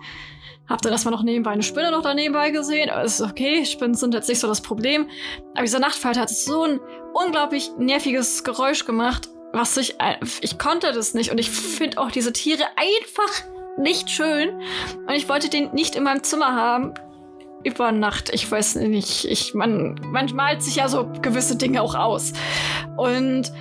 Hab 0.68 0.80
dann 0.82 0.92
erstmal 0.92 1.12
noch 1.12 1.22
nebenbei 1.22 1.50
eine 1.50 1.62
Spinne 1.62 1.90
noch 1.90 2.02
daneben 2.02 2.34
gesehen. 2.52 2.90
Aber 2.90 3.02
ist 3.02 3.20
okay, 3.20 3.64
Spinnen 3.64 3.94
sind 3.94 4.14
jetzt 4.14 4.28
nicht 4.28 4.38
so 4.40 4.48
das 4.48 4.60
Problem. 4.60 5.08
Aber 5.54 5.62
dieser 5.62 5.80
Nachtfalter 5.80 6.20
hat 6.20 6.30
so 6.30 6.64
ein 6.64 6.80
unglaublich 7.14 7.72
nerviges 7.78 8.44
Geräusch 8.44 8.84
gemacht, 8.86 9.28
was 9.52 9.76
ich, 9.76 9.96
ich 10.40 10.58
konnte 10.58 10.92
das 10.92 11.14
nicht. 11.14 11.30
Und 11.30 11.38
ich 11.38 11.50
finde 11.50 11.98
auch 11.98 12.10
diese 12.10 12.32
Tiere 12.32 12.64
einfach 12.76 13.44
nicht 13.78 14.10
schön. 14.10 14.50
Und 15.06 15.14
ich 15.14 15.28
wollte 15.28 15.48
den 15.48 15.72
nicht 15.72 15.96
in 15.96 16.04
meinem 16.04 16.22
Zimmer 16.22 16.54
haben. 16.54 16.94
Über 17.64 17.92
Nacht. 17.92 18.30
Ich 18.32 18.50
weiß 18.50 18.76
nicht. 18.76 19.24
Ich, 19.24 19.54
man, 19.54 19.94
man 20.10 20.34
malt 20.34 20.62
sich 20.62 20.76
ja 20.76 20.88
so 20.88 21.08
gewisse 21.22 21.56
Dinge 21.56 21.80
auch 21.82 21.94
aus. 21.94 22.32
Und 22.96 23.52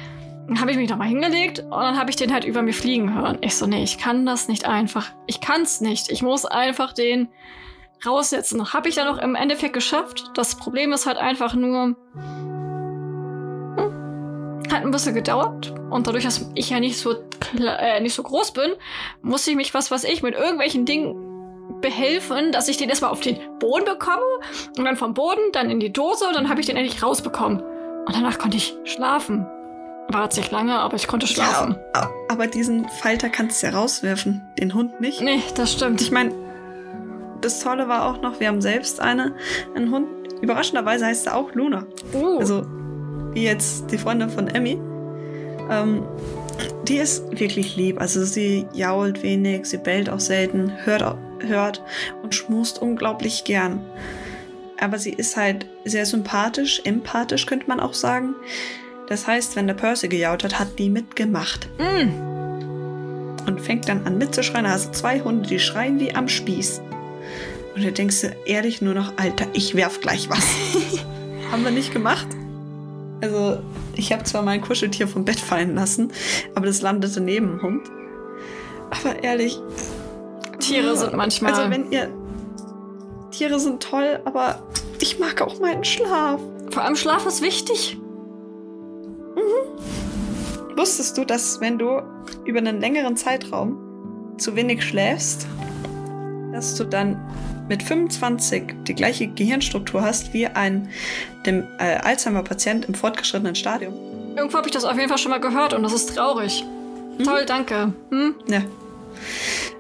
dann 0.48 0.60
habe 0.60 0.72
ich 0.72 0.78
mich 0.78 0.90
nochmal 0.90 1.08
hingelegt 1.08 1.60
und 1.60 1.72
dann 1.72 1.98
habe 1.98 2.10
ich 2.10 2.16
den 2.16 2.34
halt 2.34 2.44
über 2.44 2.62
mir 2.62 2.74
fliegen 2.74 3.14
hören. 3.14 3.38
Ich 3.42 3.56
so, 3.56 3.68
nee, 3.68 3.84
ich 3.84 3.98
kann 3.98 4.26
das 4.26 4.48
nicht 4.48 4.66
einfach. 4.66 5.12
Ich 5.28 5.40
kann's 5.40 5.82
nicht. 5.82 6.12
Ich 6.12 6.24
muss 6.24 6.46
einfach 6.46 6.94
den 6.94 7.30
raussetzen. 8.06 8.74
Habe 8.74 8.90
ich 8.90 8.96
dann 8.96 9.08
auch 9.08 9.18
im 9.20 9.36
Endeffekt 9.36 9.74
geschafft. 9.74 10.32
Das 10.34 10.56
Problem 10.56 10.92
ist 10.94 11.06
halt 11.06 11.18
einfach 11.18 11.54
nur, 11.54 11.96
hat 14.72 14.84
ein 14.84 14.92
bisschen 14.92 15.16
gedauert. 15.16 15.74
Und 15.90 16.08
dadurch, 16.08 16.24
dass 16.24 16.50
ich 16.56 16.70
ja 16.70 16.80
nicht 16.80 16.98
so, 16.98 17.16
äh, 17.58 18.00
nicht 18.02 18.14
so 18.14 18.24
groß 18.24 18.52
bin, 18.54 18.72
musste 19.22 19.52
ich 19.52 19.58
mich, 19.58 19.74
was 19.74 19.92
was 19.92 20.04
ich, 20.04 20.24
mit 20.24 20.36
irgendwelchen 20.36 20.86
Dingen 20.86 21.32
behelfen, 21.82 22.52
dass 22.52 22.68
ich 22.68 22.78
den 22.78 22.90
erstmal 22.90 23.12
auf 23.12 23.22
den 23.22 23.38
Boden 23.60 23.86
bekomme 23.86 24.22
und 24.78 24.86
dann 24.86 24.98
vom 24.98 25.14
Boden 25.14 25.42
dann 25.54 25.70
in 25.70 25.80
die 25.80 25.92
Dose 25.92 26.28
und 26.28 26.36
dann 26.36 26.50
habe 26.50 26.60
ich 26.60 26.68
den 26.68 26.78
endlich 26.78 27.02
rausbekommen. 27.02 27.60
Und 27.60 28.16
danach 28.16 28.38
konnte 28.38 28.58
ich 28.58 28.76
schlafen. 28.84 29.46
War 30.10 30.24
jetzt 30.24 30.38
nicht 30.38 30.52
lange, 30.52 30.78
aber 30.78 30.96
ich 30.96 31.08
konnte 31.08 31.28
schlafen. 31.28 31.78
Ja, 31.96 32.10
aber 32.28 32.48
diesen 32.48 32.90
Falter 32.90 33.30
kannst 33.30 33.62
du 33.62 33.68
ja 33.68 33.74
rauswerfen, 33.74 34.42
den 34.60 34.74
Hund 34.74 35.00
nicht. 35.00 35.22
Nee, 35.22 35.42
das 35.56 35.72
stimmt. 35.72 36.02
Ich 36.02 36.12
meine, 36.12 36.34
das 37.42 37.60
Tolle 37.60 37.88
war 37.88 38.06
auch 38.06 38.22
noch, 38.22 38.40
wir 38.40 38.48
haben 38.48 38.62
selbst 38.62 39.00
eine, 39.00 39.36
einen 39.76 39.92
Hund. 39.92 40.08
Überraschenderweise 40.42 41.06
heißt 41.06 41.28
er 41.28 41.38
auch 41.38 41.54
Luna. 41.54 41.86
Uh. 42.14 42.40
Also 42.40 42.66
wie 43.34 43.44
jetzt 43.44 43.92
die 43.92 43.98
Freundin 43.98 44.30
von 44.30 44.48
Emmy, 44.48 44.80
ähm, 45.70 46.04
die 46.88 46.98
ist 46.98 47.40
wirklich 47.40 47.76
lieb. 47.76 48.00
Also 48.00 48.24
sie 48.26 48.68
jault 48.74 49.24
wenig, 49.24 49.66
sie 49.66 49.78
bellt 49.78 50.10
auch 50.10 50.20
selten, 50.20 50.72
hört, 50.84 51.18
hört 51.40 51.82
und 52.24 52.36
schmust 52.36 52.82
unglaublich 52.82 53.44
gern. 53.44 53.82
Aber 54.80 54.98
sie 54.98 55.12
ist 55.12 55.38
halt 55.38 55.68
sehr 55.86 56.06
sympathisch, 56.06 56.82
empathisch 56.84 57.46
könnte 57.46 57.68
man 57.68 57.80
auch 57.80 57.94
sagen. 57.94 58.36
Das 59.08 59.28
heißt, 59.28 59.56
wenn 59.56 59.68
der 59.68 59.74
Percy 59.74 60.08
gejault 60.08 60.44
hat, 60.44 60.60
hat 60.60 60.80
die 60.80 60.90
mitgemacht. 60.90 61.70
Mm. 61.78 62.10
Und 63.48 63.62
fängt 63.62 63.90
dann 63.90 64.06
an 64.06 64.18
mitzuschreien. 64.18 64.66
Du 64.66 64.92
zwei 64.92 65.22
Hunde, 65.22 65.50
die 65.50 65.60
schreien 65.60 66.00
wie 66.00 66.14
am 66.14 66.28
Spieß. 66.28 66.82
Und 67.76 67.84
da 67.84 67.92
denkst 67.92 68.22
du 68.22 68.36
ehrlich 68.46 68.82
nur 68.82 68.94
noch, 68.94 69.14
Alter, 69.18 69.48
ich 69.54 69.76
werf 69.76 70.02
gleich 70.02 70.30
was. 70.30 70.46
Haben 71.52 71.64
wir 71.64 71.72
nicht 71.72 71.94
gemacht? 71.94 72.28
Also, 73.22 73.60
ich 73.96 74.12
habe 74.12 74.24
zwar 74.24 74.42
mein 74.42 74.62
Kuscheltier 74.62 75.08
vom 75.08 75.26
Bett 75.26 75.40
fallen 75.40 75.76
lassen, 75.76 76.12
aber 76.56 76.66
das 76.66 76.82
landete 76.82 77.22
neben 77.22 77.48
dem 77.48 77.62
Hund. 77.62 77.88
Aber 78.90 79.24
ehrlich. 79.24 79.60
Tiere 80.60 80.98
sind 80.98 81.14
manchmal. 81.14 81.54
Also, 81.54 81.70
wenn 81.70 81.92
ihr. 81.92 82.10
Tiere 83.32 83.60
sind 83.60 83.82
toll, 83.82 84.20
aber 84.26 84.62
ich 85.00 85.20
mag 85.20 85.42
auch 85.42 85.60
meinen 85.60 85.84
Schlaf. 85.84 86.40
Vor 86.72 86.84
allem 86.84 86.96
Schlaf 86.96 87.26
ist 87.26 87.42
wichtig. 87.42 87.98
Mhm. 89.36 90.78
Wusstest 90.78 91.18
du, 91.18 91.26
dass 91.26 91.62
wenn 91.62 91.78
du 91.78 92.02
über 92.46 92.60
einen 92.60 92.80
längeren 92.82 93.16
Zeitraum 93.16 93.78
zu 94.38 94.56
wenig 94.56 94.84
schläfst, 94.84 95.48
dass 96.52 96.76
du 96.76 96.84
dann 96.84 97.20
mit 97.68 97.84
25 97.84 98.64
die 98.88 98.96
gleiche 98.96 99.28
Gehirnstruktur 99.28 100.02
hast 100.02 100.34
wie 100.34 100.48
ein 100.48 100.90
dem 101.46 101.64
äh, 101.80 101.96
Alzheimer-Patient 101.98 102.86
im 102.86 102.94
fortgeschrittenen 102.94 103.56
Stadium. 103.56 103.94
Irgendwo 104.36 104.58
habe 104.58 104.68
ich 104.68 104.74
das 104.74 104.86
auf 104.86 104.96
jeden 104.96 105.10
Fall 105.10 105.18
schon 105.18 105.32
mal 105.32 105.40
gehört 105.40 105.74
und 105.74 105.84
das 105.84 105.94
ist 105.94 106.16
traurig. 106.16 106.64
Hm? 107.18 107.26
Toll, 107.26 107.46
danke. 107.46 107.94
Hm? 108.10 108.36
Ja. 108.48 108.62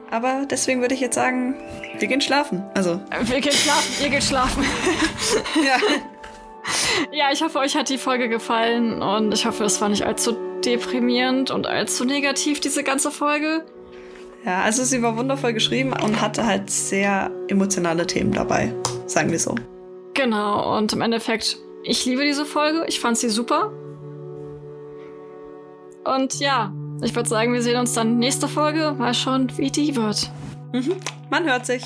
Aber 0.09 0.45
deswegen 0.49 0.81
würde 0.81 0.93
ich 0.93 0.99
jetzt 0.99 1.15
sagen, 1.15 1.55
wir 1.97 2.07
gehen 2.07 2.21
schlafen. 2.21 2.63
Also. 2.73 2.99
Wir 3.23 3.39
gehen 3.39 3.53
schlafen, 3.53 4.03
ihr 4.03 4.09
geht 4.09 4.23
schlafen. 4.23 4.63
ja. 5.65 5.77
Ja, 7.11 7.31
ich 7.31 7.41
hoffe, 7.41 7.59
euch 7.59 7.75
hat 7.75 7.89
die 7.89 7.97
Folge 7.97 8.29
gefallen 8.29 9.01
und 9.01 9.33
ich 9.33 9.45
hoffe, 9.45 9.63
es 9.63 9.81
war 9.81 9.89
nicht 9.89 10.05
allzu 10.05 10.35
deprimierend 10.63 11.51
und 11.51 11.67
allzu 11.67 12.05
negativ, 12.05 12.59
diese 12.59 12.83
ganze 12.83 13.11
Folge. 13.11 13.65
Ja, 14.45 14.61
also 14.61 14.83
sie 14.83 15.01
war 15.03 15.15
wundervoll 15.17 15.53
geschrieben 15.53 15.93
und 15.93 16.19
hatte 16.19 16.45
halt 16.45 16.69
sehr 16.69 17.29
emotionale 17.47 18.07
Themen 18.07 18.31
dabei, 18.31 18.73
sagen 19.05 19.31
wir 19.31 19.39
so. 19.39 19.55
Genau, 20.13 20.77
und 20.77 20.91
im 20.93 21.01
Endeffekt, 21.01 21.57
ich 21.83 22.05
liebe 22.05 22.23
diese 22.23 22.45
Folge, 22.45 22.85
ich 22.87 22.99
fand 22.99 23.17
sie 23.17 23.29
super. 23.29 23.71
Und 26.03 26.39
ja, 26.39 26.73
ich 27.03 27.15
würde 27.15 27.29
sagen, 27.29 27.53
wir 27.53 27.61
sehen 27.61 27.79
uns 27.79 27.93
dann 27.93 28.17
nächste 28.17 28.47
Folge. 28.47 28.95
Mal 28.97 29.13
schauen, 29.13 29.51
wie 29.57 29.69
die 29.69 29.95
wird. 29.95 30.31
Mhm. 30.73 30.95
Man 31.29 31.45
hört 31.45 31.65
sich. 31.65 31.83